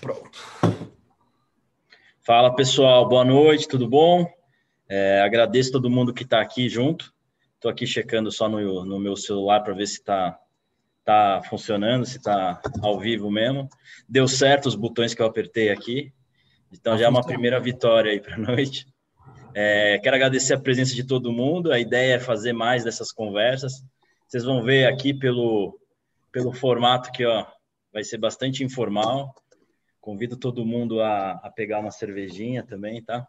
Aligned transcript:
Pronto. 0.00 0.38
Fala 2.26 2.54
pessoal, 2.54 3.08
boa 3.08 3.24
noite, 3.24 3.68
tudo 3.68 3.88
bom? 3.88 4.26
É, 4.88 5.20
agradeço 5.22 5.72
todo 5.72 5.90
mundo 5.90 6.14
que 6.14 6.22
está 6.22 6.40
aqui 6.40 6.68
junto. 6.68 7.12
Estou 7.54 7.70
aqui 7.70 7.86
checando 7.86 8.30
só 8.30 8.48
no, 8.48 8.84
no 8.84 8.98
meu 8.98 9.16
celular 9.16 9.60
para 9.60 9.74
ver 9.74 9.86
se 9.86 9.94
está 9.98 10.38
tá 11.04 11.42
funcionando, 11.48 12.06
se 12.06 12.16
está 12.16 12.60
ao 12.82 12.98
vivo 12.98 13.30
mesmo. 13.30 13.68
Deu 14.08 14.26
certo 14.26 14.66
os 14.66 14.74
botões 14.74 15.14
que 15.14 15.20
eu 15.20 15.26
apertei 15.26 15.70
aqui. 15.70 16.12
Então 16.72 16.96
já 16.98 17.06
é 17.06 17.08
uma 17.08 17.24
primeira 17.24 17.60
vitória 17.60 18.10
aí 18.10 18.20
para 18.20 18.34
a 18.34 18.38
noite. 18.38 18.86
É, 19.54 19.98
quero 19.98 20.16
agradecer 20.16 20.54
a 20.54 20.60
presença 20.60 20.94
de 20.94 21.04
todo 21.04 21.32
mundo. 21.32 21.72
A 21.72 21.78
ideia 21.78 22.14
é 22.14 22.18
fazer 22.18 22.52
mais 22.52 22.84
dessas 22.84 23.12
conversas. 23.12 23.84
Vocês 24.26 24.44
vão 24.44 24.62
ver 24.62 24.86
aqui 24.86 25.14
pelo, 25.14 25.78
pelo 26.32 26.52
formato 26.52 27.12
que 27.12 27.24
ó, 27.24 27.46
vai 27.94 28.02
ser 28.02 28.18
bastante 28.18 28.64
informal. 28.64 29.32
Convido 30.00 30.36
todo 30.36 30.66
mundo 30.66 31.00
a, 31.00 31.30
a 31.30 31.50
pegar 31.50 31.78
uma 31.78 31.92
cervejinha 31.92 32.64
também, 32.64 33.00
tá? 33.00 33.26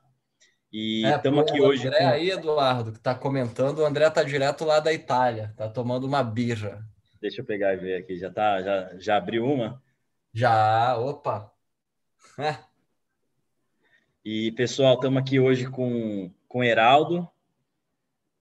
E 0.73 1.05
estamos 1.05 1.45
é, 1.45 1.49
aqui 1.51 1.61
hoje. 1.61 1.87
André 1.87 1.99
com... 1.99 2.07
aí, 2.07 2.31
Eduardo, 2.31 2.91
que 2.91 2.97
está 2.97 3.13
comentando, 3.13 3.79
o 3.79 3.85
André 3.85 4.07
está 4.07 4.23
direto 4.23 4.65
lá 4.65 4.79
da 4.79 4.91
Itália, 4.91 5.49
está 5.51 5.69
tomando 5.69 6.05
uma 6.05 6.23
birra. 6.23 6.83
Deixa 7.21 7.41
eu 7.41 7.45
pegar 7.45 7.73
e 7.75 7.77
ver 7.77 8.01
aqui. 8.01 8.17
Já, 8.17 8.31
tá, 8.31 8.61
já, 8.61 8.97
já 8.97 9.17
abriu 9.17 9.45
uma? 9.45 9.81
Já, 10.33 10.97
opa. 10.97 11.53
É. 12.37 12.57
E, 14.25 14.51
pessoal, 14.53 14.95
estamos 14.95 15.21
aqui 15.21 15.39
hoje 15.39 15.69
com, 15.69 16.33
com 16.47 16.63
Heraldo. 16.63 17.29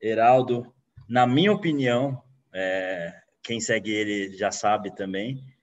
Heraldo, 0.00 0.74
na 1.08 1.26
minha 1.26 1.52
opinião, 1.52 2.20
é, 2.52 3.14
quem 3.42 3.60
segue 3.60 3.92
ele 3.92 4.36
já 4.36 4.50
sabe 4.50 4.92
também, 4.94 5.53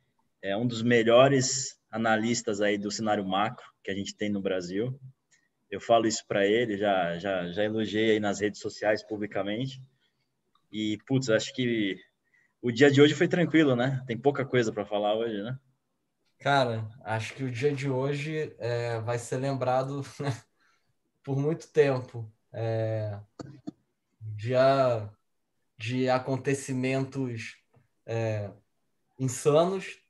é 0.42 0.56
um 0.58 0.66
dos 0.66 0.82
melhores 0.82 1.80
analistas 1.90 2.62
aí 2.62 2.78
do 2.78 2.90
cenário 2.90 3.26
macro 3.26 3.66
que 3.84 3.92
a 3.92 3.96
gente 3.96 4.16
tem 4.16 4.30
no 4.30 4.42
Brasil. 4.42 5.00
Eu 5.70 5.80
falo 5.80 6.08
isso 6.08 6.26
para 6.28 6.46
ele, 6.46 6.78
já, 6.78 7.18
já, 7.18 7.52
já 7.52 7.64
elogiei 7.64 8.12
aí 8.12 8.20
nas 8.20 8.40
redes 8.40 8.60
sociais 8.60 9.04
publicamente. 9.04 9.82
E, 10.72 10.98
putz, 11.06 11.30
acho 11.30 11.54
que 11.54 11.98
o 12.62 12.72
dia 12.72 12.92
de 12.92 13.02
hoje 13.02 13.14
foi 13.14 13.28
tranquilo, 13.28 13.76
né? 13.76 14.04
Tem 14.08 14.18
pouca 14.18 14.46
coisa 14.46 14.72
para 14.72 14.86
falar 14.86 15.16
hoje, 15.16 15.42
né? 15.42 15.58
Cara, 16.40 16.90
acho 17.04 17.36
que 17.36 17.44
o 17.44 17.52
dia 17.52 17.74
de 17.74 17.90
hoje 17.90 18.56
é, 18.58 19.00
vai 19.00 19.20
ser 19.20 19.38
lembrado 19.38 20.02
por 21.24 21.38
muito 21.38 21.68
tempo. 21.72 22.32
É, 22.52 23.20
dia 24.36 25.10
de 25.78 26.10
acontecimentos 26.10 27.58
é, 28.06 28.52
insanos 29.18 30.02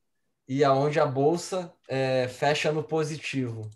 e 0.53 0.66
aonde 0.66 0.99
a 0.99 1.05
bolsa 1.05 1.73
é, 1.88 2.27
fecha 2.27 2.73
no 2.73 2.83
positivo. 2.83 3.71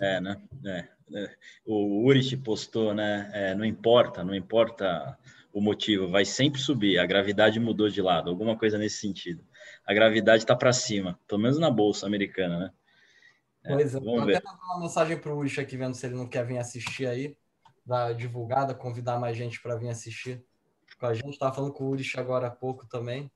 É, 0.00 0.18
né? 0.18 0.40
É, 0.64 0.88
é. 1.14 1.36
O 1.66 2.06
Urich 2.06 2.34
postou, 2.38 2.94
né? 2.94 3.30
É, 3.34 3.54
não 3.54 3.66
importa, 3.66 4.24
não 4.24 4.34
importa 4.34 5.18
o 5.52 5.60
motivo, 5.60 6.08
vai 6.08 6.24
sempre 6.24 6.58
subir. 6.58 6.98
A 6.98 7.04
gravidade 7.04 7.60
mudou 7.60 7.90
de 7.90 8.00
lado, 8.00 8.30
alguma 8.30 8.56
coisa 8.56 8.78
nesse 8.78 9.02
sentido. 9.02 9.44
A 9.84 9.92
gravidade 9.92 10.44
está 10.44 10.56
para 10.56 10.72
cima, 10.72 11.20
pelo 11.28 11.42
menos 11.42 11.58
na 11.58 11.70
bolsa 11.70 12.06
americana, 12.06 12.58
né? 12.58 12.70
É, 13.62 13.74
pois 13.74 13.94
é, 13.94 14.00
vamos 14.00 14.24
ver. 14.24 14.36
até 14.36 14.48
mandar 14.48 14.64
uma 14.64 14.80
mensagem 14.80 15.18
para 15.18 15.30
o 15.30 15.36
Urich 15.36 15.60
aqui, 15.60 15.76
vendo 15.76 15.94
se 15.94 16.06
ele 16.06 16.14
não 16.14 16.26
quer 16.26 16.46
vir 16.46 16.56
assistir 16.56 17.06
aí, 17.06 17.36
da 17.84 18.14
divulgada, 18.14 18.74
convidar 18.74 19.18
mais 19.18 19.36
gente 19.36 19.60
para 19.60 19.76
vir 19.76 19.90
assistir 19.90 20.42
com 20.98 21.04
a 21.04 21.12
gente. 21.12 21.32
Estava 21.32 21.54
falando 21.54 21.74
com 21.74 21.84
o 21.84 21.90
Urich 21.90 22.18
agora 22.18 22.46
há 22.46 22.50
pouco 22.50 22.86
também. 22.86 23.30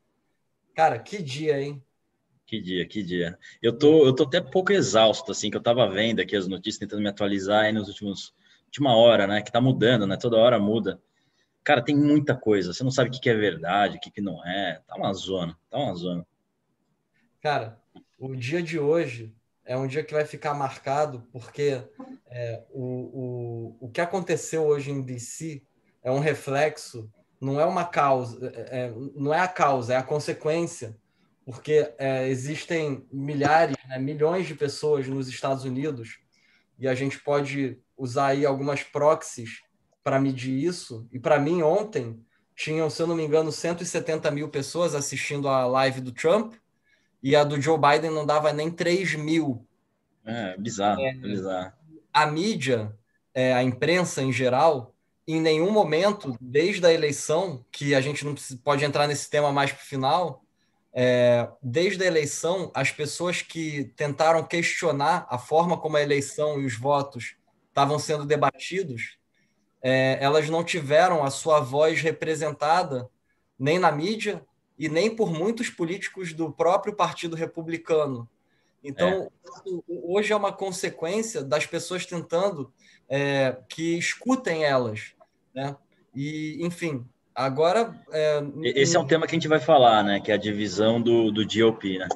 Cara, 0.75 0.99
que 0.99 1.23
dia, 1.23 1.61
hein? 1.61 1.85
Que 2.47 2.61
dia, 2.61 2.87
que 2.87 3.03
dia. 3.03 3.39
Eu 3.63 3.77
tô, 3.77 4.07
eu 4.07 4.15
tô 4.15 4.25
até 4.25 4.41
pouco 4.41 4.73
exausto, 4.73 5.33
assim, 5.33 5.51
que 5.51 5.57
eu 5.57 5.63
tava 5.63 5.89
vendo 5.89 6.21
aqui 6.21 6.37
as 6.37 6.47
notícias, 6.47 6.79
tentando 6.79 7.03
me 7.03 7.09
atualizar 7.09 7.65
aí 7.65 7.73
nos 7.73 7.89
últimos, 7.89 8.35
última 8.67 8.95
hora, 8.95 9.27
né, 9.27 9.41
que 9.41 9.51
tá 9.51 9.61
mudando, 9.61 10.07
né, 10.07 10.17
toda 10.17 10.37
hora 10.37 10.59
muda. 10.59 11.01
Cara, 11.63 11.83
tem 11.83 11.97
muita 11.97 12.37
coisa, 12.37 12.75
você 12.75 12.85
não 12.85 12.91
sabe 12.91 13.09
o 13.09 13.13
que, 13.13 13.21
que 13.21 13.31
é 13.31 13.35
verdade, 13.35 13.97
o 13.97 14.01
que, 14.01 14.11
que 14.11 14.21
não 14.21 14.45
é, 14.47 14.83
tá 14.87 14.95
uma 14.97 15.13
zona, 15.15 15.57
tá 15.71 15.79
uma 15.79 15.95
zona. 15.95 16.27
Cara, 17.41 17.81
o 18.19 18.37
dia 18.37 18.63
de 18.63 18.79
hoje 18.79 19.35
é 19.65 19.75
um 19.75 19.87
dia 19.87 20.05
que 20.05 20.13
vai 20.13 20.27
ficar 20.27 20.53
marcado 20.53 21.27
porque 21.33 21.83
é, 22.27 22.63
o, 22.71 23.77
o, 23.81 23.87
o 23.87 23.91
que 23.91 24.03
aconteceu 24.03 24.65
hoje 24.65 24.91
em 24.91 25.01
DC 25.01 25.63
é 26.03 26.11
um 26.11 26.19
reflexo, 26.19 27.11
não 27.41 27.59
é 27.59 27.65
uma 27.65 27.87
causa, 27.87 28.47
é, 28.55 28.85
é 28.85 28.95
não 29.17 29.33
é 29.33 29.41
a 29.41 29.49
causa, 29.49 29.95
é 29.95 29.97
a 29.97 30.03
consequência 30.03 30.95
porque 31.45 31.93
é, 31.99 32.29
existem 32.29 33.07
milhares, 33.13 33.77
né, 33.89 33.99
milhões 33.99 34.47
de 34.47 34.55
pessoas 34.55 35.07
nos 35.07 35.29
Estados 35.29 35.65
Unidos 35.65 36.19
e 36.79 36.89
a 36.89 36.95
gente 36.95 37.19
pode 37.21 37.79
usar 37.97 38.29
aí 38.29 38.47
algumas 38.47 38.83
proxies 38.83 39.63
para 40.03 40.21
medir 40.21 40.53
isso. 40.53 41.09
E 41.13 41.19
para 41.19 41.39
mim, 41.39 41.63
ontem, 41.63 42.21
tinham, 42.55 42.89
se 42.89 43.01
eu 43.01 43.07
não 43.07 43.17
me 43.17 43.25
engano, 43.25 43.53
170 43.53 44.31
mil 44.31 44.49
pessoas 44.49 44.95
assistindo 44.95 45.49
a 45.49 45.67
live 45.67 46.01
do 46.01 46.13
Trump 46.13 46.55
e 47.23 47.35
a 47.35 47.45
do 47.45 47.61
Joe 47.61 47.79
Biden 47.79 48.11
não 48.11 48.27
dava 48.27 48.53
nem 48.53 48.71
3 48.71 49.15
mil. 49.15 49.67
É, 50.25 50.57
bizarro, 50.57 51.01
é, 51.01 51.15
bizarro. 51.15 51.73
A 52.13 52.27
mídia, 52.27 52.95
é, 53.33 53.53
a 53.55 53.63
imprensa 53.63 54.23
em 54.23 54.33
geral, 54.33 54.95
em 55.27 55.41
nenhum 55.41 55.71
momento, 55.71 56.37
desde 56.41 56.85
a 56.87 56.93
eleição, 56.93 57.65
que 57.73 57.95
a 57.95 58.01
gente 58.01 58.25
não 58.25 58.35
pode 58.63 58.85
entrar 58.85 59.07
nesse 59.07 59.29
tema 59.31 59.53
mais 59.53 59.73
para 59.73 59.83
o 59.83 59.87
final, 59.87 60.44
é, 60.95 61.49
desde 61.61 62.05
a 62.05 62.07
eleição, 62.07 62.71
as 62.73 62.93
pessoas 62.93 63.43
que 63.43 63.93
tentaram 63.97 64.47
questionar 64.47 65.27
a 65.29 65.37
forma 65.37 65.77
como 65.77 65.97
a 65.97 66.03
eleição 66.03 66.61
e 66.61 66.65
os 66.65 66.79
votos 66.79 67.37
estavam 67.69 67.99
sendo 67.99 68.25
debatidos, 68.25 69.19
é, 69.83 70.17
elas 70.21 70.49
não 70.49 70.63
tiveram 70.63 71.25
a 71.25 71.31
sua 71.31 71.59
voz 71.59 72.01
representada 72.01 73.11
nem 73.59 73.79
na 73.79 73.91
mídia 73.91 74.47
e 74.79 74.89
nem 74.89 75.15
por 75.15 75.33
muitos 75.33 75.69
políticos 75.69 76.33
do 76.33 76.53
próprio 76.53 76.95
Partido 76.95 77.35
Republicano. 77.35 78.29
Então, 78.83 79.09
é. 79.09 79.29
hoje 79.89 80.33
é 80.33 80.37
uma 80.37 80.53
consequência 80.53 81.43
das 81.43 81.67
pessoas 81.67 82.07
tentando 82.07 82.73
é, 83.09 83.57
que 83.69 83.99
escutem 83.99 84.65
elas. 84.65 85.15
Né? 85.53 85.77
E, 86.15 86.65
enfim, 86.65 87.05
Agora. 87.35 87.95
É... 88.13 88.43
Esse 88.63 88.97
é 88.97 89.01
um 89.01 89.07
tema 89.07 89.27
que 89.27 89.35
a 89.35 89.39
gente 89.39 89.49
vai 89.49 89.61
falar, 89.61 90.05
né? 90.05 90.21
Que 90.21 90.31
é 90.31 90.35
a 90.35 90.39
divisão 90.39 91.01
do, 91.01 91.31
do 91.31 91.45
GOP, 91.45 91.99
né? 91.99 92.09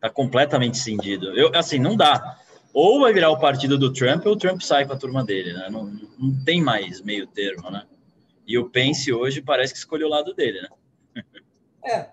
Tá 0.00 0.08
completamente 0.08 0.78
cindido. 0.78 1.36
Eu, 1.36 1.54
assim, 1.54 1.78
não 1.78 1.96
dá. 1.96 2.38
Ou 2.72 3.00
vai 3.00 3.12
virar 3.12 3.30
o 3.30 3.38
partido 3.38 3.76
do 3.76 3.92
Trump 3.92 4.24
ou 4.24 4.32
o 4.32 4.36
Trump 4.36 4.62
sai 4.62 4.86
com 4.86 4.94
a 4.94 4.96
turma 4.96 5.22
dele, 5.22 5.52
né? 5.52 5.68
Não, 5.70 5.84
não 6.18 6.44
tem 6.44 6.62
mais 6.62 7.02
meio 7.02 7.26
termo, 7.26 7.70
né? 7.70 7.84
E 8.46 8.58
o 8.58 8.70
Pence 8.70 9.12
hoje 9.12 9.42
parece 9.42 9.72
que 9.72 9.78
escolheu 9.78 10.08
o 10.08 10.10
lado 10.10 10.34
dele, 10.34 10.62
né? 10.62 11.22
é, 11.84 12.08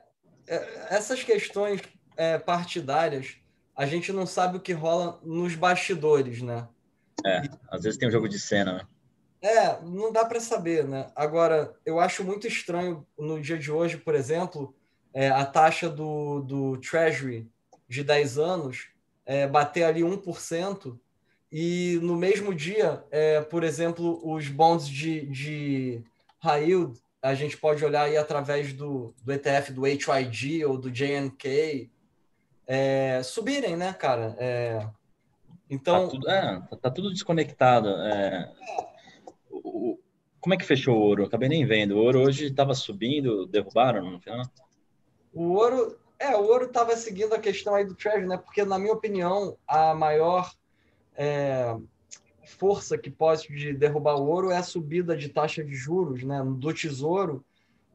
é 0.47 0.87
essas 0.89 1.23
questões 1.23 1.81
é, 2.17 2.37
partidárias, 2.37 3.37
a 3.75 3.85
gente 3.85 4.11
não 4.11 4.27
sabe 4.27 4.57
o 4.57 4.59
que 4.59 4.73
rola 4.73 5.19
nos 5.23 5.55
bastidores, 5.55 6.41
né? 6.41 6.67
É, 7.25 7.41
às 7.69 7.83
vezes 7.83 7.97
tem 7.97 8.09
um 8.09 8.11
jogo 8.11 8.27
de 8.27 8.37
cena, 8.37 8.73
né? 8.73 8.87
É, 9.41 9.81
não 9.81 10.11
dá 10.11 10.25
para 10.25 10.39
saber, 10.39 10.85
né? 10.85 11.07
Agora, 11.15 11.73
eu 11.85 11.99
acho 11.99 12.23
muito 12.23 12.47
estranho 12.47 13.05
no 13.17 13.41
dia 13.41 13.57
de 13.57 13.71
hoje, 13.71 13.97
por 13.97 14.13
exemplo, 14.13 14.75
é, 15.13 15.29
a 15.29 15.45
taxa 15.45 15.89
do, 15.89 16.41
do 16.41 16.77
Treasury 16.77 17.49
de 17.87 18.03
10 18.03 18.37
anos 18.37 18.89
é, 19.25 19.47
bater 19.47 19.83
ali 19.83 20.01
1%, 20.01 20.97
e 21.51 21.99
no 22.01 22.15
mesmo 22.15 22.53
dia, 22.53 23.03
é, 23.11 23.41
por 23.41 23.63
exemplo, 23.63 24.19
os 24.23 24.47
bonds 24.47 24.87
de, 24.87 25.25
de 25.27 26.03
high 26.39 26.65
yield, 26.65 26.99
a 27.21 27.33
gente 27.33 27.57
pode 27.57 27.83
olhar 27.83 28.03
aí 28.03 28.17
através 28.17 28.73
do, 28.73 29.13
do 29.23 29.31
ETF 29.31 29.71
do 29.71 29.85
HYG 29.85 30.65
ou 30.65 30.77
do 30.77 30.91
JNK, 30.91 31.91
é, 32.67 33.21
subirem, 33.23 33.75
né, 33.75 33.93
cara? 33.93 34.35
É, 34.39 34.87
então. 35.69 36.05
Tá 36.05 36.11
tudo, 36.11 36.29
é, 36.29 36.61
tá, 36.69 36.77
tá 36.77 36.91
tudo 36.91 37.11
desconectado. 37.11 37.89
É, 37.89 38.51
como 40.39 40.53
é 40.53 40.57
que 40.57 40.65
fechou 40.65 40.95
o 40.95 41.01
ouro? 41.01 41.25
Acabei 41.25 41.49
nem 41.49 41.65
vendo. 41.65 41.95
O 41.95 42.03
ouro 42.03 42.21
hoje 42.21 42.45
estava 42.45 42.73
subindo, 42.73 43.45
derrubaram 43.45 44.09
no 44.09 44.19
final? 44.19 44.45
O 45.33 45.53
ouro, 45.53 45.97
é, 46.17 46.35
o 46.35 46.43
ouro 46.43 46.65
estava 46.65 46.95
seguindo 46.95 47.33
a 47.33 47.39
questão 47.39 47.75
aí 47.75 47.85
do 47.85 47.95
Treasury, 47.95 48.27
né? 48.27 48.37
Porque, 48.37 48.63
na 48.63 48.79
minha 48.79 48.93
opinião, 48.93 49.57
a 49.67 49.93
maior 49.93 50.51
é, 51.15 51.75
força 52.45 52.97
que 52.97 53.11
pode 53.11 53.73
derrubar 53.73 54.15
o 54.15 54.27
ouro 54.27 54.51
é 54.51 54.57
a 54.57 54.63
subida 54.63 55.15
de 55.15 55.29
taxa 55.29 55.63
de 55.63 55.73
juros, 55.73 56.23
né? 56.23 56.41
Do 56.43 56.73
tesouro, 56.73 57.43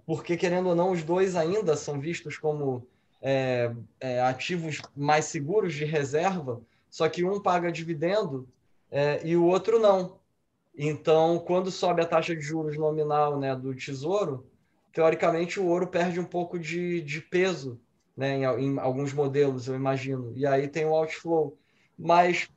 porque, 0.07 0.37
querendo 0.37 0.69
ou 0.69 0.75
não, 0.75 0.91
os 0.91 1.03
dois 1.03 1.35
ainda 1.35 1.77
são 1.77 1.99
vistos 1.99 2.37
como 2.37 2.87
é, 3.23 3.75
é, 3.99 4.21
ativos 4.21 4.83
mais 4.95 5.25
seguros 5.25 5.73
de 5.73 5.85
reserva, 5.85 6.61
só 6.91 7.09
que 7.09 7.25
um 7.25 7.41
paga 7.41 7.73
dividendo 7.73 8.47
é, 8.91 9.21
e 9.25 9.37
o 9.37 9.45
outro 9.45 9.79
não. 9.79 10.19
Então, 10.77 11.39
quando 11.39 11.71
sobe 11.71 12.03
a 12.03 12.07
taxa 12.07 12.35
de 12.35 12.43
juros 12.43 12.77
nominal 12.77 13.39
né, 13.39 13.55
do 13.55 13.75
tesouro, 13.75 14.51
teoricamente 14.93 15.61
o 15.61 15.67
ouro 15.67 15.87
perde 15.87 16.19
um 16.19 16.25
pouco 16.25 16.59
de, 16.59 17.01
de 17.03 17.21
peso 17.21 17.81
né, 18.17 18.37
em, 18.37 18.43
em 18.43 18.79
alguns 18.79 19.13
modelos, 19.13 19.69
eu 19.69 19.75
imagino. 19.75 20.33
E 20.37 20.47
aí 20.47 20.69
tem 20.69 20.85
o 20.85 20.95
outflow. 20.95 21.57
Mas 21.97 22.49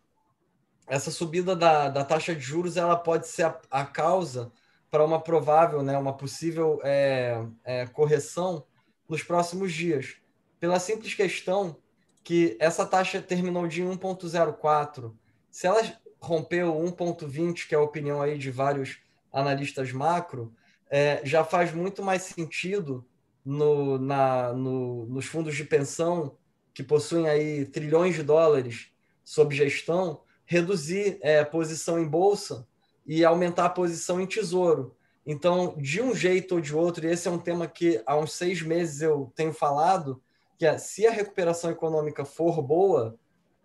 essa 0.88 1.12
subida 1.12 1.56
da, 1.56 1.90
da 1.90 2.04
taxa 2.04 2.34
de 2.34 2.42
juros 2.42 2.78
ela 2.78 2.96
pode 2.96 3.28
ser 3.28 3.44
a, 3.44 3.60
a 3.70 3.86
causa 3.86 4.52
para 4.90 5.06
uma 5.06 5.22
provável, 5.22 5.84
né, 5.84 5.98
uma 5.98 6.14
possível 6.16 6.80
é, 6.84 7.46
é, 7.64 7.86
correção 7.88 8.66
nos 9.08 9.22
próximos 9.22 9.74
dias, 9.74 10.16
pela 10.60 10.80
simples 10.80 11.14
questão 11.14 11.78
que 12.24 12.58
essa 12.60 12.86
taxa 12.86 13.22
terminou 13.22 13.68
de 13.68 13.84
1,04. 13.84 15.14
Se 15.50 15.68
ela 15.68 15.82
rompeu 16.20 16.74
1,20, 16.74 17.68
que 17.68 17.76
é 17.76 17.78
a 17.78 17.82
opinião 17.82 18.22
aí 18.22 18.38
de 18.38 18.52
vários 18.52 19.00
analistas 19.32 19.92
macro, 19.92 20.54
é, 20.90 21.22
já 21.24 21.44
faz 21.44 21.74
muito 21.74 22.02
mais 22.02 22.24
sentido 22.24 23.06
no, 23.46 23.98
na, 23.98 24.54
no, 24.54 25.06
nos 25.06 25.26
fundos 25.26 25.56
de 25.56 25.64
pensão 25.64 26.36
que 26.74 26.84
possuem 26.84 27.28
aí 27.28 27.66
trilhões 27.66 28.16
de 28.16 28.24
dólares 28.24 28.92
sob 29.24 29.56
gestão, 29.56 30.22
reduzir 30.46 31.18
é, 31.22 31.44
posição 31.44 32.00
em 32.00 32.08
bolsa 32.08 32.68
e 33.06 33.24
aumentar 33.24 33.66
a 33.66 33.70
posição 33.70 34.22
em 34.22 34.26
tesouro. 34.26 34.96
Então, 35.26 35.76
de 35.78 36.02
um 36.02 36.16
jeito 36.16 36.56
ou 36.56 36.62
de 36.62 36.74
outro, 36.76 37.06
e 37.06 37.12
esse 37.12 37.28
é 37.28 37.32
um 37.32 37.38
tema 37.38 37.68
que 37.68 38.02
há 38.06 38.18
uns 38.18 38.34
seis 38.34 38.62
meses 38.62 39.02
eu 39.02 39.32
tenho 39.36 39.52
falado, 39.52 40.22
que 40.58 40.66
é 40.66 40.78
se 40.78 41.06
a 41.06 41.12
recuperação 41.12 41.70
econômica 41.70 42.24
for 42.24 42.62
boa, 42.62 43.18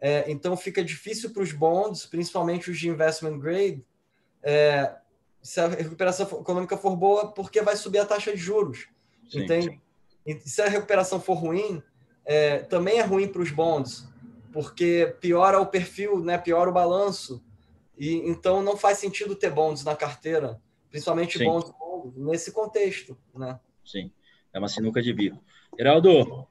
é, 0.04 0.28
então 0.28 0.56
fica 0.56 0.82
difícil 0.82 1.30
para 1.30 1.44
os 1.44 1.52
bonds, 1.52 2.04
principalmente 2.04 2.68
os 2.68 2.76
de 2.76 2.88
investment 2.88 3.38
grade, 3.38 3.86
é, 4.42 4.96
se 5.40 5.60
a 5.60 5.68
recuperação 5.68 6.26
econômica 6.26 6.76
for 6.76 6.96
boa, 6.96 7.32
porque 7.32 7.62
vai 7.62 7.76
subir 7.76 8.00
a 8.00 8.04
taxa 8.04 8.32
de 8.32 8.38
juros. 8.38 8.88
Sim, 9.30 9.44
entende? 9.44 9.68
Sim. 9.68 9.80
E 10.26 10.40
se 10.40 10.60
a 10.60 10.68
recuperação 10.68 11.20
for 11.20 11.34
ruim, 11.34 11.80
é, 12.24 12.58
também 12.58 12.98
é 12.98 13.02
ruim 13.02 13.28
para 13.28 13.42
os 13.42 13.52
bonds, 13.52 14.08
porque 14.52 15.16
piora 15.20 15.60
o 15.60 15.66
perfil, 15.66 16.18
né, 16.18 16.36
piora 16.36 16.68
o 16.68 16.72
balanço. 16.72 17.40
E 17.96 18.28
então 18.28 18.60
não 18.60 18.76
faz 18.76 18.98
sentido 18.98 19.36
ter 19.36 19.50
bonds 19.50 19.84
na 19.84 19.94
carteira, 19.94 20.60
principalmente 20.90 21.38
Sim. 21.38 21.44
bonds 21.44 21.70
nesse 22.16 22.50
contexto, 22.50 23.16
né? 23.32 23.60
Sim, 23.84 24.10
é 24.52 24.58
uma 24.58 24.68
sinuca 24.68 25.00
de 25.00 25.12
bico. 25.12 25.40
Geraldo, 25.78 26.48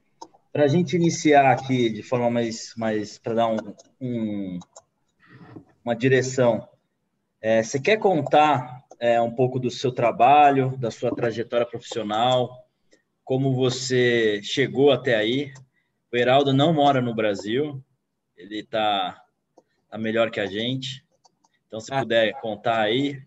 para 0.52 0.66
a 0.66 0.68
gente 0.68 0.96
iniciar 0.96 1.52
aqui 1.52 1.90
de 1.90 2.04
forma 2.04 2.30
mais, 2.30 2.74
mais 2.76 3.18
para 3.18 3.34
dar 3.34 3.48
um, 3.48 3.58
um, 4.00 4.60
uma 5.84 5.96
direção, 5.96 6.68
é, 7.40 7.64
você 7.64 7.80
quer 7.80 7.98
contar 7.98 8.86
é, 9.00 9.22
um 9.22 9.34
pouco 9.34 9.60
do 9.60 9.72
seu 9.72 9.92
trabalho, 9.92 10.78
da 10.78 10.92
sua 10.92 11.16
trajetória 11.16 11.66
profissional, 11.66 12.68
como 13.24 13.56
você 13.56 14.42
chegou 14.44 14.92
até 14.92 15.16
aí? 15.16 15.54
O 16.12 16.18
Heraldo 16.18 16.52
não 16.52 16.74
mora 16.74 17.02
no 17.02 17.16
Brasil, 17.16 17.82
ele 18.36 18.60
está 18.60 19.24
tá 19.90 19.98
melhor 19.98 20.30
que 20.30 20.40
a 20.40 20.46
gente. 20.46 21.06
Então, 21.68 21.80
se 21.80 21.94
ah. 21.94 22.00
puder 22.00 22.34
contar 22.42 22.82
aí. 22.82 23.22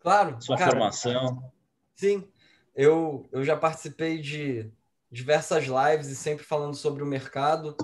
Claro. 0.00 0.40
Sua 0.40 0.56
cara, 0.56 0.70
formação. 0.70 1.52
Sim, 1.94 2.26
eu, 2.74 3.28
eu 3.30 3.44
já 3.44 3.56
participei 3.56 4.18
de 4.18 4.72
diversas 5.12 5.66
lives 5.66 6.08
e 6.08 6.16
sempre 6.16 6.42
falando 6.42 6.74
sobre 6.74 7.02
o 7.02 7.06
mercado, 7.06 7.76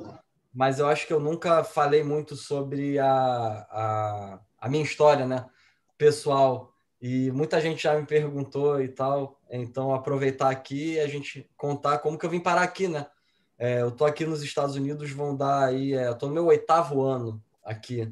mas 0.52 0.78
eu 0.78 0.88
acho 0.88 1.06
que 1.06 1.12
eu 1.12 1.20
nunca 1.20 1.62
falei 1.62 2.02
muito 2.02 2.34
sobre 2.34 2.98
a, 2.98 3.06
a, 3.06 4.40
a 4.58 4.68
minha 4.68 4.82
história, 4.82 5.26
né? 5.26 5.46
Pessoal. 5.98 6.72
E 7.00 7.30
muita 7.30 7.60
gente 7.60 7.82
já 7.82 7.96
me 7.96 8.06
perguntou 8.06 8.80
e 8.82 8.88
tal. 8.88 9.38
Então, 9.50 9.94
aproveitar 9.94 10.50
aqui 10.50 10.94
e 10.94 11.00
a 11.00 11.06
gente 11.06 11.48
contar 11.56 11.98
como 11.98 12.18
que 12.18 12.24
eu 12.24 12.30
vim 12.30 12.40
parar 12.40 12.62
aqui, 12.62 12.88
né? 12.88 13.06
É, 13.58 13.82
eu 13.82 13.90
tô 13.90 14.04
aqui 14.04 14.24
nos 14.24 14.42
Estados 14.42 14.74
Unidos, 14.74 15.10
vão 15.10 15.36
dar 15.36 15.66
aí, 15.66 15.92
é, 15.92 16.12
tô 16.14 16.28
no 16.28 16.34
meu 16.34 16.46
oitavo 16.46 17.02
ano 17.02 17.42
aqui. 17.62 18.10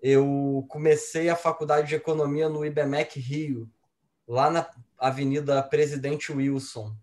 Eu 0.00 0.64
comecei 0.68 1.28
a 1.28 1.36
faculdade 1.36 1.88
de 1.88 1.96
economia 1.96 2.48
no 2.48 2.64
IBMEC 2.64 3.20
Rio, 3.20 3.68
lá 4.26 4.50
na 4.50 4.68
Avenida 4.98 5.62
Presidente 5.62 6.32
Wilson. 6.32 6.96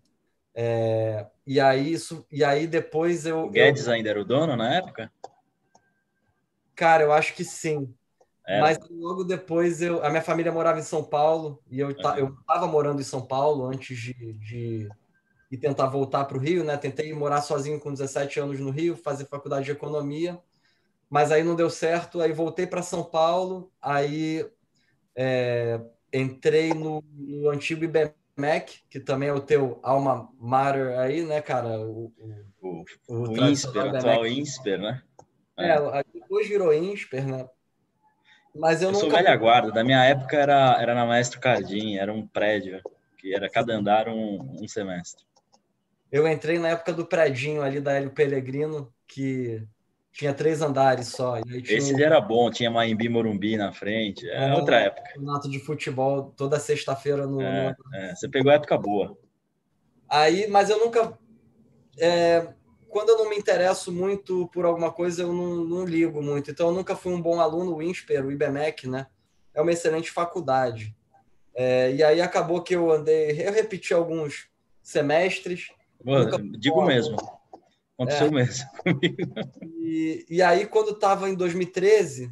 É, 0.58 1.26
e 1.46 1.60
aí 1.60 1.92
isso, 1.92 2.26
e 2.32 2.42
aí 2.42 2.66
depois 2.66 3.26
eu. 3.26 3.44
O 3.44 3.50
Guedes 3.50 3.86
eu... 3.86 3.92
ainda 3.92 4.08
era 4.08 4.20
o 4.20 4.24
dono 4.24 4.56
na 4.56 4.74
época? 4.74 5.12
Cara, 6.74 7.02
eu 7.02 7.12
acho 7.12 7.34
que 7.34 7.44
sim. 7.44 7.94
É. 8.46 8.60
Mas 8.60 8.78
logo 8.90 9.22
depois 9.22 9.82
eu, 9.82 10.02
a 10.02 10.08
minha 10.08 10.22
família 10.22 10.50
morava 10.50 10.78
em 10.78 10.82
São 10.82 11.04
Paulo 11.04 11.62
e 11.70 11.80
eu 11.80 11.88
uhum. 11.88 12.16
eu 12.16 12.28
estava 12.40 12.66
morando 12.66 13.00
em 13.00 13.04
São 13.04 13.20
Paulo 13.20 13.66
antes 13.66 13.98
de, 13.98 14.32
de 14.34 14.88
e 15.50 15.56
tentar 15.58 15.86
voltar 15.86 16.24
para 16.24 16.36
o 16.36 16.40
Rio, 16.40 16.64
né? 16.64 16.76
Tentei 16.76 17.12
morar 17.12 17.42
sozinho 17.42 17.78
com 17.78 17.92
17 17.92 18.40
anos 18.40 18.58
no 18.58 18.70
Rio, 18.70 18.96
fazer 18.96 19.26
faculdade 19.26 19.66
de 19.66 19.72
economia, 19.72 20.40
mas 21.10 21.30
aí 21.30 21.42
não 21.42 21.54
deu 21.54 21.68
certo. 21.68 22.20
Aí 22.20 22.32
voltei 22.32 22.66
para 22.66 22.82
São 22.82 23.04
Paulo, 23.04 23.70
aí 23.80 24.48
é, 25.14 25.80
entrei 26.12 26.72
no, 26.72 27.02
no, 27.12 27.50
antigo 27.50 27.84
IBMEC, 28.36 28.82
que 28.90 29.00
também 29.00 29.30
é 29.30 29.32
o 29.32 29.40
teu 29.40 29.80
alma 29.82 30.28
mater 30.38 30.98
aí, 30.98 31.24
né, 31.24 31.40
cara? 31.40 31.80
O, 31.80 32.12
o, 32.60 32.84
o, 33.08 33.28
o 33.30 33.48
INSPER, 33.48 33.96
atual 33.96 34.26
INSPER, 34.26 34.78
né? 34.78 35.02
É, 35.58 35.70
é, 35.70 36.04
depois 36.12 36.46
virou 36.46 36.72
INSPER, 36.72 37.26
né? 37.26 37.48
Mas 38.54 38.82
eu, 38.82 38.88
eu 38.88 38.92
nunca... 38.92 39.06
sou 39.06 39.10
velha 39.10 39.34
guarda, 39.36 39.72
da 39.72 39.82
minha 39.82 40.04
época 40.04 40.36
era, 40.36 40.76
era 40.80 40.94
na 40.94 41.06
Maestro 41.06 41.40
Cardim, 41.40 41.96
era 41.96 42.12
um 42.12 42.26
prédio, 42.26 42.80
que 43.18 43.34
era 43.34 43.48
cada 43.48 43.74
andar 43.74 44.08
um, 44.08 44.56
um 44.60 44.68
semestre. 44.68 45.24
Eu 46.12 46.28
entrei 46.28 46.58
na 46.58 46.68
época 46.68 46.92
do 46.92 47.06
predinho 47.06 47.62
ali 47.62 47.80
da 47.80 47.94
Hélio 47.94 48.10
Pellegrino, 48.10 48.92
que 49.06 49.66
tinha 50.16 50.32
três 50.32 50.62
andares 50.62 51.08
só. 51.08 51.34
Esse 51.68 51.94
um... 51.94 52.00
era 52.00 52.18
bom, 52.20 52.50
tinha 52.50 52.70
Maimbi 52.70 53.06
Morumbi 53.06 53.56
na 53.58 53.70
frente, 53.70 54.26
é, 54.30 54.54
outra 54.54 54.80
época. 54.80 55.10
Campeonato 55.12 55.50
de 55.50 55.60
futebol 55.60 56.32
toda 56.34 56.58
sexta-feira 56.58 57.26
no, 57.26 57.42
é, 57.42 57.76
no... 57.78 57.94
É, 57.94 58.14
você 58.14 58.26
pegou 58.26 58.50
a 58.50 58.54
época 58.54 58.78
boa. 58.78 59.16
Aí, 60.08 60.46
mas 60.48 60.70
eu 60.70 60.78
nunca. 60.78 61.18
É, 61.98 62.48
quando 62.88 63.10
eu 63.10 63.18
não 63.18 63.28
me 63.28 63.36
interesso 63.36 63.92
muito 63.92 64.48
por 64.54 64.64
alguma 64.64 64.90
coisa, 64.90 65.22
eu 65.22 65.34
não, 65.34 65.56
não 65.56 65.84
ligo 65.84 66.22
muito. 66.22 66.50
Então, 66.50 66.68
eu 66.68 66.74
nunca 66.74 66.96
fui 66.96 67.12
um 67.12 67.20
bom 67.20 67.38
aluno, 67.38 67.76
o 67.76 67.82
INSPER, 67.82 68.24
o 68.24 68.32
IBMEC, 68.32 68.88
né? 68.88 69.08
É 69.52 69.60
uma 69.60 69.72
excelente 69.72 70.10
faculdade. 70.10 70.96
É, 71.54 71.92
e 71.92 72.02
aí 72.02 72.22
acabou 72.22 72.62
que 72.62 72.74
eu 72.74 72.90
andei, 72.90 73.32
eu 73.46 73.52
repeti 73.52 73.92
alguns 73.92 74.48
semestres, 74.82 75.68
digo 76.58 76.82
mesmo. 76.84 77.16
Aconteceu 77.98 78.26
é. 78.26 78.30
mesmo 78.30 78.68
E, 79.80 80.26
e 80.28 80.42
aí, 80.42 80.66
quando 80.66 80.90
estava 80.90 81.28
em 81.28 81.34
2013, 81.34 82.30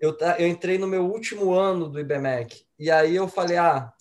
eu, 0.00 0.16
eu 0.38 0.46
entrei 0.46 0.78
no 0.78 0.86
meu 0.86 1.06
último 1.06 1.52
ano 1.52 1.88
do 1.88 2.00
IBMEC. 2.00 2.64
E 2.78 2.90
aí 2.90 3.14
eu 3.14 3.28
falei, 3.28 3.56
ah, 3.56 3.92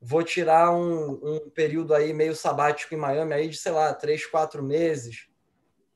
vou 0.00 0.22
tirar 0.22 0.70
um, 0.72 1.20
um 1.22 1.50
período 1.50 1.94
aí 1.94 2.12
meio 2.12 2.34
sabático 2.34 2.94
em 2.94 2.98
Miami, 2.98 3.32
aí 3.32 3.48
de, 3.48 3.56
sei 3.56 3.72
lá, 3.72 3.92
três, 3.92 4.26
quatro 4.26 4.62
meses. 4.62 5.28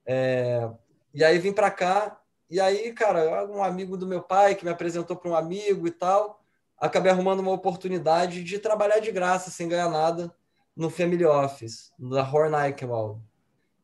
É, 0.06 0.68
e 1.14 1.24
aí 1.24 1.38
vim 1.38 1.52
para 1.52 1.70
cá. 1.70 2.20
E 2.48 2.60
aí, 2.60 2.92
cara, 2.92 3.46
um 3.46 3.62
amigo 3.62 3.96
do 3.96 4.06
meu 4.06 4.22
pai 4.22 4.54
que 4.54 4.64
me 4.64 4.70
apresentou 4.70 5.16
para 5.16 5.30
um 5.30 5.36
amigo 5.36 5.86
e 5.86 5.90
tal, 5.90 6.42
acabei 6.76 7.12
arrumando 7.12 7.40
uma 7.40 7.52
oportunidade 7.52 8.42
de 8.42 8.58
trabalhar 8.58 8.98
de 8.98 9.12
graça, 9.12 9.50
sem 9.50 9.68
ganhar 9.68 9.88
nada, 9.88 10.34
no 10.76 10.90
Family 10.90 11.24
Office, 11.24 11.92
da 11.98 12.22
Horn 12.22 12.56
Eichwald. 12.56 13.20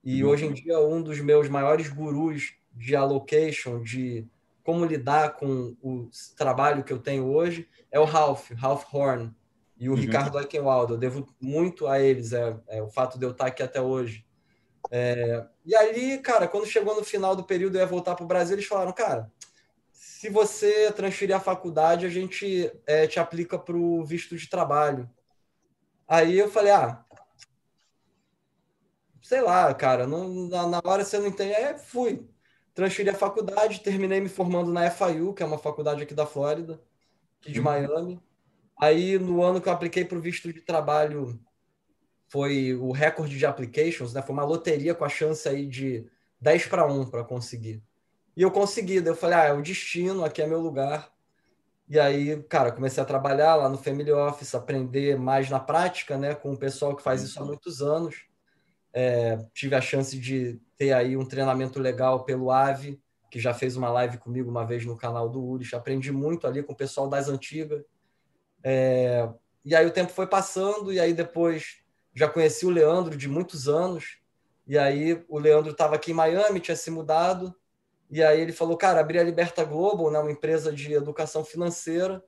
E 0.06 0.22
uhum. 0.22 0.30
hoje 0.30 0.46
em 0.46 0.52
dia, 0.52 0.78
um 0.78 1.02
dos 1.02 1.18
meus 1.18 1.48
maiores 1.48 1.88
gurus 1.88 2.54
de 2.72 2.94
allocation, 2.94 3.82
de 3.82 4.24
como 4.62 4.84
lidar 4.84 5.34
com 5.34 5.76
o 5.82 6.08
trabalho 6.36 6.84
que 6.84 6.92
eu 6.92 7.00
tenho 7.00 7.26
hoje, 7.26 7.68
é 7.90 7.98
o 7.98 8.04
Ralph, 8.04 8.52
Ralph 8.52 8.84
Horn 8.94 9.34
e 9.76 9.88
o 9.88 9.92
uhum. 9.92 9.98
Ricardo 9.98 10.38
Eichenwald. 10.38 10.92
Eu 10.92 10.96
devo 10.96 11.26
muito 11.40 11.88
a 11.88 11.98
eles, 11.98 12.32
é, 12.32 12.56
é, 12.68 12.80
o 12.80 12.88
fato 12.88 13.18
de 13.18 13.26
eu 13.26 13.32
estar 13.32 13.46
aqui 13.46 13.64
até 13.64 13.82
hoje. 13.82 14.24
É, 14.92 15.44
e 15.64 15.74
ali, 15.74 16.18
cara, 16.18 16.46
quando 16.46 16.66
chegou 16.66 16.94
no 16.94 17.02
final 17.02 17.34
do 17.34 17.42
período, 17.42 17.74
eu 17.74 17.80
ia 17.80 17.86
voltar 17.86 18.14
para 18.14 18.24
o 18.24 18.28
Brasil, 18.28 18.54
eles 18.54 18.66
falaram, 18.66 18.92
cara, 18.92 19.28
se 19.90 20.30
você 20.30 20.92
transferir 20.92 21.34
a 21.34 21.40
faculdade, 21.40 22.06
a 22.06 22.10
gente 22.10 22.72
é, 22.86 23.08
te 23.08 23.18
aplica 23.18 23.58
para 23.58 23.76
o 23.76 24.04
visto 24.04 24.36
de 24.36 24.48
trabalho. 24.48 25.10
Aí 26.06 26.38
eu 26.38 26.48
falei, 26.48 26.70
ah, 26.70 27.04
sei 29.26 29.40
lá, 29.40 29.74
cara, 29.74 30.06
não, 30.06 30.46
na, 30.46 30.68
na 30.68 30.80
hora 30.84 31.04
você 31.04 31.18
não 31.18 31.26
entende. 31.26 31.52
Aí 31.52 31.76
fui. 31.78 32.24
Transferi 32.72 33.10
a 33.10 33.14
faculdade, 33.14 33.80
terminei 33.80 34.20
me 34.20 34.28
formando 34.28 34.72
na 34.72 34.88
FIU, 34.88 35.34
que 35.34 35.42
é 35.42 35.46
uma 35.46 35.58
faculdade 35.58 36.00
aqui 36.00 36.14
da 36.14 36.26
Flórida, 36.26 36.80
aqui 37.40 37.50
de 37.50 37.58
uhum. 37.58 37.64
Miami. 37.64 38.20
Aí, 38.80 39.18
no 39.18 39.42
ano 39.42 39.60
que 39.60 39.68
eu 39.68 39.72
apliquei 39.72 40.04
para 40.04 40.16
o 40.16 40.20
visto 40.20 40.52
de 40.52 40.60
trabalho, 40.60 41.40
foi 42.28 42.74
o 42.74 42.92
recorde 42.92 43.36
de 43.36 43.44
applications, 43.44 44.12
né? 44.12 44.22
Foi 44.22 44.32
uma 44.32 44.44
loteria 44.44 44.94
com 44.94 45.04
a 45.04 45.08
chance 45.08 45.48
aí 45.48 45.66
de 45.66 46.06
10 46.40 46.66
para 46.66 46.86
1 46.86 47.06
para 47.06 47.24
conseguir. 47.24 47.82
E 48.36 48.42
eu 48.42 48.50
consegui, 48.52 49.00
daí 49.00 49.12
eu 49.12 49.16
falei, 49.16 49.38
ah, 49.38 49.44
é 49.46 49.52
o 49.52 49.62
destino, 49.62 50.24
aqui 50.24 50.40
é 50.40 50.46
meu 50.46 50.60
lugar. 50.60 51.10
E 51.88 51.98
aí, 51.98 52.40
cara, 52.44 52.70
comecei 52.70 53.02
a 53.02 53.06
trabalhar 53.06 53.56
lá 53.56 53.68
no 53.68 53.78
Family 53.78 54.12
Office, 54.12 54.54
aprender 54.54 55.18
mais 55.18 55.50
na 55.50 55.58
prática, 55.58 56.16
né, 56.16 56.34
com 56.34 56.52
o 56.52 56.58
pessoal 56.58 56.94
que 56.94 57.02
faz 57.02 57.22
isso 57.22 57.42
há 57.42 57.44
muitos 57.44 57.82
anos. 57.82 58.26
É, 58.98 59.36
tive 59.52 59.74
a 59.74 59.80
chance 59.82 60.18
de 60.18 60.58
ter 60.74 60.90
aí 60.94 61.18
um 61.18 61.26
treinamento 61.26 61.78
legal 61.78 62.24
pelo 62.24 62.50
AVE, 62.50 62.98
que 63.30 63.38
já 63.38 63.52
fez 63.52 63.76
uma 63.76 63.90
live 63.90 64.16
comigo 64.16 64.50
uma 64.50 64.64
vez 64.64 64.86
no 64.86 64.96
canal 64.96 65.28
do 65.28 65.44
Uris. 65.44 65.74
Aprendi 65.74 66.10
muito 66.10 66.46
ali 66.46 66.62
com 66.62 66.72
o 66.72 66.76
pessoal 66.76 67.06
das 67.06 67.28
antigas. 67.28 67.84
É, 68.64 69.28
e 69.62 69.76
aí 69.76 69.84
o 69.84 69.90
tempo 69.90 70.10
foi 70.12 70.26
passando, 70.26 70.90
e 70.90 70.98
aí 70.98 71.12
depois 71.12 71.82
já 72.14 72.26
conheci 72.26 72.64
o 72.64 72.70
Leandro 72.70 73.18
de 73.18 73.28
muitos 73.28 73.68
anos. 73.68 74.16
E 74.66 74.78
aí 74.78 75.22
o 75.28 75.38
Leandro 75.38 75.72
estava 75.72 75.94
aqui 75.94 76.12
em 76.12 76.14
Miami, 76.14 76.58
tinha 76.58 76.74
se 76.74 76.90
mudado. 76.90 77.54
E 78.10 78.22
aí 78.22 78.40
ele 78.40 78.52
falou, 78.52 78.78
cara, 78.78 79.00
abri 79.00 79.18
a 79.18 79.22
Liberta 79.22 79.62
Global, 79.62 80.10
né, 80.10 80.18
uma 80.18 80.32
empresa 80.32 80.72
de 80.72 80.94
educação 80.94 81.44
financeira. 81.44 82.24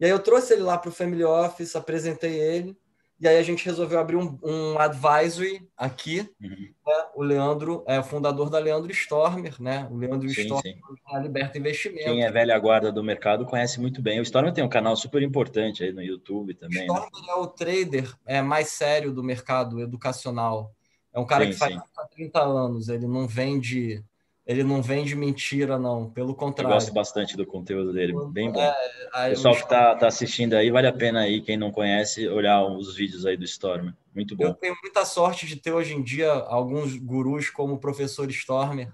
E 0.00 0.06
aí 0.06 0.10
eu 0.10 0.18
trouxe 0.18 0.54
ele 0.54 0.62
lá 0.62 0.78
para 0.78 0.88
o 0.88 0.92
Family 0.92 1.24
Office, 1.24 1.76
apresentei 1.76 2.40
ele. 2.40 2.74
E 3.18 3.26
aí 3.26 3.38
a 3.38 3.42
gente 3.42 3.64
resolveu 3.64 3.98
abrir 3.98 4.16
um, 4.16 4.38
um 4.42 4.78
advisory 4.78 5.66
aqui. 5.76 6.28
Uhum. 6.40 6.50
Né? 6.86 7.04
O 7.14 7.22
Leandro 7.22 7.82
é 7.86 8.02
fundador 8.02 8.50
da 8.50 8.58
Leandro 8.58 8.92
Stormer, 8.92 9.60
né? 9.60 9.88
O 9.90 9.96
Leandro 9.96 10.28
sim, 10.28 10.42
Stormer 10.42 10.74
sim. 10.74 10.80
A 11.06 11.18
Liberta 11.18 11.56
Investimento. 11.56 12.04
Quem 12.04 12.24
é 12.24 12.30
velha 12.30 12.58
guarda 12.58 12.92
do 12.92 13.02
mercado 13.02 13.46
conhece 13.46 13.80
muito 13.80 14.02
bem. 14.02 14.20
O 14.20 14.22
Stormer 14.22 14.52
tem 14.52 14.62
um 14.62 14.68
canal 14.68 14.94
super 14.96 15.22
importante 15.22 15.82
aí 15.82 15.92
no 15.92 16.02
YouTube 16.02 16.54
também. 16.54 16.88
O 16.90 16.92
né? 16.92 17.00
Stormer 17.00 17.26
né? 17.26 17.32
é 17.32 17.34
o 17.34 17.46
trader 17.46 18.14
é, 18.26 18.42
mais 18.42 18.68
sério 18.68 19.12
do 19.12 19.24
mercado 19.24 19.80
educacional. 19.80 20.70
É 21.12 21.18
um 21.18 21.24
cara 21.24 21.44
sim, 21.44 21.52
que 21.52 21.56
faz 21.56 21.74
há 21.96 22.06
30 22.08 22.42
anos. 22.42 22.88
Ele 22.90 23.06
não 23.06 23.26
vende 23.26 24.04
ele 24.46 24.62
não 24.62 24.80
vende 24.80 25.16
mentira, 25.16 25.76
não. 25.76 26.08
Pelo 26.08 26.32
contrário. 26.32 26.70
Eu 26.70 26.74
gosto 26.74 26.92
bastante 26.92 27.36
do 27.36 27.44
conteúdo 27.44 27.92
dele, 27.92 28.14
bem 28.30 28.52
bom. 28.52 28.60
É, 28.60 29.30
Pessoal 29.30 29.54
que 29.54 29.62
está 29.62 29.96
tá 29.96 30.06
assistindo 30.06 30.54
aí, 30.54 30.70
vale 30.70 30.86
a 30.86 30.92
pena 30.92 31.20
aí, 31.20 31.40
quem 31.40 31.56
não 31.56 31.72
conhece, 31.72 32.28
olhar 32.28 32.64
os 32.64 32.94
vídeos 32.94 33.26
aí 33.26 33.36
do 33.36 33.44
Stormer. 33.44 33.92
Muito 34.14 34.36
bom. 34.36 34.44
Eu 34.44 34.54
tenho 34.54 34.76
muita 34.80 35.04
sorte 35.04 35.46
de 35.46 35.56
ter 35.56 35.72
hoje 35.72 35.94
em 35.94 36.02
dia 36.02 36.30
alguns 36.30 36.96
gurus 36.96 37.50
como 37.50 37.74
o 37.74 37.78
professor 37.78 38.30
Stormer, 38.30 38.92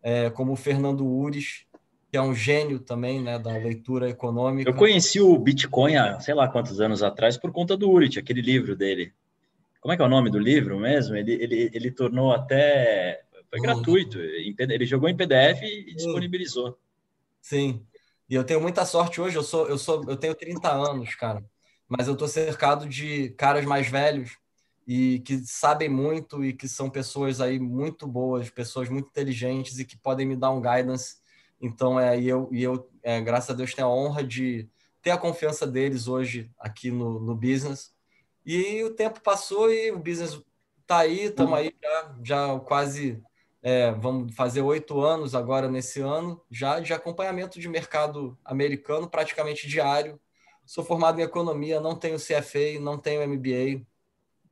é, 0.00 0.30
como 0.30 0.52
o 0.52 0.56
Fernando 0.56 1.04
Ures, 1.04 1.66
que 2.08 2.16
é 2.16 2.22
um 2.22 2.32
gênio 2.32 2.78
também 2.78 3.20
né, 3.20 3.36
da 3.36 3.50
leitura 3.50 4.08
econômica. 4.08 4.70
Eu 4.70 4.74
conheci 4.74 5.20
o 5.20 5.36
Bitcoin 5.36 5.96
há 5.96 6.20
sei 6.20 6.34
lá 6.34 6.46
quantos 6.46 6.80
anos 6.80 7.02
atrás 7.02 7.36
por 7.36 7.50
conta 7.50 7.76
do 7.76 7.90
Urit, 7.90 8.16
aquele 8.16 8.40
livro 8.40 8.76
dele. 8.76 9.12
Como 9.80 9.92
é 9.92 9.96
que 9.96 10.02
é 10.02 10.06
o 10.06 10.08
nome 10.08 10.30
do 10.30 10.38
livro 10.38 10.78
mesmo? 10.78 11.16
Ele, 11.16 11.32
ele, 11.32 11.70
ele 11.74 11.90
tornou 11.90 12.32
até 12.32 13.23
foi 13.54 13.60
gratuito. 13.60 14.18
Ele 14.18 14.84
jogou 14.84 15.08
em 15.08 15.16
PDF 15.16 15.62
e 15.62 15.94
disponibilizou. 15.94 16.76
Sim. 17.40 17.86
E 18.28 18.34
eu 18.34 18.42
tenho 18.42 18.60
muita 18.60 18.84
sorte 18.84 19.20
hoje. 19.20 19.36
Eu 19.36 19.44
sou, 19.44 19.68
eu 19.68 19.78
sou, 19.78 20.04
eu 20.08 20.16
tenho 20.16 20.34
30 20.34 20.72
anos, 20.72 21.14
cara. 21.14 21.44
Mas 21.88 22.08
eu 22.08 22.16
tô 22.16 22.26
cercado 22.26 22.88
de 22.88 23.30
caras 23.30 23.64
mais 23.64 23.88
velhos 23.88 24.36
e 24.86 25.20
que 25.20 25.38
sabem 25.38 25.88
muito 25.88 26.44
e 26.44 26.52
que 26.52 26.66
são 26.66 26.90
pessoas 26.90 27.40
aí 27.40 27.58
muito 27.58 28.06
boas, 28.06 28.50
pessoas 28.50 28.88
muito 28.88 29.08
inteligentes 29.08 29.78
e 29.78 29.84
que 29.84 29.96
podem 29.96 30.26
me 30.26 30.36
dar 30.36 30.50
um 30.50 30.60
guidance. 30.60 31.16
Então, 31.60 32.00
é, 32.00 32.18
e 32.18 32.28
eu, 32.28 32.48
e 32.52 32.62
eu 32.62 32.90
é, 33.02 33.20
graças 33.20 33.50
a 33.50 33.54
Deus, 33.54 33.74
tenho 33.74 33.88
a 33.88 33.94
honra 33.94 34.24
de 34.24 34.68
ter 35.00 35.10
a 35.10 35.18
confiança 35.18 35.66
deles 35.66 36.08
hoje 36.08 36.50
aqui 36.58 36.90
no, 36.90 37.20
no 37.20 37.34
business. 37.34 37.94
E 38.44 38.82
o 38.82 38.90
tempo 38.90 39.20
passou 39.20 39.70
e 39.70 39.90
o 39.90 39.98
business 39.98 40.42
tá 40.86 40.98
aí, 40.98 41.24
estamos 41.24 41.54
aí 41.54 41.74
já, 41.82 42.16
já 42.22 42.60
quase 42.60 43.22
é, 43.64 43.90
vamos 43.92 44.34
fazer 44.34 44.60
oito 44.60 45.00
anos 45.00 45.34
agora 45.34 45.70
nesse 45.70 45.98
ano, 45.98 46.38
já 46.50 46.78
de 46.80 46.92
acompanhamento 46.92 47.58
de 47.58 47.66
mercado 47.66 48.38
americano 48.44 49.08
praticamente 49.08 49.66
diário. 49.66 50.20
Sou 50.66 50.84
formado 50.84 51.18
em 51.18 51.22
economia, 51.24 51.80
não 51.80 51.96
tenho 51.96 52.18
CFA, 52.18 52.78
não 52.78 52.98
tenho 52.98 53.26
MBA, 53.26 53.82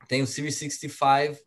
tenho 0.09 0.27
Series 0.27 0.57
65, 0.57 1.39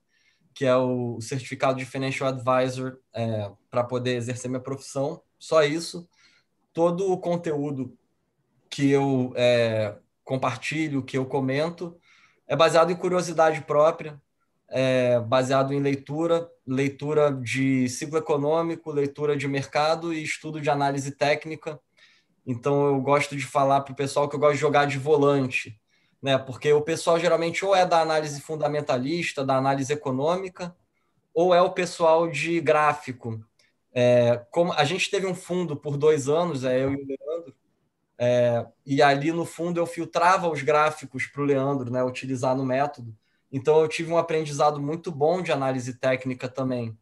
que 0.53 0.63
é 0.63 0.75
o 0.75 1.19
certificado 1.19 1.79
de 1.79 1.85
Financial 1.85 2.29
Advisor 2.29 2.99
é, 3.11 3.51
para 3.71 3.83
poder 3.83 4.15
exercer 4.15 4.47
minha 4.47 4.61
profissão. 4.61 5.23
Só 5.39 5.63
isso. 5.63 6.07
Todo 6.71 7.11
o 7.11 7.17
conteúdo 7.17 7.97
que 8.69 8.91
eu 8.91 9.33
é, 9.35 9.97
compartilho, 10.23 11.01
que 11.01 11.17
eu 11.17 11.25
comento, 11.25 11.99
é 12.47 12.55
baseado 12.55 12.91
em 12.91 12.95
curiosidade 12.95 13.61
própria, 13.61 14.21
é, 14.75 15.21
baseado 15.21 15.73
em 15.73 15.79
leitura, 15.79 16.51
leitura 16.67 17.31
de 17.31 17.87
ciclo 17.87 18.17
econômico, 18.17 18.91
leitura 18.91 19.37
de 19.37 19.47
mercado 19.47 20.13
e 20.13 20.21
estudo 20.21 20.59
de 20.59 20.69
análise 20.69 21.11
técnica. 21.11 21.79
Então, 22.45 22.87
eu 22.87 22.99
gosto 22.99 23.37
de 23.37 23.45
falar 23.45 23.81
para 23.81 23.93
o 23.93 23.95
pessoal 23.95 24.27
que 24.27 24.35
eu 24.35 24.39
gosto 24.39 24.55
de 24.55 24.59
jogar 24.59 24.85
de 24.85 24.97
volante, 24.97 25.79
né? 26.21 26.37
porque 26.37 26.73
o 26.73 26.81
pessoal 26.81 27.17
geralmente 27.17 27.63
ou 27.63 27.73
é 27.73 27.85
da 27.85 28.01
análise 28.01 28.41
fundamentalista, 28.41 29.45
da 29.45 29.55
análise 29.55 29.93
econômica, 29.93 30.75
ou 31.33 31.55
é 31.55 31.61
o 31.61 31.71
pessoal 31.71 32.29
de 32.29 32.59
gráfico. 32.59 33.41
É, 33.93 34.45
como 34.51 34.73
a 34.73 34.83
gente 34.83 35.09
teve 35.09 35.25
um 35.25 35.35
fundo 35.35 35.77
por 35.77 35.95
dois 35.95 36.27
anos, 36.27 36.65
é 36.65 36.83
eu 36.83 36.91
e 36.91 36.95
o 36.95 37.07
Leandro, 37.07 37.55
é, 38.17 38.65
e 38.85 39.01
ali 39.01 39.31
no 39.31 39.45
fundo 39.45 39.79
eu 39.79 39.85
filtrava 39.85 40.49
os 40.49 40.61
gráficos 40.61 41.27
para 41.27 41.41
o 41.41 41.45
Leandro, 41.45 41.89
né, 41.89 42.03
utilizar 42.03 42.57
no 42.57 42.65
método. 42.65 43.15
Então, 43.55 43.79
eu 43.79 43.87
tive 43.87 44.11
um 44.11 44.17
aprendizado 44.17 44.81
muito 44.81 45.09
bom 45.09 45.41
de 45.41 45.49
análise 45.49 45.93
técnica 45.93 46.49
também. 46.49 46.93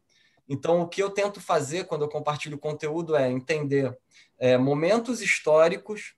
Então, 0.47 0.81
o 0.81 0.87
que 0.87 1.01
eu 1.01 1.09
tento 1.09 1.41
fazer 1.41 1.85
quando 1.85 2.03
eu 2.03 2.07
compartilho 2.07 2.59
conteúdo 2.59 3.15
é 3.15 3.27
entender 3.27 3.97
é, 4.37 4.55
momentos 4.55 5.19
históricos, 5.19 6.13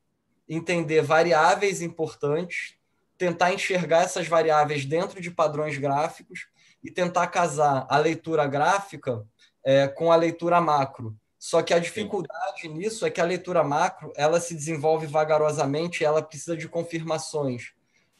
entender 0.45 1.01
variáveis 1.01 1.81
importantes, 1.81 2.75
tentar 3.17 3.53
enxergar 3.53 4.01
essas 4.01 4.27
variáveis 4.27 4.83
dentro 4.83 5.21
de 5.21 5.31
padrões 5.31 5.77
gráficos 5.77 6.47
e 6.83 6.91
tentar 6.91 7.27
casar 7.27 7.87
a 7.89 7.97
leitura 7.97 8.45
gráfica 8.45 9.25
é, 9.63 9.87
com 9.87 10.11
a 10.11 10.17
leitura 10.17 10.59
macro. 10.59 11.15
Só 11.39 11.61
que 11.61 11.73
a 11.73 11.79
dificuldade 11.79 12.63
Sim. 12.63 12.73
nisso 12.73 13.05
é 13.05 13.09
que 13.09 13.21
a 13.21 13.25
leitura 13.25 13.63
macro 13.63 14.11
ela 14.17 14.41
se 14.41 14.53
desenvolve 14.53 15.07
vagarosamente, 15.07 16.03
ela 16.03 16.21
precisa 16.21 16.57
de 16.57 16.67
confirmações 16.67 17.73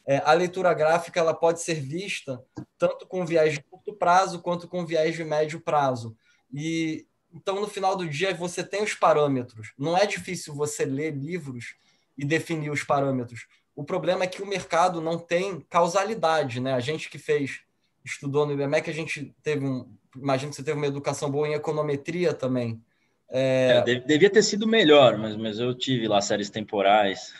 é, 0.06 0.22
a 0.24 0.32
leitura 0.32 0.72
gráfica 0.72 1.18
ela 1.18 1.34
pode 1.34 1.60
ser 1.60 1.74
vista 1.74 2.42
tanto 2.78 3.06
com 3.06 3.26
viés 3.26 3.54
de 3.54 3.62
curto 3.62 3.92
prazo 3.92 4.40
quanto 4.40 4.68
com 4.68 4.86
viés 4.86 5.16
de 5.16 5.24
médio 5.24 5.60
prazo. 5.60 6.16
E 6.52 7.06
então 7.32 7.60
no 7.60 7.66
final 7.66 7.96
do 7.96 8.08
dia 8.08 8.32
você 8.34 8.62
tem 8.62 8.82
os 8.82 8.94
parâmetros. 8.94 9.72
Não 9.76 9.96
é 9.96 10.06
difícil 10.06 10.54
você 10.54 10.84
ler 10.84 11.12
livros 11.12 11.74
e 12.16 12.24
definir 12.24 12.70
os 12.70 12.84
parâmetros. 12.84 13.46
O 13.74 13.84
problema 13.84 14.24
é 14.24 14.28
que 14.28 14.42
o 14.42 14.46
mercado 14.46 15.00
não 15.00 15.18
tem 15.18 15.60
causalidade, 15.68 16.60
né? 16.60 16.72
A 16.72 16.80
gente 16.80 17.10
que 17.10 17.18
fez 17.18 17.60
estudou 18.04 18.46
no 18.46 18.52
IBMEC, 18.52 18.88
a 18.88 18.94
gente 18.94 19.34
teve 19.42 19.66
um, 19.66 19.92
imagino 20.16 20.50
que 20.50 20.56
você 20.56 20.62
teve 20.62 20.78
uma 20.78 20.86
educação 20.86 21.28
boa 21.28 21.48
em 21.48 21.54
econometria 21.54 22.32
também. 22.32 22.80
É... 23.28 23.82
É, 23.84 23.94
devia 24.00 24.30
ter 24.30 24.42
sido 24.42 24.68
melhor, 24.68 25.18
mas, 25.18 25.36
mas 25.36 25.58
eu 25.58 25.74
tive 25.74 26.06
lá 26.06 26.20
séries 26.20 26.48
temporais. 26.48 27.34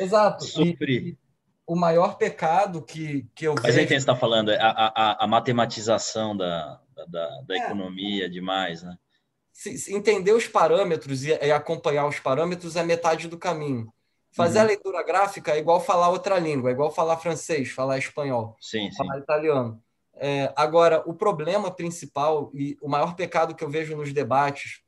Exato. 0.00 0.42
Sofri. 0.44 1.16
O 1.72 1.74
maior 1.74 2.18
pecado 2.18 2.82
que, 2.82 3.26
que 3.34 3.46
eu 3.46 3.54
Mas 3.54 3.62
vejo... 3.62 3.76
Mas 3.76 3.78
aí 3.78 3.86
quem 3.86 3.96
está 3.96 4.14
falando, 4.14 4.50
é 4.50 4.60
a, 4.60 4.92
a, 4.94 5.24
a 5.24 5.26
matematização 5.26 6.36
da, 6.36 6.78
da, 7.08 7.40
da 7.40 7.54
é. 7.54 7.64
economia 7.64 8.28
demais, 8.28 8.82
né? 8.82 8.98
Se, 9.54 9.78
se 9.78 9.94
entender 9.94 10.32
os 10.32 10.46
parâmetros 10.46 11.24
e, 11.24 11.30
e, 11.30 11.50
acompanhar 11.50 12.06
os 12.06 12.20
parâmetros 12.20 12.76
é 12.76 12.82
metade 12.82 13.26
do 13.26 13.38
caminho. 13.38 13.90
Fazer 14.32 14.58
uhum. 14.58 14.64
a 14.64 14.66
leitura 14.66 15.02
gráfica 15.02 15.52
é 15.52 15.60
igual 15.60 15.80
falar 15.80 16.10
outra 16.10 16.38
língua, 16.38 16.68
é 16.68 16.74
igual 16.74 16.92
falar 16.92 17.16
francês, 17.16 17.70
falar 17.70 17.96
espanhol, 17.96 18.54
sim, 18.60 18.92
falar 18.94 19.14
sim. 19.14 19.20
italiano. 19.20 19.82
É, 20.14 20.52
agora, 20.54 21.02
o 21.06 21.14
problema 21.14 21.70
principal 21.70 22.50
e 22.52 22.76
o 22.82 22.88
maior 22.88 23.16
pecado 23.16 23.54
que 23.54 23.64
eu 23.64 23.70
vejo 23.70 23.96
nos 23.96 24.12
debates, 24.12 24.82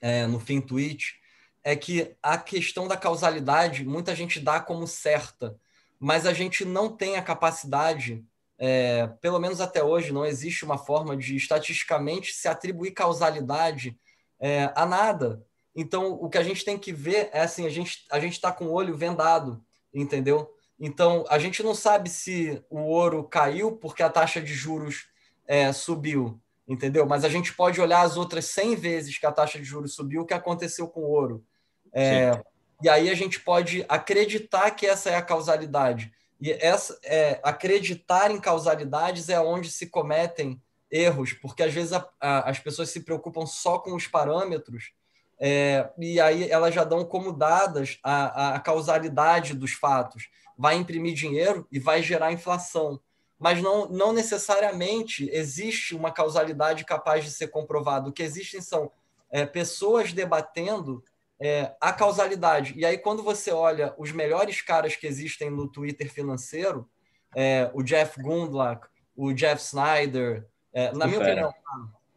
é, 0.00 0.24
no 0.28 0.38
fim 0.38 0.60
tweet, 0.60 1.16
é 1.64 1.74
que 1.74 2.14
a 2.22 2.38
questão 2.38 2.86
da 2.86 2.96
causalidade 2.96 3.84
muita 3.84 4.14
gente 4.14 4.38
dá 4.38 4.60
como 4.60 4.86
certa 4.86 5.58
mas 5.98 6.26
a 6.26 6.32
gente 6.32 6.64
não 6.64 6.94
tem 6.94 7.16
a 7.16 7.22
capacidade, 7.22 8.24
é, 8.58 9.06
pelo 9.20 9.38
menos 9.38 9.60
até 9.60 9.82
hoje, 9.82 10.12
não 10.12 10.24
existe 10.24 10.64
uma 10.64 10.78
forma 10.78 11.16
de 11.16 11.36
estatisticamente 11.36 12.32
se 12.32 12.48
atribuir 12.48 12.92
causalidade 12.92 13.98
é, 14.40 14.70
a 14.74 14.86
nada. 14.86 15.44
Então, 15.74 16.12
o 16.12 16.28
que 16.28 16.38
a 16.38 16.42
gente 16.42 16.64
tem 16.64 16.78
que 16.78 16.92
ver 16.92 17.28
é 17.32 17.40
assim: 17.40 17.66
a 17.66 17.70
gente 17.70 18.06
a 18.10 18.18
está 18.18 18.50
com 18.50 18.66
o 18.66 18.72
olho 18.72 18.96
vendado, 18.96 19.62
entendeu? 19.92 20.50
Então, 20.78 21.24
a 21.28 21.38
gente 21.38 21.62
não 21.62 21.74
sabe 21.74 22.08
se 22.10 22.62
o 22.68 22.80
ouro 22.80 23.24
caiu 23.24 23.72
porque 23.76 24.02
a 24.02 24.10
taxa 24.10 24.40
de 24.40 24.52
juros 24.52 25.06
é, 25.46 25.72
subiu, 25.72 26.40
entendeu? 26.68 27.06
Mas 27.06 27.24
a 27.24 27.28
gente 27.28 27.54
pode 27.54 27.80
olhar 27.80 28.02
as 28.02 28.16
outras 28.16 28.46
100 28.46 28.76
vezes 28.76 29.18
que 29.18 29.26
a 29.26 29.32
taxa 29.32 29.58
de 29.58 29.64
juros 29.64 29.94
subiu, 29.94 30.22
o 30.22 30.26
que 30.26 30.34
aconteceu 30.34 30.88
com 30.88 31.00
o 31.00 31.10
ouro. 31.10 31.44
É, 31.92 32.42
e 32.82 32.88
aí 32.88 33.08
a 33.08 33.14
gente 33.14 33.40
pode 33.40 33.84
acreditar 33.88 34.70
que 34.70 34.86
essa 34.86 35.10
é 35.10 35.16
a 35.16 35.22
causalidade. 35.22 36.12
E 36.40 36.52
essa, 36.52 36.98
é, 37.02 37.40
acreditar 37.42 38.30
em 38.30 38.40
causalidades 38.40 39.28
é 39.28 39.40
onde 39.40 39.70
se 39.70 39.86
cometem 39.86 40.60
erros, 40.90 41.32
porque 41.32 41.62
às 41.62 41.72
vezes 41.72 41.92
a, 41.92 42.08
a, 42.20 42.50
as 42.50 42.58
pessoas 42.58 42.90
se 42.90 43.00
preocupam 43.00 43.46
só 43.46 43.78
com 43.78 43.94
os 43.94 44.06
parâmetros 44.06 44.92
é, 45.38 45.90
e 45.98 46.18
aí 46.18 46.50
elas 46.50 46.74
já 46.74 46.82
dão 46.84 47.04
como 47.04 47.32
dadas 47.32 47.98
a, 48.02 48.54
a 48.54 48.60
causalidade 48.60 49.54
dos 49.54 49.72
fatos. 49.72 50.28
Vai 50.56 50.76
imprimir 50.76 51.14
dinheiro 51.14 51.66
e 51.70 51.78
vai 51.78 52.02
gerar 52.02 52.32
inflação. 52.32 53.00
mas 53.38 53.60
não, 53.60 53.88
não 53.88 54.12
necessariamente 54.12 55.28
existe 55.30 55.94
uma 55.94 56.10
causalidade 56.10 56.84
capaz 56.84 57.24
de 57.24 57.30
ser 57.30 57.48
comprovada. 57.48 58.08
O 58.08 58.12
que 58.12 58.22
existem 58.22 58.60
são 58.60 58.90
é, 59.30 59.44
pessoas 59.44 60.12
debatendo 60.12 61.04
é, 61.40 61.74
a 61.80 61.92
causalidade. 61.92 62.74
E 62.76 62.84
aí, 62.84 62.98
quando 62.98 63.22
você 63.22 63.50
olha 63.50 63.94
os 63.98 64.12
melhores 64.12 64.62
caras 64.62 64.96
que 64.96 65.06
existem 65.06 65.50
no 65.50 65.68
Twitter 65.68 66.12
financeiro, 66.12 66.88
é, 67.34 67.70
o 67.74 67.82
Jeff 67.82 68.20
Gundlach, 68.20 68.86
o 69.14 69.32
Jeff 69.32 69.62
Snyder, 69.62 70.46
é, 70.72 70.92
na 70.92 71.06
minha 71.06 71.20
opinião, 71.20 71.52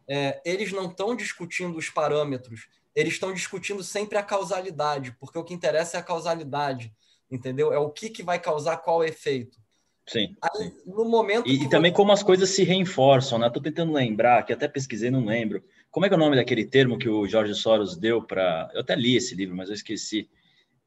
é, 0.08 0.40
eles 0.44 0.72
não 0.72 0.86
estão 0.86 1.14
discutindo 1.14 1.76
os 1.76 1.90
parâmetros, 1.90 2.68
eles 2.94 3.14
estão 3.14 3.32
discutindo 3.32 3.82
sempre 3.82 4.18
a 4.18 4.22
causalidade, 4.22 5.16
porque 5.20 5.38
o 5.38 5.44
que 5.44 5.54
interessa 5.54 5.96
é 5.96 6.00
a 6.00 6.04
causalidade, 6.04 6.92
entendeu? 7.30 7.72
É 7.72 7.78
o 7.78 7.90
que, 7.90 8.10
que 8.10 8.22
vai 8.22 8.38
causar 8.38 8.78
qual 8.78 9.04
efeito. 9.04 9.58
Sim. 10.06 10.34
Aí, 10.42 10.64
sim. 10.64 10.82
no 10.86 11.04
momento 11.04 11.46
e, 11.46 11.64
e 11.64 11.68
também 11.68 11.92
como 11.92 12.10
as 12.10 12.22
coisas 12.22 12.50
se 12.50 12.64
reforçam, 12.64 13.38
né? 13.38 13.46
Estou 13.46 13.62
tentando 13.62 13.92
lembrar, 13.92 14.44
que 14.44 14.52
até 14.52 14.66
pesquisei, 14.66 15.10
não 15.10 15.24
lembro. 15.24 15.62
Como 15.90 16.06
é 16.06 16.08
que 16.08 16.14
é 16.14 16.16
o 16.16 16.20
nome 16.20 16.36
daquele 16.36 16.64
termo 16.64 16.98
que 16.98 17.08
o 17.08 17.26
Jorge 17.26 17.54
Soros 17.54 17.96
deu 17.96 18.22
para. 18.22 18.70
Eu 18.72 18.80
até 18.80 18.94
li 18.94 19.16
esse 19.16 19.34
livro, 19.34 19.56
mas 19.56 19.68
eu 19.68 19.74
esqueci. 19.74 20.28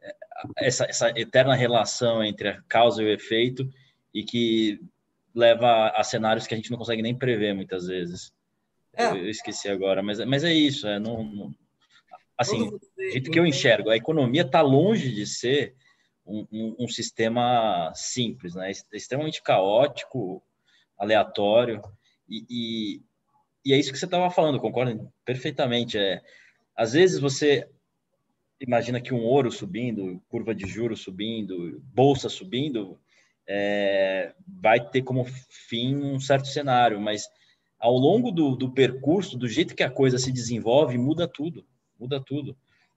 É, 0.01 0.15
essa, 0.57 0.85
essa 0.85 1.09
eterna 1.09 1.55
relação 1.55 2.23
entre 2.23 2.49
a 2.49 2.61
causa 2.67 3.01
e 3.01 3.05
o 3.05 3.11
efeito 3.11 3.69
e 4.13 4.23
que 4.23 4.81
leva 5.33 5.89
a 5.89 6.03
cenários 6.03 6.45
que 6.45 6.53
a 6.53 6.57
gente 6.57 6.71
não 6.71 6.77
consegue 6.77 7.01
nem 7.01 7.17
prever 7.17 7.53
muitas 7.53 7.87
vezes. 7.87 8.31
É. 8.93 9.07
Eu, 9.07 9.17
eu, 9.17 9.29
esqueci 9.29 9.67
agora, 9.67 10.03
mas, 10.03 10.19
mas 10.25 10.43
é 10.43 10.53
isso. 10.53 10.87
É, 10.87 10.99
não, 10.99 11.23
não 11.23 11.55
assim, 12.37 12.69
do 12.69 12.79
jeito 13.11 13.31
que 13.31 13.39
eu 13.39 13.45
enxergo, 13.45 13.89
a 13.89 13.97
economia 13.97 14.41
está 14.41 14.61
longe 14.61 15.11
de 15.11 15.25
ser 15.25 15.75
um, 16.25 16.45
um, 16.51 16.75
um, 16.79 16.87
sistema 16.87 17.91
simples, 17.95 18.55
né? 18.55 18.71
É 18.71 18.97
extremamente 18.97 19.41
caótico, 19.41 20.43
aleatório, 20.97 21.81
e, 22.27 22.45
e, 22.49 23.01
e 23.65 23.73
é 23.73 23.77
isso 23.77 23.91
que 23.91 23.97
você 23.99 24.05
estava 24.05 24.29
falando, 24.29 24.59
concordo 24.59 25.11
perfeitamente. 25.25 25.97
É, 25.97 26.21
às 26.75 26.93
vezes 26.93 27.19
você 27.19 27.67
imagina 28.59 29.01
que 29.01 29.13
um 29.13 29.23
ouro 29.23 29.51
subindo, 29.51 30.21
curva 30.29 30.55
de 30.55 30.67
juros 30.67 31.01
subindo, 31.01 31.81
bolsa 31.93 32.29
subindo, 32.29 32.99
é, 33.47 34.33
vai 34.47 34.79
ter 34.89 35.01
como 35.01 35.25
fim 35.49 35.95
um 35.95 36.19
certo 36.19 36.47
cenário, 36.47 36.99
mas 36.99 37.27
ao 37.79 37.93
longo 37.97 38.31
do, 38.31 38.55
do 38.55 38.71
percurso, 38.71 39.37
do 39.37 39.47
jeito 39.47 39.75
que 39.75 39.83
a 39.83 39.89
coisa 39.89 40.17
se 40.17 40.31
desenvolve, 40.31 40.97
muda 40.97 41.27
tudo, 41.27 41.65
muda 41.99 42.21
tudo. 42.21 42.55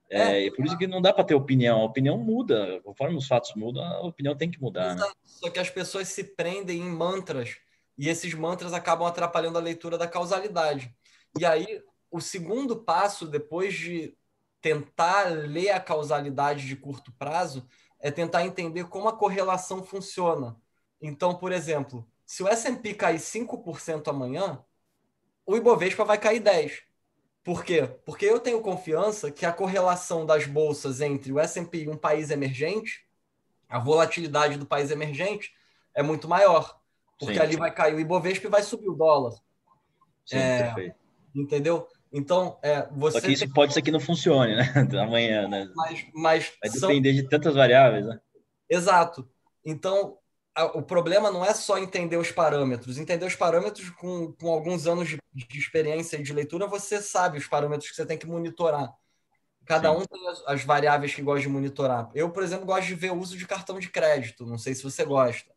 É, 0.09 0.45
é, 0.45 0.51
por 0.51 0.65
isso 0.65 0.77
que 0.77 0.87
não 0.87 1.01
dá 1.01 1.11
para 1.11 1.25
ter 1.25 1.35
opinião. 1.35 1.81
A 1.81 1.85
opinião 1.85 2.17
muda. 2.17 2.79
Conforme 2.81 3.17
os 3.17 3.27
fatos 3.27 3.51
mudam, 3.55 3.83
a 3.83 4.01
opinião 4.07 4.37
tem 4.37 4.49
que 4.49 4.61
mudar. 4.61 4.95
Né? 4.95 5.05
Só 5.25 5.49
que 5.49 5.59
as 5.59 5.69
pessoas 5.69 6.07
se 6.07 6.23
prendem 6.23 6.77
em 6.77 6.89
mantras 6.89 7.57
e 7.97 8.09
esses 8.09 8.33
mantras 8.33 8.73
acabam 8.73 9.07
atrapalhando 9.07 9.57
a 9.57 9.61
leitura 9.61 9.97
da 9.97 10.07
causalidade. 10.07 10.95
E 11.37 11.45
aí, 11.45 11.81
o 12.11 12.21
segundo 12.21 12.83
passo, 12.83 13.27
depois 13.27 13.73
de 13.73 14.15
tentar 14.61 15.25
ler 15.29 15.71
a 15.71 15.79
causalidade 15.79 16.67
de 16.67 16.75
curto 16.75 17.11
prazo, 17.13 17.67
é 17.99 18.11
tentar 18.11 18.45
entender 18.45 18.85
como 18.85 19.07
a 19.07 19.17
correlação 19.17 19.83
funciona. 19.83 20.55
Então, 21.01 21.35
por 21.35 21.51
exemplo, 21.51 22.07
se 22.25 22.43
o 22.43 22.47
S&P 22.47 22.93
cair 22.93 23.19
5% 23.19 24.09
amanhã, 24.09 24.63
o 25.45 25.55
Ibovespa 25.55 26.03
vai 26.03 26.17
cair 26.17 26.41
10%. 26.41 26.87
Por 27.43 27.63
quê? 27.63 27.87
Porque 28.05 28.25
eu 28.25 28.41
tenho 28.41 28.61
confiança 28.61 29.31
que 29.31 29.45
a 29.45 29.53
correlação 29.53 30.25
das 30.25 30.45
bolsas 30.45 30.99
entre 30.99 31.31
o 31.31 31.39
S&P 31.39 31.83
e 31.83 31.89
um 31.89 31.95
país 31.95 32.29
emergente, 32.29 33.07
a 33.69 33.79
volatilidade 33.79 34.57
do 34.57 34.65
país 34.65 34.91
emergente 34.91 35.53
é 35.95 36.03
muito 36.03 36.27
maior. 36.27 36.76
Porque 37.19 37.35
sim, 37.35 37.41
ali 37.41 37.53
sim. 37.53 37.59
vai 37.59 37.71
cair 37.71 37.95
o 37.95 37.99
Ibovespa 37.99 38.47
e 38.47 38.51
vai 38.51 38.61
subir 38.61 38.89
o 38.89 38.95
dólar. 38.95 39.33
Sim, 40.25 40.37
é, 40.37 40.63
perfeito. 40.63 40.95
Entendeu? 41.35 41.87
Então, 42.11 42.57
é, 42.61 42.87
você. 42.91 43.19
Só 43.19 43.25
que 43.25 43.33
isso 43.33 43.45
tem... 43.45 43.53
pode 43.53 43.73
ser 43.73 43.81
que 43.81 43.91
não 43.91 43.99
funcione, 43.99 44.55
né? 44.55 44.73
Amanhã, 45.01 45.47
né? 45.47 45.69
Mas, 45.75 46.05
mas 46.13 46.53
vai 46.61 46.71
são... 46.71 46.89
depender 46.89 47.13
de 47.13 47.27
tantas 47.27 47.55
variáveis, 47.55 48.05
né? 48.05 48.19
Exato. 48.69 49.27
Então, 49.65 50.17
o 50.73 50.81
problema 50.81 51.31
não 51.31 51.45
é 51.45 51.53
só 51.53 51.77
entender 51.77 52.17
os 52.17 52.31
parâmetros. 52.31 52.97
Entender 52.97 53.25
os 53.25 53.35
parâmetros 53.35 53.89
com, 53.91 54.31
com 54.33 54.51
alguns 54.51 54.87
anos 54.87 55.07
de, 55.07 55.19
de 55.33 55.59
experiência 55.59 56.17
e 56.17 56.23
de 56.23 56.33
leitura, 56.33 56.67
você 56.67 57.01
sabe 57.01 57.37
os 57.37 57.47
parâmetros 57.47 57.89
que 57.89 57.95
você 57.95 58.05
tem 58.05 58.17
que 58.17 58.25
monitorar. 58.25 58.91
Cada 59.65 59.91
Sim. 59.91 59.97
um 59.97 60.05
tem 60.05 60.27
as, 60.29 60.43
as, 60.47 60.63
variáveis 60.63 61.13
que 61.13 61.21
gosta 61.21 61.41
de 61.41 61.49
monitorar. 61.49 62.09
Eu, 62.15 62.29
por 62.29 62.41
exemplo, 62.41 62.65
gosto 62.65 62.87
de 62.87 62.95
ver 62.95 63.11
o 63.11 63.19
uso 63.19 63.37
de 63.37 63.45
cartão 63.45 63.77
de 63.77 63.89
crédito. 63.89 64.45
Não 64.45 64.57
sei 64.57 64.73
se 64.73 64.81
você 64.81 65.03
gosta. 65.03 65.51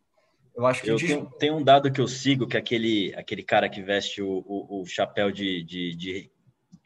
Eu 0.56 0.66
acho 0.66 0.82
que 0.82 0.90
eu 0.90 0.96
diz... 0.96 1.08
tenho, 1.08 1.26
tem 1.38 1.50
um 1.50 1.62
dado 1.62 1.90
que 1.90 2.00
eu 2.00 2.08
sigo, 2.08 2.46
que 2.46 2.56
é 2.56 2.60
aquele, 2.60 3.14
aquele 3.14 3.42
cara 3.42 3.68
que 3.68 3.82
veste 3.82 4.20
o, 4.22 4.44
o, 4.46 4.82
o 4.82 4.86
chapéu 4.86 5.30
de, 5.30 5.62
de, 5.62 5.94
de, 5.94 6.30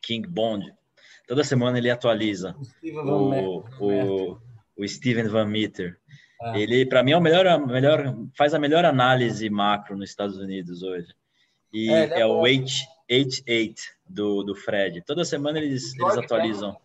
King 0.00 0.28
Bond. 0.28 0.72
Toda 1.26 1.42
semana 1.42 1.78
ele 1.78 1.90
atualiza 1.90 2.54
o, 2.82 3.64
o, 3.80 4.38
o 4.76 4.88
Steven 4.88 5.28
Van 5.28 5.46
Meter. 5.46 5.98
É. 6.42 6.60
Ele, 6.60 6.84
para 6.84 7.02
mim, 7.02 7.12
é 7.12 7.16
o 7.16 7.20
melhor, 7.20 7.66
melhor, 7.66 8.14
faz 8.36 8.52
a 8.52 8.58
melhor 8.58 8.84
análise 8.84 9.48
macro 9.48 9.96
nos 9.96 10.10
Estados 10.10 10.36
Unidos 10.36 10.82
hoje. 10.82 11.08
E 11.72 11.90
é, 11.90 12.04
é, 12.04 12.20
é 12.20 12.26
o 12.26 12.42
H8 12.42 13.76
do, 14.06 14.42
do 14.42 14.54
Fred. 14.54 15.02
Toda 15.02 15.24
semana 15.24 15.58
eles, 15.58 15.94
eles 15.98 16.18
atualizam. 16.18 16.76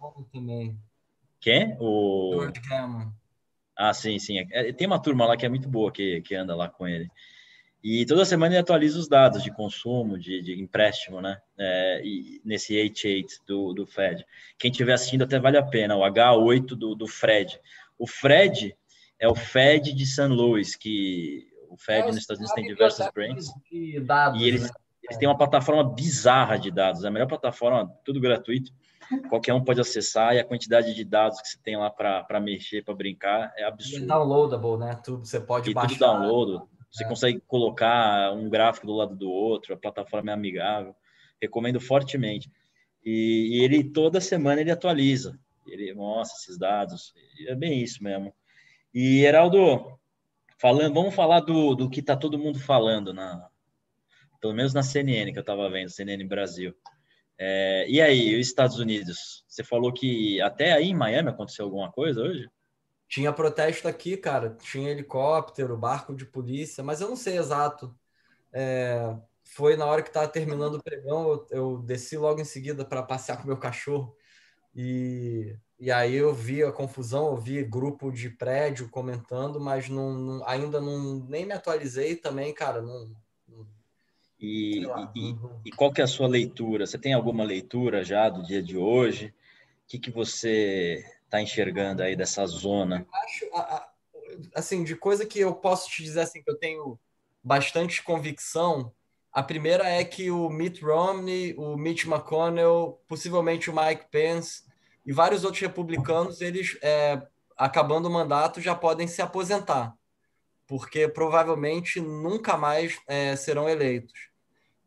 Quem? 1.41 1.75
O 1.79 2.31
George 2.33 2.61
Cameron. 2.61 3.11
Ah, 3.81 3.93
sim, 3.93 4.19
sim. 4.19 4.39
É, 4.51 4.73
tem 4.73 4.85
uma 4.85 5.01
turma 5.01 5.25
lá 5.25 5.37
que 5.37 5.45
é 5.45 5.49
muito 5.49 5.69
boa 5.69 5.89
que, 5.89 6.19
que 6.19 6.35
anda 6.35 6.53
lá 6.53 6.67
com 6.67 6.85
ele. 6.85 7.09
E 7.81 8.05
toda 8.05 8.25
semana 8.25 8.53
ele 8.53 8.61
atualiza 8.61 8.99
os 8.99 9.07
dados 9.07 9.41
de 9.41 9.55
consumo, 9.55 10.19
de, 10.19 10.41
de 10.41 10.59
empréstimo, 10.59 11.21
né? 11.21 11.39
É, 11.57 12.01
e 12.03 12.41
nesse 12.43 12.75
H8 12.75 13.27
do, 13.47 13.73
do 13.73 13.87
Fred. 13.87 14.25
Quem 14.57 14.69
estiver 14.69 14.91
assistindo 14.91 15.23
até 15.23 15.39
vale 15.39 15.57
a 15.57 15.63
pena, 15.63 15.95
o 15.95 16.01
H8 16.01 16.65
do, 16.75 16.93
do 16.93 17.07
Fred. 17.07 17.57
O 17.97 18.05
Fred 18.05 18.75
é 19.17 19.29
o 19.29 19.35
Fed 19.35 19.93
de 19.93 20.05
St. 20.05 20.27
Louis, 20.27 20.75
que 20.75 21.47
o 21.69 21.77
Fed 21.77 22.01
é, 22.01 22.07
nos 22.07 22.17
Estados 22.17 22.41
Unidos 22.41 22.55
tem 22.55 22.67
diversos 22.67 23.09
brands. 23.13 23.47
E 24.37 24.45
eles, 24.45 24.63
né? 24.63 24.69
eles 25.03 25.17
têm 25.17 25.29
uma 25.29 25.37
plataforma 25.37 25.85
bizarra 25.85 26.59
de 26.59 26.69
dados, 26.69 27.05
a 27.05 27.09
melhor 27.09 27.27
plataforma, 27.27 27.89
tudo 28.03 28.19
gratuito. 28.19 28.73
Qualquer 29.30 29.54
um 29.54 29.63
pode 29.63 29.82
acessar 29.82 30.36
e 30.36 30.39
a 30.39 30.43
quantidade 30.43 30.93
de 30.93 31.04
dados 31.04 31.41
que 31.41 31.48
você 31.48 31.58
tem 31.63 31.78
lá 31.78 31.89
para 31.89 32.39
mexer, 32.39 32.84
para 32.84 32.93
brincar, 32.93 33.52
é 33.58 33.63
absurdo. 33.63 34.04
E 34.04 34.08
downloadable, 34.08 34.78
né? 34.78 34.95
Tudo 35.04 35.26
você 35.26 35.39
pode 35.39 35.72
e 35.72 35.74
baixar. 35.74 35.89
Tudo 35.89 36.00
download. 36.00 36.65
Você 36.91 37.04
é. 37.04 37.08
consegue 37.08 37.39
colocar 37.48 38.32
um 38.34 38.50
gráfico 38.50 38.88
do 38.88 38.93
lado 38.93 39.15
do 39.15 39.30
outro, 39.30 39.74
a 39.74 39.78
plataforma 39.78 40.32
é 40.32 40.34
amigável. 40.34 40.95
Recomendo 41.41 41.80
fortemente. 41.80 42.52
E, 43.04 43.58
e 43.58 43.63
ele 43.63 43.84
toda 43.84 44.22
semana 44.22 44.62
ele 44.62 44.72
atualiza. 44.72 45.39
Ele 45.67 45.93
mostra 45.93 46.38
esses 46.38 46.58
dados. 46.58 47.13
É 47.48 47.56
bem 47.56 47.82
isso 47.82 48.04
mesmo. 48.04 48.34
E, 48.93 49.24
Heraldo, 49.24 49.98
falando, 50.58 50.93
vamos 50.93 51.15
falar 51.15 51.41
do, 51.41 51.76
do 51.76 51.89
que 51.89 52.00
está 52.00 52.15
todo 52.15 52.39
mundo 52.39 52.60
falando, 52.60 53.13
na, 53.13 53.48
pelo 54.41 54.54
menos 54.54 54.74
na 54.74 54.84
CNN 54.84 55.32
que 55.32 55.38
eu 55.38 55.41
estava 55.41 55.69
vendo, 55.69 55.89
CNN 55.89 56.28
Brasil. 56.28 56.74
É, 57.39 57.86
e 57.88 58.02
aí, 58.02 58.38
os 58.38 58.45
Estados 58.45 58.78
Unidos? 58.78 59.45
Você 59.47 59.63
falou 59.63 59.93
que 59.93 60.41
até 60.41 60.73
aí 60.73 60.89
em 60.89 60.95
Miami 60.95 61.30
aconteceu 61.30 61.65
alguma 61.65 61.91
coisa 61.91 62.21
hoje? 62.21 62.49
Tinha 63.08 63.32
protesto 63.32 63.88
aqui, 63.88 64.17
cara. 64.17 64.58
Tinha 64.62 64.91
helicóptero, 64.91 65.78
barco 65.78 66.13
de 66.13 66.25
polícia, 66.25 66.84
mas 66.84 66.99
eu 67.02 67.08
não 67.08 67.15
sei 67.15 67.38
exato. 67.38 67.95
É, 68.52 69.15
foi 69.43 69.78
na 69.78 69.86
hora 69.86 70.02
que 70.02 70.10
estava 70.10 70.28
terminando 70.28 70.75
o 70.75 70.84
pregão, 70.84 71.30
eu, 71.30 71.47
eu 71.49 71.78
desci 71.80 72.17
logo 72.17 72.41
em 72.41 72.45
seguida 72.45 72.84
para 72.84 73.02
passear 73.02 73.41
com 73.41 73.47
meu 73.47 73.58
cachorro. 73.58 74.15
E 74.75 75.58
e 75.80 75.89
aí 75.91 76.13
eu 76.15 76.34
vi 76.34 76.62
a 76.62 76.73
confusão, 76.73 77.28
eu 77.28 77.38
vi 77.38 77.63
grupo 77.63 78.12
de 78.12 78.30
prédio 78.30 78.89
comentando, 78.89 79.62
mas 79.62 79.88
não, 79.88 80.13
não 80.13 80.47
ainda 80.47 80.82
não 80.82 81.25
nem 81.30 81.45
me 81.45 81.54
atualizei 81.54 82.17
também, 82.17 82.54
cara. 82.54 82.82
Não, 82.82 83.15
e, 84.39 84.80
e, 85.15 85.34
não... 85.34 85.62
e, 85.65 85.71
qual 85.71 85.91
que 85.91 86.02
é 86.02 86.04
a 86.04 86.08
sua 86.08 86.28
leitura? 86.28 86.86
Você 86.86 86.97
tem 86.97 87.13
alguma 87.13 87.43
leitura 87.43 88.04
já 88.04 88.30
do 88.30 88.43
dia 88.43 88.62
de 88.62 88.78
hoje? 88.78 89.28
O 89.28 89.88
que, 89.88 89.99
que 89.99 90.12
você 90.12 91.04
está 91.25 91.41
enxergando 91.41 92.02
aí 92.02 92.15
dessa 92.15 92.45
zona? 92.45 93.06
acho, 93.12 93.49
assim, 94.56 94.84
de 94.84 94.95
coisa 94.95 95.25
que 95.25 95.39
eu 95.39 95.54
posso 95.54 95.89
te 95.89 96.04
dizer 96.04 96.21
assim 96.21 96.41
que 96.41 96.49
eu 96.49 96.58
tenho 96.58 96.99
bastante 97.43 98.04
convicção. 98.04 98.93
A 99.32 99.43
primeira 99.43 99.88
é 99.88 100.04
que 100.04 100.32
o 100.32 100.49
Mitt 100.49 100.84
Romney, 100.84 101.54
o 101.58 101.78
Mitch 101.78 102.06
McConnell, 102.06 102.99
possivelmente 103.08 103.69
o 103.69 103.75
Mike 103.75 104.06
Pence 104.10 104.63
e 105.06 105.13
vários 105.13 105.43
outros 105.43 105.62
republicanos, 105.62 106.41
eles, 106.41 106.78
é, 106.82 107.21
acabando 107.58 108.08
o 108.08 108.12
mandato, 108.12 108.62
já 108.62 108.73
podem 108.73 109.08
se 109.08 109.21
aposentar, 109.21 109.95
porque 110.67 111.08
provavelmente 111.08 112.02
nunca 112.02 112.58
mais 112.58 112.99
é, 113.08 113.36
serão 113.36 113.69
eleitos. 113.69 114.28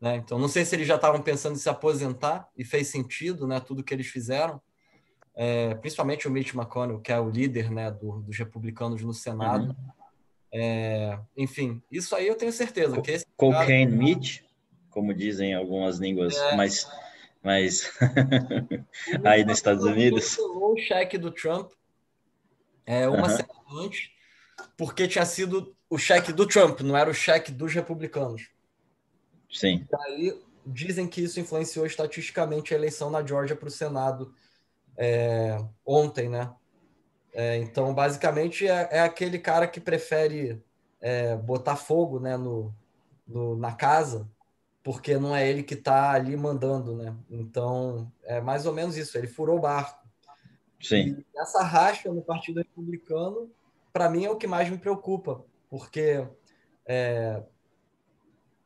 Né? 0.02 0.16
Então, 0.16 0.36
não 0.36 0.48
sei 0.48 0.64
se 0.64 0.74
eles 0.74 0.88
já 0.88 0.96
estavam 0.96 1.22
pensando 1.22 1.54
em 1.54 1.58
se 1.58 1.68
aposentar, 1.68 2.48
e 2.58 2.64
fez 2.64 2.88
sentido 2.88 3.46
né, 3.46 3.60
tudo 3.60 3.84
que 3.84 3.94
eles 3.94 4.08
fizeram, 4.08 4.60
é, 5.32 5.76
principalmente 5.76 6.26
o 6.26 6.30
Mitch 6.30 6.52
McConnell, 6.54 6.98
que 6.98 7.12
é 7.12 7.20
o 7.20 7.30
líder 7.30 7.70
né, 7.70 7.88
do, 7.88 8.20
dos 8.20 8.36
republicanos 8.36 9.00
no 9.02 9.14
Senado. 9.14 9.68
Uhum. 9.68 9.92
É, 10.52 11.18
enfim, 11.36 11.80
isso 11.88 12.16
aí 12.16 12.26
eu 12.26 12.34
tenho 12.34 12.52
certeza. 12.52 12.96
Co 12.96 13.02
que 13.02 13.12
esse 13.12 13.26
cocaine 13.36 13.92
cara... 13.92 14.02
meat, 14.02 14.44
como 14.90 15.14
dizem 15.14 15.54
algumas 15.54 15.98
línguas 15.98 16.36
é. 16.36 16.56
mais, 16.56 16.90
mais 17.40 17.92
aí 19.24 19.44
nos 19.44 19.58
Estados 19.58 19.84
Unidos. 19.84 20.36
o 20.36 20.76
cheque 20.76 21.16
do 21.16 21.30
Trump 21.30 21.70
é, 22.84 23.08
uma 23.08 23.28
semana 23.28 23.84
antes, 23.84 24.10
porque 24.76 25.06
tinha 25.06 25.24
sido 25.24 25.76
o 25.88 25.96
cheque 25.96 26.32
do 26.32 26.44
Trump, 26.44 26.80
não 26.80 26.96
era 26.96 27.08
o 27.08 27.14
cheque 27.14 27.52
dos 27.52 27.72
republicanos. 27.72 28.50
Sim. 29.52 29.86
E 29.90 29.96
aí 30.06 30.42
dizem 30.64 31.06
que 31.06 31.22
isso 31.22 31.38
influenciou 31.38 31.84
estatisticamente 31.84 32.72
a 32.72 32.76
eleição 32.76 33.10
na 33.10 33.24
Georgia 33.24 33.56
para 33.56 33.68
o 33.68 33.70
Senado 33.70 34.32
é, 34.96 35.58
ontem, 35.84 36.28
né? 36.28 36.52
É, 37.34 37.56
então, 37.56 37.94
basicamente, 37.94 38.66
é, 38.66 38.88
é, 38.90 39.00
aquele 39.00 39.38
cara 39.38 39.66
que 39.66 39.80
prefere 39.80 40.62
é, 41.00 41.34
botar 41.36 41.76
fogo 41.76 42.20
né, 42.20 42.36
no, 42.36 42.74
no, 43.26 43.56
na 43.56 43.72
casa, 43.72 44.28
porque 44.82 45.16
não 45.16 45.34
é 45.34 45.48
ele 45.48 45.62
que 45.62 45.74
está 45.74 46.12
ali 46.12 46.36
mandando, 46.36 46.94
né? 46.94 47.14
Então, 47.30 48.12
é 48.24 48.40
mais 48.40 48.66
ou 48.66 48.72
menos 48.72 48.96
isso. 48.96 49.16
Ele 49.16 49.26
furou 49.26 49.58
o 49.58 49.60
barco. 49.60 50.06
Sim. 50.80 51.24
E 51.34 51.38
essa 51.38 51.62
racha 51.62 52.12
no 52.12 52.22
Partido 52.22 52.58
Republicano, 52.58 53.50
para 53.92 54.10
mim, 54.10 54.24
é 54.24 54.30
o 54.30 54.36
que 54.36 54.46
mais 54.46 54.68
me 54.68 54.76
preocupa, 54.76 55.44
porque 55.70 56.26
é, 56.84 57.42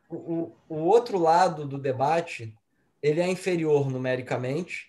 o, 0.08 0.52
o 0.68 0.76
outro 0.76 1.18
lado 1.18 1.66
do 1.66 1.78
debate 1.78 2.54
ele 3.02 3.20
é 3.20 3.28
inferior 3.28 3.90
numericamente, 3.90 4.88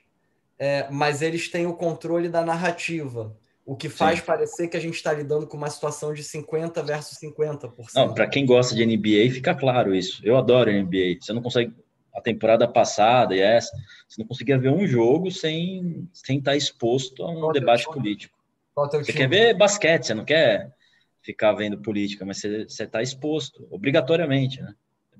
é, 0.57 0.87
mas 0.89 1.21
eles 1.21 1.49
têm 1.49 1.67
o 1.67 1.73
controle 1.73 2.29
da 2.29 2.43
narrativa, 2.43 3.35
o 3.65 3.75
que 3.75 3.89
faz 3.89 4.19
Sim. 4.19 4.25
parecer 4.25 4.67
que 4.69 4.77
a 4.77 4.79
gente 4.79 4.95
está 4.95 5.13
lidando 5.13 5.45
com 5.45 5.57
uma 5.57 5.69
situação 5.69 6.13
de 6.13 6.23
50 6.23 6.81
versus 6.83 7.19
50%. 7.19 7.73
Não, 7.93 8.13
para 8.13 8.27
quem 8.27 8.45
gosta 8.45 8.73
de 8.73 8.85
NBA, 8.85 9.33
fica 9.33 9.53
claro 9.53 9.93
isso. 9.93 10.21
Eu 10.23 10.37
adoro 10.37 10.71
NBA. 10.71 11.17
Você 11.19 11.33
não 11.33 11.41
consegue 11.41 11.73
a 12.15 12.21
temporada 12.21 12.67
passada 12.67 13.35
e 13.35 13.39
essa, 13.39 13.69
você 14.07 14.19
não 14.19 14.27
conseguia 14.27 14.57
ver 14.57 14.69
um 14.69 14.87
jogo 14.87 15.29
sem 15.29 16.09
sem 16.11 16.39
estar 16.39 16.51
tá 16.51 16.57
exposto 16.57 17.23
a 17.23 17.29
um 17.29 17.41
Qual 17.41 17.51
debate 17.51 17.85
político. 17.85 18.35
você 18.75 19.03
time? 19.03 19.17
quer 19.17 19.29
ver 19.29 19.53
basquete, 19.53 20.07
você 20.07 20.13
não 20.15 20.25
quer 20.25 20.73
ficar 21.21 21.53
vendo 21.53 21.77
política, 21.77 22.25
mas 22.25 22.41
você 22.41 22.83
está 22.83 23.03
exposto, 23.03 23.67
obrigatoriamente, 23.69 24.61
né? 24.61 24.73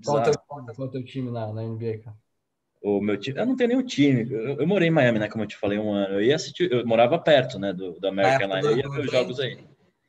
Qual 0.03 0.19
é 0.19 0.29
o 0.29 0.87
teu, 0.87 1.03
time 1.03 1.31
na, 1.31 1.53
na 1.53 1.63
NBA, 1.63 1.99
cara? 1.99 2.17
O 2.81 3.01
meu 3.01 3.17
time, 3.17 3.39
eu 3.39 3.45
não 3.45 3.55
tenho 3.55 3.69
nenhum 3.69 3.83
time. 3.83 4.31
Eu, 4.31 4.59
eu, 4.59 4.67
morei 4.67 4.87
em 4.87 4.91
Miami, 4.91 5.19
né? 5.19 5.27
Como 5.27 5.43
eu 5.43 5.47
te 5.47 5.57
falei, 5.57 5.79
um 5.79 5.91
ano. 5.91 6.15
Eu 6.15 6.21
ia 6.21 6.35
assistir, 6.35 6.71
eu 6.71 6.85
morava 6.85 7.17
perto, 7.17 7.57
né? 7.57 7.73
Do, 7.73 7.99
do 7.99 8.07
American 8.07 8.55
Line. 8.55 8.67
Eu 8.67 8.77
ia 8.77 8.89
ver 8.89 8.99
os 9.01 9.11
jogos 9.11 9.39
aí. 9.39 9.57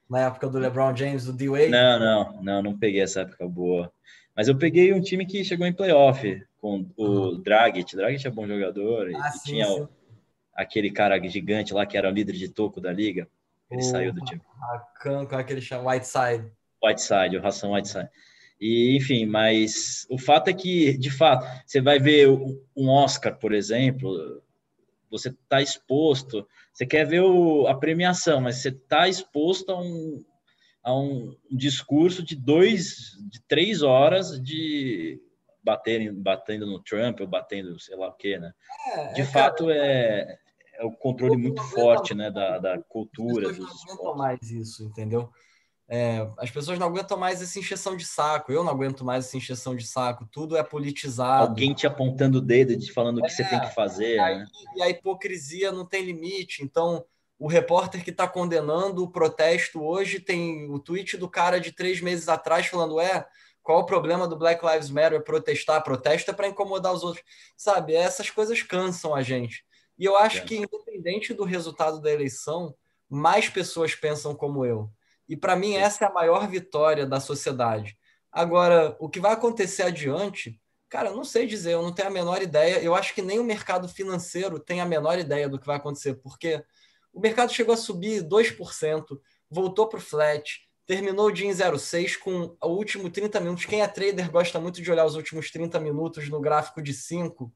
Na 0.08 0.20
época 0.20 0.48
do 0.48 0.58
LeBron 0.58 0.94
James, 0.94 1.24
do 1.24 1.32
D-Wade? 1.32 1.68
Não, 1.68 1.98
não, 1.98 2.42
não, 2.42 2.62
não 2.62 2.78
peguei 2.78 3.02
essa 3.02 3.22
época 3.22 3.46
boa. 3.46 3.92
Mas 4.34 4.48
eu 4.48 4.56
peguei 4.56 4.92
um 4.92 5.00
time 5.00 5.26
que 5.26 5.44
chegou 5.44 5.66
em 5.66 5.72
playoff 5.72 6.42
com 6.60 6.86
o 6.96 7.04
uhum. 7.04 7.42
Dragic. 7.42 7.96
Dragic 7.96 8.26
é 8.26 8.30
bom 8.30 8.46
jogador. 8.46 9.10
Ah, 9.16 9.30
sim, 9.32 9.50
tinha 9.50 9.66
sim. 9.66 9.80
O, 9.82 9.88
aquele 10.54 10.90
cara 10.90 11.20
gigante 11.28 11.74
lá 11.74 11.84
que 11.84 11.96
era 11.96 12.08
o 12.08 12.12
líder 12.12 12.34
de 12.34 12.48
toco 12.48 12.80
da 12.80 12.92
liga. 12.92 13.28
Ele 13.70 13.80
o, 13.80 13.84
saiu 13.84 14.12
do 14.12 14.20
time. 14.22 14.40
A 14.62 14.78
Can, 15.00 15.26
com 15.26 15.36
aquele 15.36 15.60
chama 15.60 15.90
Whiteside. 15.90 16.50
Whiteside, 16.82 17.36
o 17.36 17.40
Ração 17.40 17.72
Whiteside. 17.72 18.08
E, 18.60 18.96
enfim, 18.96 19.24
mas 19.26 20.06
o 20.10 20.18
fato 20.18 20.48
é 20.48 20.52
que, 20.52 20.96
de 20.98 21.10
fato, 21.10 21.46
você 21.64 21.80
vai 21.80 21.98
ver 21.98 22.28
um 22.28 22.88
Oscar, 22.88 23.38
por 23.38 23.52
exemplo, 23.52 24.42
você 25.10 25.28
está 25.28 25.62
exposto, 25.62 26.46
você 26.72 26.86
quer 26.86 27.06
ver 27.06 27.22
o, 27.22 27.66
a 27.66 27.74
premiação, 27.74 28.40
mas 28.40 28.56
você 28.56 28.70
está 28.70 29.08
exposto 29.08 29.70
a 29.70 29.80
um, 29.80 30.24
a 30.82 30.94
um 30.94 31.34
discurso 31.50 32.22
de 32.22 32.34
dois, 32.34 33.16
de 33.30 33.40
três 33.46 33.82
horas 33.82 34.40
de 34.42 35.20
baterem, 35.62 36.12
batendo 36.14 36.66
no 36.66 36.82
Trump 36.82 37.20
ou 37.20 37.26
batendo 37.26 37.78
sei 37.78 37.96
lá 37.96 38.08
o 38.08 38.14
que, 38.14 38.38
né? 38.38 38.52
É, 38.92 39.12
de 39.12 39.20
é, 39.20 39.24
fato, 39.24 39.66
cara, 39.66 39.76
é, 39.76 40.38
é 40.74 40.84
o 40.84 40.92
controle 40.92 41.36
muito 41.36 41.62
forte, 41.62 42.14
né, 42.14 42.30
da, 42.30 42.58
da 42.58 42.82
cultura. 42.82 43.52
Dos 43.52 43.84
não 43.86 44.16
mais 44.16 44.50
isso, 44.50 44.84
entendeu? 44.84 45.30
É, 45.90 46.28
as 46.36 46.50
pessoas 46.50 46.78
não 46.78 46.86
aguentam 46.86 47.16
mais 47.16 47.40
essa 47.40 47.58
encheção 47.58 47.96
de 47.96 48.04
saco. 48.04 48.52
Eu 48.52 48.62
não 48.62 48.70
aguento 48.70 49.04
mais 49.04 49.26
essa 49.26 49.36
encheção 49.38 49.74
de 49.74 49.86
saco. 49.86 50.28
Tudo 50.30 50.56
é 50.56 50.62
politizado. 50.62 51.48
Alguém 51.48 51.72
te 51.72 51.86
apontando 51.86 52.38
o 52.38 52.42
dedo 52.42 52.72
e 52.72 52.78
te 52.78 52.92
falando 52.92 53.18
o 53.18 53.22
que 53.22 53.30
você 53.30 53.42
tem 53.44 53.58
que 53.58 53.66
é, 53.66 53.70
fazer. 53.70 54.16
E, 54.16 54.18
aí, 54.18 54.38
né? 54.38 54.46
e 54.76 54.82
a 54.82 54.90
hipocrisia 54.90 55.72
não 55.72 55.86
tem 55.86 56.04
limite. 56.04 56.62
Então, 56.62 57.04
o 57.38 57.46
repórter 57.46 58.04
que 58.04 58.10
está 58.10 58.28
condenando 58.28 59.02
o 59.02 59.10
protesto 59.10 59.82
hoje 59.82 60.20
tem 60.20 60.70
o 60.70 60.78
tweet 60.78 61.16
do 61.16 61.28
cara 61.28 61.58
de 61.58 61.72
três 61.72 62.02
meses 62.02 62.28
atrás 62.28 62.66
falando: 62.66 63.00
é, 63.00 63.26
qual 63.62 63.80
o 63.80 63.86
problema 63.86 64.28
do 64.28 64.36
Black 64.36 64.64
Lives 64.66 64.90
Matter 64.90 65.24
protestar? 65.24 65.82
Protesta 65.82 66.34
para 66.34 66.48
incomodar 66.48 66.92
os 66.92 67.02
outros. 67.02 67.24
Sabe, 67.56 67.94
essas 67.94 68.28
coisas 68.28 68.62
cansam 68.62 69.14
a 69.14 69.22
gente. 69.22 69.64
E 69.98 70.04
eu 70.04 70.18
acho 70.18 70.38
é. 70.38 70.40
que, 70.42 70.56
independente 70.56 71.32
do 71.32 71.44
resultado 71.44 72.00
da 72.00 72.12
eleição, 72.12 72.74
mais 73.08 73.48
pessoas 73.48 73.94
pensam 73.94 74.34
como 74.34 74.66
eu. 74.66 74.90
E 75.28 75.36
para 75.36 75.56
mim, 75.56 75.74
essa 75.74 76.04
é 76.04 76.08
a 76.08 76.12
maior 76.12 76.48
vitória 76.48 77.06
da 77.06 77.20
sociedade. 77.20 77.96
Agora, 78.32 78.96
o 78.98 79.08
que 79.08 79.20
vai 79.20 79.32
acontecer 79.32 79.82
adiante, 79.82 80.60
cara, 80.88 81.10
eu 81.10 81.16
não 81.16 81.24
sei 81.24 81.46
dizer, 81.46 81.72
eu 81.72 81.82
não 81.82 81.92
tenho 81.92 82.08
a 82.08 82.12
menor 82.12 82.40
ideia. 82.40 82.80
Eu 82.80 82.94
acho 82.94 83.14
que 83.14 83.22
nem 83.22 83.38
o 83.38 83.44
mercado 83.44 83.88
financeiro 83.88 84.58
tem 84.58 84.80
a 84.80 84.86
menor 84.86 85.18
ideia 85.18 85.48
do 85.48 85.58
que 85.58 85.66
vai 85.66 85.76
acontecer, 85.76 86.14
porque 86.14 86.62
o 87.12 87.20
mercado 87.20 87.52
chegou 87.52 87.74
a 87.74 87.76
subir 87.76 88.22
2%, 88.22 89.18
voltou 89.50 89.88
para 89.88 89.98
o 89.98 90.02
flat, 90.02 90.60
terminou 90.86 91.26
o 91.26 91.32
dia 91.32 91.46
em 91.46 91.50
0,6 91.50 92.16
com 92.18 92.56
o 92.62 92.68
último 92.68 93.10
30 93.10 93.40
minutos. 93.40 93.66
Quem 93.66 93.82
é 93.82 93.86
trader 93.86 94.30
gosta 94.30 94.58
muito 94.58 94.80
de 94.80 94.90
olhar 94.90 95.04
os 95.04 95.16
últimos 95.16 95.50
30 95.50 95.78
minutos 95.80 96.28
no 96.28 96.40
gráfico 96.40 96.80
de 96.80 96.94
5. 96.94 97.52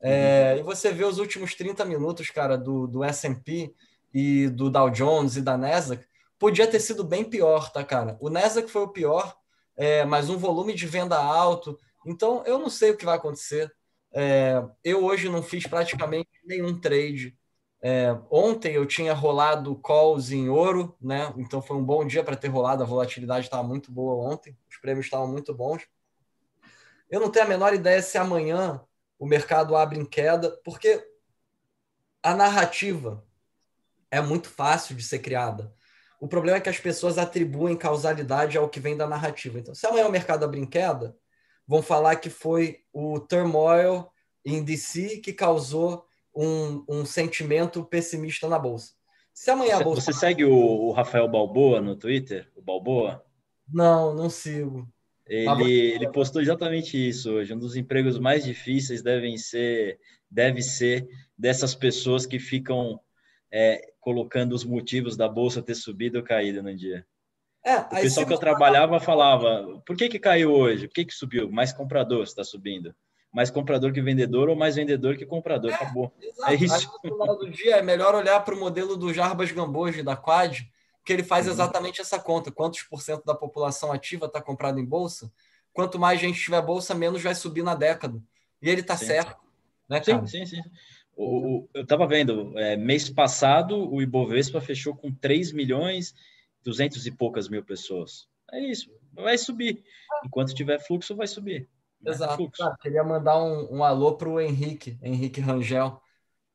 É, 0.00 0.52
uhum. 0.54 0.60
e 0.60 0.62
você 0.62 0.90
vê 0.90 1.04
os 1.04 1.18
últimos 1.18 1.54
30 1.54 1.84
minutos, 1.84 2.30
cara, 2.30 2.56
do, 2.56 2.86
do 2.86 3.04
S&P 3.04 3.72
e 4.12 4.48
do 4.48 4.70
Dow 4.70 4.90
Jones 4.90 5.36
e 5.36 5.42
da 5.42 5.56
Nasdaq, 5.56 6.04
podia 6.42 6.66
ter 6.66 6.80
sido 6.80 7.04
bem 7.04 7.22
pior, 7.22 7.70
tá, 7.70 7.84
cara? 7.84 8.16
O 8.20 8.28
Nasdaq 8.28 8.68
foi 8.68 8.82
o 8.82 8.88
pior, 8.88 9.38
é, 9.76 10.04
mas 10.04 10.28
um 10.28 10.36
volume 10.36 10.74
de 10.74 10.88
venda 10.88 11.16
alto. 11.16 11.78
Então, 12.04 12.42
eu 12.44 12.58
não 12.58 12.68
sei 12.68 12.90
o 12.90 12.96
que 12.96 13.04
vai 13.04 13.16
acontecer. 13.16 13.72
É, 14.12 14.60
eu 14.82 15.04
hoje 15.04 15.28
não 15.28 15.40
fiz 15.40 15.68
praticamente 15.68 16.28
nenhum 16.44 16.80
trade. 16.80 17.38
É, 17.80 18.18
ontem 18.28 18.74
eu 18.74 18.84
tinha 18.84 19.14
rolado 19.14 19.76
calls 19.76 20.32
em 20.32 20.48
ouro, 20.48 20.96
né? 21.00 21.32
Então 21.36 21.62
foi 21.62 21.76
um 21.76 21.84
bom 21.84 22.04
dia 22.04 22.24
para 22.24 22.34
ter 22.34 22.48
rolado. 22.48 22.82
A 22.82 22.86
volatilidade 22.86 23.46
estava 23.46 23.62
muito 23.62 23.92
boa 23.92 24.28
ontem, 24.28 24.58
os 24.68 24.76
prêmios 24.78 25.06
estavam 25.06 25.28
muito 25.28 25.54
bons. 25.54 25.86
Eu 27.08 27.20
não 27.20 27.30
tenho 27.30 27.44
a 27.46 27.48
menor 27.48 27.72
ideia 27.72 28.02
se 28.02 28.18
amanhã 28.18 28.80
o 29.16 29.26
mercado 29.26 29.76
abre 29.76 29.96
em 29.96 30.04
queda, 30.04 30.50
porque 30.64 31.08
a 32.20 32.34
narrativa 32.34 33.24
é 34.10 34.20
muito 34.20 34.48
fácil 34.48 34.96
de 34.96 35.04
ser 35.04 35.20
criada. 35.20 35.72
O 36.22 36.28
problema 36.28 36.58
é 36.58 36.60
que 36.60 36.68
as 36.68 36.78
pessoas 36.78 37.18
atribuem 37.18 37.76
causalidade 37.76 38.56
ao 38.56 38.68
que 38.68 38.78
vem 38.78 38.96
da 38.96 39.08
narrativa. 39.08 39.58
Então, 39.58 39.74
se 39.74 39.84
amanhã 39.84 40.06
o 40.06 40.12
mercado 40.12 40.44
abrir 40.44 40.60
em 40.60 40.64
queda, 40.64 41.16
vão 41.66 41.82
falar 41.82 42.14
que 42.14 42.30
foi 42.30 42.78
o 42.92 43.18
turmoil 43.18 44.06
em 44.44 44.62
DC 44.62 45.18
que 45.18 45.32
causou 45.32 46.06
um, 46.32 46.84
um 46.88 47.04
sentimento 47.04 47.84
pessimista 47.84 48.48
na 48.48 48.56
bolsa. 48.56 48.92
Se 49.34 49.50
amanhã 49.50 49.74
você, 49.74 49.80
a 49.80 49.84
bolsa. 49.84 50.00
Você 50.00 50.12
segue 50.12 50.44
o, 50.44 50.54
o, 50.54 50.92
Rafael 50.92 51.26
Balboa 51.26 51.80
no 51.80 51.96
Twitter? 51.96 52.48
O 52.54 52.62
Balboa? 52.62 53.24
Não, 53.68 54.14
não 54.14 54.30
sigo. 54.30 54.88
Ele, 55.26 55.92
ele 55.92 56.08
postou 56.12 56.40
exatamente 56.40 56.96
isso 56.96 57.32
hoje. 57.32 57.52
Um 57.52 57.58
dos 57.58 57.74
empregos 57.74 58.16
mais 58.20 58.44
difíceis 58.44 59.02
devem 59.02 59.36
ser, 59.36 59.98
deve 60.30 60.62
ser 60.62 61.08
dessas 61.36 61.74
pessoas 61.74 62.24
que 62.24 62.38
ficam 62.38 63.00
é, 63.52 63.92
colocando 64.00 64.54
os 64.54 64.64
motivos 64.64 65.16
da 65.16 65.28
bolsa 65.28 65.62
ter 65.62 65.74
subido 65.74 66.18
ou 66.18 66.24
caído 66.24 66.62
no 66.62 66.74
dia. 66.74 67.06
É, 67.64 67.76
o 67.76 67.88
pessoal 67.90 68.26
que 68.26 68.32
eu 68.32 68.38
trabalhava 68.38 68.98
falava: 68.98 69.80
por 69.86 69.96
que, 69.96 70.08
que 70.08 70.18
caiu 70.18 70.52
hoje? 70.52 70.88
Por 70.88 70.94
que, 70.94 71.04
que 71.04 71.14
subiu? 71.14 71.50
Mais 71.50 71.72
comprador 71.72 72.24
está 72.24 72.42
subindo. 72.42 72.94
Mais 73.32 73.50
comprador 73.50 73.92
que 73.92 74.02
vendedor 74.02 74.48
ou 74.48 74.56
mais 74.56 74.74
vendedor 74.76 75.16
que 75.16 75.24
comprador? 75.24 75.70
É, 75.70 75.74
Acabou. 75.74 76.12
Exato. 76.20 76.50
É 76.50 76.54
isso. 76.54 76.74
Aí, 76.74 76.86
no 76.86 77.00
final 77.00 77.38
do 77.38 77.50
dia 77.50 77.76
é 77.76 77.82
melhor 77.82 78.14
olhar 78.14 78.40
para 78.40 78.54
o 78.54 78.58
modelo 78.58 78.96
do 78.96 79.12
Jarbas 79.12 79.52
Gamboge 79.52 80.02
da 80.02 80.16
Quad, 80.16 80.62
que 81.04 81.12
ele 81.12 81.22
faz 81.22 81.46
uhum. 81.46 81.52
exatamente 81.52 82.00
essa 82.00 82.18
conta: 82.18 82.50
quantos 82.50 82.82
por 82.82 83.00
cento 83.00 83.24
da 83.24 83.34
população 83.34 83.92
ativa 83.92 84.26
está 84.26 84.42
comprado 84.42 84.80
em 84.80 84.84
bolsa? 84.84 85.30
Quanto 85.72 85.98
mais 85.98 86.20
gente 86.20 86.40
tiver 86.40 86.60
bolsa, 86.60 86.94
menos 86.94 87.22
vai 87.22 87.34
subir 87.34 87.62
na 87.62 87.74
década. 87.74 88.20
E 88.60 88.68
ele 88.68 88.80
está 88.80 88.96
certo. 88.96 89.36
Né? 89.88 90.02
Sim, 90.02 90.26
sim, 90.26 90.46
sim. 90.46 90.62
O, 91.14 91.58
o, 91.58 91.68
eu 91.74 91.82
estava 91.82 92.06
vendo, 92.06 92.58
é, 92.58 92.76
mês 92.76 93.10
passado 93.10 93.92
o 93.92 94.00
Ibovespa 94.00 94.60
fechou 94.60 94.96
com 94.96 95.12
3 95.12 95.52
milhões 95.52 96.14
200 96.64 97.06
e 97.06 97.10
poucas 97.10 97.48
mil 97.48 97.64
pessoas. 97.64 98.28
É 98.52 98.60
isso, 98.60 98.90
vai 99.12 99.36
subir. 99.36 99.82
Enquanto 100.24 100.54
tiver 100.54 100.78
fluxo, 100.78 101.16
vai 101.16 101.26
subir. 101.26 101.68
Né? 102.00 102.10
Exato. 102.10 102.50
Ah, 102.60 102.76
queria 102.80 103.04
mandar 103.04 103.42
um, 103.42 103.76
um 103.76 103.84
alô 103.84 104.16
para 104.16 104.28
o 104.28 104.40
Henrique, 104.40 104.98
Henrique 105.02 105.40
Rangel. 105.40 106.00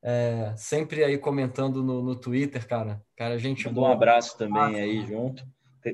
É, 0.02 0.54
sempre 0.56 1.04
aí 1.04 1.18
comentando 1.18 1.84
no, 1.84 2.02
no 2.02 2.16
Twitter, 2.16 2.66
cara. 2.68 3.02
Cara, 3.16 3.36
a 3.36 3.38
gente. 3.38 3.66
Mandou 3.66 3.86
um 3.86 3.92
abraço 3.92 4.38
também 4.38 4.80
aí 4.80 5.06
junto. 5.06 5.44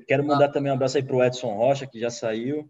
Quero 0.07 0.25
mandar 0.25 0.45
ah. 0.45 0.51
também 0.51 0.71
um 0.71 0.75
abraço 0.75 0.97
aí 0.97 1.03
para 1.03 1.15
o 1.15 1.23
Edson 1.23 1.53
Rocha, 1.55 1.87
que 1.87 1.99
já 1.99 2.09
saiu. 2.09 2.69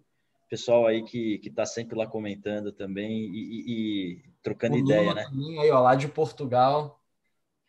Pessoal 0.54 0.86
aí 0.86 1.02
que 1.02 1.42
está 1.44 1.66
sempre 1.66 1.98
lá 1.98 2.06
comentando 2.06 2.72
também 2.72 3.26
e, 3.26 3.40
e, 3.40 3.72
e 3.72 4.24
trocando 4.44 4.78
ideia, 4.78 5.12
né? 5.12 5.26
Aí, 5.60 5.72
ó, 5.72 5.80
lá 5.80 5.96
de 5.96 6.08
Portugal. 6.08 7.02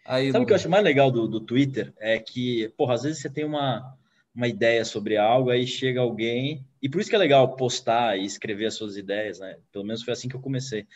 Aí, 0.05 0.31
Sabe 0.31 0.45
o 0.45 0.47
que 0.47 0.53
eu 0.53 0.57
acho 0.57 0.69
mais 0.69 0.85
legal 0.85 1.11
do, 1.11 1.27
do 1.27 1.41
Twitter? 1.41 1.95
É 1.97 2.19
que, 2.19 2.69
porra, 2.77 2.93
às 2.93 3.05
vezes 3.05 3.23
você 3.23 3.31
tem 3.31 3.43
uma, 3.43 3.97
uma 4.35 4.47
ideia 4.47 4.85
sobre 4.85 5.17
algo, 5.17 5.49
aí 5.49 5.67
chega 5.67 6.03
alguém, 6.03 6.63
e 6.83 6.87
por 6.87 7.01
isso 7.01 7.09
que 7.09 7.17
é 7.17 7.19
legal 7.19 7.57
postar 7.57 8.19
e 8.19 8.27
escrever 8.27 8.67
as 8.67 8.75
suas 8.75 8.99
ideias, 8.99 9.39
né? 9.39 9.57
Pelo 9.73 9.87
menos 9.87 10.03
foi 10.03 10.13
assim 10.13 10.29
que 10.29 10.37
eu 10.37 10.43
comecei. 10.43 10.87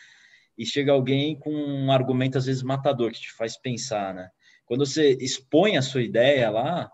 E 0.58 0.66
chega 0.66 0.92
alguém 0.92 1.38
com 1.38 1.50
um 1.50 1.90
argumento, 1.90 2.36
às 2.36 2.44
vezes, 2.44 2.62
matador, 2.62 3.10
que 3.12 3.20
te 3.20 3.32
faz 3.32 3.56
pensar, 3.56 4.12
né? 4.12 4.28
Quando 4.66 4.84
você 4.84 5.16
expõe 5.22 5.78
a 5.78 5.82
sua 5.82 6.02
ideia 6.02 6.50
lá, 6.50 6.92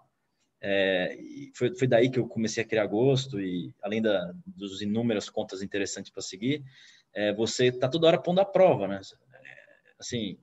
é, 0.66 1.18
foi, 1.54 1.76
foi 1.76 1.86
daí 1.86 2.08
que 2.08 2.18
eu 2.18 2.26
comecei 2.26 2.64
a 2.64 2.66
criar 2.66 2.86
gosto, 2.86 3.38
e 3.38 3.74
além 3.82 4.00
da, 4.00 4.32
dos 4.46 4.80
inúmeras 4.80 5.28
contas 5.28 5.60
interessantes 5.60 6.10
para 6.10 6.22
seguir, 6.22 6.64
é, 7.12 7.34
você 7.34 7.70
tá 7.70 7.86
toda 7.86 8.06
hora 8.06 8.18
pondo 8.18 8.40
à 8.40 8.46
prova, 8.46 8.88
né? 8.88 8.98
Assim, 10.00 10.38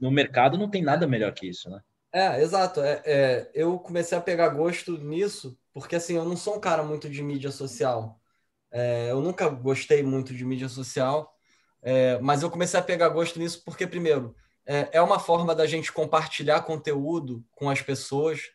no 0.00 0.10
mercado 0.10 0.58
não 0.58 0.68
tem 0.68 0.82
nada 0.82 1.06
melhor 1.06 1.32
que 1.32 1.46
isso, 1.46 1.70
né? 1.70 1.80
É, 2.12 2.42
exato. 2.42 2.80
É, 2.80 3.00
é, 3.04 3.50
eu 3.54 3.78
comecei 3.78 4.18
a 4.18 4.20
pegar 4.20 4.48
gosto 4.48 4.98
nisso, 4.98 5.56
porque 5.72 5.94
assim, 5.94 6.16
eu 6.16 6.24
não 6.24 6.36
sou 6.36 6.56
um 6.56 6.60
cara 6.60 6.82
muito 6.82 7.08
de 7.08 7.22
mídia 7.22 7.52
social. 7.52 8.20
É, 8.72 9.12
eu 9.12 9.20
nunca 9.20 9.48
gostei 9.48 10.02
muito 10.02 10.34
de 10.34 10.44
mídia 10.44 10.68
social, 10.68 11.32
é, 11.80 12.18
mas 12.18 12.42
eu 12.42 12.50
comecei 12.50 12.78
a 12.78 12.82
pegar 12.82 13.08
gosto 13.08 13.38
nisso 13.38 13.62
porque, 13.64 13.86
primeiro, 13.86 14.34
é, 14.66 14.88
é 14.92 15.00
uma 15.00 15.20
forma 15.20 15.54
da 15.54 15.64
gente 15.64 15.92
compartilhar 15.92 16.62
conteúdo 16.62 17.44
com 17.52 17.70
as 17.70 17.80
pessoas, 17.80 18.50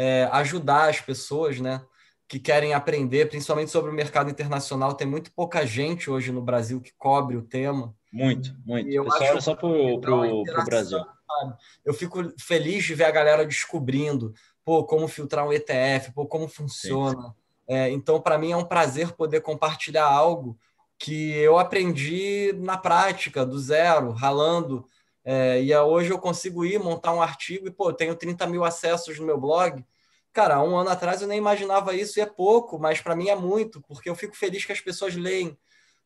é, 0.00 0.26
ajudar 0.32 0.88
as 0.88 0.98
pessoas, 0.98 1.60
né? 1.60 1.82
Que 2.26 2.38
querem 2.38 2.72
aprender, 2.72 3.28
principalmente 3.28 3.70
sobre 3.70 3.90
o 3.90 3.94
mercado 3.94 4.30
internacional. 4.30 4.94
Tem 4.94 5.06
muito 5.06 5.30
pouca 5.30 5.66
gente 5.66 6.08
hoje 6.08 6.32
no 6.32 6.40
Brasil 6.40 6.80
que 6.80 6.92
cobre 6.96 7.36
o 7.36 7.42
tema. 7.42 7.94
Muito, 8.10 8.56
muito. 8.64 8.88
E 8.88 8.94
eu 8.94 9.04
Pessoal, 9.04 9.22
acho 9.22 9.32
olha 9.32 9.40
só 9.42 9.54
para 9.54 9.68
o 9.68 10.64
Brasil. 10.64 10.98
Sabe? 10.98 11.54
Eu 11.84 11.92
fico 11.92 12.32
feliz 12.38 12.82
de 12.84 12.94
ver 12.94 13.04
a 13.04 13.10
galera 13.10 13.44
descobrindo 13.44 14.32
pô, 14.64 14.84
como 14.84 15.06
filtrar 15.06 15.46
um 15.46 15.52
ETF, 15.52 16.12
pô, 16.14 16.24
como 16.24 16.48
funciona. 16.48 17.34
É, 17.68 17.90
então, 17.90 18.18
para 18.22 18.38
mim, 18.38 18.52
é 18.52 18.56
um 18.56 18.64
prazer 18.64 19.12
poder 19.12 19.42
compartilhar 19.42 20.06
algo 20.06 20.58
que 20.98 21.32
eu 21.32 21.58
aprendi 21.58 22.54
na 22.56 22.78
prática, 22.78 23.44
do 23.44 23.58
zero, 23.58 24.12
ralando. 24.12 24.86
É, 25.24 25.62
e 25.62 25.74
hoje 25.76 26.10
eu 26.10 26.18
consigo 26.18 26.64
ir 26.64 26.78
montar 26.78 27.12
um 27.12 27.22
artigo 27.22 27.66
e, 27.66 27.70
pô, 27.70 27.92
tenho 27.92 28.14
30 28.14 28.46
mil 28.46 28.64
acessos 28.64 29.18
no 29.18 29.26
meu 29.26 29.38
blog. 29.38 29.84
Cara, 30.32 30.62
um 30.62 30.76
ano 30.76 30.90
atrás 30.90 31.20
eu 31.20 31.28
nem 31.28 31.38
imaginava 31.38 31.94
isso 31.94 32.18
e 32.18 32.22
é 32.22 32.26
pouco, 32.26 32.78
mas 32.78 33.00
para 33.00 33.16
mim 33.16 33.28
é 33.28 33.36
muito, 33.36 33.80
porque 33.82 34.08
eu 34.08 34.14
fico 34.14 34.36
feliz 34.36 34.64
que 34.64 34.72
as 34.72 34.80
pessoas 34.80 35.16
leem. 35.16 35.58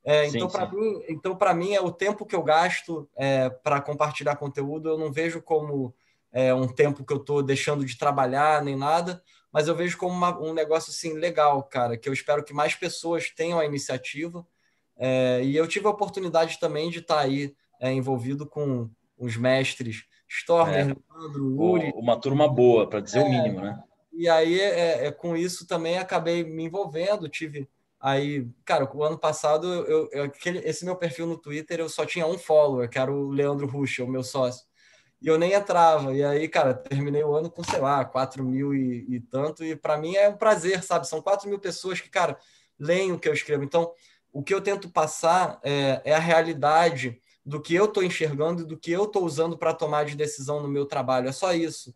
É, 0.03 0.29
sim, 0.29 0.37
então, 0.37 0.49
para 0.49 0.67
mim, 0.71 1.03
então, 1.09 1.39
mim, 1.55 1.75
é 1.75 1.81
o 1.81 1.91
tempo 1.91 2.27
que 2.27 2.37
eu 2.37 2.43
gasto 2.43 3.09
é, 3.17 3.49
para 3.49 3.81
compartilhar 3.81 4.37
conteúdo. 4.37 4.89
Eu 4.89 4.99
não 4.99 5.13
vejo 5.13 5.41
como 5.41 5.95
é, 6.33 6.53
um 6.53 6.69
tempo 6.69 7.05
que 7.05 7.13
eu 7.13 7.19
estou 7.19 7.43
deixando 7.43 7.85
de 7.85 7.97
trabalhar 7.97 8.63
nem 8.63 8.77
nada, 8.77 9.23
mas 9.53 9.69
eu 9.69 9.75
vejo 9.75 9.97
como 9.97 10.13
uma, 10.13 10.39
um 10.39 10.53
negócio 10.53 10.91
assim 10.91 11.15
legal, 11.15 11.63
cara, 11.63 11.97
que 11.97 12.09
eu 12.09 12.13
espero 12.13 12.45
que 12.45 12.53
mais 12.53 12.75
pessoas 12.75 13.31
tenham 13.31 13.59
a 13.59 13.65
iniciativa. 13.65 14.47
É, 14.97 15.43
e 15.43 15.57
eu 15.57 15.67
tive 15.67 15.87
a 15.87 15.91
oportunidade 15.91 16.59
também 16.59 16.91
de 16.91 16.99
estar 16.99 17.17
tá 17.17 17.21
aí 17.21 17.55
é, 17.81 17.93
envolvido 17.93 18.47
com 18.47 18.91
os 19.17 19.37
mestres 19.37 20.05
Stormer, 20.29 20.75
é. 20.75 20.85
Leandro. 20.85 21.55
Uma 21.97 22.21
turma 22.21 22.49
boa, 22.49 22.89
para 22.89 23.01
dizer 23.01 23.21
o 23.21 23.29
mínimo, 23.29 23.61
né? 23.61 23.83
E 24.13 24.29
aí, 24.29 24.61
é, 24.61 25.11
com 25.11 25.37
isso 25.37 25.67
também 25.67 25.99
acabei 25.99 26.45
me 26.45 26.65
envolvendo, 26.65 27.29
tive 27.29 27.69
Aí, 28.05 28.47
cara, 28.67 28.87
o 28.95 29.03
ano 29.03 29.19
passado, 29.19 29.67
eu, 29.67 30.11
eu, 30.13 30.25
aquele, 30.25 30.59
esse 30.59 30.85
meu 30.85 30.95
perfil 30.95 31.27
no 31.27 31.39
Twitter, 31.39 31.81
eu 31.81 31.89
só 31.89 32.05
tinha 32.05 32.27
um 32.27 32.37
follower, 32.37 32.87
que 32.87 32.99
era 32.99 33.11
o 33.11 33.31
Leandro 33.31 33.67
Ruxa, 33.67 34.05
o 34.05 34.07
meu 34.07 34.23
sócio. 34.23 34.67
E 35.23 35.27
eu 35.27 35.39
nem 35.39 35.55
entrava. 35.55 36.13
E 36.13 36.23
aí, 36.23 36.47
cara, 36.47 36.75
terminei 36.75 37.25
o 37.25 37.35
ano 37.35 37.51
com, 37.51 37.65
sei 37.65 37.81
lá, 37.81 38.05
4 38.05 38.45
mil 38.45 38.75
e, 38.75 39.07
e 39.09 39.21
tanto. 39.21 39.65
E 39.65 39.75
para 39.75 39.97
mim 39.97 40.17
é 40.17 40.29
um 40.29 40.37
prazer, 40.37 40.83
sabe? 40.83 41.09
São 41.09 41.23
4 41.23 41.49
mil 41.49 41.59
pessoas 41.59 41.99
que, 41.99 42.11
cara, 42.11 42.39
leem 42.79 43.11
o 43.11 43.19
que 43.19 43.27
eu 43.27 43.33
escrevo. 43.33 43.65
Então, 43.65 43.91
o 44.31 44.43
que 44.43 44.53
eu 44.53 44.61
tento 44.61 44.91
passar 44.91 45.59
é, 45.63 46.03
é 46.05 46.15
a 46.15 46.19
realidade 46.19 47.19
do 47.45 47.61
que 47.61 47.75
eu 47.75 47.85
estou 47.85 48.03
enxergando 48.03 48.63
e 48.63 48.67
do 48.67 48.77
que 48.77 48.91
eu 48.91 49.05
estou 49.05 49.25
usando 49.25 49.59
para 49.59 49.75
tomar 49.75 50.05
de 50.05 50.17
decisão 50.17 50.63
no 50.63 50.69
meu 50.69 50.87
trabalho. 50.87 51.29
É 51.29 51.33
só 51.33 51.53
isso. 51.53 51.95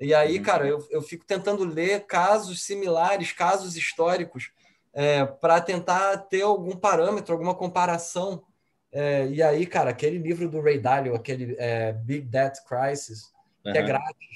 E 0.00 0.14
aí, 0.14 0.38
uhum. 0.38 0.42
cara, 0.42 0.66
eu, 0.66 0.86
eu 0.90 1.02
fico 1.02 1.24
tentando 1.24 1.64
ler 1.64 2.06
casos 2.06 2.62
similares, 2.62 3.32
casos 3.32 3.76
históricos, 3.76 4.50
é, 4.92 5.24
para 5.24 5.60
tentar 5.60 6.16
ter 6.18 6.42
algum 6.42 6.76
parâmetro, 6.76 7.32
alguma 7.32 7.54
comparação. 7.54 8.44
É, 8.90 9.28
e 9.28 9.42
aí, 9.42 9.66
cara, 9.66 9.90
aquele 9.90 10.18
livro 10.18 10.48
do 10.48 10.60
Ray 10.60 10.78
Dalio, 10.78 11.14
aquele 11.14 11.56
é, 11.58 11.92
Big 11.92 12.22
Debt 12.22 12.60
Crisis, 12.64 13.32
que 13.62 13.76
é 13.76 13.82
grátis, 13.82 14.28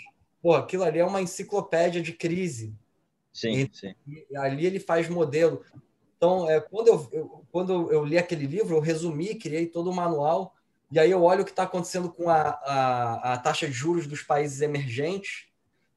pô, 0.42 0.54
aquilo 0.54 0.84
ali 0.84 0.98
é 0.98 1.04
uma 1.04 1.22
enciclopédia 1.22 2.02
de 2.02 2.12
crise. 2.12 2.74
Sim, 3.32 3.52
e, 3.52 3.70
sim. 3.72 3.94
E 4.06 4.36
ali 4.36 4.66
ele 4.66 4.78
faz 4.78 5.08
modelo. 5.08 5.64
Então, 6.22 6.48
é, 6.48 6.60
quando, 6.60 6.86
eu, 6.86 7.08
eu, 7.10 7.44
quando 7.50 7.90
eu 7.90 8.04
li 8.04 8.16
aquele 8.16 8.46
livro, 8.46 8.76
eu 8.76 8.80
resumi, 8.80 9.34
criei 9.34 9.66
todo 9.66 9.90
o 9.90 9.92
manual, 9.92 10.54
e 10.88 11.00
aí 11.00 11.10
eu 11.10 11.20
olho 11.24 11.42
o 11.42 11.44
que 11.44 11.50
está 11.50 11.64
acontecendo 11.64 12.08
com 12.12 12.30
a, 12.30 12.60
a, 12.64 13.32
a 13.32 13.38
taxa 13.38 13.66
de 13.66 13.72
juros 13.72 14.06
dos 14.06 14.22
países 14.22 14.60
emergentes, 14.60 15.46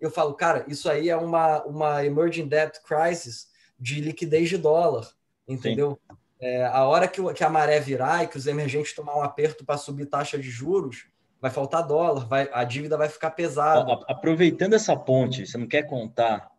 eu 0.01 0.09
falo, 0.09 0.33
cara, 0.33 0.65
isso 0.67 0.89
aí 0.89 1.11
é 1.11 1.15
uma, 1.15 1.63
uma 1.65 2.03
emerging 2.03 2.47
debt 2.47 2.81
crisis, 2.81 3.49
de 3.79 4.01
liquidez 4.01 4.49
de 4.49 4.57
dólar, 4.57 5.07
entendeu? 5.47 5.99
É, 6.41 6.65
a 6.65 6.85
hora 6.85 7.07
que, 7.07 7.21
que, 7.35 7.43
a 7.43 7.49
maré 7.49 7.79
virar 7.79 8.23
e 8.23 8.27
que 8.27 8.37
os 8.37 8.47
emergentes 8.47 8.95
tomar 8.95 9.15
um 9.15 9.21
aperto 9.21 9.63
para 9.63 9.77
subir 9.77 10.07
taxa 10.07 10.39
de 10.39 10.49
juros, 10.49 11.05
vai 11.39 11.51
faltar 11.51 11.85
dólar, 11.85 12.25
vai, 12.27 12.49
a 12.51 12.63
dívida 12.63 12.97
vai 12.97 13.09
ficar 13.09 13.29
pesada. 13.29 13.99
Aproveitando 14.07 14.73
essa 14.73 14.97
ponte, 14.97 15.45
você 15.45 15.55
não 15.55 15.67
quer 15.67 15.83
contar, 15.83 16.49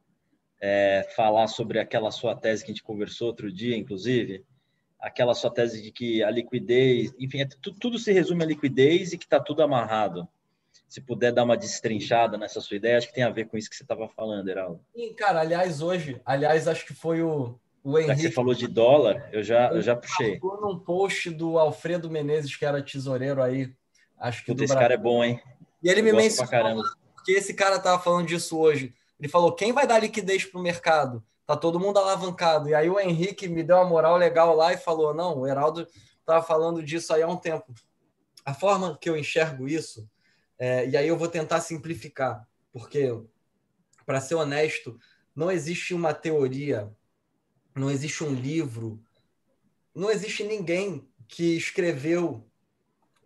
é, 0.61 1.07
falar 1.15 1.47
sobre 1.49 1.79
aquela 1.79 2.11
sua 2.11 2.35
tese 2.35 2.65
que 2.65 2.71
a 2.71 2.75
gente 2.75 2.83
conversou 2.83 3.29
outro 3.29 3.53
dia, 3.53 3.77
inclusive? 3.77 4.45
Aquela 4.99 5.35
sua 5.35 5.51
tese 5.51 5.83
de 5.83 5.93
que 5.93 6.23
a 6.23 6.31
liquidez, 6.31 7.15
enfim, 7.19 7.41
é, 7.41 7.49
tudo, 7.61 7.79
tudo 7.79 7.99
se 7.99 8.13
resume 8.13 8.45
à 8.45 8.47
liquidez 8.47 9.13
e 9.13 9.19
que 9.19 9.25
está 9.25 9.39
tudo 9.41 9.63
amarrado 9.63 10.29
se 10.89 11.01
puder 11.01 11.33
dar 11.33 11.45
uma 11.45 11.57
destrinchada 11.57 12.39
nessa 12.39 12.61
sua 12.61 12.77
ideia, 12.77 12.99
acho 12.99 13.09
que 13.09 13.15
tem 13.15 13.25
a 13.25 13.31
ver 13.31 13.47
com 13.47 13.57
isso 13.57 13.69
que 13.69 13.77
você 13.77 13.83
estava 13.83 14.09
falando, 14.09 14.49
Heraldo. 14.49 14.81
Sim, 14.95 15.13
cara, 15.15 15.41
aliás, 15.41 15.83
hoje, 15.83 16.21
aliás, 16.25 16.69
acho 16.69 16.87
que 16.87 16.95
foi 16.95 17.23
o, 17.23 17.59
o 17.83 17.99
Henrique. 17.99 18.09
Já 18.09 18.15
que 18.15 18.23
você 18.23 18.31
falou 18.31 18.55
de 18.55 18.69
dólar, 18.69 19.29
eu 19.33 19.43
já, 19.43 19.69
eu 19.71 19.83
já 19.83 19.97
puxei. 19.97 20.39
num 20.41 20.79
post 20.79 21.31
do 21.31 21.59
Alfredo 21.59 22.11
Menezes, 22.11 22.55
que 22.55 22.65
era 22.65 22.83
tesoureiro 22.83 23.43
aí. 23.43 23.73
Acho 24.19 24.45
que 24.45 24.53
Puta, 24.53 24.65
esse 24.65 24.75
cara 24.75 24.95
é 24.95 24.99
bom, 24.99 25.23
hein? 25.23 25.41
E 25.83 25.89
ele 25.89 26.01
eu 26.01 26.05
me 26.05 26.13
mencionou, 26.13 26.83
porque 27.15 27.33
esse 27.33 27.53
cara 27.53 27.79
tava 27.79 28.03
falando 28.03 28.27
disso 28.27 28.59
hoje. 28.59 28.95
Ele 29.19 29.29
falou: 29.29 29.55
quem 29.55 29.73
vai 29.73 29.87
dar 29.87 29.99
liquidez 29.99 30.45
para 30.45 30.61
o 30.61 30.63
mercado? 30.63 31.25
Tá 31.47 31.57
todo 31.57 31.81
mundo 31.81 31.99
alavancado. 31.99 32.69
E 32.69 32.75
aí 32.75 32.91
o 32.91 32.99
Henrique 32.99 33.49
me 33.49 33.63
deu 33.63 33.77
uma 33.77 33.85
moral 33.85 34.17
legal 34.17 34.55
lá 34.55 34.73
e 34.73 34.77
falou: 34.77 35.15
não, 35.15 35.39
o 35.39 35.47
Heraldo 35.47 35.87
estava 36.21 36.45
falando 36.45 36.83
disso 36.83 37.13
aí 37.13 37.23
há 37.23 37.29
um 37.29 37.37
tempo. 37.37 37.73
A 38.45 38.55
forma 38.55 38.97
que 39.01 39.09
eu 39.09 39.17
enxergo 39.17 39.69
isso 39.69 40.09
é, 40.59 40.89
e 40.89 40.97
aí 40.97 41.09
eu 41.09 41.17
vou 41.17 41.29
tentar 41.29 41.61
simplificar, 41.61 42.47
porque, 42.73 43.13
para 44.05 44.21
ser 44.21 44.35
honesto, 44.35 44.99
não 45.35 45.51
existe 45.51 45.93
uma 45.93 46.15
teoria, 46.15 46.91
não 47.75 47.91
existe 47.91 48.25
um 48.25 48.33
livro, 48.33 49.03
não 49.95 50.11
existe 50.11 50.43
ninguém 50.45 51.07
que 51.29 51.57
escreveu. 51.57 52.47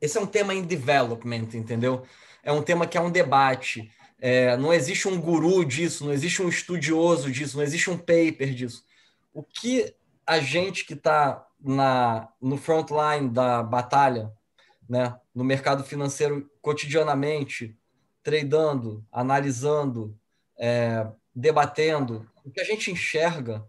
Esse 0.00 0.18
é 0.18 0.20
um 0.20 0.26
tema 0.26 0.55
em 0.55 0.64
development, 0.64 1.48
entendeu? 1.55 2.05
É 2.42 2.50
um 2.50 2.62
tema 2.62 2.87
que 2.87 2.98
é 2.98 3.00
um 3.00 3.11
debate. 3.11 3.92
É, 4.20 4.56
não 4.56 4.72
existe 4.72 5.09
um 5.09 5.20
guru 5.20 5.64
disso, 5.64 6.04
não 6.04 6.12
existe 6.12 6.42
um 6.42 6.48
estudioso 6.48 7.30
disso, 7.30 7.56
não 7.56 7.64
existe 7.64 7.90
um 7.90 7.96
paper 7.96 8.52
disso. 8.54 8.85
O 9.33 9.42
que 9.42 9.94
a 10.26 10.38
gente 10.38 10.85
que 10.85 10.94
está 10.94 11.46
no 12.40 12.56
frontline 12.56 13.28
da 13.30 13.62
batalha 13.62 14.33
né, 14.88 15.16
no 15.35 15.44
mercado 15.44 15.85
financeiro 15.85 16.50
cotidianamente, 16.61 17.76
tradando, 18.22 19.04
analisando, 19.11 20.18
é, 20.59 21.06
debatendo, 21.35 22.28
o 22.44 22.50
que 22.50 22.61
a 22.61 22.64
gente 22.64 22.90
enxerga 22.90 23.64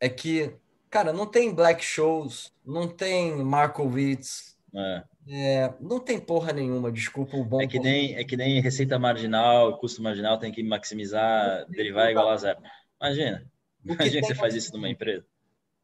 é 0.00 0.08
que, 0.08 0.54
cara, 0.90 1.12
não 1.12 1.26
tem 1.26 1.54
Black 1.54 1.84
Shows, 1.84 2.52
não 2.64 2.88
tem 2.88 3.36
Markowitz, 3.44 4.56
é. 4.74 5.04
É, 5.28 5.72
não 5.80 6.00
tem 6.00 6.18
porra 6.18 6.52
nenhuma, 6.52 6.90
desculpa 6.90 7.36
o 7.36 7.44
bom. 7.44 7.60
É 7.60 7.66
que, 7.66 7.78
nem, 7.78 8.16
é 8.16 8.24
que 8.24 8.36
nem 8.36 8.60
receita 8.60 8.98
marginal, 8.98 9.78
custo 9.78 10.02
marginal, 10.02 10.38
tem 10.38 10.50
que 10.50 10.62
maximizar, 10.62 11.64
derivar 11.68 12.10
igual 12.10 12.28
a 12.28 12.36
zero. 12.36 12.60
Imagina, 13.00 13.50
imagina 13.84 14.10
que, 14.10 14.20
que 14.20 14.26
você 14.26 14.34
faz 14.34 14.54
isso 14.54 14.72
numa 14.72 14.88
empresa. 14.88 15.24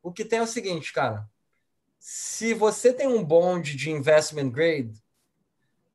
O 0.03 0.13
que 0.13 0.25
tem 0.25 0.41
é 0.41 0.43
o 0.43 0.47
seguinte, 0.47 0.93
cara, 0.93 1.29
se 1.99 2.53
você 2.55 2.93
tem 2.93 3.07
um 3.07 3.25
bond 3.25 3.77
de 3.77 3.91
investment 3.91 4.51
grade, 4.51 4.93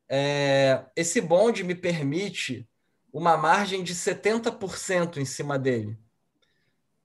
é, 0.07 0.85
esse 0.95 1.19
bond 1.19 1.63
me 1.63 1.75
permite 1.75 2.67
uma 3.11 3.37
margem 3.37 3.83
de 3.83 3.93
70% 3.93 5.17
em 5.17 5.25
cima 5.25 5.57
dele. 5.59 5.97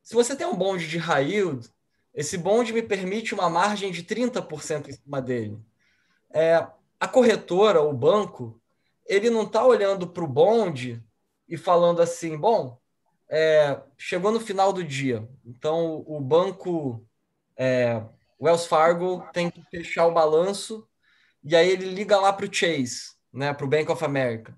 Se 0.02 0.14
você 0.14 0.34
tem 0.34 0.46
um 0.46 0.56
bonde 0.56 0.88
de 0.88 0.98
high 0.98 1.32
yield, 1.32 1.68
esse 2.14 2.38
bonde 2.38 2.72
me 2.72 2.82
permite 2.82 3.34
uma 3.34 3.50
margem 3.50 3.92
de 3.92 4.02
30% 4.02 4.88
em 4.88 4.92
cima 4.92 5.20
dele. 5.20 5.58
É, 6.32 6.66
a 7.00 7.08
corretora, 7.08 7.82
o 7.82 7.92
banco, 7.92 8.60
ele 9.06 9.30
não 9.30 9.42
está 9.42 9.64
olhando 9.64 10.06
para 10.06 10.24
o 10.24 10.28
bonde 10.28 11.02
e 11.48 11.56
falando 11.56 12.02
assim, 12.02 12.36
bom, 12.36 12.78
é, 13.30 13.80
chegou 13.96 14.30
no 14.30 14.40
final 14.40 14.72
do 14.72 14.82
dia, 14.82 15.28
então 15.44 16.02
o 16.06 16.20
banco 16.20 17.06
é, 17.56 18.02
Wells 18.40 18.66
Fargo 18.66 19.26
tem 19.32 19.50
que 19.50 19.62
fechar 19.70 20.06
o 20.06 20.12
balanço 20.12 20.86
e 21.42 21.54
aí 21.54 21.70
ele 21.70 21.86
liga 21.86 22.18
lá 22.18 22.32
para 22.32 22.46
o 22.46 22.52
Chase, 22.52 23.12
né, 23.32 23.52
para 23.52 23.64
o 23.64 23.68
Bank 23.68 23.90
of 23.90 24.04
America. 24.04 24.56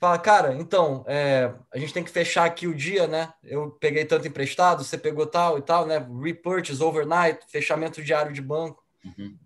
Fala, 0.00 0.18
cara, 0.18 0.54
então, 0.54 1.04
é, 1.08 1.52
a 1.72 1.78
gente 1.78 1.92
tem 1.92 2.04
que 2.04 2.10
fechar 2.10 2.44
aqui 2.44 2.68
o 2.68 2.74
dia, 2.74 3.08
né? 3.08 3.32
Eu 3.42 3.72
peguei 3.72 4.04
tanto 4.04 4.28
emprestado, 4.28 4.84
você 4.84 4.96
pegou 4.96 5.26
tal 5.26 5.58
e 5.58 5.62
tal, 5.62 5.84
né? 5.86 5.98
Repurchase, 6.22 6.80
overnight, 6.80 7.44
fechamento 7.50 8.00
diário 8.00 8.32
de 8.32 8.40
banco. 8.40 8.80
Uhum. 9.04 9.36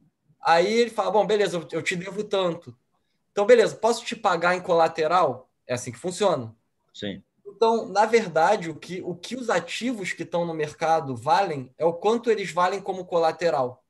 Aí 0.42 0.72
ele 0.72 0.90
fala, 0.90 1.10
bom, 1.10 1.26
beleza, 1.26 1.66
eu, 1.70 1.82
te 1.82 1.94
devo 1.94 2.24
tanto. 2.24 2.76
Então, 3.30 3.46
beleza, 3.46 3.76
posso 3.76 4.04
te 4.04 4.16
pagar 4.16 4.56
em 4.56 4.60
colateral? 4.60 5.48
É 5.66 5.74
assim 5.74 5.92
que 5.92 5.98
funciona. 5.98 6.54
Sim. 6.92 7.22
Então, 7.46 7.88
na 7.88 8.04
verdade, 8.06 8.68
o 8.68 8.74
que, 8.74 9.00
o 9.02 9.14
que 9.14 9.36
os 9.36 9.48
ativos 9.48 10.12
que 10.12 10.24
estão 10.24 10.44
no 10.44 10.52
mercado 10.52 11.14
valem 11.14 11.72
é 11.78 11.84
o 11.84 11.92
quanto 11.92 12.30
eles 12.30 12.50
valem 12.50 12.80
como 12.80 13.04
colateral. 13.04 13.84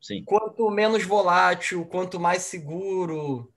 Sim. 0.00 0.24
Quanto 0.24 0.70
menos 0.70 1.04
volátil, 1.04 1.84
quanto 1.84 2.18
mais 2.18 2.42
seguro, 2.42 3.52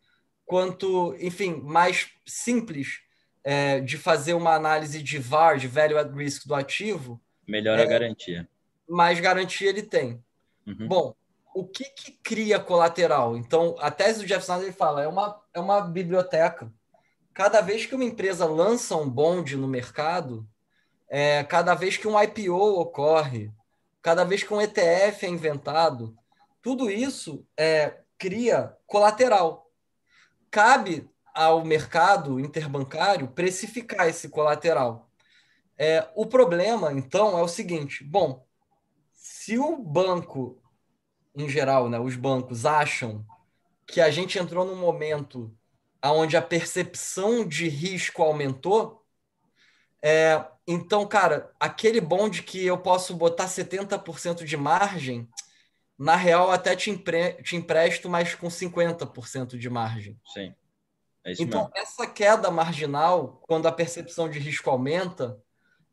quanto, 0.46 1.16
enfim, 1.20 1.62
mais 1.62 2.10
simples 2.26 3.02
é, 3.44 3.80
de 3.80 3.98
fazer 3.98 4.34
uma 4.34 4.54
análise 4.54 5.02
de 5.02 5.18
VAR, 5.18 5.58
de 5.58 5.68
value 5.68 5.98
at 5.98 6.12
risk 6.12 6.48
do 6.48 6.56
ativo. 6.56 7.22
Melhor 7.48 7.80
é, 7.80 7.84
a 7.84 7.86
garantia. 7.86 8.50
Mais 8.88 9.20
garantia 9.20 9.70
ele 9.70 9.84
tem. 9.84 10.24
Uhum. 10.66 10.88
Bom, 10.88 11.16
o 11.54 11.66
que, 11.68 11.86
que 11.86 12.12
cria 12.12 12.60
colateral? 12.60 13.36
Então, 13.38 13.76
a 13.80 13.92
tese 13.92 14.20
do 14.20 14.26
Jeff 14.26 14.50
ele 14.52 14.72
fala, 14.72 15.04
é 15.04 15.08
uma, 15.08 15.42
é 15.54 15.60
uma 15.60 15.82
biblioteca 15.82 16.72
cada 17.40 17.62
vez 17.62 17.86
que 17.86 17.96
uma 17.96 18.04
empresa 18.04 18.46
lança 18.46 18.98
um 18.98 19.10
bonde 19.10 19.56
no 19.56 19.66
mercado, 19.66 20.46
é, 21.08 21.42
cada 21.46 21.74
vez 21.74 21.96
que 21.96 22.06
um 22.06 22.22
IPO 22.22 22.82
ocorre, 22.82 23.50
cada 24.02 24.26
vez 24.26 24.44
que 24.44 24.54
um 24.54 24.60
ETF 24.60 25.26
é 25.26 25.30
inventado, 25.30 26.14
tudo 26.62 26.92
isso 26.92 27.48
é, 27.56 28.02
cria 28.18 28.76
colateral. 28.86 29.72
Cabe 30.52 31.10
ao 31.34 31.64
mercado 31.64 32.42
interbancário 32.42 33.30
precificar 33.30 34.10
esse 34.10 34.28
colateral. 34.28 35.10
É, 35.78 36.10
o 36.16 36.26
problema, 36.26 36.92
então, 36.92 37.40
é 37.40 37.42
o 37.42 37.48
seguinte: 37.48 38.04
bom, 38.04 38.46
se 39.14 39.58
o 39.58 39.78
banco, 39.78 40.62
em 41.36 41.48
geral, 41.48 41.90
né, 41.90 42.00
os 42.00 42.16
bancos 42.16 42.66
acham 42.66 43.26
que 43.86 44.02
a 44.02 44.10
gente 44.10 44.38
entrou 44.38 44.66
num 44.66 44.76
momento 44.76 45.54
onde 46.04 46.38
a 46.38 46.42
percepção 46.42 47.46
de 47.46 47.68
risco 47.68 48.22
aumentou, 48.22 49.04
é, 50.02 50.46
então, 50.66 51.06
cara, 51.06 51.52
aquele 51.60 52.00
bonde 52.00 52.44
que 52.44 52.66
eu 52.66 52.78
posso 52.78 53.14
botar 53.16 53.48
70% 53.48 54.46
de 54.46 54.56
margem, 54.56 55.28
na 55.98 56.16
real 56.16 56.52
até 56.52 56.76
te, 56.76 56.90
empre 56.90 57.34
te 57.44 57.58
empresto, 57.58 58.10
mas 58.10 58.34
com 58.34 58.48
50% 58.48 59.58
de 59.58 59.70
margem. 59.70 60.18
Sim. 60.34 60.56
É 61.26 61.34
então, 61.34 61.64
mesmo. 61.64 61.72
essa 61.76 62.08
queda 62.08 62.50
marginal, 62.50 63.42
quando 63.46 63.68
a 63.68 63.72
percepção 63.72 64.30
de 64.30 64.40
risco 64.40 64.70
aumenta, 64.70 65.38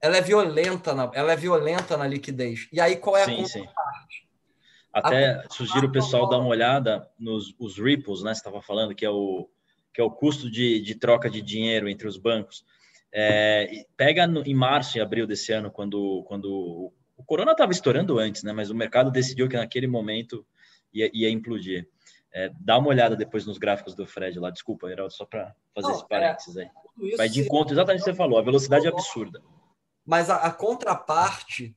ela 0.00 0.16
é 0.16 0.20
violenta 0.20 0.94
na, 0.94 1.10
ela 1.12 1.32
é 1.32 1.36
violenta 1.36 1.96
na 1.96 2.06
liquidez. 2.06 2.68
E 2.72 2.80
aí, 2.80 2.96
qual 2.96 3.16
é 3.16 3.24
sim, 3.24 3.42
a 3.42 3.46
sim. 3.46 3.68
Até 4.96 5.44
sugiro 5.50 5.88
o 5.88 5.92
pessoal 5.92 6.26
dar 6.26 6.38
uma 6.38 6.48
olhada 6.48 7.06
nos 7.18 7.54
os 7.58 7.78
ripples, 7.78 8.22
né? 8.22 8.32
Você 8.32 8.40
estava 8.40 8.62
falando 8.62 8.94
que 8.94 9.04
é 9.04 9.10
o 9.10 9.48
que 9.92 10.00
é 10.00 10.04
o 10.04 10.10
custo 10.10 10.50
de, 10.50 10.80
de 10.80 10.94
troca 10.94 11.28
de 11.28 11.40
dinheiro 11.40 11.88
entre 11.88 12.06
os 12.06 12.16
bancos. 12.18 12.64
É, 13.12 13.84
pega 13.96 14.26
no, 14.26 14.42
em 14.42 14.54
março 14.54 14.98
e 14.98 15.00
abril 15.00 15.26
desse 15.26 15.52
ano, 15.52 15.70
quando, 15.70 16.22
quando 16.28 16.92
o 17.16 17.24
corona 17.24 17.52
estava 17.52 17.72
estourando 17.72 18.18
antes, 18.18 18.42
né? 18.42 18.52
Mas 18.52 18.70
o 18.70 18.74
mercado 18.74 19.10
decidiu 19.10 19.48
que 19.48 19.56
naquele 19.56 19.86
momento 19.86 20.46
ia, 20.92 21.10
ia 21.14 21.30
implodir. 21.30 21.88
É, 22.32 22.50
dá 22.60 22.76
uma 22.78 22.88
olhada 22.88 23.16
depois 23.16 23.46
nos 23.46 23.56
gráficos 23.56 23.94
do 23.94 24.06
Fred 24.06 24.38
lá. 24.38 24.50
Desculpa, 24.50 24.88
Geraldo, 24.88 25.12
só 25.12 25.24
para 25.24 25.54
fazer 25.74 25.88
Não, 25.88 25.94
esse 25.94 26.08
parênteses 26.08 26.56
aí. 26.56 26.70
É, 27.12 27.16
Vai 27.16 27.28
de 27.28 27.40
encontro 27.40 27.74
exatamente 27.74 28.00
o 28.00 28.04
que 28.04 28.10
você 28.10 28.16
falou. 28.16 28.38
A 28.38 28.42
velocidade 28.42 28.86
é 28.86 28.90
absurda. 28.90 29.42
Mas 30.04 30.28
a, 30.28 30.36
a 30.36 30.50
contraparte 30.50 31.74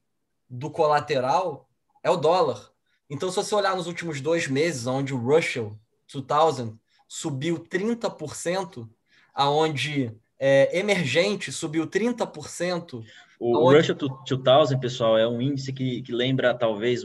do 0.50 0.70
colateral 0.70 1.70
é 2.04 2.10
o 2.10 2.18
dólar. 2.18 2.72
Então, 3.10 3.30
se 3.30 3.36
você 3.36 3.56
olhar 3.56 3.76
nos 3.76 3.88
últimos 3.88 4.22
dois 4.22 4.48
meses, 4.48 4.86
onde 4.86 5.14
o 5.14 5.18
Russell 5.18 5.78
2000 6.14 6.78
subiu 7.08 7.58
30%, 7.58 8.88
aonde 9.34 10.12
é, 10.38 10.78
emergente 10.78 11.52
subiu 11.52 11.88
30%. 11.88 13.04
O 13.40 13.58
aonde... 13.58 13.78
Russia 13.78 13.96
2000, 13.96 14.80
pessoal, 14.80 15.18
é 15.18 15.28
um 15.28 15.42
índice 15.42 15.74
que, 15.74 16.02
que 16.02 16.12
lembra 16.12 16.54
talvez... 16.54 17.04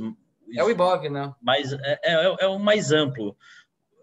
É 0.55 0.62
o 0.62 0.71
IBOV, 0.71 1.09
né? 1.09 1.35
Mas 1.40 1.73
é, 1.73 1.99
é, 2.05 2.37
é 2.40 2.47
o 2.47 2.59
mais 2.59 2.93
amplo, 2.93 3.37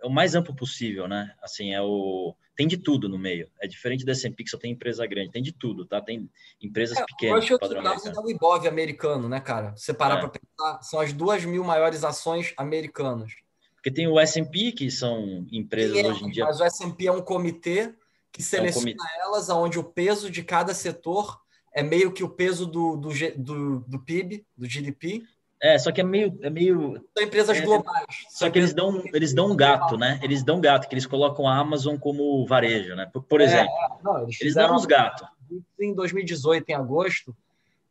é 0.02 0.08
o 0.08 0.10
mais 0.10 0.34
amplo 0.34 0.56
possível, 0.56 1.08
né? 1.08 1.34
Assim, 1.42 1.74
é 1.74 1.82
o 1.82 2.36
tem 2.56 2.68
de 2.68 2.78
tudo 2.78 3.08
no 3.08 3.18
meio. 3.18 3.50
É 3.60 3.68
diferente 3.68 4.06
da 4.06 4.12
S&P 4.12 4.44
que 4.44 4.50
só 4.50 4.58
tem 4.58 4.72
empresa 4.72 5.06
grande, 5.06 5.32
tem 5.32 5.42
de 5.42 5.52
tudo, 5.52 5.86
tá? 5.86 6.02
Tem 6.02 6.30
empresas 6.62 6.98
é, 6.98 7.06
pequenas. 7.06 7.50
O 7.50 7.54
Russell 7.54 7.84
2000 7.84 8.12
é 8.12 8.20
o 8.20 8.30
IBOV 8.30 8.68
americano, 8.68 9.30
né, 9.30 9.40
cara? 9.40 9.74
Se 9.76 9.94
parar 9.94 10.18
é. 10.18 10.20
para 10.20 10.30
pensar, 10.30 10.82
são 10.82 11.00
as 11.00 11.14
duas 11.14 11.46
mil 11.46 11.64
maiores 11.64 12.04
ações 12.04 12.54
americanas. 12.58 13.34
Porque 13.76 13.90
tem 13.90 14.08
o 14.08 14.20
S&P, 14.20 14.74
que 14.74 14.92
são 14.92 15.46
empresas 15.52 15.98
é, 15.98 16.08
hoje 16.08 16.24
em 16.24 16.30
dia... 16.30 16.46
Mas 16.46 16.60
o 16.60 16.64
S&P 16.64 17.08
é 17.08 17.12
um 17.12 17.22
comitê 17.22 17.94
que 18.32 18.44
seleciona 18.44 18.92
é 18.92 18.94
um 18.94 18.98
comitê. 18.98 19.20
elas, 19.22 19.50
onde 19.50 19.80
o 19.80 19.84
peso 19.84 20.30
de 20.30 20.44
cada 20.44 20.74
setor 20.74 21.42
é 21.74 21.82
meio 21.82 22.12
que 22.12 22.24
o 22.24 22.30
peso 22.30 22.66
do, 22.66 22.96
do, 22.96 23.10
do, 23.38 23.80
do 23.82 24.00
PIB, 24.00 24.46
do 24.58 24.68
GDP. 24.68 25.24
É, 25.62 25.78
só 25.78 25.92
que 25.92 26.02
é 26.02 26.04
meio... 26.04 26.38
É 26.42 26.50
meio 26.50 27.02
são 27.16 27.24
empresas 27.24 27.58
é, 27.58 27.62
globais. 27.62 28.06
Só 28.30 28.50
que 28.50 28.58
eles 28.58 28.74
dão, 28.74 29.04
eles 29.14 29.34
dão 29.34 29.52
um 29.52 29.56
gato, 29.56 29.98
né? 29.98 30.20
Eles 30.24 30.44
dão 30.44 30.60
gato, 30.60 30.88
que 30.88 30.94
eles 30.96 31.06
colocam 31.06 31.48
a 31.48 31.56
Amazon 31.56 31.98
como 31.98 32.46
varejo, 32.48 32.96
né? 32.96 33.10
Por, 33.12 33.24
por 33.24 33.42
é, 33.42 33.46
exemplo. 33.46 33.74
Não, 34.04 34.24
eles, 34.24 34.42
eles 34.42 34.56
dão 34.56 34.76
uns 34.76 34.86
gatos. 34.86 35.28
Em 35.80 35.94
2018, 35.94 36.70
em 36.70 36.74
agosto, 36.74 37.36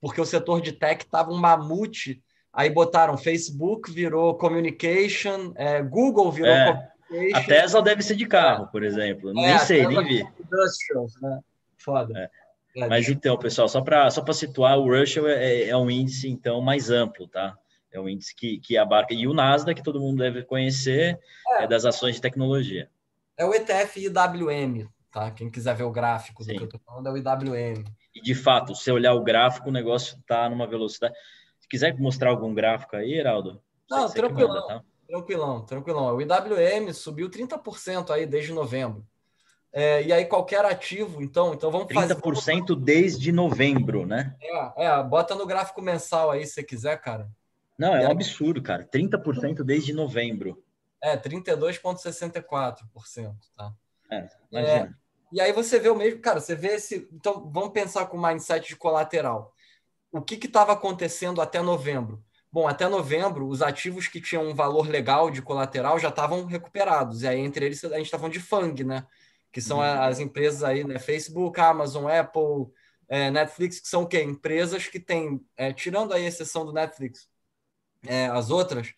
porque 0.01 0.21
o 0.21 0.25
setor 0.25 0.61
de 0.61 0.73
tech 0.73 1.05
estava 1.05 1.31
um 1.31 1.39
mamute 1.39 2.23
Aí 2.53 2.69
botaram 2.69 3.17
Facebook, 3.17 3.91
virou 3.93 4.35
communication, 4.35 5.53
é, 5.55 5.81
Google 5.83 6.33
virou 6.33 6.51
é, 6.51 6.91
communication. 7.09 7.39
A 7.39 7.47
Tesla 7.47 7.83
deve 7.83 8.03
ser 8.03 8.17
de 8.17 8.27
carro, 8.27 8.67
por 8.67 8.83
exemplo. 8.83 9.31
É, 9.31 9.35
nem 9.35 9.59
sei, 9.61 9.87
nem 9.87 10.05
vi. 10.05 10.27
Industrials, 10.41 11.15
né? 11.23 11.41
Foda. 11.79 12.31
É. 12.77 12.87
Mas 12.89 13.09
então, 13.09 13.37
pessoal, 13.37 13.69
só 13.69 13.81
para 13.81 14.11
só 14.11 14.25
situar, 14.33 14.79
o 14.79 14.89
Russell 14.89 15.29
é, 15.29 15.45
é, 15.45 15.69
é, 15.69 15.77
um 15.77 15.91
índice 15.91 16.29
então 16.29 16.61
mais 16.61 16.91
amplo, 16.91 17.27
tá? 17.27 17.57
É 17.93 17.99
um 17.99 18.09
índice 18.09 18.35
que, 18.35 18.59
que 18.59 18.77
abarca. 18.77 19.13
E 19.13 19.27
o 19.27 19.35
Nasdaq, 19.35 19.81
que 19.81 19.85
todo 19.85 20.01
mundo 20.01 20.19
deve 20.19 20.45
conhecer, 20.45 21.19
é, 21.59 21.67
das 21.67 21.85
ações 21.85 22.15
de 22.15 22.21
tecnologia. 22.21 22.89
É 23.37 23.45
o 23.45 23.53
ETF 23.53 23.99
IWM, 23.99 24.89
tá? 25.11 25.31
Quem 25.33 25.51
quiser 25.51 25.75
ver 25.75 25.83
o 25.85 25.91
gráfico 25.91 26.45
Sim. 26.45 26.53
do 26.53 26.57
que 26.57 26.63
eu 26.63 26.67
estou 26.67 26.81
falando, 26.87 27.09
é 27.09 27.11
o 27.11 27.17
IWM. 27.17 27.85
E 28.15 28.21
de 28.21 28.35
fato, 28.35 28.75
se 28.75 28.91
olhar 28.93 29.15
o 29.15 29.25
gráfico, 29.25 29.69
o 29.69 29.73
negócio 29.73 30.17
está 30.19 30.49
numa 30.49 30.67
velocidade 30.67 31.15
quiser 31.71 31.97
mostrar 31.99 32.31
algum 32.31 32.53
gráfico 32.53 32.97
aí, 32.97 33.15
Heraldo. 33.15 33.63
Não, 33.89 34.11
tranquilão, 34.11 34.49
manda, 34.49 34.67
tá? 34.67 34.85
tranquilão, 35.07 35.65
tranquilão. 35.65 36.17
O 36.17 36.21
IWM 36.21 36.93
subiu 36.93 37.31
30% 37.31 38.11
aí 38.11 38.27
desde 38.27 38.53
novembro. 38.53 39.07
É, 39.73 40.03
e 40.03 40.13
aí 40.13 40.25
qualquer 40.25 40.65
ativo, 40.65 41.23
então, 41.23 41.55
então 41.55 41.71
vamos 41.71 41.87
30% 41.87 41.95
fazer... 41.95 42.17
30% 42.17 42.77
desde 42.77 43.31
novembro, 43.31 44.05
né? 44.05 44.35
É, 44.41 44.87
é, 44.87 45.03
bota 45.03 45.35
no 45.35 45.47
gráfico 45.47 45.81
mensal 45.81 46.31
aí 46.31 46.45
se 46.47 46.55
você 46.55 46.63
quiser, 46.63 47.01
cara. 47.01 47.29
Não, 47.79 47.95
é 47.95 48.03
e 48.03 48.07
um 48.07 48.11
absurdo, 48.11 48.61
cara. 48.61 48.85
30% 48.85 49.63
desde 49.63 49.93
novembro. 49.93 50.63
É, 51.03 51.17
32,64%, 51.17 53.35
tá? 53.57 53.73
É, 54.11 54.29
imagina. 54.51 54.73
É, 54.73 54.91
e 55.33 55.41
aí 55.41 55.53
você 55.53 55.79
vê 55.79 55.89
o 55.89 55.97
mesmo, 55.97 56.21
cara, 56.21 56.41
você 56.41 56.57
vê 56.57 56.75
esse. 56.75 57.09
Então, 57.13 57.49
vamos 57.53 57.71
pensar 57.71 58.07
com 58.07 58.17
o 58.17 58.23
mindset 58.23 58.69
de 58.69 58.77
colateral 58.77 59.55
o 60.13 60.21
que 60.21 60.47
estava 60.47 60.73
acontecendo 60.73 61.41
até 61.41 61.63
novembro? 61.63 62.23
Bom, 62.53 62.67
até 62.67 62.89
novembro, 62.89 63.47
os 63.47 63.63
ativos 63.63 64.09
que 64.09 64.21
tinham 64.21 64.49
um 64.49 64.55
valor 64.55 64.89
legal 64.89 65.31
de 65.31 65.41
colateral 65.41 66.01
já 66.01 66.09
estavam 66.09 66.47
recuperados. 66.47 67.23
E 67.23 67.29
aí, 67.29 67.39
entre 67.39 67.67
eles, 67.67 67.85
a 67.85 67.97
gente 67.97 68.11
falando 68.11 68.33
de 68.33 68.41
FANG, 68.41 68.83
né? 68.83 69.07
Que 69.53 69.61
são 69.61 69.79
uhum. 69.79 70.03
as 70.03 70.21
empresas 70.21 70.63
aí, 70.63 70.85
né? 70.85 70.99
Facebook, 70.99 71.61
Amazon, 71.61 72.07
Apple, 72.07 72.73
é, 73.09 73.31
Netflix, 73.31 73.81
que 73.81 73.89
são 73.89 74.03
o 74.03 74.07
quê? 74.07 74.23
Empresas 74.23 74.87
que 74.87 75.01
têm, 75.01 75.45
é, 75.57 75.73
tirando 75.73 76.13
aí 76.13 76.25
a 76.25 76.29
exceção 76.29 76.65
do 76.65 76.73
Netflix, 76.73 77.29
é, 78.07 78.27
as 78.27 78.51
outras, 78.51 78.93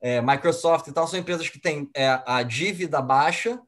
é, 0.00 0.20
Microsoft 0.22 0.86
e 0.88 0.92
tal, 0.92 1.06
são 1.06 1.18
empresas 1.18 1.48
que 1.48 1.60
têm 1.60 1.90
é, 1.94 2.22
a 2.26 2.42
dívida 2.42 3.00
baixa, 3.02 3.60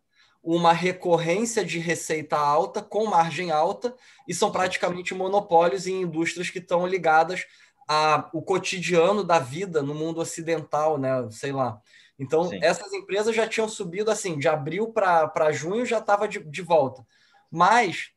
uma 0.42 0.72
recorrência 0.72 1.62
de 1.62 1.78
receita 1.78 2.36
alta 2.36 2.80
com 2.80 3.04
margem 3.06 3.50
alta 3.50 3.94
e 4.26 4.32
são 4.32 4.50
praticamente 4.50 5.14
monopólios 5.14 5.86
em 5.86 6.00
indústrias 6.00 6.48
que 6.48 6.58
estão 6.58 6.86
ligadas 6.86 7.44
ao 7.86 8.40
cotidiano 8.42 9.22
da 9.22 9.38
vida 9.38 9.82
no 9.82 9.94
mundo 9.94 10.20
ocidental, 10.20 10.96
né? 10.96 11.28
Sei 11.30 11.52
lá. 11.52 11.80
Então, 12.20 12.44
Sim. 12.44 12.58
essas 12.62 12.92
empresas 12.92 13.34
já 13.34 13.48
tinham 13.48 13.66
subido 13.66 14.10
assim, 14.10 14.38
de 14.38 14.46
abril 14.46 14.92
para 14.92 15.50
junho 15.52 15.86
já 15.86 15.98
estava 15.98 16.28
de, 16.28 16.38
de 16.38 16.60
volta. 16.60 17.04
Mas 17.50 18.10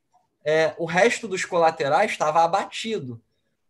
é, 0.44 0.76
o 0.78 0.84
resto 0.84 1.26
dos 1.26 1.46
colaterais 1.46 2.12
estava 2.12 2.44
abatido. 2.44 3.22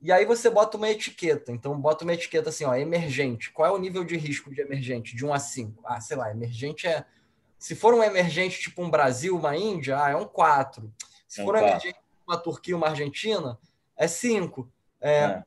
E 0.02 0.12
aí 0.12 0.26
você 0.26 0.50
bota 0.50 0.76
uma 0.76 0.90
etiqueta. 0.90 1.52
Então, 1.52 1.80
bota 1.80 2.04
uma 2.04 2.16
etiqueta 2.16 2.50
assim, 2.50 2.66
ó, 2.66 2.74
emergente. 2.74 3.52
Qual 3.52 3.68
é 3.68 3.72
o 3.72 3.78
nível 3.78 4.04
de 4.04 4.18
risco 4.18 4.54
de 4.54 4.60
emergente? 4.60 5.16
De 5.16 5.24
1 5.24 5.32
a 5.32 5.40
5. 5.40 5.84
Ah, 5.86 6.02
sei 6.02 6.18
lá, 6.18 6.32
emergente 6.32 6.88
é. 6.88 7.06
Se 7.60 7.76
for 7.76 7.94
um 7.94 8.04
emergente 8.04 8.60
tipo 8.60 8.82
um 8.84 8.90
Brasil, 8.90 9.38
uma 9.38 9.56
Índia, 9.56 10.04
ah, 10.04 10.10
é 10.10 10.16
um 10.16 10.26
4. 10.26 10.92
Se 11.28 11.42
é 11.42 11.44
um 11.44 11.46
for 11.46 11.56
um 11.56 11.60
4. 11.60 11.70
emergente 11.70 12.00
uma 12.28 12.38
Turquia, 12.38 12.76
uma 12.76 12.88
Argentina, 12.90 13.60
é 13.96 14.08
5. 14.08 14.68
É, 15.00 15.14
é. 15.14 15.44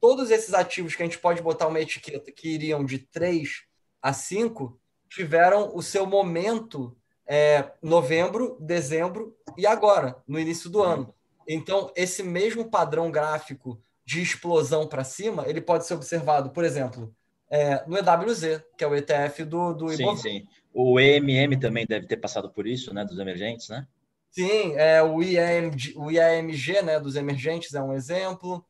Todos 0.00 0.30
esses 0.30 0.54
ativos 0.54 0.94
que 0.94 1.02
a 1.02 1.06
gente 1.06 1.18
pode 1.18 1.42
botar 1.42 1.66
uma 1.66 1.80
etiqueta 1.80 2.30
que 2.30 2.48
iriam 2.48 2.84
de 2.84 2.98
3 2.98 3.67
a 4.02 4.12
5 4.12 4.78
tiveram 5.08 5.74
o 5.74 5.82
seu 5.82 6.06
momento 6.06 6.96
é, 7.26 7.72
novembro, 7.82 8.56
dezembro 8.60 9.36
e 9.56 9.66
agora, 9.66 10.16
no 10.26 10.38
início 10.38 10.70
do 10.70 10.82
ano. 10.82 11.14
Então, 11.46 11.90
esse 11.96 12.22
mesmo 12.22 12.70
padrão 12.70 13.10
gráfico 13.10 13.82
de 14.04 14.22
explosão 14.22 14.86
para 14.86 15.04
cima, 15.04 15.44
ele 15.46 15.60
pode 15.60 15.86
ser 15.86 15.94
observado, 15.94 16.50
por 16.50 16.64
exemplo, 16.64 17.14
é, 17.50 17.84
no 17.86 17.96
EWZ, 17.96 18.62
que 18.76 18.84
é 18.84 18.86
o 18.86 18.94
ETF 18.94 19.44
do, 19.44 19.74
do 19.74 19.88
Sim, 19.90 20.16
sim. 20.16 20.46
O 20.72 21.00
EMM 21.00 21.58
também 21.58 21.86
deve 21.86 22.06
ter 22.06 22.18
passado 22.18 22.50
por 22.50 22.66
isso, 22.66 22.92
né, 22.92 23.04
dos 23.04 23.18
emergentes, 23.18 23.68
né? 23.68 23.86
Sim, 24.30 24.74
é, 24.76 25.02
o, 25.02 25.22
IAMG, 25.22 25.94
o 25.96 26.10
IAMG, 26.10 26.82
né, 26.82 27.00
dos 27.00 27.16
emergentes, 27.16 27.74
é 27.74 27.82
um 27.82 27.92
exemplo. 27.92 28.64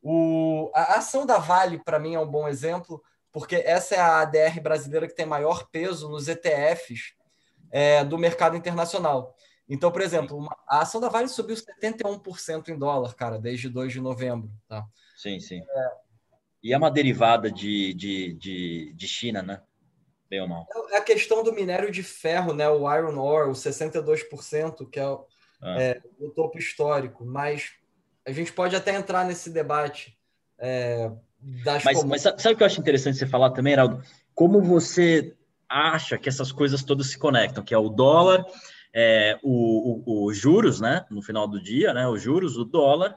O, 0.00 0.70
a 0.74 0.98
ação 0.98 1.26
da 1.26 1.38
Vale, 1.38 1.78
para 1.84 1.98
mim, 1.98 2.14
é 2.14 2.20
um 2.20 2.30
bom 2.30 2.48
exemplo, 2.48 3.02
porque 3.32 3.56
essa 3.56 3.94
é 3.94 3.98
a 3.98 4.20
ADR 4.20 4.60
brasileira 4.60 5.06
que 5.06 5.14
tem 5.14 5.26
maior 5.26 5.68
peso 5.70 6.08
nos 6.08 6.28
ETFs 6.28 7.14
é, 7.70 8.04
do 8.04 8.18
mercado 8.18 8.56
internacional. 8.56 9.36
Então, 9.68 9.92
por 9.92 10.02
exemplo, 10.02 10.36
uma, 10.36 10.56
a 10.66 10.80
ação 10.80 11.00
da 11.00 11.08
Vale 11.08 11.28
subiu 11.28 11.54
71% 11.54 12.68
em 12.68 12.78
dólar, 12.78 13.14
cara, 13.14 13.38
desde 13.38 13.68
2 13.68 13.92
de 13.92 14.00
novembro. 14.00 14.50
Tá? 14.66 14.84
Sim, 15.16 15.38
sim. 15.38 15.60
É, 15.60 15.90
e 16.62 16.72
é 16.72 16.76
uma 16.76 16.90
derivada 16.90 17.50
de, 17.50 17.94
de, 17.94 18.34
de, 18.34 18.92
de 18.94 19.08
China, 19.08 19.42
né? 19.42 19.62
Bem 20.28 20.40
ou 20.40 20.48
mal. 20.48 20.66
É 20.90 20.96
a 20.96 21.02
questão 21.02 21.42
do 21.42 21.52
minério 21.52 21.90
de 21.90 22.02
ferro, 22.02 22.52
né? 22.52 22.68
O 22.68 22.92
iron 22.92 23.18
ore, 23.18 23.50
o 23.50 23.52
62%, 23.52 24.88
que 24.90 24.98
é, 24.98 25.04
ah. 25.04 25.82
é 25.82 26.02
o 26.18 26.30
topo 26.30 26.58
histórico. 26.58 27.24
Mas 27.24 27.72
a 28.26 28.32
gente 28.32 28.52
pode 28.52 28.74
até 28.74 28.94
entrar 28.94 29.24
nesse 29.24 29.50
debate. 29.50 30.18
É, 30.58 31.10
das 31.64 31.84
mas, 31.84 32.04
mas 32.04 32.22
sabe 32.22 32.52
o 32.52 32.56
que 32.56 32.62
eu 32.62 32.66
acho 32.66 32.80
interessante 32.80 33.18
você 33.18 33.26
falar 33.26 33.50
também, 33.50 33.72
Heraldo? 33.72 34.02
Como 34.34 34.60
você 34.62 35.34
acha 35.68 36.18
que 36.18 36.28
essas 36.28 36.50
coisas 36.50 36.82
todas 36.82 37.06
se 37.08 37.18
conectam, 37.18 37.64
que 37.64 37.72
é 37.72 37.78
o 37.78 37.88
dólar, 37.88 38.44
é, 38.92 39.38
o, 39.42 40.02
o, 40.04 40.24
o, 40.24 40.34
juros, 40.34 40.80
né? 40.80 41.06
No 41.10 41.22
final 41.22 41.46
do 41.46 41.62
dia, 41.62 41.94
né? 41.94 42.08
Os 42.08 42.20
juros, 42.20 42.56
o 42.58 42.64
dólar, 42.64 43.16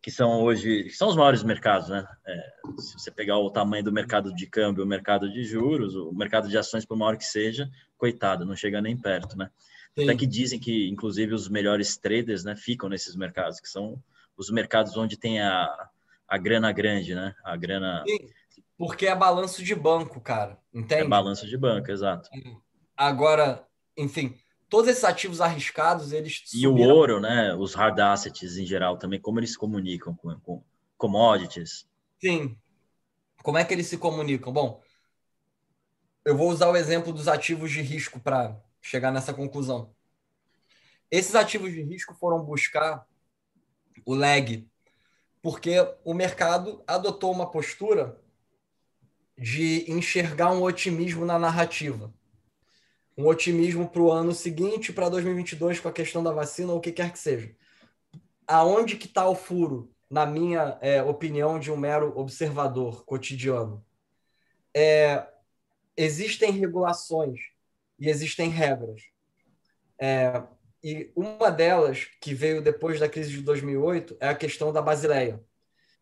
que 0.00 0.10
são 0.10 0.42
hoje, 0.42 0.84
que 0.84 0.96
são 0.96 1.08
os 1.08 1.16
maiores 1.16 1.42
mercados, 1.42 1.88
né? 1.88 2.06
É, 2.26 2.52
se 2.78 2.94
você 2.94 3.10
pegar 3.10 3.38
o 3.38 3.50
tamanho 3.50 3.84
do 3.84 3.92
mercado 3.92 4.32
de 4.34 4.46
câmbio, 4.46 4.84
o 4.84 4.86
mercado 4.86 5.30
de 5.30 5.44
juros, 5.44 5.94
o 5.94 6.12
mercado 6.12 6.48
de 6.48 6.56
ações, 6.56 6.86
por 6.86 6.96
maior 6.96 7.16
que 7.16 7.24
seja, 7.24 7.68
coitado, 7.98 8.44
não 8.44 8.56
chega 8.56 8.80
nem 8.80 8.96
perto, 8.96 9.36
né? 9.36 9.50
Sim. 9.98 10.04
Até 10.04 10.16
que 10.16 10.26
dizem 10.26 10.58
que, 10.58 10.88
inclusive, 10.88 11.34
os 11.34 11.48
melhores 11.48 11.96
traders, 11.96 12.44
né, 12.44 12.56
ficam 12.56 12.88
nesses 12.88 13.14
mercados, 13.14 13.60
que 13.60 13.68
são 13.68 14.02
os 14.36 14.50
mercados 14.50 14.96
onde 14.96 15.18
tem 15.18 15.40
a, 15.40 15.90
a 16.32 16.38
grana 16.38 16.72
grande, 16.72 17.14
né? 17.14 17.34
A 17.44 17.54
grana. 17.58 18.02
Sim, 18.08 18.26
porque 18.78 19.06
é 19.06 19.14
balanço 19.14 19.62
de 19.62 19.74
banco, 19.74 20.18
cara. 20.18 20.58
Entende? 20.72 21.02
É 21.02 21.08
balanço 21.08 21.46
de 21.46 21.58
banco, 21.58 21.90
exato. 21.90 22.30
Agora, 22.96 23.66
enfim, 23.94 24.34
todos 24.66 24.90
esses 24.90 25.04
ativos 25.04 25.42
arriscados, 25.42 26.10
eles. 26.10 26.42
E 26.54 26.62
subiram... 26.62 26.90
o 26.90 26.94
ouro, 26.94 27.20
né? 27.20 27.54
Os 27.54 27.74
hard 27.74 28.00
assets 28.00 28.56
em 28.56 28.64
geral 28.64 28.96
também, 28.96 29.20
como 29.20 29.40
eles 29.40 29.50
se 29.50 29.58
comunicam 29.58 30.14
com, 30.14 30.34
com 30.40 30.64
commodities. 30.96 31.86
Sim. 32.18 32.56
Como 33.42 33.58
é 33.58 33.64
que 33.64 33.74
eles 33.74 33.88
se 33.88 33.98
comunicam? 33.98 34.54
Bom, 34.54 34.80
eu 36.24 36.34
vou 36.34 36.48
usar 36.48 36.70
o 36.70 36.76
exemplo 36.76 37.12
dos 37.12 37.28
ativos 37.28 37.70
de 37.70 37.82
risco 37.82 38.18
para 38.18 38.58
chegar 38.80 39.12
nessa 39.12 39.34
conclusão. 39.34 39.92
Esses 41.10 41.34
ativos 41.34 41.72
de 41.72 41.82
risco 41.82 42.14
foram 42.14 42.42
buscar 42.42 43.06
o 44.06 44.14
lag 44.14 44.66
porque 45.42 45.74
o 46.04 46.14
mercado 46.14 46.82
adotou 46.86 47.32
uma 47.32 47.50
postura 47.50 48.16
de 49.36 49.90
enxergar 49.90 50.52
um 50.52 50.62
otimismo 50.62 51.26
na 51.26 51.38
narrativa. 51.38 52.14
Um 53.18 53.26
otimismo 53.26 53.88
para 53.88 54.00
o 54.00 54.10
ano 54.10 54.32
seguinte, 54.32 54.92
para 54.92 55.08
2022, 55.08 55.80
com 55.80 55.88
a 55.88 55.92
questão 55.92 56.22
da 56.22 56.30
vacina, 56.30 56.72
ou 56.72 56.78
o 56.78 56.80
que 56.80 56.92
quer 56.92 57.12
que 57.12 57.18
seja. 57.18 57.54
Aonde 58.46 58.96
que 58.96 59.06
está 59.06 59.28
o 59.28 59.34
furo, 59.34 59.92
na 60.08 60.24
minha 60.24 60.78
é, 60.80 61.02
opinião, 61.02 61.58
de 61.58 61.72
um 61.72 61.76
mero 61.76 62.16
observador 62.16 63.04
cotidiano? 63.04 63.84
É, 64.74 65.26
existem 65.96 66.52
regulações 66.52 67.40
e 67.98 68.08
existem 68.08 68.48
regras. 68.48 69.02
É, 69.98 70.42
e 70.82 71.12
uma 71.14 71.50
delas, 71.50 72.08
que 72.20 72.34
veio 72.34 72.60
depois 72.60 72.98
da 72.98 73.08
crise 73.08 73.30
de 73.30 73.42
2008, 73.42 74.16
é 74.20 74.28
a 74.28 74.34
questão 74.34 74.72
da 74.72 74.82
Basileia. 74.82 75.40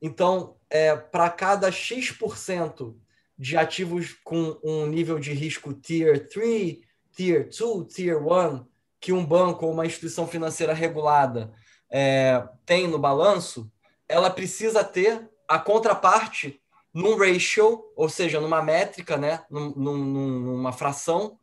Então, 0.01 0.57
é, 0.70 0.97
para 0.97 1.28
cada 1.28 1.70
X% 1.70 2.97
de 3.39 3.57
ativos 3.57 4.16
com 4.24 4.59
um 4.62 4.87
nível 4.87 5.18
de 5.18 5.33
risco 5.33 5.74
Tier 5.74 6.28
3, 6.28 6.78
Tier 7.12 7.49
2, 7.49 7.93
Tier 7.93 8.18
1, 8.18 8.66
que 8.99 9.12
um 9.12 9.24
banco 9.24 9.66
ou 9.66 9.72
uma 9.72 9.87
instituição 9.87 10.26
financeira 10.26 10.72
regulada 10.72 11.53
é, 11.91 12.43
tem 12.64 12.87
no 12.87 12.99
balanço, 12.99 13.70
ela 14.09 14.31
precisa 14.31 14.83
ter 14.83 15.28
a 15.47 15.59
contraparte 15.59 16.61
num 16.93 17.16
ratio, 17.16 17.85
ou 17.95 18.09
seja, 18.09 18.41
numa 18.41 18.62
métrica, 18.62 19.16
né, 19.16 19.45
num, 19.51 19.70
num, 19.70 19.97
numa 19.97 20.72
fração 20.72 21.39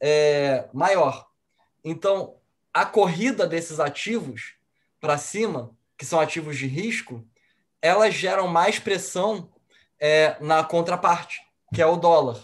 é, 0.00 0.68
maior. 0.72 1.28
Então, 1.84 2.37
a 2.80 2.86
corrida 2.86 3.44
desses 3.44 3.80
ativos 3.80 4.54
para 5.00 5.18
cima, 5.18 5.76
que 5.96 6.06
são 6.06 6.20
ativos 6.20 6.56
de 6.56 6.66
risco, 6.68 7.24
elas 7.82 8.14
geram 8.14 8.46
mais 8.46 8.78
pressão 8.78 9.50
é, 10.00 10.36
na 10.40 10.62
contraparte, 10.62 11.40
que 11.74 11.82
é 11.82 11.86
o 11.86 11.96
dólar. 11.96 12.40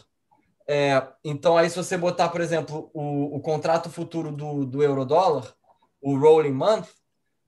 É, 0.67 1.07
então, 1.23 1.57
aí, 1.57 1.71
se 1.71 1.77
você 1.77 1.97
botar, 1.97 2.31
por 2.31 2.41
exemplo, 2.41 2.91
o, 2.93 3.37
o 3.37 3.41
contrato 3.41 3.89
futuro 3.89 4.33
do, 4.33 4.65
do 4.65 4.83
euro-dólar, 4.83 5.55
o 6.01 6.19
rolling 6.19 6.53
month, 6.53 6.89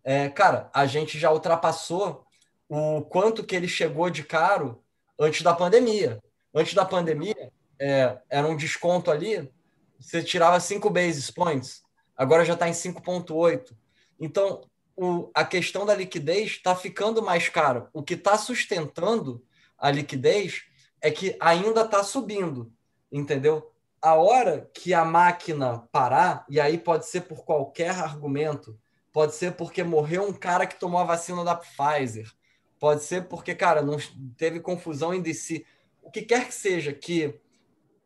é, 0.05 0.29
cara, 0.29 0.71
a 0.73 0.87
gente 0.87 1.19
já 1.19 1.33
ultrapassou 1.33 2.25
o 2.69 3.03
quanto 3.03 3.43
que 3.43 3.57
ele 3.57 3.67
chegou 3.67 4.09
de 4.11 4.23
caro 4.23 4.81
antes 5.19 5.43
da 5.43 5.53
pandemia. 5.53 6.23
Antes 6.55 6.75
da 6.75 6.85
pandemia, 6.85 7.51
é, 7.81 8.17
era 8.31 8.47
um 8.47 8.57
desconto 8.57 9.11
ali, 9.11 9.51
você 9.99 10.23
tirava 10.23 10.61
5 10.61 10.89
basis 10.89 11.33
points 11.33 11.86
agora 12.17 12.45
já 12.45 12.55
está 12.55 12.69
em 12.69 12.73
5,8. 12.73 13.77
Então, 14.19 14.63
o, 14.97 15.31
a 15.35 15.45
questão 15.45 15.85
da 15.85 15.95
liquidez 15.95 16.53
está 16.53 16.75
ficando 16.75 17.23
mais 17.23 17.49
caro. 17.49 17.89
O 17.93 18.03
que 18.03 18.15
está 18.15 18.39
sustentando 18.39 19.45
a 19.79 19.91
liquidez 19.91 20.65
é 21.01 21.11
que 21.11 21.37
ainda 21.39 21.83
está 21.83 22.03
subindo, 22.03 22.73
entendeu? 23.13 23.71
A 24.01 24.15
hora 24.15 24.71
que 24.73 24.95
a 24.95 25.05
máquina 25.05 25.87
parar, 25.93 26.47
e 26.49 26.61
aí 26.61 26.79
pode 26.79 27.07
ser 27.07 27.23
por 27.23 27.45
qualquer 27.45 27.91
argumento, 27.91 28.79
pode 29.13 29.35
ser 29.35 29.53
porque 29.53 29.83
morreu 29.83 30.27
um 30.27 30.33
cara 30.33 30.67
que 30.67 30.79
tomou 30.79 31.01
a 31.01 31.05
vacina 31.05 31.45
da 31.45 31.55
Pfizer, 31.55 32.31
pode 32.79 33.03
ser 33.03 33.29
porque, 33.29 33.55
cara, 33.55 33.83
não 33.83 33.97
teve 34.37 34.61
confusão 34.61 35.13
em 35.13 35.21
DC. 35.21 35.65
O 36.03 36.11
que 36.11 36.23
quer 36.23 36.47
que 36.47 36.55
seja 36.55 36.93
que 36.93 37.39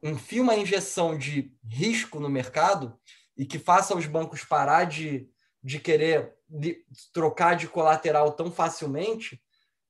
enfie 0.02 0.40
uma 0.40 0.56
injeção 0.56 1.16
de 1.16 1.52
risco 1.68 2.18
no 2.18 2.28
mercado, 2.28 2.98
e 3.36 3.44
que 3.46 3.58
faça 3.58 3.96
os 3.96 4.06
bancos 4.06 4.44
parar 4.44 4.84
de, 4.84 5.28
de 5.62 5.78
querer 5.78 6.34
de, 6.48 6.84
trocar 7.12 7.56
de 7.56 7.68
colateral 7.68 8.32
tão 8.32 8.50
facilmente, 8.50 9.40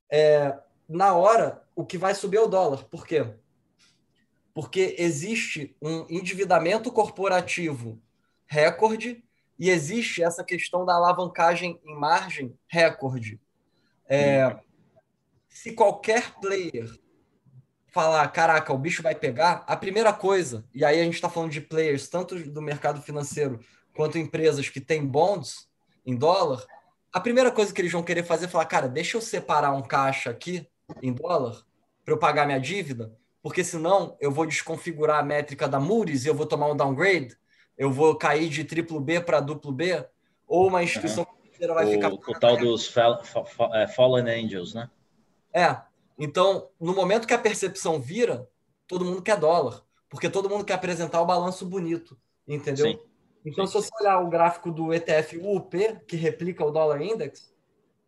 é, 0.09 0.57
na 0.87 1.13
hora 1.13 1.63
o 1.75 1.85
que 1.85 1.97
vai 1.97 2.13
subir 2.13 2.37
é 2.37 2.41
o 2.41 2.47
dólar. 2.47 2.83
Por 2.85 3.05
quê? 3.05 3.25
Porque 4.53 4.95
existe 4.99 5.75
um 5.81 6.05
endividamento 6.09 6.91
corporativo 6.91 8.01
recorde 8.45 9.23
e 9.57 9.69
existe 9.69 10.21
essa 10.21 10.43
questão 10.43 10.85
da 10.85 10.95
alavancagem 10.95 11.79
em 11.83 11.95
margem 11.95 12.57
recorde. 12.67 13.39
É, 14.05 14.59
se 15.47 15.73
qualquer 15.73 16.33
player 16.39 16.89
falar, 17.91 18.25
caraca, 18.29 18.73
o 18.73 18.77
bicho 18.77 19.03
vai 19.03 19.13
pegar, 19.13 19.63
a 19.67 19.75
primeira 19.75 20.13
coisa, 20.13 20.65
e 20.73 20.83
aí 20.83 20.99
a 20.99 21.03
gente 21.03 21.15
está 21.15 21.29
falando 21.29 21.51
de 21.51 21.61
players, 21.61 22.07
tanto 22.07 22.39
do 22.49 22.61
mercado 22.61 23.01
financeiro 23.01 23.59
quanto 23.93 24.17
empresas 24.17 24.69
que 24.69 24.79
têm 24.79 25.05
bonds 25.05 25.69
em 26.05 26.15
dólar, 26.15 26.65
a 27.11 27.19
primeira 27.19 27.51
coisa 27.51 27.73
que 27.73 27.81
eles 27.81 27.91
vão 27.91 28.01
querer 28.01 28.23
fazer 28.23 28.45
é 28.45 28.47
falar, 28.47 28.65
cara, 28.65 28.87
deixa 28.87 29.17
eu 29.17 29.21
separar 29.21 29.73
um 29.73 29.81
caixa 29.81 30.29
aqui 30.29 30.65
em 31.01 31.11
dólar 31.11 31.61
para 32.05 32.13
eu 32.13 32.17
pagar 32.17 32.45
minha 32.45 32.59
dívida, 32.59 33.13
porque 33.43 33.63
senão 33.63 34.15
eu 34.21 34.31
vou 34.31 34.45
desconfigurar 34.45 35.19
a 35.19 35.23
métrica 35.23 35.67
da 35.67 35.79
Moody's 35.79 36.23
e 36.23 36.29
eu 36.29 36.35
vou 36.35 36.45
tomar 36.45 36.67
um 36.67 36.77
downgrade, 36.77 37.35
eu 37.77 37.91
vou 37.91 38.15
cair 38.15 38.47
de 38.47 38.63
triplo 38.63 39.01
B 39.01 39.19
para 39.19 39.41
duplo 39.41 39.71
B, 39.71 40.05
ou 40.47 40.67
uma 40.67 40.81
instituição 40.81 41.25
uhum. 41.25 41.41
financeira 41.41 41.73
vai 41.73 41.85
o, 41.85 41.91
ficar... 41.91 42.13
O 42.13 42.39
tal 42.39 42.55
dos 42.55 42.87
fall, 42.87 43.21
fall, 43.23 43.75
é, 43.75 43.87
Fallen 43.87 44.45
Angels, 44.45 44.73
né? 44.73 44.89
É, 45.53 45.75
então, 46.17 46.69
no 46.79 46.93
momento 46.93 47.27
que 47.27 47.33
a 47.33 47.39
percepção 47.39 47.99
vira, 47.99 48.49
todo 48.87 49.05
mundo 49.05 49.21
quer 49.21 49.37
dólar, 49.37 49.83
porque 50.09 50.29
todo 50.29 50.49
mundo 50.49 50.65
quer 50.65 50.73
apresentar 50.73 51.21
o 51.21 51.25
balanço 51.25 51.65
bonito, 51.65 52.17
entendeu? 52.47 52.91
Sim. 52.91 52.99
Então, 53.45 53.65
se 53.65 53.73
você 53.73 53.89
olhar 53.99 54.19
o 54.19 54.29
gráfico 54.29 54.71
do 54.71 54.93
ETF 54.93 55.37
UP, 55.37 55.99
que 56.07 56.15
replica 56.15 56.63
o 56.63 56.71
dólar 56.71 57.01
index, 57.01 57.51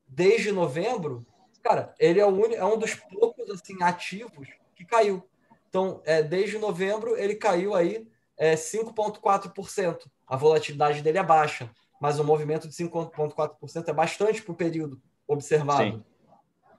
desde 0.07 0.51
novembro, 0.51 1.25
cara, 1.63 1.93
ele 1.99 2.19
é, 2.19 2.25
o 2.25 2.45
é 2.53 2.63
um 2.63 2.77
dos 2.77 2.93
poucos 2.93 3.49
assim 3.49 3.81
ativos 3.81 4.47
que 4.75 4.85
caiu. 4.85 5.23
Então, 5.69 6.01
é, 6.05 6.21
desde 6.21 6.59
novembro, 6.59 7.17
ele 7.17 7.35
caiu 7.35 7.73
aí 7.73 8.07
é, 8.37 8.53
5,4%. 8.53 10.05
A 10.27 10.37
volatilidade 10.37 11.01
dele 11.01 11.17
é 11.17 11.23
baixa, 11.23 11.71
mas 11.99 12.19
o 12.19 12.23
movimento 12.23 12.67
de 12.67 12.75
5,4% 12.75 13.87
é 13.87 13.93
bastante 13.93 14.41
para 14.43 14.51
o 14.51 14.55
período 14.55 15.01
observado. 15.27 15.83
Sim. 15.83 16.03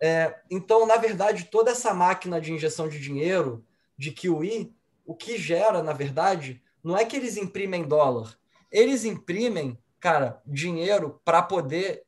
É, 0.06 0.36
então, 0.50 0.86
na 0.86 0.98
verdade, 0.98 1.46
toda 1.46 1.70
essa 1.70 1.94
máquina 1.94 2.38
de 2.38 2.52
injeção 2.52 2.90
de 2.90 3.00
dinheiro, 3.00 3.64
de 3.96 4.10
QE, 4.10 4.70
o 5.06 5.14
que 5.14 5.38
gera, 5.38 5.82
na 5.82 5.94
verdade, 5.94 6.62
não 6.82 6.94
é 6.94 7.06
que 7.06 7.16
eles 7.16 7.38
imprimem 7.38 7.84
dólar. 7.84 8.36
Eles 8.70 9.06
imprimem, 9.06 9.78
cara, 9.98 10.42
dinheiro 10.44 11.22
para 11.24 11.40
poder 11.40 12.04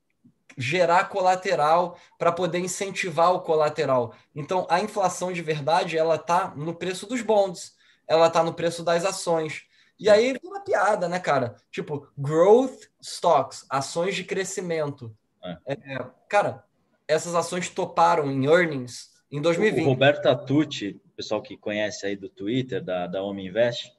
gerar 0.58 1.08
colateral, 1.08 1.98
para 2.18 2.30
poder 2.30 2.58
incentivar 2.58 3.32
o 3.32 3.40
colateral. 3.40 4.14
Então, 4.34 4.66
a 4.68 4.78
inflação 4.78 5.32
de 5.32 5.40
verdade, 5.40 5.96
ela 5.96 6.18
tá 6.18 6.52
no 6.54 6.74
preço 6.74 7.06
dos 7.06 7.22
bonds, 7.22 7.78
ela 8.06 8.28
tá 8.28 8.42
no 8.42 8.52
preço 8.52 8.84
das 8.84 9.06
ações. 9.06 9.64
E 9.98 10.10
aí 10.10 10.38
uma 10.44 10.60
piada, 10.60 11.08
né, 11.08 11.18
cara? 11.18 11.56
Tipo, 11.70 12.06
growth 12.14 12.90
stocks, 13.00 13.64
ações 13.70 14.14
de 14.14 14.22
crescimento. 14.22 15.16
É. 15.42 15.58
É, 15.72 16.06
cara, 16.28 16.62
essas 17.08 17.34
ações 17.34 17.68
toparam 17.68 18.30
em 18.30 18.46
earnings 18.46 19.10
em 19.30 19.40
2020. 19.40 19.84
O 19.84 19.88
Roberto 19.88 20.26
Atucci, 20.26 21.00
pessoal 21.16 21.42
que 21.42 21.56
conhece 21.56 22.06
aí 22.06 22.16
do 22.16 22.28
Twitter, 22.28 22.82
da, 22.82 23.06
da 23.06 23.22
Home 23.22 23.46
Invest, 23.46 23.92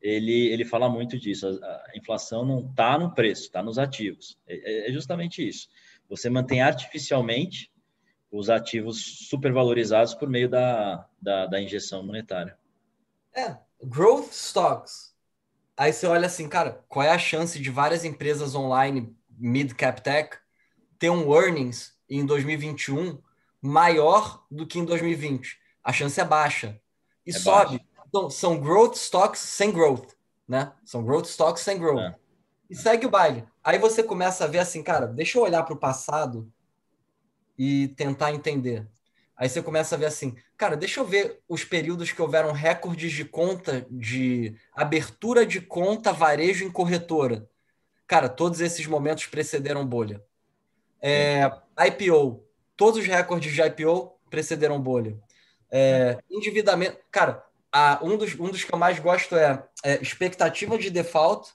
ele, 0.00 0.48
ele 0.48 0.64
fala 0.64 0.88
muito 0.88 1.18
disso. 1.18 1.46
A, 1.46 1.66
a 1.66 1.92
inflação 1.96 2.44
não 2.44 2.60
está 2.60 2.98
no 2.98 3.14
preço, 3.14 3.42
está 3.42 3.62
nos 3.62 3.78
ativos. 3.78 4.38
É, 4.46 4.88
é, 4.88 4.92
justamente 4.92 5.46
isso. 5.46 5.68
Você 6.08 6.28
mantém 6.28 6.60
artificialmente 6.60 7.72
os 8.30 8.50
ativos 8.50 9.28
supervalorizados 9.28 10.14
por 10.14 10.28
meio 10.28 10.48
da, 10.48 11.08
da, 11.20 11.46
da 11.46 11.60
injeção 11.60 12.02
monetária. 12.02 12.58
É, 13.32 13.56
growth 13.82 14.30
stocks. 14.32 15.14
Aí 15.76 15.92
você 15.92 16.06
olha 16.06 16.26
assim, 16.26 16.48
cara, 16.48 16.84
qual 16.88 17.04
é 17.04 17.10
a 17.10 17.18
chance 17.18 17.58
de 17.58 17.70
várias 17.70 18.04
empresas 18.04 18.54
online, 18.54 19.16
mid-cap 19.30 20.02
tech, 20.02 20.36
ter 20.98 21.10
um 21.10 21.34
earnings 21.34 21.93
em 22.08 22.24
2021 22.24 23.18
maior 23.60 24.44
do 24.50 24.66
que 24.66 24.78
em 24.78 24.84
2020. 24.84 25.58
A 25.82 25.92
chance 25.92 26.20
é 26.20 26.24
baixa. 26.24 26.80
E 27.26 27.30
é 27.30 27.38
sobe. 27.38 27.80
Então, 28.06 28.30
são 28.30 28.60
growth 28.60 28.94
stocks 28.94 29.40
sem 29.40 29.72
growth, 29.72 30.12
né? 30.46 30.72
São 30.84 31.02
growth 31.02 31.26
stocks 31.26 31.62
sem 31.62 31.78
growth. 31.78 32.00
É. 32.00 32.14
E 32.70 32.76
segue 32.76 33.06
o 33.06 33.10
baile. 33.10 33.44
Aí 33.62 33.78
você 33.78 34.02
começa 34.02 34.44
a 34.44 34.46
ver 34.46 34.58
assim, 34.58 34.82
cara, 34.82 35.06
deixa 35.06 35.38
eu 35.38 35.42
olhar 35.42 35.62
para 35.62 35.74
o 35.74 35.78
passado 35.78 36.50
e 37.58 37.88
tentar 37.88 38.32
entender. 38.32 38.86
Aí 39.36 39.48
você 39.48 39.62
começa 39.62 39.94
a 39.94 39.98
ver 39.98 40.06
assim, 40.06 40.36
cara, 40.56 40.76
deixa 40.76 41.00
eu 41.00 41.04
ver 41.04 41.40
os 41.48 41.64
períodos 41.64 42.12
que 42.12 42.22
houveram 42.22 42.52
recordes 42.52 43.12
de 43.12 43.24
conta, 43.24 43.86
de 43.90 44.54
abertura 44.72 45.44
de 45.44 45.60
conta 45.60 46.12
varejo 46.12 46.64
em 46.64 46.70
corretora. 46.70 47.48
Cara, 48.06 48.28
todos 48.28 48.60
esses 48.60 48.86
momentos 48.86 49.26
precederam 49.26 49.84
bolha. 49.84 50.22
É, 51.06 51.52
IPO, 51.86 52.42
todos 52.74 52.98
os 52.98 53.06
recordes 53.06 53.52
de 53.52 53.60
IPO 53.60 54.18
precederam 54.30 54.80
bolha. 54.80 55.18
É, 55.70 56.18
endividamento, 56.30 56.96
cara, 57.10 57.44
a, 57.70 57.98
um, 58.02 58.16
dos, 58.16 58.34
um 58.40 58.48
dos 58.48 58.64
que 58.64 58.72
eu 58.72 58.78
mais 58.78 58.98
gosto 58.98 59.36
é, 59.36 59.62
é 59.84 60.00
expectativa 60.00 60.78
de 60.78 60.88
default 60.88 61.52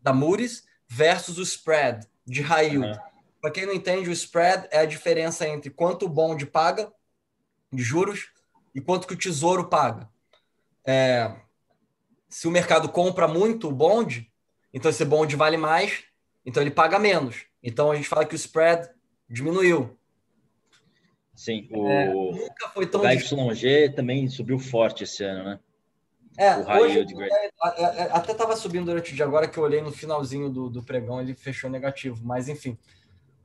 da 0.00 0.12
Moody's 0.12 0.64
versus 0.88 1.36
o 1.36 1.42
spread 1.42 2.06
de 2.24 2.40
high 2.40 2.68
yield. 2.68 2.88
Uhum. 2.88 3.04
Para 3.42 3.50
quem 3.50 3.66
não 3.66 3.74
entende, 3.74 4.08
o 4.08 4.12
spread 4.12 4.66
é 4.70 4.78
a 4.78 4.86
diferença 4.86 5.46
entre 5.46 5.68
quanto 5.68 6.06
o 6.06 6.08
bond 6.08 6.46
paga 6.46 6.90
de 7.70 7.82
juros 7.82 8.30
e 8.74 8.80
quanto 8.80 9.06
que 9.06 9.12
o 9.12 9.18
tesouro 9.18 9.68
paga. 9.68 10.08
É, 10.86 11.30
se 12.28 12.48
o 12.48 12.50
mercado 12.50 12.88
compra 12.88 13.28
muito 13.28 13.68
o 13.68 13.72
bond, 13.72 14.32
então 14.72 14.90
esse 14.90 15.04
bond 15.04 15.36
vale 15.36 15.58
mais, 15.58 16.04
então 16.46 16.62
ele 16.62 16.70
paga 16.70 16.98
menos. 16.98 17.47
Então 17.62 17.90
a 17.90 17.96
gente 17.96 18.08
fala 18.08 18.24
que 18.24 18.34
o 18.34 18.36
spread 18.36 18.88
diminuiu. 19.28 19.96
Sim, 21.34 21.68
o 21.70 21.88
é, 21.88 22.12
nunca 22.12 22.68
foi 22.74 22.86
tão 22.86 23.02
YG 23.04 23.90
também 23.94 24.28
subiu 24.28 24.58
forte 24.58 25.04
esse 25.04 25.22
ano, 25.22 25.44
né? 25.44 25.60
É, 26.36 26.56
o 26.56 26.68
hoje, 26.80 27.00
é, 27.00 27.46
é, 27.46 27.82
é, 27.82 28.02
até 28.12 28.30
estava 28.30 28.56
subindo 28.56 28.86
durante 28.86 29.12
o 29.12 29.14
dia 29.14 29.24
agora 29.24 29.48
que 29.48 29.58
eu 29.58 29.62
olhei 29.64 29.80
no 29.80 29.90
finalzinho 29.90 30.48
do, 30.48 30.70
do 30.70 30.84
pregão, 30.84 31.20
ele 31.20 31.34
fechou 31.34 31.68
negativo, 31.68 32.24
mas 32.24 32.48
enfim, 32.48 32.78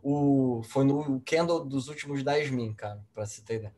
o, 0.01 0.61
foi 0.63 0.83
no 0.85 1.19
candle 1.25 1.65
dos 1.65 1.87
últimos 1.87 2.23
10 2.23 2.51
mil, 2.51 2.73
cara, 2.75 2.99
para 3.13 3.25
se 3.25 3.43
ter 3.43 3.55
ideia. 3.55 3.73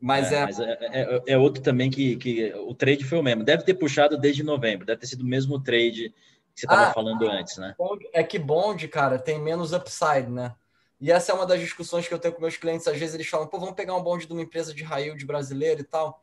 Mas, 0.00 0.32
é, 0.32 0.36
é... 0.36 0.44
Mas 0.44 0.58
é, 0.58 1.22
é, 1.28 1.38
outro 1.38 1.62
também 1.62 1.90
que, 1.90 2.16
que 2.16 2.52
o 2.54 2.74
trade 2.74 3.04
foi 3.04 3.18
o 3.18 3.22
mesmo. 3.22 3.44
Deve 3.44 3.62
ter 3.62 3.74
puxado 3.74 4.18
desde 4.18 4.42
novembro, 4.42 4.84
deve 4.84 5.00
ter 5.00 5.06
sido 5.06 5.22
o 5.22 5.26
mesmo 5.26 5.60
trade 5.60 6.12
que 6.56 6.60
você 6.60 6.66
estava 6.66 6.88
ah, 6.88 6.92
falando 6.94 7.28
antes, 7.28 7.58
né? 7.58 7.76
É 8.14 8.24
que 8.24 8.38
bond, 8.38 8.88
cara, 8.88 9.18
tem 9.18 9.38
menos 9.38 9.74
upside, 9.74 10.30
né? 10.30 10.54
E 10.98 11.12
essa 11.12 11.30
é 11.30 11.34
uma 11.34 11.44
das 11.44 11.60
discussões 11.60 12.08
que 12.08 12.14
eu 12.14 12.18
tenho 12.18 12.32
com 12.32 12.40
meus 12.40 12.56
clientes. 12.56 12.88
Às 12.88 12.96
vezes 12.96 13.14
eles 13.14 13.28
falam, 13.28 13.46
pô, 13.46 13.58
vamos 13.58 13.74
pegar 13.74 13.94
um 13.94 14.02
bonde 14.02 14.26
de 14.26 14.32
uma 14.32 14.40
empresa 14.40 14.72
de 14.72 14.82
raio 14.82 15.14
de 15.14 15.26
brasileiro 15.26 15.82
e 15.82 15.84
tal. 15.84 16.22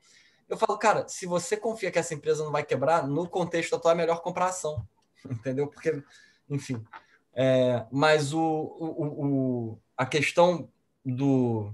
Eu 0.50 0.58
falo, 0.58 0.76
cara, 0.80 1.08
se 1.08 1.28
você 1.28 1.56
confia 1.56 1.92
que 1.92 2.00
essa 2.00 2.16
empresa 2.16 2.44
não 2.44 2.52
vai 2.52 2.64
quebrar, 2.64 3.08
no 3.08 3.30
contexto 3.30 3.76
atual 3.76 3.94
é 3.94 3.98
melhor 3.98 4.22
comprar 4.22 4.48
ação. 4.48 4.84
Entendeu? 5.30 5.68
Porque, 5.68 6.02
enfim. 6.50 6.84
É, 7.36 7.86
mas 7.92 8.34
o, 8.34 8.42
o, 8.42 9.26
o, 9.26 9.80
a 9.96 10.06
questão 10.08 10.68
do, 11.06 11.72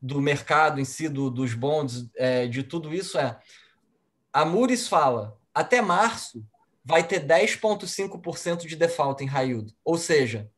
do 0.00 0.22
mercado 0.22 0.80
em 0.80 0.86
si, 0.86 1.06
do, 1.06 1.30
dos 1.30 1.52
bonds, 1.52 2.08
é, 2.16 2.46
de 2.46 2.62
tudo 2.62 2.94
isso 2.94 3.18
é. 3.18 3.38
A 4.32 4.46
Moody's 4.46 4.88
fala, 4.88 5.36
até 5.54 5.82
março, 5.82 6.42
vai 6.84 7.02
ter 7.02 7.20
10,5% 7.20 8.66
de 8.66 8.76
default 8.76 9.24
em 9.24 9.26
high 9.26 9.48
yield. 9.48 9.74
Ou 9.84 9.96
seja, 9.96 10.50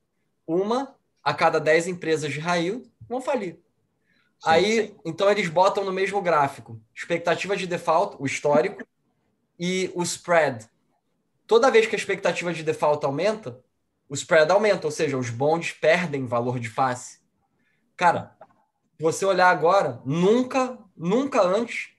uma 0.46 0.96
a 1.22 1.32
cada 1.32 1.60
10 1.60 1.88
empresas 1.88 2.32
de 2.32 2.40
high 2.40 2.64
yield 2.64 2.90
vão 3.08 3.20
falir. 3.20 3.54
Sim, 3.54 4.50
Aí, 4.50 4.88
sim. 4.88 4.96
então, 5.04 5.30
eles 5.30 5.48
botam 5.48 5.84
no 5.84 5.92
mesmo 5.92 6.20
gráfico 6.20 6.80
expectativa 6.94 7.56
de 7.56 7.66
default, 7.66 8.16
o 8.18 8.26
histórico, 8.26 8.84
e 9.58 9.90
o 9.94 10.02
spread. 10.02 10.68
Toda 11.46 11.70
vez 11.70 11.86
que 11.86 11.94
a 11.94 11.98
expectativa 11.98 12.52
de 12.52 12.62
default 12.62 13.04
aumenta, 13.04 13.60
o 14.08 14.14
spread 14.14 14.50
aumenta, 14.50 14.86
ou 14.86 14.90
seja, 14.90 15.16
os 15.16 15.30
bonds 15.30 15.72
perdem 15.72 16.26
valor 16.26 16.58
de 16.58 16.68
face. 16.68 17.20
Cara, 17.96 18.36
você 18.98 19.24
olhar 19.24 19.48
agora, 19.48 20.00
nunca, 20.04 20.78
nunca 20.96 21.40
antes 21.40 21.95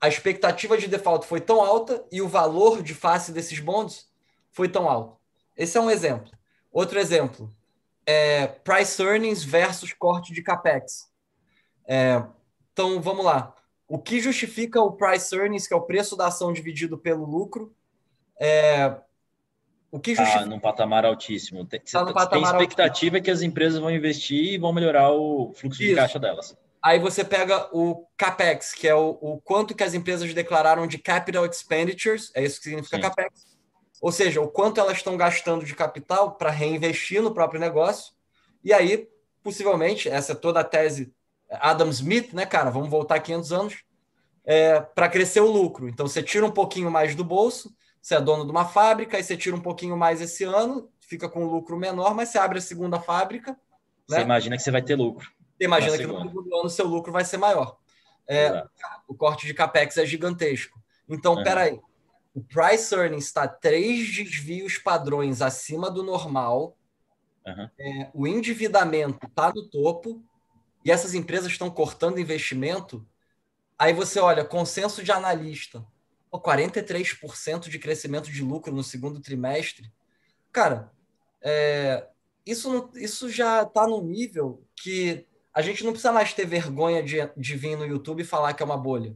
a 0.00 0.08
expectativa 0.08 0.78
de 0.78 0.86
default 0.86 1.26
foi 1.26 1.40
tão 1.40 1.62
alta 1.62 2.04
e 2.10 2.22
o 2.22 2.28
valor 2.28 2.82
de 2.82 2.94
face 2.94 3.32
desses 3.32 3.58
bonds 3.58 4.08
foi 4.50 4.68
tão 4.68 4.88
alto. 4.88 5.16
Esse 5.56 5.76
é 5.76 5.80
um 5.80 5.90
exemplo. 5.90 6.30
Outro 6.72 6.98
exemplo 6.98 7.52
é 8.06 8.46
price 8.46 9.02
earnings 9.02 9.42
versus 9.42 9.92
corte 9.92 10.32
de 10.32 10.42
capex. 10.42 11.10
É, 11.86 12.22
então, 12.72 13.00
vamos 13.00 13.24
lá. 13.24 13.54
O 13.88 13.98
que 13.98 14.20
justifica 14.20 14.80
o 14.80 14.92
price 14.92 15.34
earnings, 15.34 15.66
que 15.66 15.74
é 15.74 15.76
o 15.76 15.82
preço 15.82 16.16
da 16.16 16.26
ação 16.26 16.52
dividido 16.52 16.96
pelo 16.96 17.24
lucro? 17.24 17.74
É, 18.38 18.94
o 19.90 19.98
que 19.98 20.14
justifica... 20.14 20.44
Ah, 20.44 20.46
num 20.46 20.60
patamar 20.60 21.04
altíssimo. 21.04 21.64
Tem, 21.64 21.80
tá 21.80 22.04
patamar 22.12 22.28
tem 22.28 22.42
expectativa 22.42 23.16
altíssimo. 23.16 23.22
que 23.24 23.30
as 23.30 23.42
empresas 23.42 23.80
vão 23.80 23.90
investir 23.90 24.54
e 24.54 24.58
vão 24.58 24.72
melhorar 24.72 25.10
o 25.10 25.52
fluxo 25.54 25.82
Isso. 25.82 25.90
de 25.90 25.96
caixa 25.96 26.18
delas. 26.18 26.56
Aí 26.82 26.98
você 26.98 27.24
pega 27.24 27.68
o 27.72 28.06
CAPEX, 28.16 28.72
que 28.72 28.86
é 28.86 28.94
o, 28.94 29.18
o, 29.20 29.40
quanto 29.40 29.74
que 29.74 29.82
as 29.82 29.94
empresas 29.94 30.32
declararam 30.32 30.86
de 30.86 30.98
capital 30.98 31.44
expenditures, 31.44 32.30
é 32.34 32.44
isso 32.44 32.58
que 32.58 32.64
significa 32.64 32.96
Sim. 32.96 33.02
CAPEX. 33.02 33.46
Ou 34.00 34.12
seja, 34.12 34.40
o 34.40 34.48
quanto 34.48 34.80
elas 34.80 34.98
estão 34.98 35.16
gastando 35.16 35.64
de 35.64 35.74
capital 35.74 36.32
para 36.36 36.50
reinvestir 36.50 37.20
no 37.20 37.34
próprio 37.34 37.60
negócio. 37.60 38.14
E 38.62 38.72
aí, 38.72 39.08
possivelmente, 39.42 40.08
essa 40.08 40.32
é 40.32 40.36
toda 40.36 40.60
a 40.60 40.64
tese 40.64 41.12
Adam 41.50 41.88
Smith, 41.90 42.32
né, 42.32 42.46
cara? 42.46 42.70
Vamos 42.70 42.88
voltar 42.90 43.18
500 43.20 43.52
anos. 43.52 43.76
é, 44.44 44.80
para 44.80 45.10
crescer 45.10 45.40
o 45.40 45.50
lucro. 45.50 45.90
Então 45.90 46.06
você 46.06 46.22
tira 46.22 46.46
um 46.46 46.50
pouquinho 46.50 46.90
mais 46.90 47.14
do 47.14 47.22
bolso, 47.22 47.70
você 48.00 48.14
é 48.14 48.20
dono 48.20 48.46
de 48.46 48.50
uma 48.50 48.64
fábrica, 48.64 49.18
aí 49.18 49.22
você 49.22 49.36
tira 49.36 49.54
um 49.54 49.60
pouquinho 49.60 49.94
mais 49.94 50.22
esse 50.22 50.42
ano, 50.42 50.88
fica 51.00 51.28
com 51.28 51.44
um 51.44 51.46
lucro 51.46 51.76
menor, 51.76 52.14
mas 52.14 52.30
você 52.30 52.38
abre 52.38 52.56
a 52.56 52.62
segunda 52.62 52.98
fábrica. 52.98 53.54
Você 54.06 54.16
né? 54.16 54.22
imagina 54.22 54.56
que 54.56 54.62
você 54.62 54.70
vai 54.70 54.80
ter 54.80 54.96
lucro. 54.96 55.30
Você 55.58 55.64
imagina 55.64 55.98
que 55.98 56.06
no 56.06 56.22
segundo 56.22 56.56
ano 56.56 56.70
seu 56.70 56.86
lucro 56.86 57.12
vai 57.12 57.24
ser 57.24 57.36
maior. 57.36 57.76
É, 58.28 58.64
o 59.08 59.14
corte 59.14 59.46
de 59.46 59.54
capex 59.54 59.96
é 59.96 60.06
gigantesco. 60.06 60.80
Então, 61.08 61.34
uhum. 61.34 61.42
peraí. 61.42 61.80
O 62.34 62.40
price 62.40 62.94
earnings 62.94 63.24
está 63.24 63.48
três 63.48 64.14
desvios 64.14 64.78
padrões 64.78 65.42
acima 65.42 65.90
do 65.90 66.04
normal. 66.04 66.76
Uhum. 67.44 67.68
É, 67.80 68.10
o 68.14 68.26
endividamento 68.26 69.26
está 69.26 69.52
no 69.52 69.68
topo 69.68 70.22
e 70.84 70.92
essas 70.92 71.14
empresas 71.14 71.50
estão 71.50 71.68
cortando 71.68 72.20
investimento. 72.20 73.04
Aí 73.76 73.92
você 73.92 74.20
olha, 74.20 74.44
consenso 74.44 75.02
de 75.02 75.10
analista, 75.10 75.84
43% 76.32 77.68
de 77.68 77.78
crescimento 77.78 78.30
de 78.30 78.42
lucro 78.42 78.72
no 78.72 78.84
segundo 78.84 79.20
trimestre. 79.20 79.90
Cara, 80.52 80.92
é, 81.42 82.06
isso, 82.46 82.90
isso 82.94 83.28
já 83.28 83.62
está 83.62 83.86
no 83.86 84.02
nível 84.02 84.62
que 84.76 85.26
a 85.58 85.62
gente 85.62 85.82
não 85.82 85.90
precisa 85.90 86.12
mais 86.12 86.32
ter 86.32 86.46
vergonha 86.46 87.02
de, 87.02 87.16
de 87.36 87.56
vir 87.56 87.76
no 87.76 87.84
YouTube 87.84 88.20
e 88.20 88.24
falar 88.24 88.54
que 88.54 88.62
é 88.62 88.64
uma 88.64 88.76
bolha. 88.76 89.12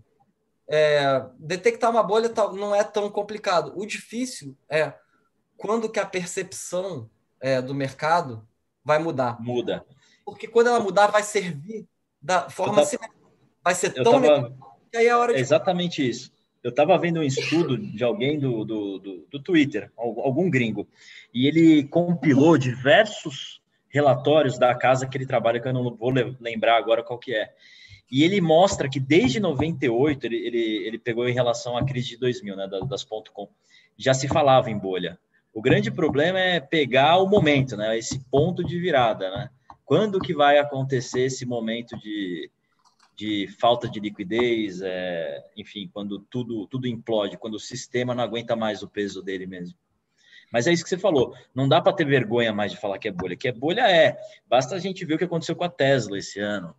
É, 0.68 1.24
detectar 1.38 1.88
uma 1.88 2.03
bolha 2.03 2.32
não 2.53 2.74
é 2.74 2.82
tão 2.82 3.09
complicado. 3.09 3.72
O 3.76 3.86
difícil 3.86 4.57
é 4.68 4.93
quando 5.57 5.88
que 5.88 6.01
a 6.01 6.05
percepção 6.05 7.09
é, 7.40 7.62
do 7.62 7.72
mercado 7.72 8.45
vai 8.84 8.99
mudar. 8.99 9.40
Muda. 9.40 9.86
Porque 10.24 10.49
quando 10.49 10.66
ela 10.66 10.80
mudar, 10.80 11.12
vai 11.12 11.22
servir 11.22 11.86
da 12.20 12.51
forma 12.51 12.84
tava, 12.84 12.99
Vai 13.62 13.76
ser 13.76 13.90
tão 13.90 14.20
tava, 14.20 14.53
que 14.90 14.97
aí 14.97 15.07
é 15.07 15.11
a 15.11 15.18
hora 15.18 15.34
de... 15.34 15.38
exatamente 15.38 16.05
isso. 16.05 16.32
Eu 16.61 16.70
estava 16.70 16.99
vendo 16.99 17.20
um 17.20 17.22
estudo 17.22 17.78
de 17.78 18.03
alguém 18.03 18.36
do, 18.40 18.64
do, 18.64 18.99
do, 18.99 19.26
do 19.30 19.40
Twitter, 19.40 19.93
algum 19.97 20.51
gringo, 20.51 20.88
e 21.32 21.47
ele 21.47 21.84
compilou 21.84 22.59
diversos 22.59 23.61
relatórios 23.93 24.59
da 24.59 24.74
casa 24.74 25.07
que 25.07 25.16
ele 25.16 25.26
trabalha, 25.26 25.61
que 25.61 25.68
eu 25.68 25.72
não 25.72 25.95
vou 25.95 26.11
lembrar 26.40 26.78
agora 26.78 27.03
qual 27.03 27.18
que 27.18 27.34
é. 27.34 27.53
E 28.11 28.24
ele 28.24 28.40
mostra 28.40 28.88
que 28.88 28.99
desde 28.99 29.38
98, 29.38 30.26
ele, 30.26 30.36
ele, 30.36 30.86
ele 30.86 30.99
pegou 30.99 31.28
em 31.28 31.32
relação 31.32 31.76
à 31.76 31.84
crise 31.84 32.09
de 32.09 32.16
2000, 32.16 32.57
né, 32.57 32.68
das 32.88 33.05
.com, 33.05 33.49
já 33.97 34.14
se 34.14 34.26
falava 34.28 34.70
em 34.70 34.78
bolha. 34.78 35.18
O 35.53 35.61
grande 35.61 35.90
problema 35.90 36.38
é 36.38 36.59
pegar 36.59 37.18
o 37.18 37.28
momento, 37.28 37.76
né, 37.76 37.97
esse 37.97 38.18
ponto 38.30 38.64
de 38.64 38.78
virada, 38.78 39.30
né? 39.30 39.51
Quando 39.84 40.20
que 40.20 40.34
vai 40.34 40.59
acontecer 40.59 41.22
esse 41.22 41.45
momento 41.45 41.99
de, 41.99 42.51
de 43.14 43.47
falta 43.61 43.88
de 43.88 44.01
liquidez, 44.01 44.80
é, 44.80 45.45
enfim, 45.57 45.90
quando 45.93 46.20
tudo, 46.30 46.66
tudo 46.66 46.86
implode, 46.86 47.36
quando 47.36 47.55
o 47.55 47.61
sistema 47.61 48.14
não 48.14 48.24
aguenta 48.24 48.57
mais 48.57 48.82
o 48.82 48.88
peso 48.88 49.22
dele 49.22 49.47
mesmo. 49.47 49.76
Mas 50.53 50.66
é 50.66 50.72
isso 50.72 50.84
que 50.84 50.90
você 50.90 50.98
falou. 50.98 51.34
Não 51.55 51.68
dá 51.68 51.80
para 51.80 51.94
ter 51.94 52.05
vergonha 52.05 52.53
mais 52.53 52.70
de 52.70 52.78
falar 52.78 52.98
que 52.98 53.09
é 53.09 53.12
bolha. 53.12 53.36
Que 53.36 53.48
é 53.48 53.53
bolha 53.53 53.90
é. 53.90 54.18
Basta 54.46 54.74
a 54.74 54.78
gente 54.78 55.05
ver 55.05 55.14
o 55.14 55.18
que 55.18 55.24
aconteceu 55.24 55.57
com 55.57 55.64
a 55.64 55.68
Tesla 55.68 56.18
esse 56.18 56.38
ano. 56.38 56.76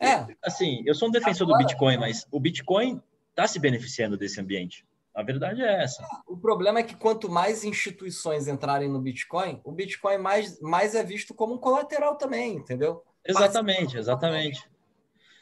É. 0.00 0.26
Assim, 0.42 0.82
eu 0.86 0.94
sou 0.94 1.08
um 1.08 1.10
defensor 1.10 1.46
Agora, 1.46 1.64
do 1.64 1.66
Bitcoin, 1.66 1.96
mas 1.96 2.26
o 2.30 2.38
Bitcoin 2.38 3.02
está 3.30 3.46
se 3.46 3.58
beneficiando 3.58 4.16
desse 4.16 4.40
ambiente. 4.40 4.86
A 5.14 5.22
verdade 5.22 5.62
é 5.62 5.82
essa. 5.82 6.06
O 6.26 6.36
problema 6.36 6.80
é 6.80 6.82
que 6.82 6.94
quanto 6.94 7.30
mais 7.30 7.64
instituições 7.64 8.46
entrarem 8.46 8.88
no 8.88 9.00
Bitcoin, 9.00 9.60
o 9.64 9.72
Bitcoin 9.72 10.18
mais, 10.18 10.60
mais 10.60 10.94
é 10.94 11.02
visto 11.02 11.32
como 11.32 11.54
um 11.54 11.58
colateral 11.58 12.16
também, 12.16 12.56
entendeu? 12.56 13.02
Exatamente, 13.24 13.96
exatamente. 13.96 14.68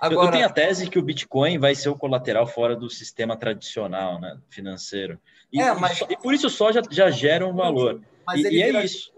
Agora, 0.07 0.27
eu 0.27 0.33
tenho 0.33 0.47
a 0.47 0.51
tese 0.51 0.89
que 0.89 0.99
o 0.99 1.03
Bitcoin 1.03 1.59
vai 1.59 1.75
ser 1.75 1.89
o 1.89 1.97
colateral 1.97 2.47
fora 2.47 2.77
do 2.77 2.91
sistema 2.91 3.37
tradicional 3.37 4.21
né, 4.21 4.39
financeiro. 4.51 5.19
E, 5.53 5.61
é, 5.61 5.73
mas... 5.75 6.01
e, 6.01 6.17
por 6.17 6.35
isso 6.35 6.51
só 6.51 6.71
já, 6.73 6.83
já 6.91 7.11
gera 7.11 7.47
um 7.47 7.55
valor. 7.55 8.03
Mas 8.27 8.41
e, 8.41 8.49
e 8.49 8.63
é 8.63 8.85
isso. 8.85 9.13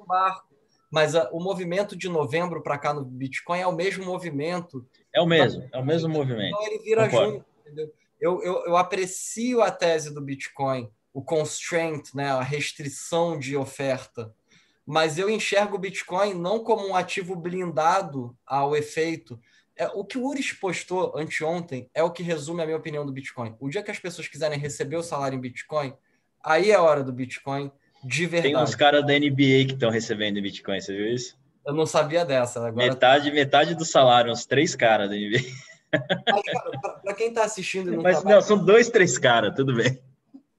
Mas 0.90 1.14
a, 1.14 1.28
o 1.32 1.40
movimento 1.40 1.96
de 1.96 2.08
novembro 2.08 2.62
para 2.62 2.78
cá 2.78 2.94
no 2.94 3.04
Bitcoin 3.04 3.60
é 3.60 3.66
o 3.66 3.74
mesmo 3.74 4.04
movimento. 4.04 4.86
É 5.12 5.20
o 5.20 5.26
mesmo, 5.26 5.68
é 5.72 5.78
o 5.78 5.84
mesmo 5.84 6.08
movimento. 6.08 6.54
Então 6.54 6.66
ele 6.66 6.82
vira 6.82 7.08
Concordo. 7.08 7.32
junto, 7.32 7.44
entendeu? 7.60 7.92
Eu, 8.20 8.42
eu, 8.42 8.64
eu 8.66 8.76
aprecio 8.76 9.62
a 9.62 9.70
tese 9.70 10.14
do 10.14 10.22
Bitcoin, 10.22 10.88
o 11.12 11.22
constraint, 11.22 12.14
né, 12.14 12.30
a 12.30 12.42
restrição 12.42 13.38
de 13.38 13.56
oferta 13.56 14.32
mas 14.86 15.18
eu 15.18 15.28
enxergo 15.28 15.74
o 15.74 15.80
Bitcoin 15.80 16.32
não 16.32 16.62
como 16.62 16.86
um 16.86 16.94
ativo 16.94 17.34
blindado 17.34 18.36
ao 18.46 18.76
efeito, 18.76 19.38
é, 19.76 19.86
o 19.88 20.04
que 20.04 20.16
o 20.16 20.26
Uris 20.26 20.52
postou 20.52 21.16
anteontem 21.16 21.90
é 21.92 22.02
o 22.02 22.10
que 22.10 22.22
resume 22.22 22.62
a 22.62 22.64
minha 22.64 22.78
opinião 22.78 23.04
do 23.04 23.12
Bitcoin. 23.12 23.54
O 23.60 23.68
dia 23.68 23.82
que 23.82 23.90
as 23.90 23.98
pessoas 23.98 24.26
quiserem 24.26 24.58
receber 24.58 24.96
o 24.96 25.02
salário 25.02 25.36
em 25.36 25.40
Bitcoin, 25.40 25.94
aí 26.42 26.70
é 26.70 26.74
a 26.74 26.82
hora 26.82 27.04
do 27.04 27.12
Bitcoin 27.12 27.70
de 28.02 28.26
verdade. 28.26 28.54
Tem 28.54 28.62
uns 28.62 28.74
caras 28.74 29.04
da 29.06 29.12
NBA 29.12 29.66
que 29.66 29.72
estão 29.72 29.90
recebendo 29.90 30.40
Bitcoin, 30.40 30.80
você 30.80 30.96
viu 30.96 31.12
isso? 31.12 31.36
Eu 31.66 31.74
não 31.74 31.84
sabia 31.84 32.24
dessa. 32.24 32.64
Agora... 32.66 32.86
Metade, 32.86 33.30
metade 33.32 33.74
do 33.74 33.84
salário, 33.84 34.32
uns 34.32 34.46
três 34.46 34.76
caras 34.76 35.10
da 35.10 35.16
NBA. 35.16 35.40
Para 37.02 37.14
quem 37.14 37.28
está 37.28 37.44
assistindo 37.44 37.90
não 37.90 38.02
Mas 38.02 38.22
não, 38.22 38.40
são 38.40 38.64
dois, 38.64 38.88
três 38.88 39.18
caras, 39.18 39.54
tudo 39.54 39.74
bem. 39.74 40.00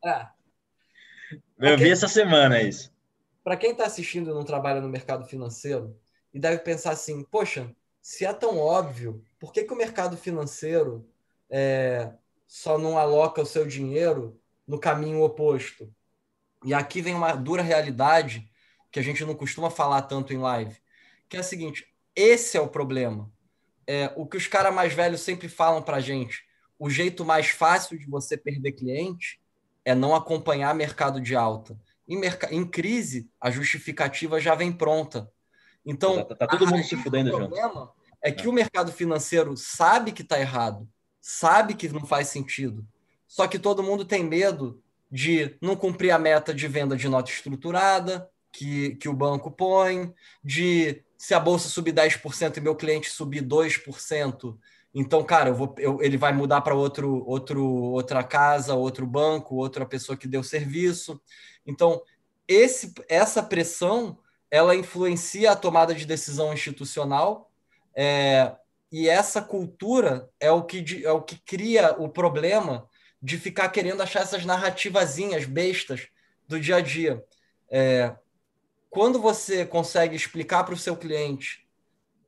É. 0.04 0.28
Eu 1.60 1.76
quem... 1.76 1.86
vi 1.86 1.90
essa 1.92 2.08
semana 2.08 2.62
isso. 2.62 2.92
Para 3.44 3.56
quem 3.56 3.72
está 3.72 3.86
assistindo 3.86 4.30
e 4.30 4.34
não 4.34 4.44
trabalha 4.44 4.82
no 4.82 4.90
mercado 4.90 5.26
financeiro, 5.26 5.98
e 6.34 6.40
deve 6.40 6.60
pensar 6.60 6.92
assim, 6.92 7.24
poxa, 7.24 7.70
se 8.08 8.24
é 8.24 8.32
tão 8.32 8.58
óbvio, 8.58 9.22
por 9.38 9.52
que, 9.52 9.66
que 9.66 9.74
o 9.74 9.76
mercado 9.76 10.16
financeiro 10.16 11.06
é, 11.50 12.14
só 12.48 12.78
não 12.78 12.98
aloca 12.98 13.42
o 13.42 13.46
seu 13.46 13.68
dinheiro 13.68 14.40
no 14.66 14.80
caminho 14.80 15.22
oposto? 15.22 15.94
E 16.64 16.74
aqui 16.74 17.02
vem 17.02 17.14
uma 17.14 17.36
dura 17.36 17.62
realidade 17.62 18.50
que 18.94 18.98
a 18.98 19.04
gente 19.04 19.26
não 19.26 19.36
costuma 19.36 19.70
falar 19.70 20.04
tanto 20.04 20.32
em 20.32 20.38
live, 20.38 20.78
que 21.28 21.36
é 21.36 21.42
a 21.42 21.44
seguinte: 21.44 21.86
esse 22.16 22.56
é 22.56 22.62
o 22.62 22.70
problema. 22.70 23.30
É, 23.86 24.10
o 24.16 24.26
que 24.26 24.38
os 24.38 24.48
caras 24.48 24.74
mais 24.74 24.94
velhos 24.94 25.20
sempre 25.20 25.50
falam 25.50 25.84
para 25.84 25.98
a 25.98 26.02
gente, 26.02 26.46
o 26.80 26.90
jeito 26.90 27.26
mais 27.26 27.50
fácil 27.50 28.00
de 28.00 28.06
você 28.06 28.38
perder 28.38 28.72
cliente 28.72 29.42
é 29.84 29.94
não 29.94 30.16
acompanhar 30.16 30.74
mercado 30.74 31.20
de 31.20 31.36
alta. 31.36 31.78
Em, 32.08 32.22
em 32.52 32.66
crise, 32.66 33.30
a 33.38 33.52
justificativa 33.52 34.40
já 34.40 34.56
vem 34.56 34.72
pronta. 34.72 35.30
Então, 35.86 36.24
tá, 36.24 36.36
tá 36.36 36.48
todo 36.48 36.68
mundo 36.68 36.84
se 36.86 36.96
fudendo 36.96 37.32
junto 37.32 37.56
é 38.22 38.32
que 38.32 38.48
o 38.48 38.54
mercado 38.54 38.92
financeiro 38.92 39.56
sabe 39.56 40.12
que 40.12 40.22
está 40.22 40.40
errado, 40.40 40.88
sabe 41.22 41.74
que 41.74 41.90
não 41.90 42.06
faz 42.06 42.28
sentido, 42.28 42.86
só 43.28 43.48
que 43.48 43.60
todo 43.60 43.84
mundo 43.84 44.06
tem 44.06 44.24
medo 44.24 44.82
de 45.12 45.56
não 45.62 45.76
cumprir 45.76 46.12
a 46.12 46.20
meta 46.20 46.54
de 46.54 46.68
venda 46.68 46.96
de 46.96 47.08
nota 47.08 47.32
estruturada 47.32 48.30
que, 48.52 48.96
que 48.96 49.08
o 49.08 49.14
banco 49.14 49.52
põe, 49.52 50.14
de 50.44 51.04
se 51.18 51.34
a 51.34 51.40
bolsa 51.40 51.70
subir 51.70 51.94
10% 51.94 52.58
e 52.58 52.62
meu 52.62 52.76
cliente 52.76 53.10
subir 53.10 53.42
2%, 53.44 54.58
então, 54.94 55.24
cara, 55.24 55.50
eu 55.50 55.56
vou, 55.56 55.76
eu, 55.78 56.02
ele 56.02 56.18
vai 56.18 56.34
mudar 56.34 56.62
para 56.62 56.74
outro, 56.74 57.24
outro, 57.28 57.64
outra 57.64 58.24
casa, 58.24 58.74
outro 58.74 59.06
banco, 59.06 59.56
outra 59.56 59.86
pessoa 59.86 60.18
que 60.18 60.28
deu 60.28 60.42
serviço. 60.42 61.22
Então, 61.68 62.02
esse, 62.48 62.94
essa 63.08 63.44
pressão 63.44 64.18
ela 64.50 64.76
influencia 64.76 65.52
a 65.52 65.56
tomada 65.56 65.94
de 65.94 66.06
decisão 66.06 66.54
institucional 66.54 67.47
é, 67.98 68.56
e 68.92 69.10
essa 69.10 69.42
cultura 69.42 70.30
é 70.40 70.52
o, 70.52 70.64
que, 70.64 71.04
é 71.04 71.12
o 71.12 71.22
que 71.24 71.36
cria 71.38 71.96
o 72.00 72.08
problema 72.08 72.88
de 73.20 73.40
ficar 73.40 73.70
querendo 73.70 74.02
achar 74.02 74.22
essas 74.22 74.46
narrativazinhas 74.46 75.46
bestas 75.46 76.08
do 76.48 76.60
dia 76.60 76.76
a 76.76 76.82
dia. 76.82 77.24
É, 77.72 78.16
quando 78.88 79.20
você 79.20 79.66
consegue 79.66 80.16
explicar 80.16 80.64
para 80.64 80.76
o 80.76 80.78
seu 80.78 80.96
cliente 80.96 81.68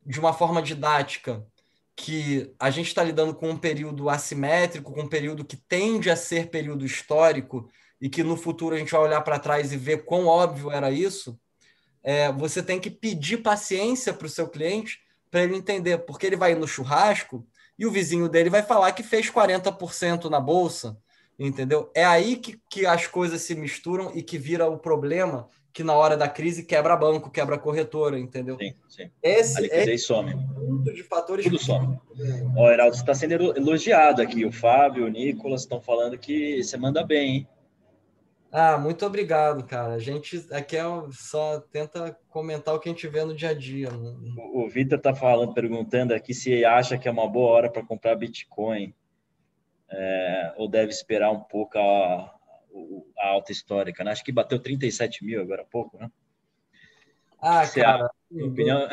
de 0.03 0.19
uma 0.19 0.33
forma 0.33 0.59
didática 0.59 1.45
que 1.95 2.51
a 2.59 2.71
gente 2.71 2.87
está 2.87 3.03
lidando 3.03 3.35
com 3.35 3.49
um 3.51 3.57
período 3.57 4.09
assimétrico, 4.09 4.91
com 4.91 5.01
um 5.01 5.07
período 5.07 5.45
que 5.45 5.55
tende 5.55 6.09
a 6.09 6.15
ser 6.15 6.49
período 6.49 6.83
histórico 6.83 7.69
e 8.01 8.09
que 8.09 8.23
no 8.23 8.35
futuro 8.35 8.75
a 8.75 8.79
gente 8.79 8.91
vai 8.91 9.01
olhar 9.01 9.21
para 9.21 9.37
trás 9.37 9.71
e 9.71 9.77
ver 9.77 10.03
quão 10.03 10.25
óbvio 10.25 10.71
era 10.71 10.89
isso, 10.89 11.39
é, 12.01 12.31
você 12.31 12.63
tem 12.63 12.79
que 12.79 12.89
pedir 12.89 13.37
paciência 13.37 14.13
para 14.13 14.25
o 14.25 14.29
seu 14.29 14.49
cliente 14.49 14.99
para 15.29 15.43
ele 15.43 15.55
entender, 15.55 15.99
porque 15.99 16.25
ele 16.25 16.35
vai 16.35 16.55
no 16.55 16.67
churrasco 16.67 17.45
e 17.77 17.85
o 17.85 17.91
vizinho 17.91 18.27
dele 18.27 18.49
vai 18.49 18.63
falar 18.63 18.91
que 18.91 19.03
fez 19.03 19.29
40% 19.29 20.25
na 20.25 20.39
bolsa, 20.39 20.97
entendeu? 21.37 21.91
É 21.95 22.03
aí 22.03 22.35
que, 22.35 22.59
que 22.69 22.85
as 22.85 23.07
coisas 23.07 23.41
se 23.41 23.55
misturam 23.55 24.11
e 24.15 24.21
que 24.21 24.37
vira 24.37 24.69
o 24.69 24.77
problema 24.77 25.47
que 25.71 25.83
na 25.83 25.93
hora 25.93 26.17
da 26.17 26.27
crise 26.27 26.63
quebra 26.63 26.95
banco, 26.95 27.29
quebra 27.29 27.57
corretora, 27.57 28.19
entendeu? 28.19 28.57
Sim, 28.57 28.73
sim. 28.89 29.11
Esse, 29.21 29.57
a 29.57 29.61
liquidez 29.61 30.03
some. 30.03 30.35
de 30.83 31.03
fatores 31.03 31.45
Tudo 31.45 31.59
some. 31.59 31.97
Ó, 32.57 32.69
Heraldo, 32.69 32.95
você 32.95 33.01
está 33.01 33.13
sendo 33.13 33.55
elogiado 33.55 34.21
aqui. 34.21 34.45
O 34.45 34.51
Fábio, 34.51 35.05
o 35.05 35.07
Nicolas 35.07 35.61
estão 35.61 35.79
falando 35.79 36.17
que 36.17 36.61
você 36.63 36.75
manda 36.75 37.05
bem, 37.05 37.29
hein? 37.29 37.47
Ah, 38.51 38.77
muito 38.77 39.05
obrigado, 39.05 39.63
cara. 39.63 39.93
A 39.93 39.99
gente 39.99 40.43
aqui 40.51 40.75
é 40.75 40.83
só 41.11 41.59
tenta 41.59 42.17
comentar 42.29 42.73
o 42.73 42.79
que 42.79 42.89
a 42.89 42.91
gente 42.91 43.07
vê 43.07 43.23
no 43.23 43.35
dia 43.35 43.49
a 43.49 43.53
dia. 43.53 43.89
O, 44.37 44.65
o 44.65 44.69
Vitor 44.69 44.99
tá 44.99 45.13
falando, 45.13 45.53
perguntando 45.53 46.13
aqui 46.13 46.33
se 46.33 46.65
acha 46.65 46.97
que 46.97 47.07
é 47.07 47.11
uma 47.11 47.27
boa 47.27 47.51
hora 47.51 47.71
para 47.71 47.85
comprar 47.85 48.15
Bitcoin. 48.15 48.93
É, 49.91 50.53
ou 50.57 50.67
deve 50.67 50.91
esperar 50.91 51.31
um 51.31 51.39
pouco 51.39 51.77
a, 51.77 52.35
a 53.19 53.27
alta 53.27 53.51
histórica, 53.51 54.03
né? 54.03 54.11
Acho 54.11 54.23
que 54.23 54.31
bateu 54.31 54.59
37 54.59 55.23
mil 55.23 55.41
agora 55.41 55.61
há 55.63 55.65
pouco, 55.65 55.97
né? 55.97 56.09
Ah, 57.41 57.65
Você 57.65 57.81
cara, 57.81 58.11
opinião, 58.31 58.87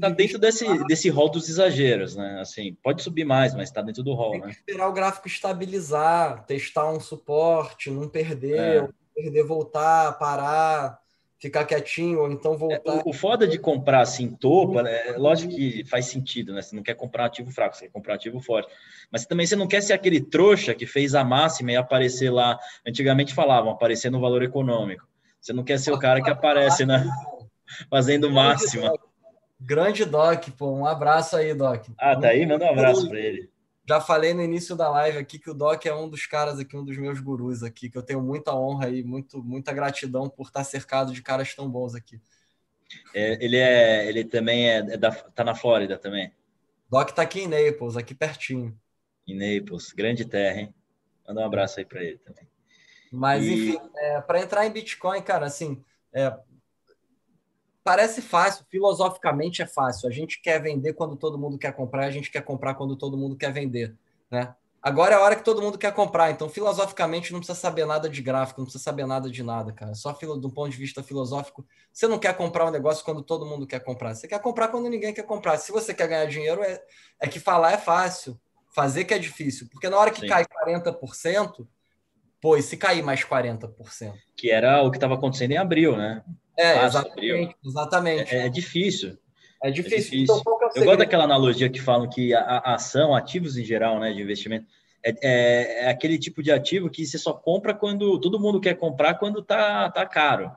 tá 0.00 0.08
dentro 0.10 0.38
desse, 0.38 0.66
desse 0.86 1.08
rol 1.08 1.30
dos 1.30 1.48
exageros, 1.48 2.14
né? 2.14 2.40
Assim, 2.40 2.76
pode 2.82 3.02
subir 3.02 3.24
mais, 3.24 3.54
mas 3.54 3.68
está 3.68 3.80
dentro 3.80 4.02
do 4.02 4.12
rol, 4.12 4.32
Tem 4.32 4.40
né? 4.42 4.50
esperar 4.50 4.88
o 4.88 4.92
gráfico 4.92 5.26
estabilizar, 5.26 6.44
testar 6.44 6.90
um 6.90 7.00
suporte, 7.00 7.90
não 7.90 8.08
perder, 8.08 8.84
é. 8.84 8.88
perder, 9.14 9.44
voltar, 9.44 10.18
parar, 10.18 11.00
ficar 11.38 11.64
quietinho, 11.64 12.20
ou 12.20 12.30
então 12.30 12.56
voltar. 12.56 12.96
É, 12.96 13.02
o, 13.04 13.10
o, 13.10 13.12
foda 13.14 13.46
de 13.46 13.58
comprar 13.58 14.00
assim 14.00 14.28
topa, 14.28 14.82
né? 14.82 15.08
É 15.08 15.16
lógico 15.16 15.54
que 15.54 15.84
faz 15.86 16.06
sentido, 16.06 16.52
né? 16.52 16.60
Você 16.60 16.76
não 16.76 16.82
quer 16.82 16.94
comprar 16.94 17.26
ativo 17.26 17.50
fraco, 17.50 17.76
você 17.76 17.86
quer 17.86 17.92
comprar 17.92 18.14
ativo 18.14 18.40
forte. 18.40 18.68
Mas 19.10 19.24
também 19.24 19.46
você 19.46 19.56
não 19.56 19.66
quer 19.66 19.82
ser 19.82 19.94
aquele 19.94 20.20
trouxa 20.20 20.74
que 20.74 20.86
fez 20.86 21.14
a 21.14 21.24
máxima 21.24 21.72
e 21.72 21.76
aparecer 21.76 22.30
lá. 22.30 22.58
Antigamente 22.86 23.32
falavam, 23.32 23.70
aparecer 23.70 24.10
no 24.10 24.20
valor 24.20 24.42
econômico. 24.42 25.06
Você 25.40 25.52
não 25.52 25.62
quer 25.62 25.78
ser 25.78 25.92
o 25.92 25.98
cara 25.98 26.20
que 26.20 26.30
aparece 26.30 26.84
na 26.84 27.04
fazendo 27.90 28.30
máxima. 28.30 28.92
Grande 29.60 30.04
Doc, 30.04 30.48
pô, 30.56 30.70
um 30.72 30.86
abraço 30.86 31.36
aí, 31.36 31.54
Doc. 31.54 31.86
Ah, 31.98 32.14
tá 32.14 32.28
aí? 32.28 32.46
Manda 32.46 32.66
um 32.66 32.70
abraço 32.70 33.08
para 33.08 33.18
ele. 33.18 33.50
Já 33.88 34.00
falei 34.00 34.34
no 34.34 34.42
início 34.42 34.74
da 34.74 34.90
live 34.90 35.18
aqui 35.18 35.38
que 35.38 35.48
o 35.48 35.54
Doc 35.54 35.86
é 35.86 35.94
um 35.94 36.08
dos 36.08 36.26
caras 36.26 36.58
aqui, 36.58 36.76
um 36.76 36.84
dos 36.84 36.98
meus 36.98 37.20
gurus 37.20 37.62
aqui, 37.62 37.88
que 37.88 37.96
eu 37.96 38.02
tenho 38.02 38.20
muita 38.20 38.52
honra 38.54 38.90
e 38.90 39.02
muito, 39.04 39.42
muita 39.42 39.72
gratidão 39.72 40.28
por 40.28 40.48
estar 40.48 40.64
cercado 40.64 41.12
de 41.12 41.22
caras 41.22 41.54
tão 41.54 41.70
bons 41.70 41.94
aqui. 41.94 42.20
É, 43.14 43.44
ele 43.44 43.56
é, 43.56 44.08
ele 44.08 44.24
também 44.24 44.68
é, 44.68 44.78
é 44.78 44.96
da, 44.96 45.12
tá 45.12 45.44
na 45.44 45.54
Flórida 45.54 45.96
também. 45.96 46.32
Doc 46.90 47.10
tá 47.10 47.22
aqui 47.22 47.42
em 47.42 47.48
Naples, 47.48 47.96
aqui 47.96 48.14
pertinho. 48.14 48.76
Em 49.26 49.34
Naples, 49.34 49.92
grande 49.92 50.24
terra, 50.24 50.60
hein? 50.60 50.74
Manda 51.26 51.40
um 51.40 51.44
abraço 51.44 51.78
aí 51.78 51.84
para 51.84 52.02
ele 52.02 52.18
também. 52.18 52.46
Mas 53.10 53.44
e... 53.44 53.52
enfim, 53.52 53.90
é, 53.96 54.20
para 54.20 54.40
entrar 54.40 54.66
em 54.66 54.70
Bitcoin, 54.70 55.22
cara, 55.22 55.46
assim, 55.46 55.82
é, 56.12 56.36
parece 57.86 58.20
fácil, 58.20 58.66
filosoficamente 58.68 59.62
é 59.62 59.66
fácil. 59.66 60.08
A 60.08 60.12
gente 60.12 60.42
quer 60.42 60.60
vender 60.60 60.94
quando 60.94 61.14
todo 61.14 61.38
mundo 61.38 61.56
quer 61.56 61.72
comprar, 61.72 62.06
a 62.06 62.10
gente 62.10 62.32
quer 62.32 62.42
comprar 62.42 62.74
quando 62.74 62.96
todo 62.96 63.16
mundo 63.16 63.36
quer 63.36 63.52
vender, 63.52 63.94
né? 64.28 64.52
Agora 64.82 65.14
é 65.14 65.16
a 65.16 65.20
hora 65.20 65.36
que 65.36 65.44
todo 65.44 65.62
mundo 65.62 65.78
quer 65.78 65.94
comprar, 65.94 66.32
então 66.32 66.48
filosoficamente 66.48 67.32
não 67.32 67.38
precisa 67.38 67.56
saber 67.56 67.86
nada 67.86 68.08
de 68.08 68.20
gráfico, 68.20 68.60
não 68.60 68.66
precisa 68.66 68.82
saber 68.82 69.06
nada 69.06 69.30
de 69.30 69.40
nada, 69.40 69.72
cara. 69.72 69.94
Só 69.94 70.10
do 70.12 70.50
ponto 70.50 70.68
de 70.68 70.76
vista 70.76 71.00
filosófico, 71.00 71.64
você 71.92 72.08
não 72.08 72.18
quer 72.18 72.36
comprar 72.36 72.66
um 72.66 72.72
negócio 72.72 73.04
quando 73.04 73.22
todo 73.22 73.46
mundo 73.46 73.68
quer 73.68 73.78
comprar. 73.78 74.16
Você 74.16 74.26
quer 74.26 74.40
comprar 74.40 74.66
quando 74.66 74.88
ninguém 74.88 75.14
quer 75.14 75.24
comprar. 75.24 75.56
Se 75.56 75.70
você 75.70 75.94
quer 75.94 76.08
ganhar 76.08 76.26
dinheiro, 76.26 76.64
é, 76.64 76.82
é 77.20 77.28
que 77.28 77.38
falar 77.38 77.70
é 77.70 77.78
fácil, 77.78 78.36
fazer 78.74 79.04
que 79.04 79.14
é 79.14 79.18
difícil. 79.18 79.68
Porque 79.70 79.88
na 79.88 79.96
hora 79.96 80.10
que 80.10 80.22
Sim. 80.22 80.26
cai 80.26 80.44
40%, 80.44 81.64
pô, 82.40 82.56
e 82.56 82.62
se 82.62 82.76
cair 82.76 83.02
mais 83.02 83.24
40%? 83.24 84.12
Que 84.36 84.50
era 84.50 84.82
o 84.82 84.90
que 84.90 84.96
estava 84.96 85.14
acontecendo 85.14 85.52
em 85.52 85.56
abril, 85.56 85.96
né? 85.96 86.24
É, 86.56 86.84
exatamente. 86.84 87.56
exatamente. 87.64 88.34
É, 88.34 88.46
é, 88.46 88.48
difícil. 88.48 89.18
É 89.62 89.70
difícil. 89.70 89.96
É 89.96 90.00
difícil. 90.00 90.22
Então, 90.22 90.42
eu 90.74 90.84
gosto 90.84 90.98
daquela 90.98 91.24
analogia 91.24 91.68
que 91.68 91.80
falam 91.80 92.08
que 92.08 92.34
a, 92.34 92.40
a, 92.40 92.74
ação, 92.74 93.14
ativos 93.14 93.56
em 93.56 93.64
geral, 93.64 93.98
né, 93.98 94.12
de 94.12 94.22
investimento, 94.22 94.66
é, 95.02 95.10
é, 95.22 95.84
é, 95.84 95.88
aquele 95.90 96.18
tipo 96.18 96.42
de 96.42 96.50
ativo 96.50 96.90
que 96.90 97.06
você 97.06 97.18
só 97.18 97.32
compra 97.32 97.74
quando 97.74 98.18
todo 98.18 98.40
mundo 98.40 98.60
quer 98.60 98.74
comprar 98.74 99.14
quando 99.14 99.42
tá, 99.42 99.90
tá 99.90 100.06
caro. 100.06 100.50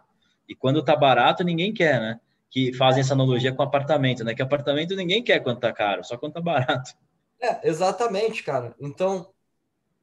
E 0.48 0.56
quando 0.56 0.84
tá 0.84 0.96
barato, 0.96 1.44
ninguém 1.44 1.74
quer, 1.74 2.00
né? 2.00 2.20
Que 2.50 2.74
fazem 2.74 3.02
essa 3.02 3.14
analogia 3.14 3.54
com 3.54 3.62
apartamento, 3.62 4.24
né? 4.24 4.34
Que 4.34 4.42
apartamento 4.42 4.96
ninguém 4.96 5.24
quer 5.24 5.40
quando 5.42 5.60
tá 5.60 5.72
caro, 5.72 6.04
só 6.04 6.18
quando 6.18 6.34
tá 6.34 6.42
barato. 6.42 6.92
É, 7.40 7.68
exatamente, 7.70 8.42
cara. 8.42 8.74
Então, 8.82 9.30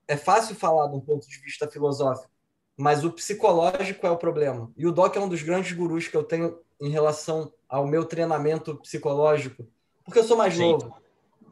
é 0.07 0.17
fácil 0.17 0.55
falar 0.55 0.87
de 0.89 0.95
um 0.95 1.01
ponto 1.01 1.27
de 1.29 1.39
vista 1.41 1.69
filosófico 1.69 2.36
mas 2.77 3.05
o 3.05 3.11
psicológico 3.11 4.07
é 4.07 4.11
o 4.11 4.17
problema. 4.17 4.71
E 4.77 4.87
o 4.87 4.93
Doc 4.93 5.17
é 5.17 5.21
um 5.21 5.29
dos 5.29 5.43
grandes 5.43 5.73
gurus 5.73 6.09
que 6.09 6.17
eu 6.17 6.23
tenho 6.23 6.59
em 6.81 6.91
relação 6.91 7.53
ao 7.69 7.87
meu 7.87 8.05
treinamento 8.05 8.77
psicológico, 8.77 9.67
porque 10.05 10.19
eu 10.19 10.25
sou 10.25 10.37
mais 10.37 10.55
sim. 10.55 10.61
novo. 10.61 10.95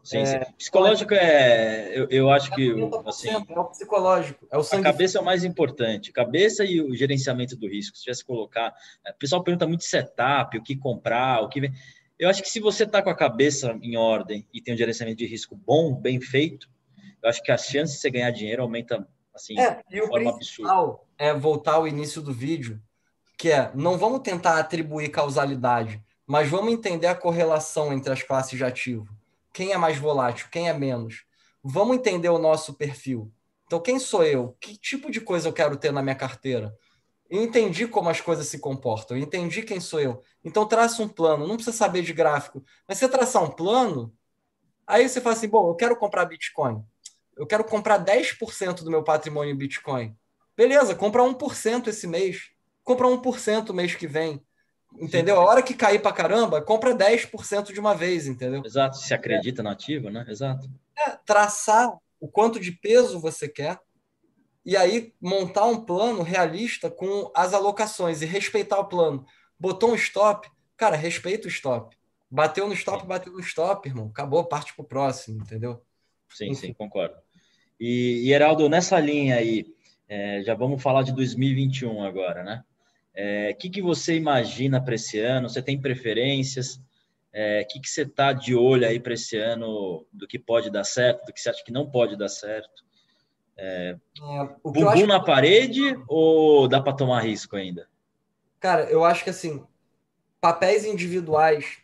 Sim, 0.03 0.19
é, 0.19 0.27
sim. 0.27 0.53
Psicológico 0.59 1.15
é, 1.15 1.99
eu, 1.99 2.07
eu 2.11 2.31
acho 2.31 2.55
que 2.55 2.75
assim, 3.07 3.31
é 3.31 3.59
o 3.59 3.65
psicológico, 3.65 4.47
é 4.51 4.59
o 4.59 4.63
sangue. 4.63 4.87
A 4.87 4.93
cabeça 4.93 5.17
é 5.17 5.21
o 5.21 5.25
mais 5.25 5.45
importante, 5.45 6.13
cabeça 6.13 6.63
e 6.63 6.79
o 6.83 6.95
gerenciamento 6.95 7.57
do 7.57 7.67
risco. 7.67 7.97
Se 7.97 8.03
tivesse 8.03 8.23
colocar, 8.23 8.75
é, 9.07 9.13
o 9.13 9.15
pessoal 9.15 9.43
pergunta 9.43 9.67
muito 9.67 9.85
setup, 9.85 10.59
o 10.59 10.63
que 10.63 10.77
comprar, 10.77 11.41
o 11.41 11.49
que 11.49 11.73
eu 12.19 12.29
acho 12.29 12.43
que 12.43 12.51
se 12.51 12.61
você 12.61 12.85
está 12.85 13.03
com 13.03 13.09
a 13.09 13.17
cabeça 13.17 13.79
em 13.83 13.97
ordem 13.97 14.47
e 14.53 14.61
tem 14.61 14.75
um 14.75 14.77
gerenciamento 14.77 15.17
de 15.17 15.27
risco 15.27 15.57
bom, 15.57 15.95
bem 15.95 16.21
feito, 16.21 16.69
eu 17.23 17.31
acho 17.31 17.43
que 17.43 17.51
a 17.51 17.57
chance 17.57 17.95
de 17.95 18.01
você 18.01 18.11
ganhar 18.11 18.31
dinheiro 18.31 18.63
aumenta 18.63 19.09
assim, 19.35 19.59
é, 19.59 19.83
de 19.89 20.07
forma 20.07 20.31
absurda 20.31 20.99
é 21.19 21.33
voltar 21.33 21.75
ao 21.75 21.89
início 21.89 22.21
do 22.21 22.33
vídeo, 22.33 22.81
que 23.37 23.51
é 23.51 23.71
não 23.75 23.99
vamos 23.99 24.21
tentar 24.21 24.59
atribuir 24.59 25.11
causalidade, 25.11 26.03
mas 26.27 26.49
vamos 26.49 26.73
entender 26.73 27.07
a 27.07 27.15
correlação 27.15 27.93
entre 27.93 28.13
as 28.13 28.23
classes 28.23 28.57
de 28.57 28.65
ativo. 28.65 29.09
Quem 29.53 29.73
é 29.73 29.77
mais 29.77 29.99
volátil, 29.99 30.49
quem 30.51 30.69
é 30.69 30.73
menos. 30.73 31.25
Vamos 31.63 31.97
entender 31.97 32.29
o 32.29 32.39
nosso 32.39 32.75
perfil. 32.75 33.33
Então, 33.67 33.81
quem 33.81 33.99
sou 33.99 34.25
eu? 34.25 34.57
Que 34.61 34.77
tipo 34.77 35.11
de 35.11 35.21
coisa 35.21 35.49
eu 35.49 35.53
quero 35.53 35.77
ter 35.77 35.93
na 35.93 36.03
minha 36.03 36.15
carteira? 36.15 36.77
Eu 37.31 37.43
entendi 37.43 37.87
como 37.87 38.09
as 38.09 38.21
coisas 38.21 38.47
se 38.47 38.59
comportam, 38.59 39.17
entendi 39.17 39.63
quem 39.63 39.81
sou 39.81 40.01
eu. 40.01 40.23
Então, 40.45 40.67
traça 40.67 41.03
um 41.03 41.09
plano. 41.09 41.47
Não 41.47 41.57
precisa 41.57 41.77
saber 41.77 42.03
de 42.03 42.13
gráfico, 42.13 42.63
mas 42.87 42.99
você 42.99 43.09
traçar 43.09 43.43
um 43.43 43.51
plano, 43.51 44.15
aí 44.87 45.09
você 45.09 45.21
fala 45.21 45.35
assim: 45.35 45.49
bom, 45.49 45.69
eu 45.69 45.75
quero 45.75 45.97
comprar 45.97 46.27
Bitcoin. 46.27 46.85
Eu 47.37 47.47
quero 47.47 47.65
comprar 47.65 48.05
10% 48.05 48.85
do 48.85 48.91
meu 48.91 49.03
patrimônio 49.03 49.53
em 49.53 49.57
Bitcoin. 49.57 50.17
Beleza, 50.57 50.95
compra 50.95 51.23
1% 51.23 51.89
esse 51.89 52.07
mês. 52.07 52.51
Compra 52.83 53.09
1% 53.09 53.71
o 53.71 53.75
mês 53.75 53.95
que 53.95 54.07
vem. 54.07 54.43
Entendeu? 54.99 55.37
Sim. 55.37 55.43
A 55.43 55.45
hora 55.45 55.63
que 55.63 55.75
cair 55.75 56.01
para 56.01 56.13
caramba, 56.13 56.63
compra 56.63 56.95
10% 56.95 57.73
de 57.73 57.81
uma 57.81 57.95
vez, 57.95 58.27
entendeu? 58.27 58.63
Exato, 58.65 58.97
se 58.97 59.13
acredita 59.13 59.61
é. 59.61 59.65
no 59.65 59.71
ativo, 59.71 60.09
né? 60.09 60.25
Exato. 60.29 60.71
É, 60.97 61.11
traçar 61.27 61.93
o 62.21 62.29
quanto 62.29 62.61
de 62.61 62.71
peso 62.71 63.19
você 63.19 63.49
quer 63.49 63.79
e 64.65 64.77
aí 64.77 65.13
montar 65.21 65.67
um 65.67 65.85
plano 65.85 66.23
realista 66.23 66.91
com 66.91 67.31
as 67.35 67.53
alocações 67.53 68.23
e 68.23 68.27
respeitar 68.27 68.79
o 68.79 68.87
plano. 68.87 69.27
Botou 69.59 69.91
um 69.91 69.95
stop, 69.95 70.49
cara, 70.77 70.97
respeita 70.97 71.47
o 71.47 71.51
stop. 71.51 71.97
Bateu 72.31 72.67
no 72.67 72.75
stop, 72.75 73.03
sim. 73.03 73.09
bateu 73.09 73.33
no 73.33 73.41
stop, 73.41 73.89
irmão. 73.89 74.09
Acabou, 74.09 74.45
parte 74.45 74.75
pro 74.75 74.85
próximo, 74.85 75.43
entendeu? 75.43 75.83
Sim, 76.29 76.47
Enfim. 76.47 76.69
sim, 76.69 76.73
concordo. 76.73 77.15
E, 77.79 78.23
e 78.25 78.33
Heraldo, 78.33 78.69
nessa 78.69 78.99
linha 78.99 79.37
aí, 79.37 79.67
é, 80.09 80.43
já 80.43 80.55
vamos 80.55 80.83
falar 80.83 81.03
de 81.03 81.13
2021 81.13 82.03
agora, 82.03 82.43
né? 82.43 82.65
O 82.67 82.73
é, 83.15 83.53
que, 83.55 83.71
que 83.71 83.81
você 83.81 84.17
imagina 84.17 84.83
para 84.83 84.97
esse 84.97 85.19
ano? 85.21 85.49
Você 85.49 85.63
tem 85.63 85.81
preferências? 85.81 86.77
O 86.77 86.81
é, 87.33 87.65
que, 87.65 87.81
que 87.81 87.89
você 87.89 88.03
está 88.03 88.33
de 88.33 88.55
olho 88.55 88.87
aí 88.87 88.99
para 88.99 89.15
esse 89.15 89.37
ano 89.37 90.07
do 90.13 90.27
que 90.27 90.39
pode 90.39 90.71
dar 90.71 90.85
certo, 90.85 91.25
do 91.25 91.33
que 91.33 91.41
você 91.41 91.51
acha 91.51 91.65
que 91.65 91.73
não 91.73 91.89
pode 91.89 92.17
dar 92.17 92.29
certo? 92.29 92.85
É, 93.57 93.97
é 94.21 94.49
bumbum 94.65 94.89
acho... 94.89 95.07
na 95.07 95.21
parede 95.21 95.97
ou 96.09 96.67
dá 96.67 96.81
para 96.81 96.93
tomar 96.93 97.21
risco 97.21 97.57
ainda? 97.57 97.89
Cara, 98.59 98.85
eu 98.91 99.05
acho 99.05 99.23
que 99.23 99.31
assim, 99.31 99.65
papéis 100.41 100.85
individuais, 100.85 101.79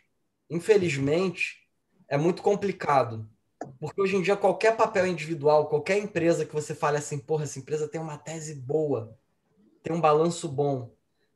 infelizmente, 0.49 1.61
é 2.09 2.17
muito 2.17 2.41
complicado. 2.41 3.29
Porque 3.79 4.01
hoje 4.01 4.15
em 4.15 4.21
dia, 4.21 4.35
qualquer 4.35 4.75
papel 4.75 5.07
individual, 5.07 5.67
qualquer 5.67 5.97
empresa 5.97 6.45
que 6.45 6.53
você 6.53 6.73
fale 6.75 6.97
assim, 6.97 7.17
porra, 7.17 7.43
essa 7.43 7.59
empresa 7.59 7.87
tem 7.87 7.99
uma 7.99 8.17
tese 8.17 8.55
boa, 8.55 9.17
tem 9.83 9.95
um 9.95 10.01
balanço 10.01 10.47
bom, 10.47 10.91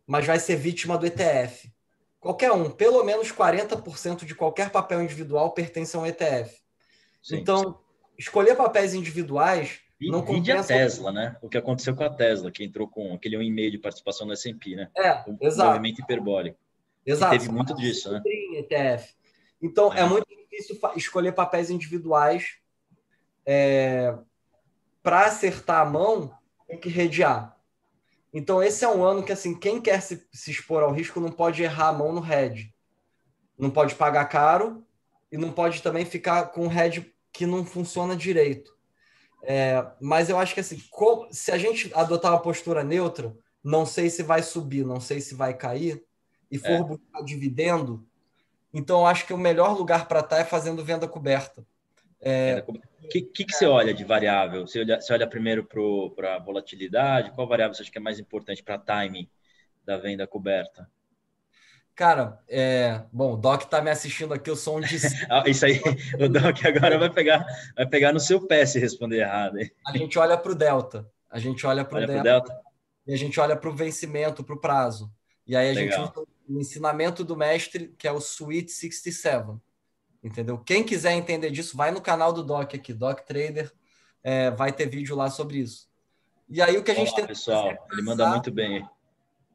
mas 0.06 0.26
vai 0.26 0.40
ser 0.40 0.56
vítima 0.56 0.98
do 0.98 1.06
ETF. 1.06 1.72
Qualquer 2.20 2.52
um, 2.52 2.70
pelo 2.70 3.04
menos 3.04 3.32
40% 3.32 4.26
de 4.26 4.34
qualquer 4.34 4.72
papel 4.72 5.02
individual 5.04 5.52
pertence 5.52 5.96
a 5.96 6.00
um 6.00 6.06
ETF. 6.06 6.60
Sim, 7.22 7.38
então, 7.38 7.64
sim. 7.64 7.76
escolher 8.18 8.56
papéis 8.56 8.94
individuais 8.94 9.80
e, 10.00 10.10
não 10.12 10.24
compensa... 10.24 10.60
a 10.60 10.64
Tesla, 10.64 11.12
né? 11.12 11.38
O 11.42 11.50
que 11.50 11.58
aconteceu 11.58 11.96
com 11.96 12.04
a 12.04 12.10
Tesla, 12.10 12.52
que 12.52 12.64
entrou 12.64 12.88
com 12.88 13.14
aquele 13.14 13.38
1,5 13.38 13.72
de 13.72 13.78
participação 13.78 14.28
no 14.28 14.34
S&P, 14.34 14.76
né? 14.76 14.90
É, 14.98 15.24
o 15.28 15.38
exato. 15.42 15.70
movimento 15.70 16.02
hiperbólico. 16.02 16.58
Exato. 17.06 17.38
teve 17.38 17.52
muito 17.52 17.76
disso, 17.76 18.12
né? 18.12 18.22
ETF. 18.26 19.14
Então, 19.62 19.94
é, 19.94 20.02
é 20.02 20.06
muito 20.06 20.26
difícil 20.56 20.80
escolher 20.96 21.34
papéis 21.34 21.70
individuais. 21.70 22.58
É, 23.46 24.18
para 25.04 25.26
acertar 25.26 25.82
a 25.82 25.86
mão, 25.86 26.32
tem 26.68 26.80
que 26.80 26.90
redear. 26.90 27.56
Então, 28.34 28.62
esse 28.62 28.84
é 28.84 28.90
um 28.90 29.04
ano 29.04 29.24
que, 29.24 29.32
assim, 29.32 29.58
quem 29.58 29.80
quer 29.80 30.02
se, 30.02 30.28
se 30.34 30.52
expor 30.52 30.84
ao 30.84 30.92
risco 30.92 31.20
não 31.20 31.32
pode 31.32 31.64
errar 31.64 31.90
a 31.90 31.94
mão 31.94 32.12
no 32.12 32.22
head. 32.22 32.74
Não 33.58 33.70
pode 33.70 33.96
pagar 33.96 34.26
caro 34.26 34.86
e 35.32 35.38
não 35.38 35.52
pode 35.52 35.82
também 35.82 36.06
ficar 36.06 36.48
com 36.48 36.66
um 36.66 36.68
head 36.68 37.14
que 37.32 37.46
não 37.46 37.66
funciona 37.66 38.16
direito. 38.16 38.76
É, 39.44 39.86
mas 40.02 40.28
eu 40.28 40.40
acho 40.40 40.54
que, 40.54 40.60
assim, 40.60 40.82
se 41.32 41.52
a 41.52 41.58
gente 41.58 41.92
adotar 41.94 42.32
uma 42.32 42.42
postura 42.42 42.84
neutra, 42.84 43.36
não 43.64 43.86
sei 43.86 44.10
se 44.10 44.24
vai 44.24 44.42
subir, 44.42 44.86
não 44.86 45.00
sei 45.00 45.22
se 45.22 45.36
vai 45.36 45.54
cair, 45.54 46.04
e 46.50 46.58
for 46.58 46.72
é. 46.72 46.84
buscar 46.84 47.22
dividendo, 47.24 48.06
então, 48.76 49.08
acho 49.08 49.26
que 49.26 49.34
o 49.34 49.38
melhor 49.38 49.74
lugar 49.78 50.06
para 50.06 50.20
estar 50.20 50.36
tá 50.36 50.42
é 50.42 50.44
fazendo 50.44 50.84
venda 50.84 51.08
coberta. 51.08 51.66
É... 52.20 52.62
O 52.68 53.08
que, 53.08 53.22
que, 53.22 53.46
que, 53.46 53.54
você 53.54 53.66
olha 53.66 53.94
de 53.94 54.04
variável? 54.04 54.68
Você 54.68 54.82
olha, 54.82 55.00
você 55.00 55.14
olha 55.14 55.26
primeiro 55.26 55.64
para 55.64 56.36
a 56.36 56.40
volatilidade? 56.40 57.32
Qual 57.32 57.48
variável 57.48 57.74
você 57.74 57.84
acha 57.84 57.92
que 57.92 57.98
é 57.98 58.02
mais 58.02 58.20
importante 58.20 58.62
para 58.62 58.78
timing 58.78 59.30
da 59.86 59.96
venda 59.96 60.28
coberta? 60.28 60.90
Cara, 61.96 62.38
é... 62.50 63.02
bom, 63.14 63.36
o 63.36 63.38
Doc 63.38 63.64
tá 63.64 63.82
me 63.82 63.90
assistindo 63.90 64.34
aqui, 64.34 64.50
eu 64.50 64.58
sou 64.58 64.78
um 64.78 64.82
ah, 65.32 65.44
Isso 65.48 65.66
aí, 65.66 65.80
o 66.20 66.28
Doc 66.28 66.66
agora 66.66 66.98
vai 66.98 67.10
pegar, 67.10 67.46
vai 67.78 67.86
pegar 67.86 68.12
no 68.12 68.20
seu 68.20 68.46
pé 68.46 68.66
se 68.66 68.78
responder 68.78 69.22
errado. 69.22 69.58
Hein? 69.58 69.72
A 69.88 69.98
gente 69.98 70.20
olha 70.20 70.38
para 70.38 70.52
o 70.52 70.56
Delta. 70.56 71.10
A 71.32 71.40
gente 71.40 71.66
olha 71.66 71.86
para 71.86 72.04
o 72.04 72.06
Delta, 72.06 72.24
Delta, 72.24 72.62
e 73.08 73.14
a 73.14 73.18
gente 73.18 73.40
olha 73.40 73.56
para 73.56 73.70
o 73.70 73.74
vencimento, 73.74 74.44
para 74.44 74.56
o 74.56 74.60
prazo. 74.60 75.10
E 75.48 75.56
aí 75.56 75.70
a 75.70 75.74
Legal. 75.74 76.06
gente 76.06 76.12
usa 76.12 76.28
o 76.48 76.60
ensinamento 76.60 77.24
do 77.24 77.36
mestre, 77.36 77.94
que 77.98 78.08
é 78.08 78.12
o 78.12 78.18
Sweet 78.18 78.72
67. 78.72 79.60
Entendeu? 80.24 80.58
Quem 80.58 80.84
quiser 80.84 81.14
entender 81.14 81.52
disso, 81.52 81.78
vai 81.78 81.92
no 81.92 82.02
canal 82.02 82.34
do 82.34 82.44
Doc 82.44 82.74
aqui, 82.74 82.94
Doc 82.94 83.22
Trader, 83.22 83.72
é, 84.24 84.50
vai 84.50 84.72
ter 84.72 84.88
vídeo 84.88 85.16
lá 85.16 85.30
sobre 85.30 85.60
isso. 85.60 85.88
E 86.50 86.62
aí 86.62 86.78
o 86.78 86.84
que 86.84 86.92
a 86.92 86.96
gente 86.96 87.14
tem 87.14 87.28
pessoal, 87.28 87.70
é 87.70 87.80
ele 87.92 88.02
manda 88.02 88.28
muito 88.30 88.52
bem. 88.52 88.88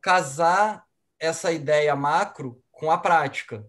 Casar 0.01 0.84
essa 1.18 1.51
ideia 1.53 1.95
macro 1.97 2.62
com 2.70 2.91
a 2.91 2.99
prática. 2.99 3.66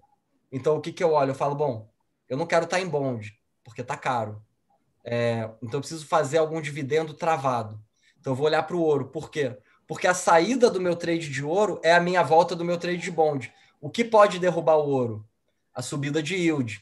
Então 0.51 0.77
o 0.77 0.81
que, 0.81 0.91
que 0.91 1.03
eu 1.03 1.13
olho? 1.13 1.31
Eu 1.31 1.35
falo, 1.35 1.55
bom, 1.55 1.91
eu 2.29 2.37
não 2.37 2.45
quero 2.45 2.65
estar 2.65 2.79
em 2.79 2.87
bonde, 2.87 3.37
porque 3.63 3.81
está 3.81 3.97
caro. 3.97 4.43
É, 5.03 5.49
então 5.61 5.77
eu 5.77 5.81
preciso 5.81 6.05
fazer 6.05 6.37
algum 6.37 6.61
dividendo 6.61 7.13
travado. 7.13 7.81
Então 8.19 8.33
eu 8.33 8.37
vou 8.37 8.45
olhar 8.45 8.63
para 8.63 8.75
o 8.75 8.81
ouro. 8.81 9.09
Por 9.09 9.31
quê? 9.31 9.57
Porque 9.91 10.07
a 10.07 10.13
saída 10.13 10.69
do 10.69 10.79
meu 10.79 10.95
trade 10.95 11.27
de 11.27 11.43
ouro 11.43 11.77
é 11.83 11.91
a 11.91 11.99
minha 11.99 12.23
volta 12.23 12.55
do 12.55 12.63
meu 12.63 12.77
trade 12.77 12.99
de 12.99 13.11
bonde. 13.11 13.53
O 13.81 13.89
que 13.89 14.05
pode 14.05 14.39
derrubar 14.39 14.77
o 14.77 14.89
ouro? 14.89 15.27
A 15.73 15.81
subida 15.81 16.23
de 16.23 16.33
yield. 16.33 16.81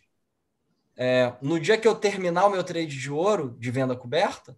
É, 0.95 1.33
no 1.41 1.59
dia 1.59 1.75
que 1.75 1.87
eu 1.87 1.95
terminar 1.95 2.45
o 2.45 2.51
meu 2.51 2.63
trade 2.63 2.95
de 2.95 3.09
ouro, 3.09 3.57
de 3.57 3.71
venda 3.71 3.95
coberta, 3.95 4.55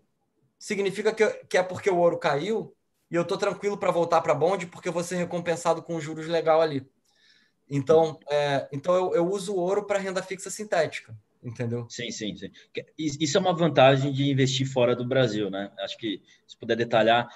significa 0.60 1.14
que, 1.14 1.26
que 1.46 1.58
é 1.58 1.64
porque 1.64 1.90
o 1.90 1.96
ouro 1.96 2.18
caiu 2.18 2.76
e 3.10 3.16
eu 3.16 3.22
estou 3.22 3.38
tranquilo 3.38 3.78
para 3.78 3.90
voltar 3.90 4.20
para 4.20 4.36
bonde 4.36 4.68
porque 4.68 4.90
eu 4.90 4.94
vou 4.94 5.02
ser 5.02 5.16
recompensado 5.16 5.82
com 5.82 6.02
juros 6.02 6.28
legal 6.28 6.60
ali. 6.60 6.86
Então, 7.70 8.20
é, 8.30 8.68
então 8.74 8.94
eu, 8.94 9.16
eu 9.16 9.30
uso 9.30 9.54
o 9.54 9.60
ouro 9.60 9.86
para 9.86 9.98
renda 9.98 10.22
fixa 10.22 10.50
sintética 10.50 11.16
entendeu? 11.44 11.88
Sim, 11.90 12.12
sim, 12.12 12.36
sim. 12.36 12.52
Isso 12.98 13.38
é 13.38 13.42
uma 13.42 13.56
vantagem 13.56 14.12
de 14.12 14.30
investir 14.30 14.68
fora 14.68 14.96
do 14.96 15.06
Brasil, 15.06 15.50
né? 15.50 15.72
Acho 15.80 15.98
que 15.98 16.22
se 16.48 16.56
puder 16.58 16.76
detalhar, 16.76 17.28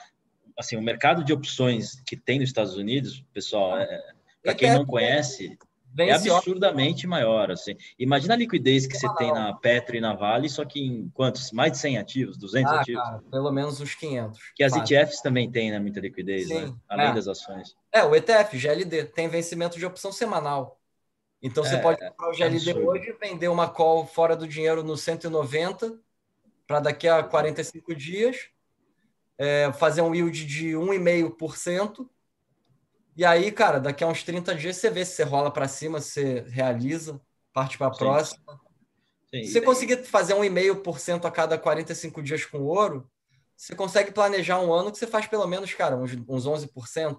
assim, 0.58 0.76
o 0.76 0.82
mercado 0.82 1.24
de 1.24 1.34
opções 1.34 2.01
que 2.06 2.16
tem 2.16 2.39
nos 2.39 2.49
Estados 2.49 2.76
Unidos, 2.76 3.24
pessoal, 3.34 3.78
é, 3.78 4.01
para 4.41 4.56
quem 4.56 4.72
não 4.72 4.86
conhece, 4.86 5.58
é 5.97 6.12
absurdamente 6.12 7.08
maior, 7.08 7.51
assim. 7.51 7.76
Imagina 7.97 8.34
a 8.34 8.38
liquidez 8.38 8.86
que 8.86 8.97
você 8.97 9.08
tem 9.16 9.32
na 9.32 9.53
Petro 9.53 9.95
e 9.95 10.01
na 10.01 10.14
Vale, 10.14 10.49
só 10.49 10.66
que 10.66 10.80
em 10.80 11.10
quantos? 11.10 11.51
Mais 11.51 11.72
de 11.72 11.78
100 11.78 11.97
ativos, 11.97 12.38
200 12.38 12.72
ah, 12.72 12.82
ativos? 12.82 13.01
Cara, 13.01 13.24
pelo 13.32 13.51
menos 13.51 13.80
uns 13.80 13.95
500. 13.95 14.39
Que 14.56 14.64
as 14.64 14.74
fácil. 14.74 14.97
ETFs 14.97 15.22
também 15.22 15.49
têm, 15.49 15.72
né, 15.72 15.80
muita 15.80 16.01
liquidez, 16.01 16.49
né? 16.49 16.66
Né? 16.66 16.76
Além 16.89 17.08
é. 17.08 17.14
das 17.14 17.28
ações. 17.28 17.76
É, 17.91 18.03
o 18.03 18.14
ETF, 18.14 18.58
GLD, 18.58 19.06
tem 19.06 19.30
vencimento 19.30 19.80
de 19.80 19.86
opção 19.86 20.12
semanal. 20.12 20.80
Então 21.41 21.64
você 21.64 21.76
é, 21.76 21.80
pode 21.80 21.99
comprar 21.99 22.30
o 22.30 22.34
GLD 22.34 22.72
é 22.72 22.76
hoje, 22.76 23.16
vender 23.22 23.47
uma 23.47 23.70
call 23.70 24.06
fora 24.06 24.36
do 24.36 24.47
dinheiro 24.47 24.84
no 24.84 24.97
190 24.97 25.97
para 26.66 26.80
daqui 26.80 27.08
a 27.08 27.24
45 27.24 27.93
dias 27.95 28.49
é, 29.38 29.71
fazer 29.73 30.01
um 30.01 30.13
yield 30.13 30.45
de 30.45 30.69
1,5%. 30.71 32.07
E 33.17 33.23
aí, 33.23 33.51
cara, 33.51 33.79
daqui 33.79 34.03
a 34.03 34.07
uns 34.07 34.23
30 34.23 34.55
dias 34.55 34.77
você 34.77 34.89
vê 34.89 35.05
se 35.05 35.13
você 35.13 35.23
rola 35.23 35.51
para 35.51 35.67
cima, 35.67 36.01
se 36.01 36.11
você 36.11 36.45
realiza, 36.49 37.21
parte 37.53 37.77
para 37.77 37.88
a 37.88 37.91
próxima. 37.91 38.59
Sim. 39.33 39.43
Se 39.43 39.53
você 39.53 39.61
conseguir 39.61 40.03
fazer 40.03 40.33
1,5% 40.33 41.25
a 41.25 41.31
cada 41.31 41.57
45 41.57 42.21
dias 42.21 42.45
com 42.45 42.59
ouro, 42.63 43.09
você 43.55 43.75
consegue 43.75 44.11
planejar 44.11 44.59
um 44.59 44.73
ano 44.73 44.91
que 44.91 44.97
você 44.97 45.07
faz 45.07 45.27
pelo 45.27 45.47
menos, 45.47 45.73
cara, 45.73 45.95
uns, 45.95 46.11
uns 46.27 46.45
11%. 46.45 47.17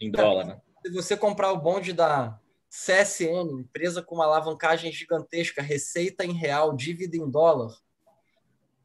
Em 0.00 0.10
dólar, 0.10 0.46
né? 0.46 0.60
Se 0.84 0.92
você 0.92 1.16
comprar 1.16 1.52
o 1.52 1.60
bonde 1.60 1.92
da 1.92 2.38
CSN, 2.70 3.60
empresa 3.60 4.02
com 4.02 4.14
uma 4.14 4.24
alavancagem 4.24 4.90
gigantesca, 4.90 5.60
receita 5.60 6.24
em 6.24 6.32
real, 6.32 6.74
dívida 6.74 7.16
em 7.16 7.28
dólar, 7.28 7.76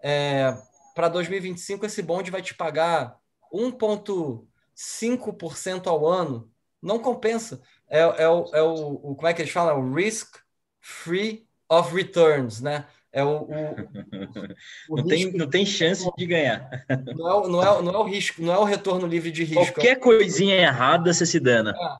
é, 0.03 0.57
para 0.95 1.07
2025 1.09 1.85
esse 1.85 2.01
bonde 2.01 2.31
vai 2.31 2.41
te 2.41 2.55
pagar 2.55 3.19
1,5% 3.53 5.87
ao 5.87 6.07
ano. 6.07 6.49
Não 6.81 6.97
compensa. 6.97 7.61
É, 7.87 7.99
é, 7.99 8.27
o, 8.29 8.45
é 8.53 8.61
o, 8.61 9.15
como 9.15 9.27
é 9.27 9.33
que 9.33 9.41
eles 9.41 9.51
falam? 9.51 9.75
É 9.75 9.77
o 9.77 9.93
risk 9.93 10.37
free 10.79 11.45
of 11.69 11.93
returns, 11.93 12.61
né? 12.61 12.85
É 13.11 13.21
o, 13.23 13.43
o, 13.43 13.49
o 14.89 14.95
não, 14.97 15.05
tem, 15.05 15.31
não 15.33 15.47
tem 15.49 15.65
chance 15.65 16.09
de 16.17 16.25
ganhar. 16.25 16.69
Não 17.15 17.45
é, 17.45 17.47
não, 17.47 17.61
é, 17.61 17.81
não 17.81 17.93
é 17.93 17.97
o 17.97 18.03
risco, 18.03 18.41
não 18.41 18.53
é 18.53 18.59
o 18.59 18.63
retorno 18.63 19.05
livre 19.07 19.31
de 19.31 19.43
risco. 19.43 19.73
Qualquer 19.73 19.99
coisinha 19.99 20.55
errada 20.55 21.13
você 21.13 21.25
se 21.25 21.39
dana. 21.39 21.75
É. 21.77 21.97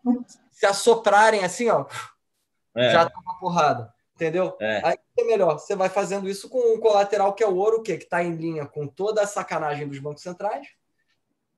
Se 0.51 0.65
assoprarem 0.65 1.43
assim, 1.43 1.69
ó, 1.69 1.85
é. 2.75 2.91
já 2.91 3.09
tá 3.09 3.19
uma 3.19 3.37
porrada. 3.39 3.94
Entendeu? 4.15 4.55
É. 4.61 4.81
Aí 4.83 4.97
é 5.17 5.23
melhor. 5.25 5.59
Você 5.59 5.75
vai 5.75 5.89
fazendo 5.89 6.29
isso 6.29 6.49
com 6.49 6.57
o 6.57 6.79
colateral, 6.79 7.33
que 7.33 7.43
é 7.43 7.47
o 7.47 7.55
ouro, 7.55 7.83
que 7.83 7.91
está 7.91 8.23
em 8.23 8.33
linha 8.35 8.65
com 8.65 8.87
toda 8.87 9.21
a 9.21 9.27
sacanagem 9.27 9.87
dos 9.87 9.99
bancos 9.99 10.23
centrais. 10.23 10.67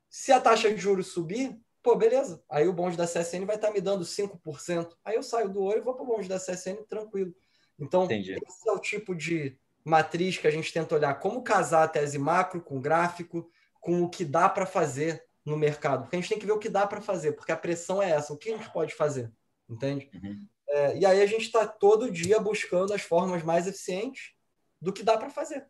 Se 0.09 0.31
a 0.31 0.41
taxa 0.41 0.73
de 0.73 0.77
juros 0.77 1.07
subir, 1.07 1.55
pô, 1.83 1.95
beleza. 1.95 2.43
Aí 2.49 2.67
o 2.67 2.73
bonde 2.73 2.97
da 2.97 3.05
CSN 3.05 3.45
vai 3.45 3.57
estar 3.57 3.67
tá 3.67 3.73
me 3.73 3.79
dando 3.79 4.03
5%. 4.03 4.89
Aí 5.05 5.15
eu 5.15 5.23
saio 5.23 5.49
do 5.49 5.61
ouro 5.61 5.77
e 5.77 5.81
vou 5.81 5.93
para 5.93 6.03
o 6.03 6.07
bonde 6.07 6.27
da 6.27 6.39
CSN 6.39 6.83
tranquilo. 6.89 7.33
Então, 7.79 8.05
Entendi. 8.05 8.33
esse 8.33 8.67
é 8.67 8.71
o 8.71 8.79
tipo 8.79 9.13
de 9.13 9.55
matriz 9.85 10.37
que 10.37 10.47
a 10.47 10.51
gente 10.51 10.73
tenta 10.73 10.95
olhar 10.95 11.13
como 11.19 11.43
casar 11.43 11.83
a 11.83 11.87
tese 11.87 12.17
macro 12.17 12.59
com 12.59 12.81
gráfico, 12.81 13.49
com 13.79 14.01
o 14.01 14.09
que 14.09 14.25
dá 14.25 14.49
para 14.49 14.65
fazer 14.65 15.23
no 15.45 15.55
mercado. 15.55 16.03
Porque 16.03 16.15
a 16.15 16.19
gente 16.19 16.29
tem 16.29 16.39
que 16.39 16.45
ver 16.45 16.53
o 16.53 16.59
que 16.59 16.69
dá 16.69 16.87
para 16.87 17.01
fazer, 17.01 17.33
porque 17.33 17.51
a 17.51 17.57
pressão 17.57 18.01
é 18.01 18.09
essa. 18.09 18.33
O 18.33 18.37
que 18.37 18.51
a 18.51 18.57
gente 18.57 18.71
pode 18.73 18.95
fazer? 18.95 19.31
Entende? 19.69 20.09
Uhum. 20.15 20.47
É, 20.69 20.97
e 20.97 21.05
aí 21.05 21.21
a 21.21 21.25
gente 21.25 21.43
está 21.43 21.65
todo 21.65 22.11
dia 22.11 22.39
buscando 22.39 22.93
as 22.93 23.01
formas 23.01 23.43
mais 23.43 23.67
eficientes 23.67 24.33
do 24.81 24.91
que 24.91 25.03
dá 25.03 25.17
para 25.17 25.29
fazer. 25.29 25.65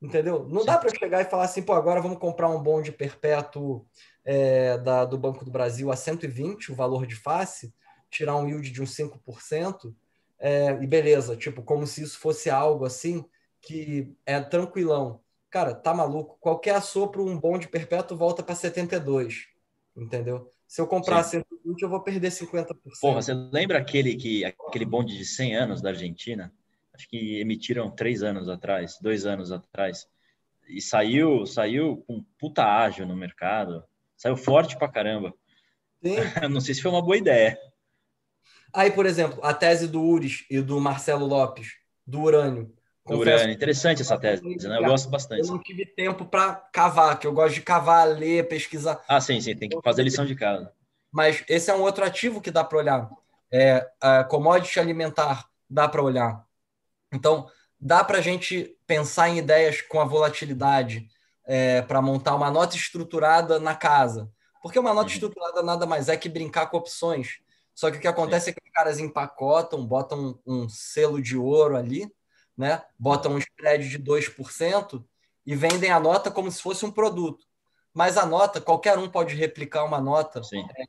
Entendeu? 0.00 0.48
Não 0.48 0.64
dá 0.64 0.76
para 0.76 0.90
chegar 0.90 1.22
e 1.22 1.30
falar 1.30 1.44
assim, 1.44 1.62
pô, 1.62 1.72
agora 1.72 2.00
vamos 2.00 2.18
comprar 2.18 2.48
um 2.48 2.60
bonde 2.60 2.90
perpétuo 2.90 3.86
é, 4.24 4.76
da, 4.78 5.04
do 5.04 5.16
Banco 5.16 5.44
do 5.44 5.50
Brasil 5.50 5.92
a 5.92 5.96
120, 5.96 6.72
o 6.72 6.74
valor 6.74 7.06
de 7.06 7.14
face, 7.14 7.72
tirar 8.10 8.36
um 8.36 8.48
yield 8.48 8.70
de 8.70 8.82
uns 8.82 8.94
5%, 8.96 9.94
é, 10.40 10.72
e 10.82 10.86
beleza, 10.88 11.36
tipo, 11.36 11.62
como 11.62 11.86
se 11.86 12.02
isso 12.02 12.18
fosse 12.18 12.50
algo 12.50 12.84
assim 12.84 13.24
que 13.60 14.12
é 14.26 14.40
tranquilão. 14.40 15.20
Cara, 15.48 15.72
tá 15.72 15.94
maluco? 15.94 16.36
Qualquer 16.40 16.74
assopro, 16.74 17.24
um 17.24 17.38
bonde 17.38 17.68
perpétuo 17.68 18.16
volta 18.16 18.42
para 18.42 18.56
72, 18.56 19.46
entendeu? 19.96 20.50
Se 20.72 20.80
eu 20.80 20.86
comprar 20.86 21.22
Sim. 21.22 21.44
120, 21.50 21.82
eu 21.82 21.88
vou 21.90 22.00
perder 22.00 22.30
50%. 22.30 22.66
Porra, 22.98 23.20
você 23.20 23.34
lembra 23.34 23.78
aquele, 23.78 24.16
que, 24.16 24.42
aquele 24.42 24.86
bonde 24.86 25.18
de 25.18 25.24
100 25.26 25.54
anos 25.54 25.82
da 25.82 25.90
Argentina? 25.90 26.50
Acho 26.94 27.06
que 27.10 27.38
emitiram 27.38 27.90
três 27.90 28.22
anos 28.22 28.48
atrás, 28.48 28.98
dois 28.98 29.26
anos 29.26 29.52
atrás. 29.52 30.08
E 30.66 30.80
saiu, 30.80 31.44
saiu 31.44 32.02
com 32.06 32.24
puta 32.38 32.64
ágil 32.64 33.06
no 33.06 33.14
mercado. 33.14 33.84
Saiu 34.16 34.34
forte 34.34 34.78
pra 34.78 34.88
caramba. 34.88 35.34
Não 36.50 36.58
sei 36.58 36.74
se 36.74 36.80
foi 36.80 36.90
uma 36.90 37.02
boa 37.02 37.18
ideia. 37.18 37.58
Aí, 38.72 38.90
por 38.90 39.04
exemplo, 39.04 39.44
a 39.44 39.52
tese 39.52 39.86
do 39.86 40.00
Uris 40.00 40.46
e 40.48 40.62
do 40.62 40.80
Marcelo 40.80 41.26
Lopes, 41.26 41.68
do 42.06 42.22
urânio. 42.22 42.74
Urânio. 43.04 43.52
Interessante 43.52 44.02
essa 44.02 44.18
tese, 44.18 44.42
né? 44.68 44.78
Eu 44.78 44.84
gosto 44.84 45.08
bastante. 45.08 45.42
Eu 45.42 45.48
não 45.48 45.58
tive 45.58 45.84
tempo 45.86 46.24
para 46.24 46.54
cavar, 46.72 47.18
que 47.18 47.26
eu 47.26 47.32
gosto 47.32 47.54
de 47.54 47.62
cavar, 47.62 48.06
ler, 48.06 48.48
pesquisar. 48.48 49.02
Ah, 49.08 49.20
sim, 49.20 49.40
sim, 49.40 49.56
tem 49.56 49.68
que 49.68 49.80
fazer 49.82 50.02
lição 50.02 50.24
de 50.24 50.34
casa. 50.34 50.72
Mas 51.10 51.44
esse 51.48 51.70
é 51.70 51.74
um 51.74 51.80
outro 51.82 52.04
ativo 52.04 52.40
que 52.40 52.50
dá 52.50 52.62
para 52.62 52.78
olhar. 52.78 53.10
É, 53.52 53.86
a 54.00 54.24
commodity 54.24 54.78
alimentar 54.78 55.46
dá 55.68 55.88
para 55.88 56.02
olhar. 56.02 56.46
Então, 57.12 57.48
dá 57.78 58.04
para 58.04 58.18
a 58.18 58.22
gente 58.22 58.76
pensar 58.86 59.28
em 59.28 59.38
ideias 59.38 59.82
com 59.82 60.00
a 60.00 60.04
volatilidade 60.04 61.08
é, 61.44 61.82
para 61.82 62.00
montar 62.00 62.34
uma 62.34 62.50
nota 62.50 62.76
estruturada 62.76 63.58
na 63.58 63.74
casa. 63.74 64.30
Porque 64.62 64.78
uma 64.78 64.94
nota 64.94 65.08
uhum. 65.08 65.14
estruturada 65.14 65.62
nada 65.62 65.84
mais 65.86 66.08
é 66.08 66.16
que 66.16 66.28
brincar 66.28 66.66
com 66.66 66.76
opções. 66.76 67.40
Só 67.74 67.90
que 67.90 67.96
o 67.96 68.00
que 68.00 68.08
acontece 68.08 68.46
Sim. 68.46 68.50
é 68.50 68.54
que 68.54 68.60
os 68.64 68.72
caras 68.72 68.98
empacotam, 69.00 69.84
botam 69.84 70.40
um, 70.46 70.64
um 70.64 70.68
selo 70.68 71.20
de 71.20 71.36
ouro 71.36 71.76
ali, 71.76 72.06
né? 72.56 72.82
botam 72.98 73.32
um 73.34 73.38
spread 73.38 73.88
de 73.88 73.98
2% 73.98 75.04
e 75.46 75.54
vendem 75.54 75.90
a 75.90 75.98
nota 75.98 76.30
como 76.30 76.50
se 76.50 76.62
fosse 76.62 76.84
um 76.84 76.90
produto. 76.90 77.44
Mas 77.94 78.16
a 78.16 78.24
nota, 78.24 78.60
qualquer 78.60 78.96
um 78.96 79.08
pode 79.08 79.34
replicar 79.34 79.84
uma 79.84 80.00
nota 80.00 80.42
Sim. 80.42 80.64
É, 80.76 80.84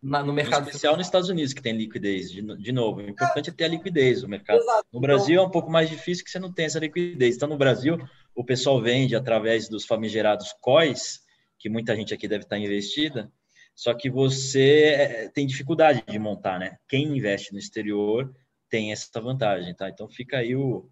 na, 0.00 0.22
no 0.22 0.32
mercado. 0.32 0.64
Em 0.64 0.66
especial 0.68 0.96
nos 0.96 1.06
Estados 1.06 1.28
Unidos, 1.28 1.52
que 1.52 1.60
tem 1.60 1.76
liquidez. 1.76 2.30
De, 2.30 2.42
de 2.42 2.72
novo, 2.72 3.00
o 3.00 3.08
importante 3.10 3.50
é 3.50 3.52
ter 3.52 3.64
a 3.64 3.68
liquidez. 3.68 4.22
O 4.22 4.28
mercado. 4.28 4.60
Exato. 4.60 4.86
No 4.92 5.00
Brasil 5.00 5.40
é 5.40 5.44
um 5.44 5.50
pouco 5.50 5.68
mais 5.68 5.90
difícil 5.90 6.24
que 6.24 6.30
você 6.30 6.38
não 6.38 6.52
tem 6.52 6.66
essa 6.66 6.78
liquidez. 6.78 7.34
Então, 7.34 7.48
no 7.48 7.56
Brasil, 7.56 7.98
o 8.36 8.44
pessoal 8.44 8.80
vende 8.80 9.16
através 9.16 9.68
dos 9.68 9.84
famigerados 9.84 10.54
COIs, 10.60 11.22
que 11.58 11.68
muita 11.68 11.96
gente 11.96 12.14
aqui 12.14 12.28
deve 12.28 12.44
estar 12.44 12.58
investida, 12.58 13.32
só 13.74 13.92
que 13.92 14.08
você 14.08 14.94
é, 14.96 15.28
tem 15.28 15.46
dificuldade 15.46 16.04
de 16.06 16.18
montar, 16.18 16.58
né? 16.60 16.78
Quem 16.88 17.16
investe 17.16 17.52
no 17.52 17.58
exterior 17.58 18.32
tem 18.70 18.92
essa 18.92 19.20
vantagem, 19.20 19.74
tá? 19.74 19.88
Então 19.88 20.08
fica 20.08 20.38
aí 20.38 20.54
o, 20.54 20.88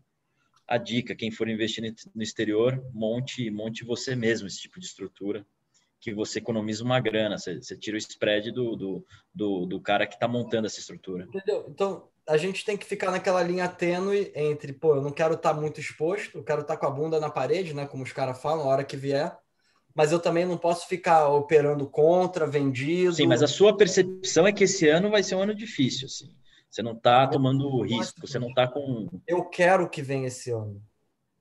a 0.66 0.78
dica, 0.78 1.14
quem 1.14 1.30
for 1.30 1.48
investir 1.48 1.94
no 2.14 2.22
exterior, 2.22 2.82
monte, 2.92 3.50
monte 3.50 3.84
você 3.84 4.14
mesmo 4.14 4.46
esse 4.46 4.60
tipo 4.60 4.78
de 4.78 4.86
estrutura, 4.86 5.46
que 6.00 6.12
você 6.12 6.38
economiza 6.38 6.82
uma 6.82 6.98
grana, 6.98 7.38
você, 7.38 7.62
você 7.62 7.76
tira 7.76 7.94
o 7.94 7.98
spread 7.98 8.50
do, 8.50 8.74
do, 8.74 9.06
do, 9.32 9.66
do 9.66 9.80
cara 9.80 10.06
que 10.06 10.14
está 10.14 10.26
montando 10.26 10.66
essa 10.66 10.80
estrutura. 10.80 11.24
Entendeu? 11.24 11.66
Então, 11.68 12.08
a 12.28 12.36
gente 12.36 12.64
tem 12.64 12.76
que 12.76 12.84
ficar 12.84 13.10
naquela 13.10 13.42
linha 13.42 13.68
tênue 13.68 14.32
entre, 14.34 14.72
pô, 14.72 14.96
eu 14.96 15.02
não 15.02 15.12
quero 15.12 15.34
estar 15.34 15.54
tá 15.54 15.60
muito 15.60 15.80
exposto, 15.80 16.38
eu 16.38 16.44
quero 16.44 16.62
estar 16.62 16.74
tá 16.74 16.80
com 16.80 16.86
a 16.86 16.90
bunda 16.90 17.20
na 17.20 17.30
parede, 17.30 17.74
né, 17.74 17.86
como 17.86 18.02
os 18.02 18.12
caras 18.12 18.40
falam, 18.40 18.64
a 18.64 18.68
hora 18.68 18.84
que 18.84 18.96
vier, 18.96 19.36
mas 19.94 20.10
eu 20.10 20.18
também 20.18 20.44
não 20.44 20.56
posso 20.56 20.88
ficar 20.88 21.28
operando 21.28 21.86
contra, 21.86 22.46
vendido. 22.46 23.12
Sim, 23.12 23.26
mas 23.26 23.42
a 23.42 23.48
sua 23.48 23.76
percepção 23.76 24.46
é 24.46 24.52
que 24.52 24.64
esse 24.64 24.88
ano 24.88 25.10
vai 25.10 25.22
ser 25.22 25.34
um 25.34 25.42
ano 25.42 25.54
difícil, 25.54 26.06
assim. 26.06 26.34
Você 26.72 26.82
não 26.82 26.92
está 26.92 27.26
tomando 27.26 27.82
risco, 27.82 28.26
você 28.26 28.38
não 28.38 28.48
está 28.48 28.66
com. 28.66 29.06
Eu 29.28 29.44
quero 29.44 29.90
que 29.90 30.00
venha 30.00 30.28
esse 30.28 30.50
ano. 30.50 30.82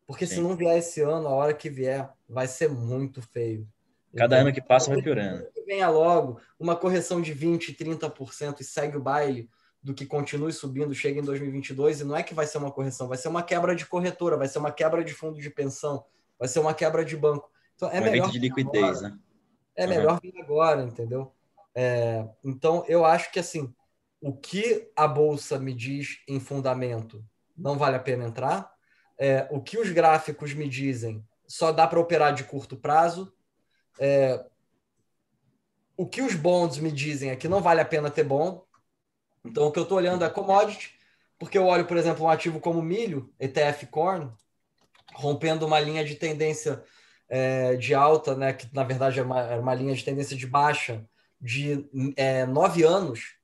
Porque 0.06 0.28
Sim. 0.28 0.36
se 0.36 0.42
não 0.42 0.58
vier 0.58 0.78
esse 0.78 1.00
ano, 1.00 1.26
a 1.26 1.32
hora 1.32 1.54
que 1.54 1.70
vier, 1.70 2.10
vai 2.28 2.50
ser 2.50 2.70
muito 2.70 3.22
feio. 3.22 3.66
Cada 4.14 4.36
então, 4.36 4.48
ano 4.48 4.54
que 4.54 4.62
passa 4.62 4.94
vai 4.94 5.02
piorando. 5.02 5.48
Que 5.54 5.64
venha 5.64 5.88
logo 5.88 6.42
uma 6.60 6.76
correção 6.76 7.22
de 7.22 7.34
20%, 7.34 7.78
30% 7.78 8.60
e 8.60 8.64
segue 8.66 8.98
o 8.98 9.02
baile 9.02 9.50
do 9.82 9.94
que 9.94 10.06
continue 10.06 10.52
subindo, 10.52 10.94
chega 10.94 11.22
em 11.22 11.24
2022, 11.24 12.02
e 12.02 12.04
não 12.04 12.18
é 12.18 12.24
que 12.24 12.34
vai 12.34 12.46
ser 12.46 12.58
uma 12.58 12.70
correção, 12.70 13.08
vai 13.08 13.18
ser 13.18 13.30
uma 13.30 13.42
quebra 13.42 13.74
de 13.74 13.86
corretora, 13.86 14.36
vai 14.36 14.50
ser 14.50 14.60
uma 14.60 14.72
quebra 14.72 15.02
de 15.02 15.14
fundo 15.14 15.40
de 15.40 15.50
pensão, 15.50 16.04
vai 16.38 16.50
ser 16.50 16.60
uma 16.60 16.74
quebra 16.74 17.06
de 17.06 17.16
banco. 17.16 17.50
Então, 17.76 17.90
é 17.90 18.02
um 18.02 18.04
melhor 18.04 18.30
de 18.30 18.38
liquidez, 18.38 18.98
agora. 18.98 19.10
né? 19.10 19.20
É 19.78 19.88
melhor 19.88 20.20
vir 20.22 20.38
agora, 20.42 20.84
entendeu? 20.84 21.32
É, 21.74 22.28
então, 22.44 22.84
eu 22.90 23.06
acho 23.06 23.32
que 23.32 23.40
assim, 23.40 23.74
o 24.22 24.32
que 24.32 24.90
a 24.96 25.08
bolsa 25.08 25.58
me 25.58 25.74
diz 25.74 26.20
em 26.28 26.40
fundamento 26.40 27.26
não 27.58 27.78
vale 27.78 27.96
a 27.96 28.00
pena 28.00 28.26
entrar. 28.26 28.72
É, 29.18 29.48
o 29.52 29.62
que 29.62 29.78
os 29.78 29.90
gráficos 29.92 30.54
me 30.54 30.70
dizem 30.70 31.26
só 31.48 31.72
dá 31.72 31.86
para 31.86 32.00
operar 32.00 32.34
de 32.34 32.44
curto 32.44 32.78
prazo. 32.78 33.34
É, 34.00 34.46
o 35.98 36.08
que 36.08 36.22
os 36.22 36.34
bonds 36.34 36.78
me 36.78 36.92
dizem 36.92 37.30
é 37.30 37.36
que 37.36 37.48
não 37.48 37.62
vale 37.62 37.82
a 37.82 37.86
pena 37.86 38.10
ter 38.10 38.24
bom. 38.24 38.64
Então, 39.44 39.68
o 39.68 39.72
que 39.72 39.80
eu 39.80 39.84
estou 39.84 39.98
olhando 39.98 40.24
é 40.24 40.30
commodity, 40.30 40.96
porque 41.38 41.58
eu 41.58 41.66
olho, 41.66 41.86
por 41.86 41.98
exemplo, 41.98 42.26
um 42.26 42.30
ativo 42.30 42.60
como 42.60 42.82
milho, 42.82 43.34
ETF 43.40 43.88
Corn, 43.88 44.32
rompendo 45.14 45.66
uma 45.66 45.80
linha 45.80 46.06
de 46.06 46.16
tendência 46.16 46.84
é, 47.28 47.76
de 47.76 47.94
alta, 47.94 48.36
né, 48.36 48.54
que 48.54 48.74
na 48.74 48.84
verdade 48.84 49.20
é 49.20 49.24
uma, 49.24 49.42
é 49.42 49.60
uma 49.60 49.74
linha 49.74 49.96
de 49.96 50.04
tendência 50.04 50.38
de 50.38 50.46
baixa 50.46 51.06
de 51.40 51.90
é, 52.16 52.46
nove 52.46 52.84
anos, 52.84 53.36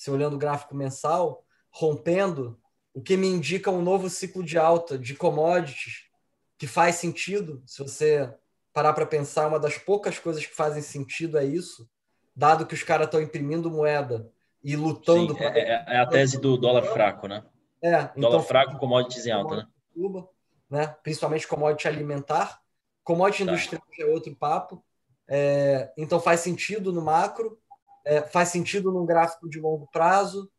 se 0.00 0.10
olhando 0.10 0.32
o 0.32 0.38
gráfico 0.38 0.74
mensal, 0.74 1.44
rompendo, 1.70 2.58
o 2.94 3.02
que 3.02 3.18
me 3.18 3.26
indica 3.26 3.70
um 3.70 3.82
novo 3.82 4.08
ciclo 4.08 4.42
de 4.42 4.56
alta 4.56 4.98
de 4.98 5.14
commodities, 5.14 6.04
que 6.56 6.66
faz 6.66 6.94
sentido, 6.94 7.62
se 7.66 7.82
você 7.82 8.32
parar 8.72 8.94
para 8.94 9.04
pensar, 9.04 9.46
uma 9.46 9.60
das 9.60 9.76
poucas 9.76 10.18
coisas 10.18 10.46
que 10.46 10.54
fazem 10.54 10.80
sentido 10.80 11.36
é 11.36 11.44
isso, 11.44 11.86
dado 12.34 12.64
que 12.64 12.72
os 12.72 12.82
caras 12.82 13.08
estão 13.08 13.20
imprimindo 13.20 13.70
moeda 13.70 14.32
e 14.64 14.74
lutando. 14.74 15.34
Sim, 15.34 15.44
é, 15.44 15.58
é, 15.58 15.84
é, 15.86 15.98
a 15.98 16.06
tese 16.06 16.40
do 16.40 16.56
dólar 16.56 16.84
fraco, 16.84 17.28
né? 17.28 17.44
É, 17.82 17.90
dólar 17.90 18.12
então, 18.16 18.42
fraco, 18.42 18.78
commodities 18.78 19.26
em 19.26 19.32
alta, 19.32 19.56
né? 19.56 19.66
Cuba, 19.92 20.30
né? 20.70 20.96
Principalmente 21.02 21.46
commodity 21.46 21.86
alimentar. 21.86 22.58
Commodity 23.04 23.44
tá. 23.44 23.52
industrial 23.52 23.82
é 23.98 24.04
outro 24.06 24.34
papo. 24.34 24.82
É, 25.28 25.92
então 25.94 26.18
faz 26.18 26.40
sentido 26.40 26.90
no 26.90 27.02
macro 27.02 27.60
é, 28.04 28.22
faz 28.22 28.48
sentido 28.48 28.92
num 28.92 29.06
gráfico 29.06 29.48
de 29.48 29.60
longo 29.60 29.88
prazo, 29.92 30.50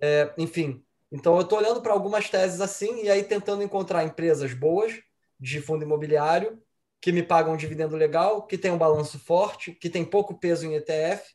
é, 0.00 0.32
enfim. 0.36 0.82
Então, 1.10 1.36
eu 1.36 1.42
estou 1.42 1.58
olhando 1.58 1.82
para 1.82 1.92
algumas 1.92 2.28
teses 2.30 2.60
assim 2.60 3.04
e 3.04 3.10
aí 3.10 3.22
tentando 3.22 3.62
encontrar 3.62 4.04
empresas 4.04 4.54
boas 4.54 4.92
de 5.38 5.60
fundo 5.60 5.84
imobiliário 5.84 6.62
que 7.02 7.10
me 7.10 7.22
pagam 7.22 7.54
um 7.54 7.56
dividendo 7.56 7.96
legal, 7.96 8.46
que 8.46 8.56
tem 8.56 8.70
um 8.70 8.78
balanço 8.78 9.18
forte, 9.18 9.72
que 9.72 9.90
tem 9.90 10.04
pouco 10.04 10.38
peso 10.38 10.64
em 10.64 10.74
ETF, 10.74 11.34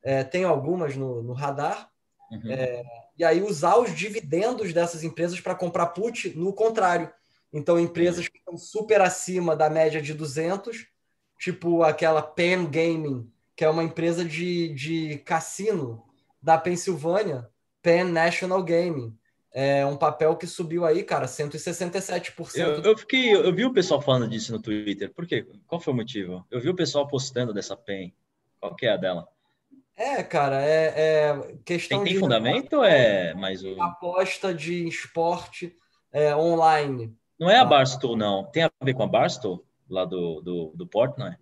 é, 0.00 0.22
tenho 0.22 0.48
algumas 0.48 0.94
no, 0.94 1.22
no 1.24 1.32
radar, 1.32 1.90
uhum. 2.30 2.52
é, 2.52 2.84
e 3.18 3.24
aí 3.24 3.42
usar 3.42 3.78
os 3.78 3.94
dividendos 3.94 4.72
dessas 4.72 5.02
empresas 5.02 5.40
para 5.40 5.56
comprar 5.56 5.88
put 5.88 6.32
no 6.38 6.52
contrário. 6.52 7.12
Então, 7.52 7.80
empresas 7.80 8.28
que 8.28 8.38
estão 8.38 8.56
super 8.56 9.00
acima 9.00 9.56
da 9.56 9.68
média 9.68 10.00
de 10.00 10.14
200, 10.14 10.86
tipo 11.36 11.82
aquela 11.82 12.22
Pen 12.22 12.64
Gaming, 12.70 13.28
que 13.62 13.66
é 13.66 13.70
uma 13.70 13.84
empresa 13.84 14.24
de, 14.24 14.70
de 14.70 15.18
cassino 15.18 16.02
da 16.42 16.58
Pensilvânia, 16.58 17.48
Penn 17.80 18.10
National 18.10 18.60
Gaming. 18.60 19.16
É 19.52 19.86
um 19.86 19.96
papel 19.96 20.34
que 20.34 20.48
subiu 20.48 20.84
aí, 20.84 21.04
cara, 21.04 21.26
167%. 21.26 22.56
Eu, 22.56 22.82
eu 22.82 22.98
fiquei, 22.98 23.32
eu 23.32 23.54
vi 23.54 23.64
o 23.64 23.72
pessoal 23.72 24.02
falando 24.02 24.26
disso 24.26 24.50
no 24.50 24.60
Twitter. 24.60 25.14
Por 25.14 25.28
quê? 25.28 25.46
Qual 25.68 25.80
foi 25.80 25.92
o 25.92 25.96
motivo? 25.96 26.44
Eu 26.50 26.60
vi 26.60 26.70
o 26.70 26.74
pessoal 26.74 27.06
postando 27.06 27.54
dessa 27.54 27.76
PEN. 27.76 28.12
Qual 28.58 28.74
que 28.74 28.84
é 28.84 28.94
a 28.94 28.96
dela? 28.96 29.28
É, 29.94 30.24
cara, 30.24 30.60
é, 30.60 30.94
é 30.96 31.56
questão 31.64 31.98
tem, 31.98 32.06
tem 32.06 32.14
de 32.14 32.18
fundamento 32.18 32.78
ou 32.78 32.84
é 32.84 33.32
mais 33.32 33.62
o 33.62 33.80
aposta 33.80 34.52
de 34.52 34.88
esporte 34.88 35.72
é, 36.10 36.34
online? 36.34 37.16
Não 37.38 37.48
é 37.48 37.58
a 37.58 37.64
Barstool, 37.64 38.16
não. 38.16 38.42
Tem 38.42 38.64
a 38.64 38.72
ver 38.82 38.94
com 38.94 39.04
a 39.04 39.06
Barstool 39.06 39.64
lá 39.88 40.04
do 40.04 40.40
do, 40.40 40.72
do 40.74 40.84
Port, 40.84 41.16
não 41.16 41.28
é? 41.28 41.38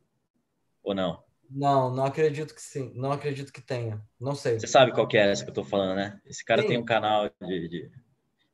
Ou 0.82 0.94
não? 0.94 1.29
Não, 1.50 1.92
não 1.92 2.04
acredito 2.04 2.54
que 2.54 2.62
sim. 2.62 2.92
Não 2.94 3.10
acredito 3.10 3.52
que 3.52 3.60
tenha. 3.60 4.00
Não 4.20 4.36
sei. 4.36 4.60
Você 4.60 4.68
sabe 4.68 4.92
qual 4.92 5.08
que 5.08 5.18
é 5.18 5.30
essa 5.30 5.42
que 5.42 5.50
eu 5.50 5.54
tô 5.54 5.64
falando, 5.64 5.96
né? 5.96 6.20
Esse 6.24 6.44
cara 6.44 6.62
sim. 6.62 6.68
tem 6.68 6.78
um 6.78 6.84
canal 6.84 7.28
de. 7.40 7.68
de... 7.68 7.90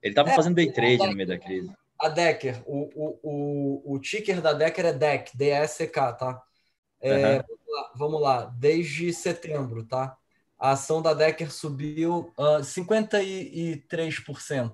Ele 0.02 0.14
tava 0.14 0.30
é, 0.30 0.34
fazendo 0.34 0.54
day 0.54 0.72
trade 0.72 1.06
no 1.06 1.14
meio 1.14 1.28
da 1.28 1.38
crise. 1.38 1.70
A 2.00 2.08
Decker, 2.08 2.62
o, 2.66 2.90
o, 2.94 3.20
o, 3.22 3.82
o 3.94 3.98
ticker 3.98 4.40
da 4.40 4.52
Decker 4.52 4.86
é 4.86 4.92
DEC, 4.92 5.32
D-E-C-K, 5.34 6.12
tá? 6.12 6.40
É, 7.00 7.14
uhum. 7.14 7.42
vamos, 7.48 7.66
lá, 7.68 7.92
vamos, 7.96 8.20
lá, 8.20 8.44
desde 8.58 9.12
setembro, 9.12 9.84
tá? 9.84 10.16
A 10.58 10.72
ação 10.72 11.02
da 11.02 11.14
Decker 11.14 11.52
subiu 11.52 12.32
uh, 12.38 12.60
53%. 12.60 14.72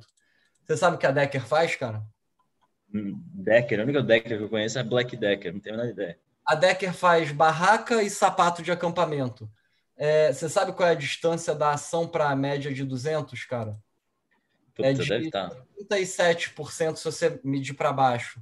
Você 0.64 0.76
sabe 0.76 0.96
o 0.96 0.98
que 0.98 1.06
a 1.06 1.12
Decker 1.12 1.46
faz, 1.46 1.76
cara? 1.76 2.02
Hum, 2.92 3.22
Decker, 3.34 3.80
a 3.80 3.84
única 3.84 4.02
Decker 4.02 4.38
que 4.38 4.44
eu 4.44 4.48
conheço 4.48 4.78
é 4.78 4.84
Black 4.84 5.16
Decker, 5.16 5.52
não 5.52 5.60
tenho 5.60 5.76
nada 5.76 5.90
ideia. 5.90 6.18
A 6.52 6.54
Decker 6.54 6.92
faz 6.92 7.32
barraca 7.32 8.02
e 8.02 8.10
sapato 8.10 8.62
de 8.62 8.70
acampamento. 8.70 9.50
É, 9.96 10.30
você 10.30 10.50
sabe 10.50 10.72
qual 10.72 10.86
é 10.86 10.92
a 10.92 10.96
distância 10.96 11.54
da 11.54 11.70
ação 11.70 12.06
para 12.06 12.28
a 12.28 12.36
média 12.36 12.70
de 12.70 12.84
200, 12.84 13.42
cara? 13.46 13.78
Puta, 14.74 14.86
é 14.86 14.92
de 14.92 15.08
deve 15.08 15.26
estar. 15.26 15.50
37% 15.90 16.96
se 16.96 17.04
você 17.06 17.40
medir 17.42 17.72
para 17.72 17.90
baixo. 17.90 18.38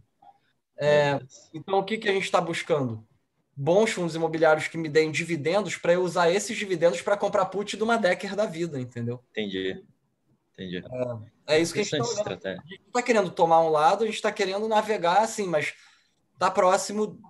É, 0.76 1.20
então, 1.54 1.78
o 1.78 1.84
que, 1.84 1.98
que 1.98 2.08
a 2.08 2.12
gente 2.12 2.24
está 2.24 2.40
buscando? 2.40 3.06
Bons 3.54 3.92
fundos 3.92 4.16
imobiliários 4.16 4.66
que 4.66 4.76
me 4.76 4.88
deem 4.88 5.12
dividendos 5.12 5.76
para 5.76 5.92
eu 5.92 6.02
usar 6.02 6.32
esses 6.32 6.56
dividendos 6.56 7.00
para 7.00 7.16
comprar 7.16 7.46
put 7.46 7.76
de 7.76 7.82
uma 7.84 7.96
Decker 7.96 8.34
da 8.34 8.46
vida, 8.46 8.80
entendeu? 8.80 9.22
Entendi. 9.30 9.84
Entendi. 10.52 10.78
É, 11.46 11.54
é 11.54 11.61
isso 11.61 11.72
que 11.72 11.78
a 11.78 11.84
gente 11.84 11.94
está 11.94 12.32
A 12.32 12.66
gente 12.66 12.82
está 12.88 13.02
querendo 13.02 13.30
tomar 13.30 13.61
um 13.61 13.68
lado, 13.68 14.02
a 14.02 14.06
gente 14.06 14.16
está 14.16 14.32
querendo 14.32 14.66
navegar 14.66 15.20
assim, 15.20 15.46
mas 15.46 15.74
está 16.34 16.50
próximo 16.50 17.20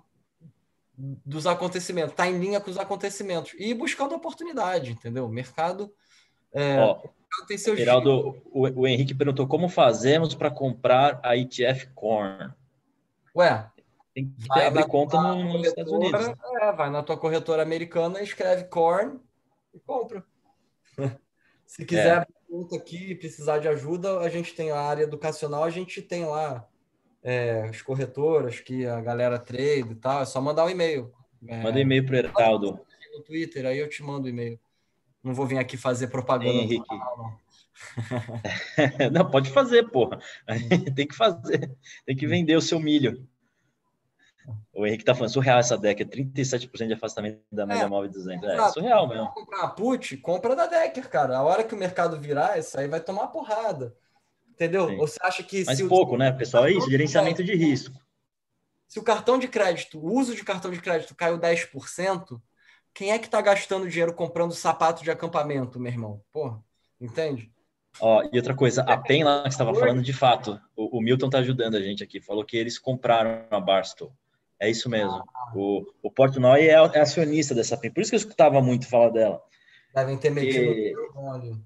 dos 1.25 1.47
acontecimentos, 1.47 2.13
está 2.13 2.29
em 2.29 2.39
linha 2.39 2.61
com 2.61 2.71
os 2.71 2.79
acontecimentos 2.79 3.55
e 3.59 3.73
buscando 3.73 4.15
oportunidade, 4.15 4.93
entendeu? 4.93 5.25
O 5.25 5.31
mercado, 5.31 5.93
é, 6.53 6.79
Ó, 6.79 7.03
tem 7.47 7.57
seus. 7.57 7.79
Geraldo, 7.79 8.43
o, 8.47 8.83
o, 8.83 8.87
Henrique 8.87 9.15
perguntou 9.15 9.47
como 9.47 9.69
fazemos 9.69 10.35
para 10.35 10.51
comprar 10.51 11.21
a 11.23 11.37
ETF 11.37 11.89
Corn. 11.95 12.53
Ué, 13.35 13.71
tem 14.15 14.29
que 14.29 14.49
vai 14.49 14.67
abrir 14.67 14.87
conta 14.87 15.21
no, 15.21 15.55
nos 15.55 15.67
Estados 15.69 15.93
Unidos. 15.93 16.27
É, 16.61 16.73
vai 16.73 16.91
na 16.91 17.03
tua 17.03 17.17
corretora 17.17 17.63
americana, 17.63 18.21
escreve 18.21 18.65
Corn 18.65 19.19
e 19.73 19.81
compra. 19.81 20.25
Se 21.67 21.85
quiser 21.85 22.07
é. 22.07 22.11
abrir 22.13 22.35
conta 22.49 22.77
aqui, 22.77 23.15
precisar 23.15 23.59
de 23.59 23.69
ajuda, 23.69 24.19
a 24.19 24.29
gente 24.29 24.55
tem 24.55 24.71
a 24.71 24.81
área 24.81 25.05
educacional, 25.05 25.63
a 25.63 25.71
gente 25.71 26.03
tem 26.03 26.25
lá 26.25 26.69
é, 27.23 27.69
as 27.69 27.83
corretoras 27.83 28.61
que 28.61 28.87
a 28.87 29.01
galera 29.01 29.39
trade 29.39 29.93
e 29.93 29.95
tal, 29.95 30.23
é 30.23 30.25
só 30.25 30.41
mandar 30.41 30.65
um 30.65 30.71
e-mail. 30.71 31.13
É, 31.47 31.63
Manda 31.63 31.79
um 31.79 31.83
e-mail 31.83 32.05
para 32.07 32.15
o 32.15 32.41
Heraldo. 32.41 32.81
No 33.15 33.23
Twitter, 33.23 33.67
aí 33.67 33.79
eu 33.79 33.89
te 33.89 34.03
mando 34.03 34.27
o 34.27 34.29
e-mail. 34.29 34.59
Não 35.23 35.35
vou 35.35 35.47
vir 35.47 35.59
aqui 35.59 35.77
fazer 35.77 36.09
propaganda. 36.09 36.51
Henrique. 36.51 36.87
Canal, 36.87 37.17
não. 37.19 37.51
não, 39.13 39.31
pode 39.31 39.51
fazer, 39.51 39.89
porra. 39.91 40.19
Tem 40.95 41.07
que 41.07 41.15
fazer. 41.15 41.77
Tem 42.07 42.17
que 42.17 42.27
vender 42.27 42.57
o 42.57 42.63
seu 42.63 42.81
milho. 42.81 43.27
O 44.73 44.87
Henrique 44.87 45.05
tá 45.05 45.15
falando, 45.15 45.33
surreal 45.33 45.59
essa 45.59 45.77
deck, 45.77 46.03
é 46.03 46.07
37% 46.07 46.87
de 46.87 46.93
afastamento 46.95 47.41
da 47.53 47.67
média 47.67 47.85
é, 47.85 47.87
móvel 47.87 48.11
200. 48.11 48.49
É, 48.49 48.57
é 48.57 48.69
surreal 48.71 49.07
mesmo. 49.07 49.31
Comprar 49.33 49.59
uma 49.59 49.69
put, 49.71 50.17
compra 50.17 50.57
da 50.57 50.67
Decker, 50.67 51.09
cara. 51.09 51.37
A 51.37 51.43
hora 51.43 51.63
que 51.63 51.75
o 51.75 51.79
mercado 51.79 52.19
virar, 52.19 52.59
isso 52.59 52.79
aí 52.79 52.89
vai 52.89 53.01
tomar 53.01 53.29
porrada. 53.29 53.95
Entendeu? 54.61 54.89
Sim. 54.89 54.97
Você 54.99 55.19
acha 55.23 55.43
que. 55.43 55.65
Mas 55.65 55.81
pouco, 55.81 56.17
o... 56.17 56.19
né, 56.19 56.31
pessoal? 56.31 56.67
É 56.67 56.73
isso, 56.73 56.91
gerenciamento 56.91 57.43
de 57.43 57.55
risco. 57.55 57.99
Se 58.87 58.99
o 58.99 59.03
cartão 59.03 59.39
de 59.39 59.49
crédito, 59.49 59.99
o 59.99 60.13
uso 60.13 60.35
de 60.35 60.45
cartão 60.45 60.71
de 60.71 60.81
crédito 60.81 61.15
caiu 61.15 61.39
10%, 61.39 62.39
quem 62.93 63.11
é 63.11 63.19
que 63.19 63.25
está 63.25 63.41
gastando 63.41 63.89
dinheiro 63.89 64.13
comprando 64.13 64.53
sapato 64.53 65.03
de 65.03 65.11
acampamento, 65.11 65.81
meu 65.81 65.91
irmão? 65.91 66.21
Porra, 66.31 66.63
entende? 67.01 67.51
Ó, 67.99 68.23
e 68.31 68.37
outra 68.37 68.55
coisa, 68.55 68.83
a 68.83 68.99
PEN 68.99 69.25
lá 69.25 69.45
que 69.45 69.49
estava 69.49 69.75
falando, 69.75 70.03
de 70.03 70.13
fato, 70.13 70.61
o, 70.77 70.99
o 70.99 71.01
Milton 71.01 71.27
está 71.27 71.39
ajudando 71.39 71.77
a 71.77 71.81
gente 71.81 72.05
aqui, 72.05 72.21
falou 72.21 72.45
que 72.45 72.57
eles 72.57 72.79
compraram 72.79 73.47
a 73.51 73.61
Barstow. 73.61 74.13
É 74.59 74.69
isso 74.69 74.91
mesmo. 74.91 75.25
Ah. 75.35 75.53
O, 75.55 75.87
o 76.03 76.11
Portnoy 76.11 76.69
é, 76.69 76.73
é, 76.73 77.01
acionista 77.01 77.55
dessa 77.55 77.79
PEN, 77.79 77.93
por 77.93 78.03
isso 78.03 78.11
que 78.11 78.17
eu 78.17 78.21
escutava 78.21 78.61
muito 78.61 78.87
falar 78.87 79.09
dela. 79.09 79.41
Devem 79.95 80.17
ter 80.17 80.31
metido 80.31 80.71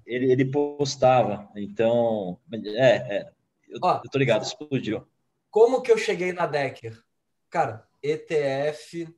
ele, 0.05 0.31
ele 0.31 0.45
postava, 0.45 1.49
então, 1.55 2.39
é, 2.51 3.17
é 3.17 3.31
eu, 3.69 3.79
Ó, 3.81 4.01
eu 4.03 4.09
tô 4.09 4.17
ligado, 4.17 4.43
explodiu. 4.43 5.07
Como 5.51 5.81
que 5.81 5.91
eu 5.91 5.97
cheguei 5.97 6.31
na 6.33 6.47
Decker? 6.47 7.01
Cara, 7.49 7.87
ETF, 8.01 9.13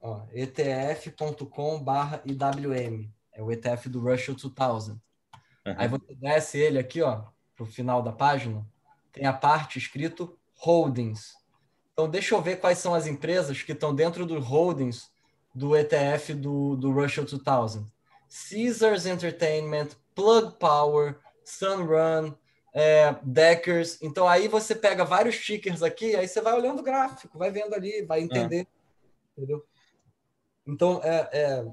ó, 0.00 0.22
etf.com/iwm, 0.32 3.10
é 3.32 3.42
o 3.42 3.52
ETF 3.52 3.88
do 3.88 4.00
Russell 4.00 4.34
2000. 4.34 4.94
Uhum. 4.94 5.00
Aí 5.76 5.88
você 5.88 6.14
desce 6.14 6.58
ele 6.58 6.78
aqui, 6.78 7.02
ó, 7.02 7.24
para 7.54 7.64
o 7.64 7.66
final 7.66 8.02
da 8.02 8.12
página, 8.12 8.66
tem 9.12 9.26
a 9.26 9.32
parte 9.32 9.78
escrito 9.78 10.38
Holdings. 10.54 11.34
Então, 11.92 12.08
deixa 12.08 12.34
eu 12.34 12.42
ver 12.42 12.60
quais 12.60 12.78
são 12.78 12.94
as 12.94 13.06
empresas 13.06 13.62
que 13.62 13.72
estão 13.72 13.94
dentro 13.94 14.26
do 14.26 14.38
Holdings 14.38 15.10
do 15.54 15.74
ETF 15.74 16.34
do, 16.34 16.76
do 16.76 16.92
Russell 16.92 17.24
2000. 17.24 17.90
Caesars 18.28 19.06
Entertainment, 19.06 19.88
Plug 20.14 20.58
Power, 20.58 21.18
Sunrun, 21.44 22.34
é, 22.74 23.16
Deckers. 23.22 24.00
Então, 24.02 24.26
aí 24.28 24.48
você 24.48 24.74
pega 24.74 25.04
vários 25.04 25.38
tickers 25.38 25.82
aqui, 25.82 26.14
aí 26.16 26.28
você 26.28 26.40
vai 26.40 26.54
olhando 26.54 26.80
o 26.80 26.84
gráfico, 26.84 27.38
vai 27.38 27.50
vendo 27.50 27.74
ali, 27.74 28.02
vai 28.02 28.20
entender. 28.20 28.66
É. 28.66 28.66
Entendeu? 29.36 29.64
Então, 30.66 31.00
é, 31.02 31.28
é 31.32 31.66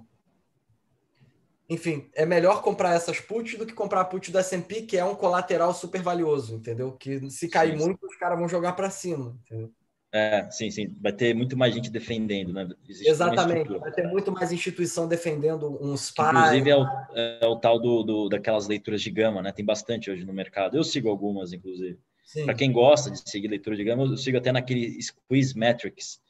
enfim, 1.70 2.10
é 2.14 2.26
melhor 2.26 2.62
comprar 2.62 2.94
essas 2.94 3.20
puts 3.20 3.58
do 3.58 3.66
que 3.66 3.74
comprar 3.74 4.02
a 4.02 4.06
put 4.06 4.32
do 4.32 4.38
S&P, 4.38 4.84
que 4.84 4.98
é 4.98 5.04
um 5.04 5.16
colateral 5.16 5.74
super 5.74 6.02
valioso, 6.02 6.56
entendeu? 6.56 6.92
Que 6.92 7.30
se 7.30 7.48
cair 7.48 7.76
muito, 7.76 8.06
os 8.06 8.16
caras 8.16 8.38
vão 8.38 8.48
jogar 8.48 8.74
para 8.74 8.90
cima, 8.90 9.36
entendeu? 9.46 9.74
É, 10.14 10.48
sim, 10.52 10.70
sim. 10.70 10.96
Vai 11.02 11.12
ter 11.12 11.34
muito 11.34 11.58
mais 11.58 11.74
gente 11.74 11.90
defendendo, 11.90 12.54
né? 12.54 12.70
Existe 12.88 13.10
Exatamente. 13.10 13.78
Vai 13.80 13.92
ter 13.92 14.08
muito 14.08 14.32
mais 14.32 14.52
instituição 14.52 15.08
defendendo 15.08 15.78
uns 15.82 16.12
pais. 16.12 16.38
Inclusive 16.38 16.70
é 16.70 16.78
o, 16.78 16.86
é 17.16 17.48
o 17.48 17.56
tal 17.56 17.80
do, 17.80 18.04
do, 18.04 18.30
daquelas 18.30 18.68
leituras 18.68 19.02
de 19.02 19.10
gama, 19.10 19.42
né? 19.42 19.52
Tem 19.52 19.66
bastante 19.66 20.12
hoje 20.12 20.24
no 20.24 20.32
mercado. 20.32 20.78
Eu 20.78 20.84
sigo 20.84 21.10
algumas, 21.10 21.52
inclusive. 21.52 22.00
Para 22.46 22.54
quem 22.54 22.72
gosta 22.72 23.10
de 23.10 23.28
seguir 23.28 23.48
leitura 23.48 23.76
de 23.76 23.84
gama, 23.84 24.04
eu 24.04 24.16
sigo 24.16 24.38
até 24.38 24.52
naquele 24.52 25.02
Squeeze 25.02 25.58
Metrics. 25.58 26.22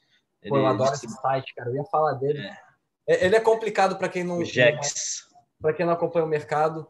Pô, 0.48 0.58
eu 0.58 0.66
adoro 0.66 0.94
esse 0.94 1.08
site, 1.08 1.54
cara. 1.54 1.70
Eu 1.70 1.76
ia 1.76 1.86
falar 1.86 2.14
dele. 2.14 2.40
É. 2.40 3.14
é 3.14 3.26
ele 3.26 3.36
é 3.36 3.40
complicado 3.40 3.98
para 3.98 4.08
quem 4.08 4.24
não. 4.24 4.38
O 4.38 4.46
Jex 4.46 5.28
para 5.64 5.74
quem 5.74 5.86
não 5.86 5.94
acompanha 5.94 6.26
o 6.26 6.28
mercado, 6.28 6.86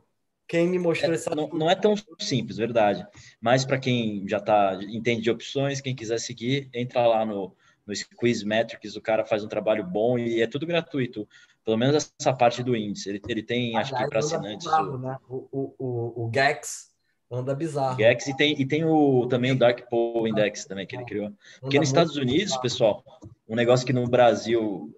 quem 0.47 0.67
me 0.67 0.79
mostrou 0.79 1.11
é, 1.11 1.15
essa. 1.15 1.33
Não, 1.35 1.47
não, 1.49 1.69
é 1.69 1.75
tão 1.75 1.95
simples, 2.19 2.57
verdade. 2.57 3.05
Mas 3.41 3.65
para 3.65 3.79
quem 3.79 4.27
já 4.27 4.39
tá, 4.39 4.77
entende 4.81 5.21
de 5.21 5.31
opções, 5.31 5.81
quem 5.81 5.95
quiser 5.95 6.19
seguir, 6.19 6.69
entra 6.73 7.05
lá 7.07 7.25
no, 7.25 7.55
no 7.85 7.95
Squeeze 7.95 8.45
Metrics, 8.45 8.95
o 8.95 9.01
cara 9.01 9.25
faz 9.25 9.43
um 9.43 9.47
trabalho 9.47 9.83
bom 9.83 10.17
e 10.17 10.41
é 10.41 10.47
tudo 10.47 10.65
gratuito. 10.65 11.27
Pelo 11.63 11.77
menos 11.77 12.13
essa 12.19 12.33
parte 12.33 12.61
do 12.61 12.75
índice. 12.75 13.09
Ele, 13.09 13.21
ele 13.27 13.43
tem, 13.43 13.77
acho 13.77 13.95
que 13.95 14.07
para 14.07 14.19
assinantes. 14.19 14.65
Bizarro, 14.65 14.95
o... 14.95 14.97
Né? 14.97 15.17
o, 15.29 15.47
o, 15.51 15.75
o, 15.79 16.25
o 16.25 16.31
GEX 16.33 16.91
anda 17.31 17.55
bizarro. 17.55 17.97
GEX 17.97 18.27
e 18.27 18.35
tem, 18.35 18.61
e 18.61 18.65
tem 18.65 18.83
o, 18.83 19.25
também 19.27 19.53
o 19.53 19.57
Dark 19.57 19.89
Pool 19.89 20.27
Index 20.27 20.65
também 20.65 20.85
que 20.85 20.95
ele 20.95 21.05
criou. 21.05 21.31
Porque 21.61 21.79
nos 21.79 21.87
Estados 21.87 22.17
Unidos, 22.17 22.57
pessoal, 22.57 23.03
um 23.47 23.55
negócio 23.55 23.85
que 23.85 23.93
no 23.93 24.05
Brasil 24.07 24.93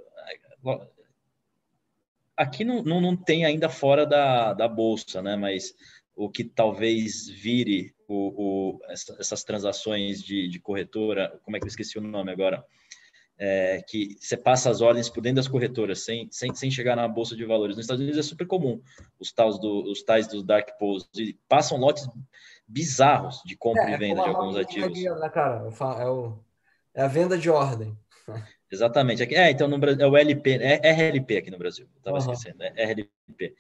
aqui 2.38 2.63
não, 2.63 2.83
não, 2.83 3.01
não 3.01 3.15
tem 3.15 3.45
ainda 3.45 3.69
fora 3.69 4.05
da, 4.05 4.53
da 4.53 4.67
bolsa, 4.67 5.21
né? 5.21 5.36
Mas 5.36 5.73
o 6.15 6.29
que 6.29 6.43
talvez 6.43 7.27
vire 7.27 7.93
o, 8.07 8.75
o 8.75 8.79
essa, 8.89 9.15
essas 9.19 9.43
transações 9.43 10.23
de, 10.23 10.47
de, 10.47 10.59
corretora, 10.59 11.39
como 11.43 11.57
é 11.57 11.59
que 11.59 11.65
eu 11.65 11.69
esqueci 11.69 11.97
o 11.97 12.01
nome 12.01 12.31
agora? 12.31 12.65
É, 13.38 13.83
que 13.86 14.15
você 14.17 14.38
passa 14.38 14.69
as 14.69 14.79
ordens 14.79 15.09
por 15.09 15.19
dentro 15.19 15.38
das 15.38 15.47
corretoras, 15.47 16.05
sem, 16.05 16.29
sem, 16.31 16.55
sem 16.55 16.71
chegar 16.71 16.95
na 16.95 17.05
bolsa 17.05 17.36
de 17.36 17.43
valores. 17.43 17.75
Nos 17.75 17.83
Estados 17.83 18.01
Unidos 18.01 18.17
é 18.19 18.23
super 18.23 18.47
comum 18.47 18.81
os 19.19 19.33
tais, 19.33 19.59
do, 19.59 19.91
os 19.91 20.03
tais 20.03 20.25
dos 20.27 20.41
dark 20.41 20.77
pools, 20.79 21.09
e 21.15 21.38
passam 21.49 21.77
lotes 21.77 22.07
bizarros 22.65 23.41
de 23.45 23.57
compra 23.57 23.89
é, 23.89 23.93
e 23.93 23.97
venda 23.97 24.23
de 24.23 24.29
alguns 24.29 24.55
ativos. 24.55 24.97
Né, 24.97 25.29
cara? 25.29 25.67
É, 25.99 26.05
o, 26.07 26.39
é 26.93 27.01
a 27.01 27.07
venda 27.07 27.38
de 27.38 27.49
ordem. 27.49 27.97
Exatamente. 28.72 29.24
É, 29.34 29.51
então 29.51 29.68
no 29.68 29.78
Brasil 29.78 30.01
é 30.01 30.07
o 30.07 30.18
LP, 30.18 30.59
é 30.61 30.91
RLP 30.91 31.38
aqui 31.38 31.51
no 31.51 31.57
Brasil. 31.57 31.88
Estava 31.97 32.18
uhum. 32.18 32.32
esquecendo, 32.32 32.63
é 32.63 32.86
RLP. 32.86 33.55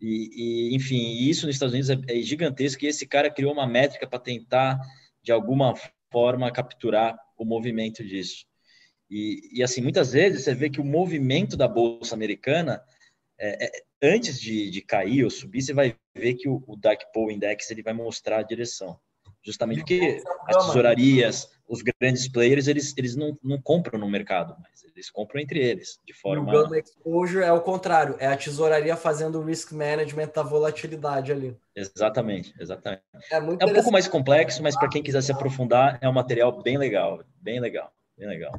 E, 0.00 0.70
e, 0.70 0.74
enfim, 0.74 1.12
isso 1.28 1.46
nos 1.46 1.54
Estados 1.54 1.74
Unidos 1.74 1.90
é, 1.90 2.18
é 2.18 2.22
gigantesco. 2.22 2.84
E 2.84 2.88
esse 2.88 3.06
cara 3.06 3.30
criou 3.30 3.52
uma 3.52 3.66
métrica 3.66 4.06
para 4.06 4.18
tentar, 4.18 4.80
de 5.22 5.30
alguma 5.30 5.74
forma, 6.10 6.50
capturar 6.50 7.18
o 7.36 7.44
movimento 7.44 8.04
disso. 8.04 8.46
E, 9.10 9.58
e, 9.58 9.62
assim, 9.62 9.80
muitas 9.80 10.12
vezes 10.12 10.44
você 10.44 10.54
vê 10.54 10.70
que 10.70 10.80
o 10.80 10.84
movimento 10.84 11.56
da 11.56 11.68
bolsa 11.68 12.14
americana, 12.14 12.82
é, 13.38 13.66
é, 13.66 13.70
antes 14.02 14.40
de, 14.40 14.70
de, 14.70 14.80
cair 14.80 15.24
ou 15.24 15.30
subir, 15.30 15.62
você 15.62 15.74
vai 15.74 15.96
ver 16.14 16.34
que 16.34 16.48
o, 16.48 16.62
o 16.66 16.76
Dark 16.76 17.00
Pool 17.12 17.30
Index 17.30 17.70
ele 17.70 17.82
vai 17.82 17.92
mostrar 17.92 18.38
a 18.38 18.42
direção. 18.42 18.98
Justamente 19.42 19.78
porque 19.78 20.22
as 20.46 20.66
tesourarias, 20.66 21.50
os 21.66 21.82
grandes 21.82 22.28
players, 22.28 22.68
eles, 22.68 22.94
eles 22.96 23.16
não, 23.16 23.38
não 23.42 23.60
compram 23.60 23.98
no 23.98 24.08
mercado, 24.08 24.54
mas 24.60 24.84
eles 24.84 25.10
compram 25.10 25.40
entre 25.40 25.58
eles, 25.58 25.98
de 26.06 26.12
forma... 26.12 26.42
O 26.42 26.62
Gamma 26.62 26.78
Exposure 26.78 27.44
é 27.44 27.52
o 27.52 27.60
contrário, 27.60 28.16
é 28.18 28.26
a 28.26 28.36
tesouraria 28.36 28.94
fazendo 28.96 29.40
o 29.40 29.44
risk 29.44 29.72
management 29.72 30.30
da 30.34 30.42
volatilidade 30.42 31.32
ali. 31.32 31.56
Exatamente, 31.74 32.54
exatamente. 32.60 33.02
É, 33.30 33.36
é 33.36 33.40
um 33.40 33.74
pouco 33.74 33.90
mais 33.90 34.06
complexo, 34.06 34.62
mas 34.62 34.76
para 34.76 34.90
quem 34.90 35.02
quiser 35.02 35.22
se 35.22 35.32
aprofundar, 35.32 35.98
é 36.02 36.08
um 36.08 36.12
material 36.12 36.60
bem 36.62 36.76
legal, 36.76 37.22
bem 37.40 37.60
legal, 37.60 37.90
bem 38.18 38.28
legal. 38.28 38.52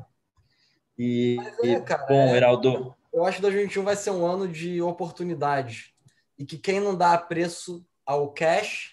E, 0.98 1.38
é, 1.64 1.80
cara, 1.80 2.06
bom, 2.08 2.34
é, 2.34 2.38
Heraldo... 2.38 2.96
Eu 3.14 3.26
acho 3.26 3.38
que 3.38 3.42
2021 3.44 3.84
vai 3.84 3.96
ser 3.96 4.12
um 4.12 4.26
ano 4.26 4.48
de 4.48 4.82
oportunidades 4.82 5.92
e 6.40 6.46
que 6.46 6.58
quem 6.58 6.80
não 6.80 6.96
dá 6.96 7.16
preço 7.18 7.86
ao 8.06 8.32
cash 8.32 8.91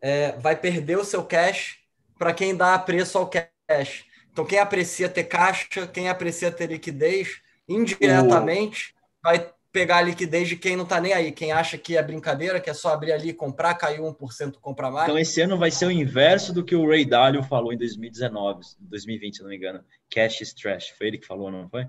é, 0.00 0.32
vai 0.38 0.56
perder 0.56 0.98
o 0.98 1.04
seu 1.04 1.22
cash 1.24 1.78
para 2.18 2.34
quem 2.34 2.54
dá 2.54 2.78
preço 2.78 3.18
ao 3.18 3.28
cash. 3.28 4.04
Então, 4.32 4.44
quem 4.44 4.58
aprecia 4.58 5.08
ter 5.08 5.24
caixa, 5.24 5.86
quem 5.86 6.08
aprecia 6.08 6.50
ter 6.50 6.68
liquidez, 6.68 7.40
indiretamente 7.68 8.94
vai 9.22 9.52
pegar 9.72 9.98
a 9.98 10.02
liquidez 10.02 10.48
de 10.48 10.56
quem 10.56 10.76
não 10.76 10.84
está 10.84 11.00
nem 11.00 11.12
aí. 11.12 11.32
Quem 11.32 11.52
acha 11.52 11.78
que 11.78 11.96
é 11.96 12.02
brincadeira, 12.02 12.60
que 12.60 12.70
é 12.70 12.74
só 12.74 12.92
abrir 12.92 13.12
ali 13.12 13.30
e 13.30 13.34
comprar, 13.34 13.74
caiu 13.74 14.04
1%, 14.04 14.54
comprar 14.60 14.90
mais. 14.90 15.08
Então, 15.08 15.18
esse 15.18 15.40
ano 15.40 15.56
vai 15.56 15.70
ser 15.70 15.86
o 15.86 15.90
inverso 15.90 16.52
do 16.52 16.64
que 16.64 16.74
o 16.74 16.88
Ray 16.88 17.04
Dalio 17.04 17.42
falou 17.42 17.72
em 17.72 17.78
2019, 17.78 18.60
2020, 18.80 19.36
se 19.36 19.42
não 19.42 19.50
me 19.50 19.56
engano. 19.56 19.84
Cash 20.10 20.40
is 20.40 20.52
trash. 20.52 20.90
Foi 20.96 21.06
ele 21.06 21.18
que 21.18 21.26
falou, 21.26 21.50
não 21.50 21.68
foi? 21.68 21.86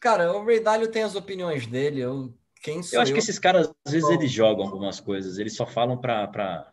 Cara, 0.00 0.32
o 0.32 0.44
Ray 0.44 0.60
Dalio 0.60 0.88
tem 0.88 1.02
as 1.02 1.16
opiniões 1.16 1.66
dele. 1.66 2.00
Eu, 2.00 2.32
quem 2.62 2.80
eu 2.92 3.00
acho 3.00 3.10
eu? 3.10 3.14
que 3.14 3.18
esses 3.18 3.38
caras, 3.38 3.70
às 3.84 3.92
vezes, 3.92 4.08
eles 4.10 4.30
jogam 4.30 4.64
algumas 4.64 5.00
coisas. 5.00 5.38
Eles 5.38 5.56
só 5.56 5.66
falam 5.66 5.98
para 5.98 6.70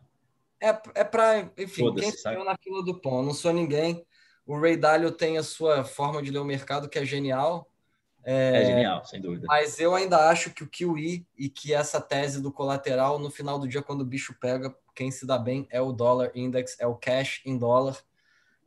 é, 0.68 0.82
é 0.94 1.04
para, 1.04 1.50
enfim, 1.56 1.94
quem 1.94 2.10
saiu 2.10 2.44
na 2.44 2.56
fila 2.56 2.84
do 2.84 3.00
pão. 3.00 3.18
Eu 3.18 3.24
não 3.24 3.34
sou 3.34 3.52
ninguém. 3.52 4.04
O 4.46 4.58
Ray 4.58 4.76
Dalio 4.76 5.10
tem 5.10 5.38
a 5.38 5.42
sua 5.42 5.84
forma 5.84 6.22
de 6.22 6.30
ler 6.30 6.38
o 6.38 6.44
mercado 6.44 6.88
que 6.88 6.98
é 6.98 7.04
genial. 7.04 7.68
É, 8.24 8.62
é 8.62 8.64
genial, 8.66 9.04
sem 9.04 9.20
dúvida. 9.20 9.46
Mas 9.48 9.78
eu 9.78 9.94
ainda 9.94 10.28
acho 10.28 10.52
que 10.52 10.64
o 10.64 10.68
QE 10.68 11.26
e 11.36 11.48
que 11.48 11.72
essa 11.72 12.00
tese 12.00 12.40
do 12.40 12.52
colateral, 12.52 13.18
no 13.18 13.30
final 13.30 13.58
do 13.58 13.68
dia, 13.68 13.82
quando 13.82 14.00
o 14.00 14.04
bicho 14.04 14.34
pega, 14.40 14.74
quem 14.94 15.10
se 15.10 15.26
dá 15.26 15.38
bem 15.38 15.66
é 15.70 15.80
o 15.80 15.92
dólar 15.92 16.32
index, 16.34 16.76
é 16.80 16.86
o 16.86 16.96
cash 16.96 17.40
em 17.44 17.56
dólar, 17.56 17.96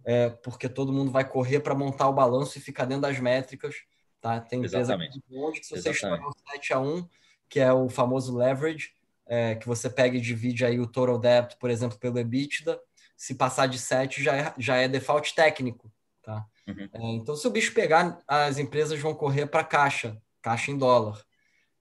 é, 0.05 0.29
porque 0.29 0.69
todo 0.69 0.93
mundo 0.93 1.11
vai 1.11 1.27
correr 1.27 1.59
para 1.59 1.75
montar 1.75 2.07
o 2.07 2.13
balanço 2.13 2.57
e 2.57 2.61
ficar 2.61 2.85
dentro 2.85 3.01
das 3.01 3.19
métricas. 3.19 3.75
Tá? 4.21 4.39
Tem 4.39 4.59
empresa 4.59 4.79
Exatamente. 4.79 5.21
que 5.21 5.63
se 5.63 5.75
você 5.75 5.89
estourar 5.89 6.25
o 6.25 6.33
7 6.51 6.73
a 6.73 6.79
1, 6.79 7.07
que 7.49 7.59
é 7.59 7.71
o 7.73 7.89
famoso 7.89 8.37
leverage, 8.37 8.93
é, 9.29 9.53
que 9.53 9.67
você 9.67 9.87
pega 9.87 10.17
e 10.17 10.21
divide 10.21 10.65
aí 10.65 10.79
o 10.79 10.87
total 10.87 11.19
debt, 11.19 11.55
por 11.59 11.69
exemplo, 11.69 11.99
pelo 11.99 12.17
EBITDA, 12.17 12.79
se 13.15 13.35
passar 13.35 13.67
de 13.67 13.77
7 13.77 14.23
já 14.23 14.35
é, 14.35 14.53
já 14.57 14.75
é 14.77 14.87
default 14.87 15.35
técnico, 15.35 15.91
tá? 16.23 16.45
Uhum. 16.67 16.89
É, 16.91 17.01
então, 17.11 17.35
se 17.35 17.47
o 17.47 17.51
bicho 17.51 17.73
pegar, 17.73 18.19
as 18.27 18.57
empresas 18.57 18.99
vão 18.99 19.13
correr 19.13 19.45
para 19.45 19.63
caixa, 19.63 20.19
caixa 20.41 20.71
em 20.71 20.77
dólar. 20.77 21.23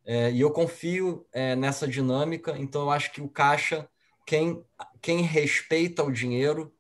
É, 0.04 0.30
e 0.30 0.40
eu 0.40 0.50
confio 0.50 1.26
é, 1.32 1.56
nessa 1.56 1.88
dinâmica, 1.88 2.54
então 2.58 2.82
eu 2.82 2.90
acho 2.90 3.12
que 3.12 3.20
o 3.20 3.28
caixa, 3.28 3.88
quem, 4.26 4.62
quem 5.00 5.22
respeita 5.22 6.04
o 6.04 6.12
dinheiro 6.12 6.72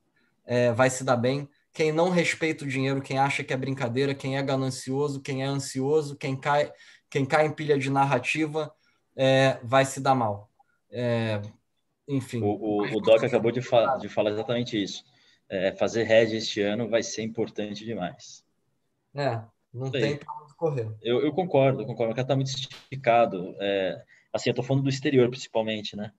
é, 0.44 0.72
vai 0.72 0.90
se 0.90 1.02
dar 1.02 1.16
bem. 1.16 1.48
Quem 1.72 1.92
não 1.92 2.10
respeita 2.10 2.64
o 2.64 2.68
dinheiro, 2.68 3.00
quem 3.00 3.18
acha 3.18 3.44
que 3.44 3.52
é 3.52 3.56
brincadeira, 3.56 4.14
quem 4.14 4.36
é 4.36 4.42
ganancioso, 4.42 5.22
quem 5.22 5.42
é 5.42 5.46
ansioso, 5.46 6.16
quem 6.16 6.34
cai, 6.36 6.72
quem 7.08 7.24
cai 7.24 7.46
em 7.46 7.52
pilha 7.52 7.78
de 7.78 7.90
narrativa, 7.90 8.74
é, 9.14 9.58
vai 9.62 9.84
se 9.84 10.00
dar 10.00 10.14
mal. 10.14 10.47
É, 10.90 11.40
enfim. 12.08 12.40
O, 12.42 12.46
o, 12.46 12.96
o 12.96 13.00
Doc 13.00 13.22
acabou 13.22 13.52
de, 13.52 13.60
fa 13.60 13.96
de 13.96 14.08
falar 14.08 14.30
exatamente 14.30 14.82
isso. 14.82 15.04
É, 15.48 15.72
fazer 15.72 16.10
hedge 16.10 16.36
este 16.36 16.60
ano 16.60 16.88
vai 16.88 17.02
ser 17.02 17.22
importante 17.22 17.84
demais. 17.84 18.44
É, 19.14 19.42
não 19.72 19.90
Sei. 19.90 20.00
tem 20.00 20.16
para 20.16 20.34
onde 20.42 20.54
correr. 20.54 20.90
Eu, 21.02 21.20
eu, 21.20 21.32
concordo, 21.32 21.82
eu 21.82 21.86
concordo. 21.86 22.12
O 22.12 22.14
cara 22.14 22.24
está 22.24 22.34
muito 22.34 22.48
esticado. 22.48 23.54
É, 23.60 24.02
assim, 24.32 24.50
eu 24.50 24.52
estou 24.52 24.64
falando 24.64 24.84
do 24.84 24.88
exterior, 24.88 25.28
principalmente, 25.28 25.96
né? 25.96 26.12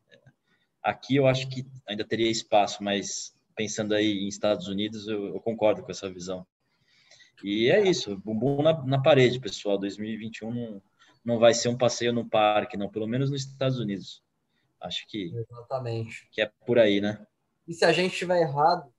Aqui 0.81 1.15
eu 1.15 1.27
acho 1.27 1.49
que 1.49 1.65
ainda 1.87 2.05
teria 2.05 2.29
espaço, 2.29 2.83
mas 2.83 3.35
pensando 3.55 3.93
aí 3.93 4.23
em 4.23 4.27
Estados 4.27 4.67
Unidos, 4.67 5.07
eu, 5.07 5.35
eu 5.35 5.41
concordo 5.41 5.83
com 5.83 5.91
essa 5.91 6.09
visão. 6.09 6.45
E 7.43 7.69
é 7.69 7.81
isso, 7.87 8.17
bumbum 8.17 8.61
na, 8.61 8.73
na 8.85 9.01
parede, 9.01 9.39
pessoal. 9.39 9.77
2021 9.77 10.53
não, 10.53 10.81
não 11.23 11.39
vai 11.39 11.53
ser 11.53 11.69
um 11.69 11.77
passeio 11.77 12.13
no 12.13 12.27
parque, 12.27 12.77
não, 12.77 12.89
pelo 12.89 13.07
menos 13.07 13.29
nos 13.29 13.45
Estados 13.45 13.79
Unidos. 13.79 14.23
Acho 14.81 15.05
que, 15.07 15.33
Exatamente. 15.35 16.27
que 16.31 16.41
é 16.41 16.51
por 16.65 16.79
aí, 16.79 17.01
né? 17.01 17.25
E 17.67 17.73
se 17.73 17.85
a 17.85 17.91
gente 17.91 18.13
estiver 18.13 18.41
errado, 18.41 18.91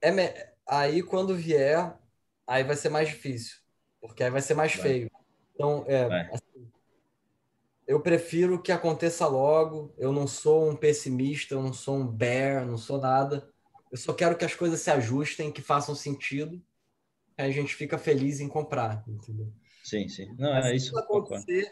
é 0.00 0.10
me... 0.10 0.22
aí 0.66 1.02
quando 1.02 1.36
vier, 1.36 1.94
aí 2.46 2.64
vai 2.64 2.76
ser 2.76 2.88
mais 2.88 3.08
difícil, 3.08 3.58
porque 4.00 4.24
aí 4.24 4.30
vai 4.30 4.40
ser 4.40 4.54
mais 4.54 4.74
vai. 4.74 4.82
feio. 4.82 5.10
Então, 5.54 5.84
é, 5.88 6.30
assim, 6.32 6.70
eu 7.88 8.00
prefiro 8.00 8.62
que 8.62 8.70
aconteça 8.70 9.26
logo. 9.26 9.94
Eu 9.96 10.12
não 10.12 10.26
sou 10.26 10.70
um 10.70 10.76
pessimista, 10.76 11.54
eu 11.54 11.62
não 11.62 11.72
sou 11.72 11.96
um 11.96 12.06
bear, 12.06 12.66
não 12.66 12.76
sou 12.76 13.00
nada. 13.00 13.48
Eu 13.90 13.96
só 13.96 14.12
quero 14.12 14.36
que 14.36 14.44
as 14.44 14.54
coisas 14.54 14.80
se 14.80 14.90
ajustem, 14.90 15.50
que 15.50 15.62
façam 15.62 15.94
sentido. 15.94 16.62
Aí 17.36 17.48
a 17.48 17.52
gente 17.52 17.74
fica 17.74 17.96
feliz 17.96 18.40
em 18.40 18.48
comprar, 18.48 19.02
entendeu? 19.08 19.50
Sim, 19.88 20.06
sim. 20.06 20.34
Não, 20.38 20.54
é 20.54 20.76
isso. 20.76 20.92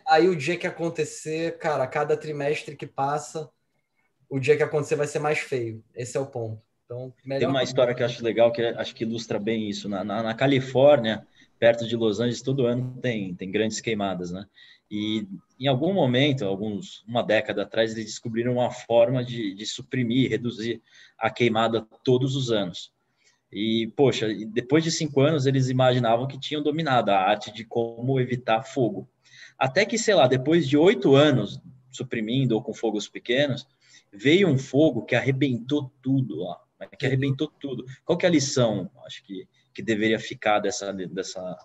aí 0.08 0.26
o 0.26 0.34
dia 0.34 0.56
que 0.56 0.66
acontecer, 0.66 1.58
cara, 1.58 1.86
cada 1.86 2.16
trimestre 2.16 2.74
que 2.74 2.86
passa, 2.86 3.50
o 4.26 4.38
dia 4.38 4.56
que 4.56 4.62
acontecer 4.62 4.96
vai 4.96 5.06
ser 5.06 5.18
mais 5.18 5.38
feio. 5.38 5.84
Esse 5.94 6.16
é 6.16 6.20
o 6.20 6.24
ponto. 6.24 6.62
Então, 6.86 7.12
Tem 7.28 7.46
uma 7.46 7.62
história 7.62 7.94
que 7.94 8.00
eu 8.00 8.06
acho 8.06 8.24
legal, 8.24 8.50
que 8.50 8.62
acho 8.62 8.94
que 8.94 9.04
ilustra 9.04 9.38
bem 9.38 9.68
isso. 9.68 9.86
Na, 9.86 10.02
na, 10.02 10.22
na, 10.22 10.34
Califórnia, 10.34 11.26
perto 11.58 11.86
de 11.86 11.94
Los 11.94 12.18
Angeles, 12.18 12.40
todo 12.40 12.64
ano 12.64 12.98
tem, 13.02 13.34
tem 13.34 13.50
grandes 13.50 13.82
queimadas, 13.82 14.30
né? 14.30 14.46
E 14.90 15.26
em 15.60 15.66
algum 15.66 15.92
momento, 15.92 16.46
alguns 16.46 17.04
uma 17.06 17.22
década 17.22 17.64
atrás, 17.64 17.92
eles 17.92 18.06
descobriram 18.06 18.54
uma 18.54 18.70
forma 18.70 19.22
de, 19.22 19.54
de 19.54 19.66
suprimir, 19.66 20.30
reduzir 20.30 20.80
a 21.18 21.28
queimada 21.28 21.86
todos 22.02 22.34
os 22.34 22.50
anos. 22.50 22.90
E, 23.52 23.92
poxa, 23.96 24.28
depois 24.48 24.82
de 24.82 24.90
cinco 24.90 25.20
anos, 25.20 25.46
eles 25.46 25.68
imaginavam 25.68 26.26
que 26.26 26.38
tinham 26.38 26.62
dominado 26.62 27.10
a 27.10 27.18
arte 27.18 27.52
de 27.52 27.64
como 27.64 28.18
evitar 28.20 28.62
fogo. 28.62 29.08
Até 29.58 29.84
que, 29.84 29.96
sei 29.96 30.14
lá, 30.14 30.26
depois 30.26 30.68
de 30.68 30.76
oito 30.76 31.14
anos 31.14 31.60
suprimindo 31.90 32.54
ou 32.54 32.62
com 32.62 32.74
fogos 32.74 33.08
pequenos, 33.08 33.66
veio 34.12 34.48
um 34.48 34.58
fogo 34.58 35.04
que 35.04 35.14
arrebentou 35.14 35.90
tudo 36.02 36.36
lá, 36.36 36.60
que 36.98 37.06
arrebentou 37.06 37.48
tudo. 37.48 37.84
Qual 38.04 38.18
que 38.18 38.26
é 38.26 38.28
a 38.28 38.32
lição, 38.32 38.90
acho 39.06 39.24
que, 39.24 39.48
que 39.72 39.82
deveria 39.82 40.18
ficar 40.18 40.58
dessa, 40.58 40.92
dessa, 40.92 41.56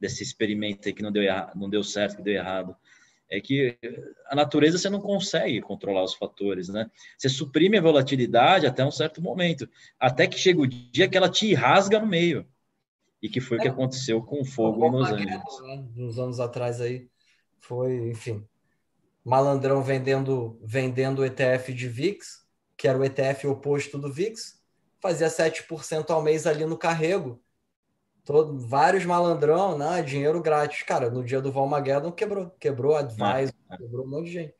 desse 0.00 0.22
experimento 0.22 0.88
aí 0.88 0.94
que 0.94 1.02
não 1.02 1.12
deu, 1.12 1.24
não 1.54 1.68
deu 1.68 1.82
certo, 1.84 2.16
que 2.16 2.22
deu 2.22 2.34
errado? 2.34 2.74
É 3.34 3.40
que 3.40 3.76
a 4.26 4.36
natureza 4.36 4.78
você 4.78 4.88
não 4.88 5.00
consegue 5.00 5.60
controlar 5.60 6.04
os 6.04 6.14
fatores, 6.14 6.68
né? 6.68 6.90
Você 7.18 7.28
suprime 7.28 7.76
a 7.76 7.82
volatilidade 7.82 8.66
até 8.66 8.84
um 8.84 8.90
certo 8.90 9.20
momento, 9.20 9.68
até 9.98 10.26
que 10.26 10.38
chega 10.38 10.60
o 10.60 10.66
dia 10.66 11.08
que 11.08 11.16
ela 11.16 11.28
te 11.28 11.52
rasga 11.52 11.98
no 11.98 12.06
meio. 12.06 12.46
E 13.20 13.28
que 13.28 13.40
foi 13.40 13.56
o 13.56 13.60
que 13.60 13.68
é. 13.68 13.70
aconteceu 13.70 14.22
com 14.22 14.42
o 14.42 14.44
fogo 14.44 14.86
em 14.86 14.90
Los 14.90 15.10
Angeles. 15.10 15.60
Né? 15.62 15.84
Uns 15.96 16.18
anos 16.18 16.38
atrás 16.38 16.80
aí 16.80 17.08
foi, 17.58 18.10
enfim, 18.10 18.46
malandrão 19.24 19.82
vendendo 19.82 20.58
vendendo 20.62 21.20
o 21.20 21.24
ETF 21.24 21.72
de 21.72 21.88
VIX, 21.88 22.44
que 22.76 22.86
era 22.86 22.98
o 22.98 23.04
ETF 23.04 23.46
oposto 23.46 23.98
do 23.98 24.12
VIX, 24.12 24.62
fazia 25.00 25.28
7% 25.28 26.10
ao 26.10 26.22
mês 26.22 26.46
ali 26.46 26.64
no 26.64 26.78
carrego 26.78 27.43
todo, 28.24 28.58
vários 28.58 29.04
malandrão, 29.04 29.76
né? 29.76 30.02
Dinheiro 30.02 30.40
grátis. 30.40 30.82
Cara, 30.82 31.10
no 31.10 31.22
dia 31.22 31.40
do 31.40 31.52
Valmageddon 31.52 32.10
quebrou. 32.10 32.50
Quebrou 32.58 32.96
Advisor, 32.96 33.54
ah, 33.68 33.76
quebrou 33.76 34.06
um 34.06 34.08
monte 34.08 34.26
de 34.26 34.32
gente. 34.32 34.54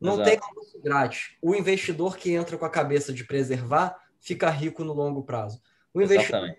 Não 0.00 0.14
Exato. 0.14 0.30
tem 0.30 0.38
curso 0.38 0.80
grátis. 0.80 1.36
O 1.42 1.54
investidor 1.54 2.16
que 2.16 2.32
entra 2.32 2.56
com 2.56 2.64
a 2.64 2.70
cabeça 2.70 3.12
de 3.12 3.24
preservar 3.24 3.96
fica 4.20 4.48
rico 4.50 4.84
no 4.84 4.92
longo 4.92 5.22
prazo. 5.24 5.60
O 5.92 6.02
investidor 6.02 6.54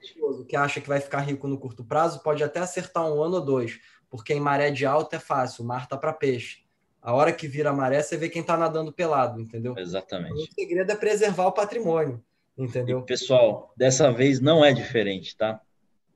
que 0.47 0.55
acha 0.55 0.81
que 0.81 0.88
vai 0.88 0.99
ficar 0.99 1.19
rico 1.19 1.47
no 1.47 1.57
curto 1.57 1.84
prazo 1.84 2.21
pode 2.21 2.43
até 2.43 2.59
acertar 2.59 3.05
um 3.05 3.21
ano 3.21 3.35
ou 3.35 3.45
dois, 3.45 3.80
porque 4.09 4.34
em 4.34 4.39
maré 4.39 4.71
de 4.71 4.85
alta 4.85 5.15
é 5.15 5.19
fácil, 5.19 5.63
o 5.63 5.67
mar 5.67 5.88
tá 5.88 5.95
para 5.95 6.11
peixe. 6.11 6.63
A 7.01 7.13
hora 7.13 7.31
que 7.31 7.47
vira 7.47 7.71
maré, 7.71 8.01
você 8.01 8.17
vê 8.17 8.27
quem 8.27 8.43
tá 8.43 8.57
nadando 8.57 8.91
pelado, 8.91 9.39
entendeu? 9.39 9.77
Exatamente. 9.77 10.34
o 10.34 10.53
segredo 10.53 10.91
é 10.91 10.95
preservar 10.95 11.47
o 11.47 11.51
patrimônio, 11.53 12.21
entendeu? 12.57 12.99
E, 12.99 13.05
pessoal, 13.05 13.73
dessa 13.77 14.11
vez 14.11 14.41
não 14.41 14.65
é 14.65 14.73
diferente, 14.73 15.38
tá? 15.38 15.61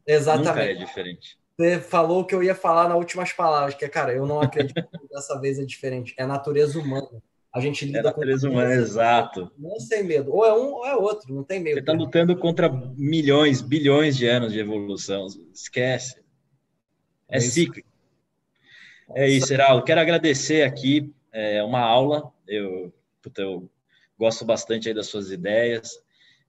Exatamente. 0.05 0.49
Nunca 0.49 0.63
é 0.63 0.73
diferente. 0.73 1.37
Você 1.57 1.79
falou 1.79 2.21
o 2.21 2.25
que 2.25 2.33
eu 2.33 2.41
ia 2.41 2.55
falar 2.55 2.89
nas 2.89 2.97
últimas 2.97 3.31
palavras, 3.31 3.75
que 3.75 3.85
é, 3.85 3.89
cara, 3.89 4.11
eu 4.13 4.25
não 4.25 4.41
acredito 4.41 4.73
que 4.73 5.07
dessa 5.07 5.39
vez 5.39 5.59
é 5.59 5.65
diferente. 5.65 6.13
É 6.17 6.25
natureza 6.25 6.79
humana. 6.79 7.21
A 7.53 7.59
gente 7.59 7.85
lida 7.85 7.99
é 7.99 8.01
natureza 8.01 8.47
com 8.47 8.53
humana, 8.55 8.73
exato. 8.73 9.51
Não 9.57 9.79
sem 9.79 10.03
medo. 10.03 10.33
Ou 10.33 10.43
é 10.43 10.53
um 10.53 10.73
ou 10.73 10.85
é 10.87 10.95
outro, 10.95 11.33
não 11.33 11.43
tem 11.43 11.59
medo. 11.59 11.75
Você 11.75 11.81
está 11.81 11.93
lutando 11.93 12.35
contra 12.35 12.67
milhões, 12.97 13.61
bilhões 13.61 14.17
de 14.17 14.27
anos 14.27 14.51
de 14.51 14.59
evolução. 14.59 15.27
Esquece. 15.53 16.19
É, 17.29 17.37
é 17.37 17.39
cíclico. 17.39 17.87
É 19.15 19.29
isso, 19.29 19.53
Heraldo. 19.53 19.85
Quero 19.85 20.01
agradecer 20.01 20.63
aqui. 20.63 21.13
É 21.31 21.61
uma 21.61 21.81
aula. 21.81 22.31
Eu, 22.47 22.91
puta, 23.21 23.43
eu 23.43 23.69
gosto 24.17 24.43
bastante 24.43 24.87
aí 24.87 24.95
das 24.95 25.05
suas 25.05 25.29
ideias. 25.29 26.01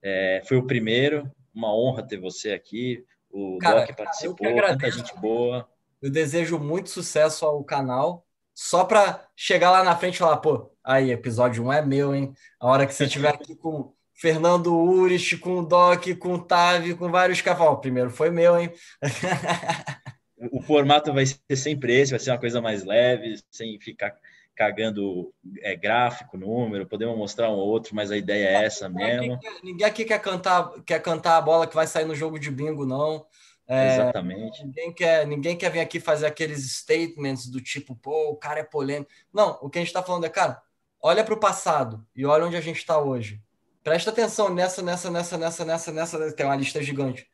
É, 0.03 0.41
foi 0.47 0.57
o 0.57 0.67
primeiro. 0.67 1.31
Uma 1.55 1.77
honra 1.77 2.03
ter 2.03 2.19
você 2.19 2.53
aqui 2.53 3.05
o 3.35 3.59
Cara, 3.59 3.85
Doc 3.85 3.97
participou, 3.97 4.37
tanta 4.37 4.91
gente 4.93 5.15
boa. 5.17 5.69
Eu 6.01 6.09
desejo 6.11 6.57
muito 6.57 6.89
sucesso 6.89 7.45
ao 7.45 7.65
canal, 7.65 8.25
só 8.55 8.85
para 8.85 9.27
chegar 9.35 9.73
lá 9.73 9.83
na 9.83 9.97
frente 9.97 10.15
e 10.15 10.19
falar, 10.19 10.37
pô, 10.37 10.71
aí, 10.85 11.11
episódio 11.11 11.65
1 11.65 11.73
é 11.73 11.85
meu, 11.85 12.15
hein? 12.15 12.33
A 12.61 12.69
hora 12.69 12.87
que 12.87 12.95
você 12.95 13.05
estiver 13.05 13.31
aqui 13.35 13.57
com 13.57 13.93
Fernando 14.13 14.73
Urich, 14.73 15.37
com 15.39 15.59
o 15.59 15.67
Doc, 15.67 16.07
com 16.21 16.35
o 16.35 16.45
Tavi, 16.45 16.95
com 16.95 17.11
vários 17.11 17.41
caras, 17.43 17.61
o 17.63 17.77
primeiro 17.77 18.11
foi 18.11 18.31
meu, 18.31 18.57
hein? 18.57 18.73
o 20.53 20.63
formato 20.63 21.13
vai 21.13 21.27
ser 21.27 21.57
sempre 21.57 22.01
esse, 22.01 22.13
vai 22.13 22.21
ser 22.21 22.31
uma 22.31 22.39
coisa 22.39 22.63
mais 22.63 22.85
leve, 22.85 23.35
sem 23.51 23.81
ficar 23.81 24.15
cagando 24.55 25.33
é, 25.61 25.75
gráfico, 25.75 26.37
número, 26.37 26.87
podemos 26.87 27.17
mostrar 27.17 27.51
um 27.51 27.57
outro, 27.57 27.95
mas 27.95 28.11
a 28.11 28.17
ideia 28.17 28.49
é 28.49 28.65
essa 28.65 28.89
mesmo. 28.89 29.39
Ninguém 29.63 29.87
aqui 29.87 30.05
quer 30.05 30.21
cantar, 30.21 30.71
quer 30.85 31.01
cantar 31.03 31.37
a 31.37 31.43
bola 31.43 31.67
que 31.67 31.75
vai 31.75 31.87
sair 31.87 32.05
no 32.05 32.15
jogo 32.15 32.39
de 32.39 32.51
bingo, 32.51 32.87
não. 32.87 33.27
É, 33.67 33.95
Exatamente. 33.95 34.65
Ninguém 34.65 34.93
quer, 34.93 35.27
ninguém 35.27 35.57
quer 35.57 35.71
vir 35.71 35.81
aqui 35.81 35.99
fazer 35.99 36.27
aqueles 36.27 36.71
statements 36.71 37.47
do 37.47 37.61
tipo, 37.61 37.97
pô, 37.97 38.31
o 38.31 38.37
cara 38.37 38.61
é 38.61 38.65
polêmico. 38.65 39.11
Não, 39.33 39.59
o 39.61 39.71
que 39.71 39.79
a 39.79 39.81
gente 39.81 39.89
está 39.89 40.03
falando 40.03 40.25
é, 40.25 40.29
cara, 40.29 40.63
olha 41.03 41.25
para 41.25 41.35
o 41.35 41.41
passado 41.41 42.07
e 42.15 42.27
olha 42.27 42.45
onde 42.45 42.57
a 42.57 42.61
gente 42.61 42.77
está 42.79 42.99
hoje. 42.99 43.41
Presta 43.83 44.11
atenção 44.11 44.53
nessa, 44.53 44.83
nessa, 44.83 45.11
nessa, 45.11 45.37
nessa, 45.39 45.65
nessa, 45.65 45.93
nessa, 45.93 46.33
tem 46.33 46.47
uma 46.47 46.57
lista 46.57 46.83
gigante. 46.83 47.29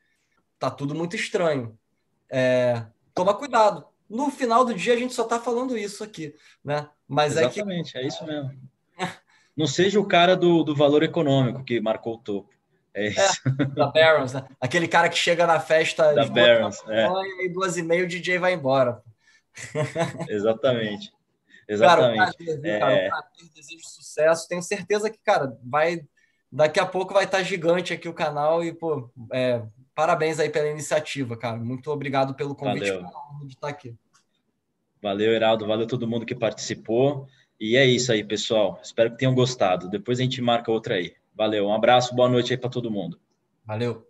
Tá 0.59 0.71
tudo 0.71 0.95
muito 0.95 1.17
estranho. 1.17 1.79
É, 2.29 2.85
toma 3.15 3.35
cuidado. 3.35 3.90
No 4.11 4.31
final 4.31 4.65
do 4.65 4.75
dia 4.75 4.95
a 4.95 4.97
gente 4.97 5.15
só 5.15 5.23
está 5.23 5.39
falando 5.39 5.79
isso 5.79 6.03
aqui, 6.03 6.35
né? 6.65 6.89
Mas 7.09 7.37
Exatamente, 7.37 7.97
é, 7.97 8.01
que... 8.01 8.05
é 8.05 8.09
isso 8.09 8.25
mesmo. 8.27 8.51
Não 9.57 9.67
seja 9.67 10.01
o 10.01 10.07
cara 10.07 10.37
do, 10.37 10.65
do 10.65 10.75
valor 10.75 11.03
econômico 11.03 11.65
que 11.65 11.81
marcou 11.81 12.15
o 12.15 12.19
topo. 12.19 12.51
É, 12.93 13.07
é 13.07 13.09
isso. 13.11 13.41
É, 13.47 13.65
da 13.67 13.87
Barons, 13.87 14.33
né? 14.33 14.49
Aquele 14.61 14.89
cara 14.89 15.09
que 15.09 15.17
chega 15.17 15.47
na 15.47 15.61
festa 15.61 16.13
da 16.13 16.27
Barons, 16.27 16.83
é. 16.89 17.07
e 17.45 17.49
duas 17.49 17.77
e 17.77 17.83
meia 17.83 18.05
o 18.05 18.09
DJ 18.09 18.39
vai 18.39 18.55
embora. 18.55 19.01
Exatamente. 20.29 21.13
Exatamente. 21.69 22.19
Cara, 22.19 22.93
é... 22.93 23.09
cara, 23.09 23.27
desejo 23.55 23.87
sucesso. 23.87 24.49
Tenho 24.49 24.63
certeza 24.63 25.09
que, 25.09 25.19
cara, 25.23 25.57
vai 25.63 26.03
daqui 26.51 26.81
a 26.81 26.87
pouco 26.87 27.15
vai 27.15 27.25
estar 27.25 27.43
gigante 27.43 27.93
aqui 27.93 28.09
o 28.09 28.15
canal 28.15 28.65
e, 28.65 28.73
pô, 28.73 29.09
é, 29.33 29.63
parabéns 30.01 30.41
aí 30.41 30.49
pela 30.49 30.67
iniciativa, 30.67 31.37
cara. 31.37 31.59
Muito 31.59 31.91
obrigado 31.91 32.35
pelo 32.35 32.55
convite 32.55 32.91
Valeu. 32.91 33.11
de 33.45 33.53
estar 33.53 33.69
aqui. 33.69 33.95
Valeu, 35.03 35.31
Heraldo. 35.31 35.67
Valeu 35.67 35.87
todo 35.87 36.09
mundo 36.09 36.25
que 36.25 36.35
participou. 36.35 37.29
E 37.61 37.77
é 37.77 37.85
isso 37.85 38.11
aí, 38.11 38.25
pessoal. 38.25 38.81
Espero 38.83 39.11
que 39.11 39.19
tenham 39.19 39.35
gostado. 39.35 39.91
Depois 39.91 40.19
a 40.19 40.23
gente 40.23 40.41
marca 40.41 40.73
outra 40.73 40.95
aí. 40.95 41.13
Valeu, 41.35 41.67
um 41.67 41.75
abraço, 41.75 42.15
boa 42.15 42.31
noite 42.31 42.51
aí 42.51 42.57
para 42.57 42.71
todo 42.71 42.91
mundo. 42.91 43.21
Valeu. 43.63 44.10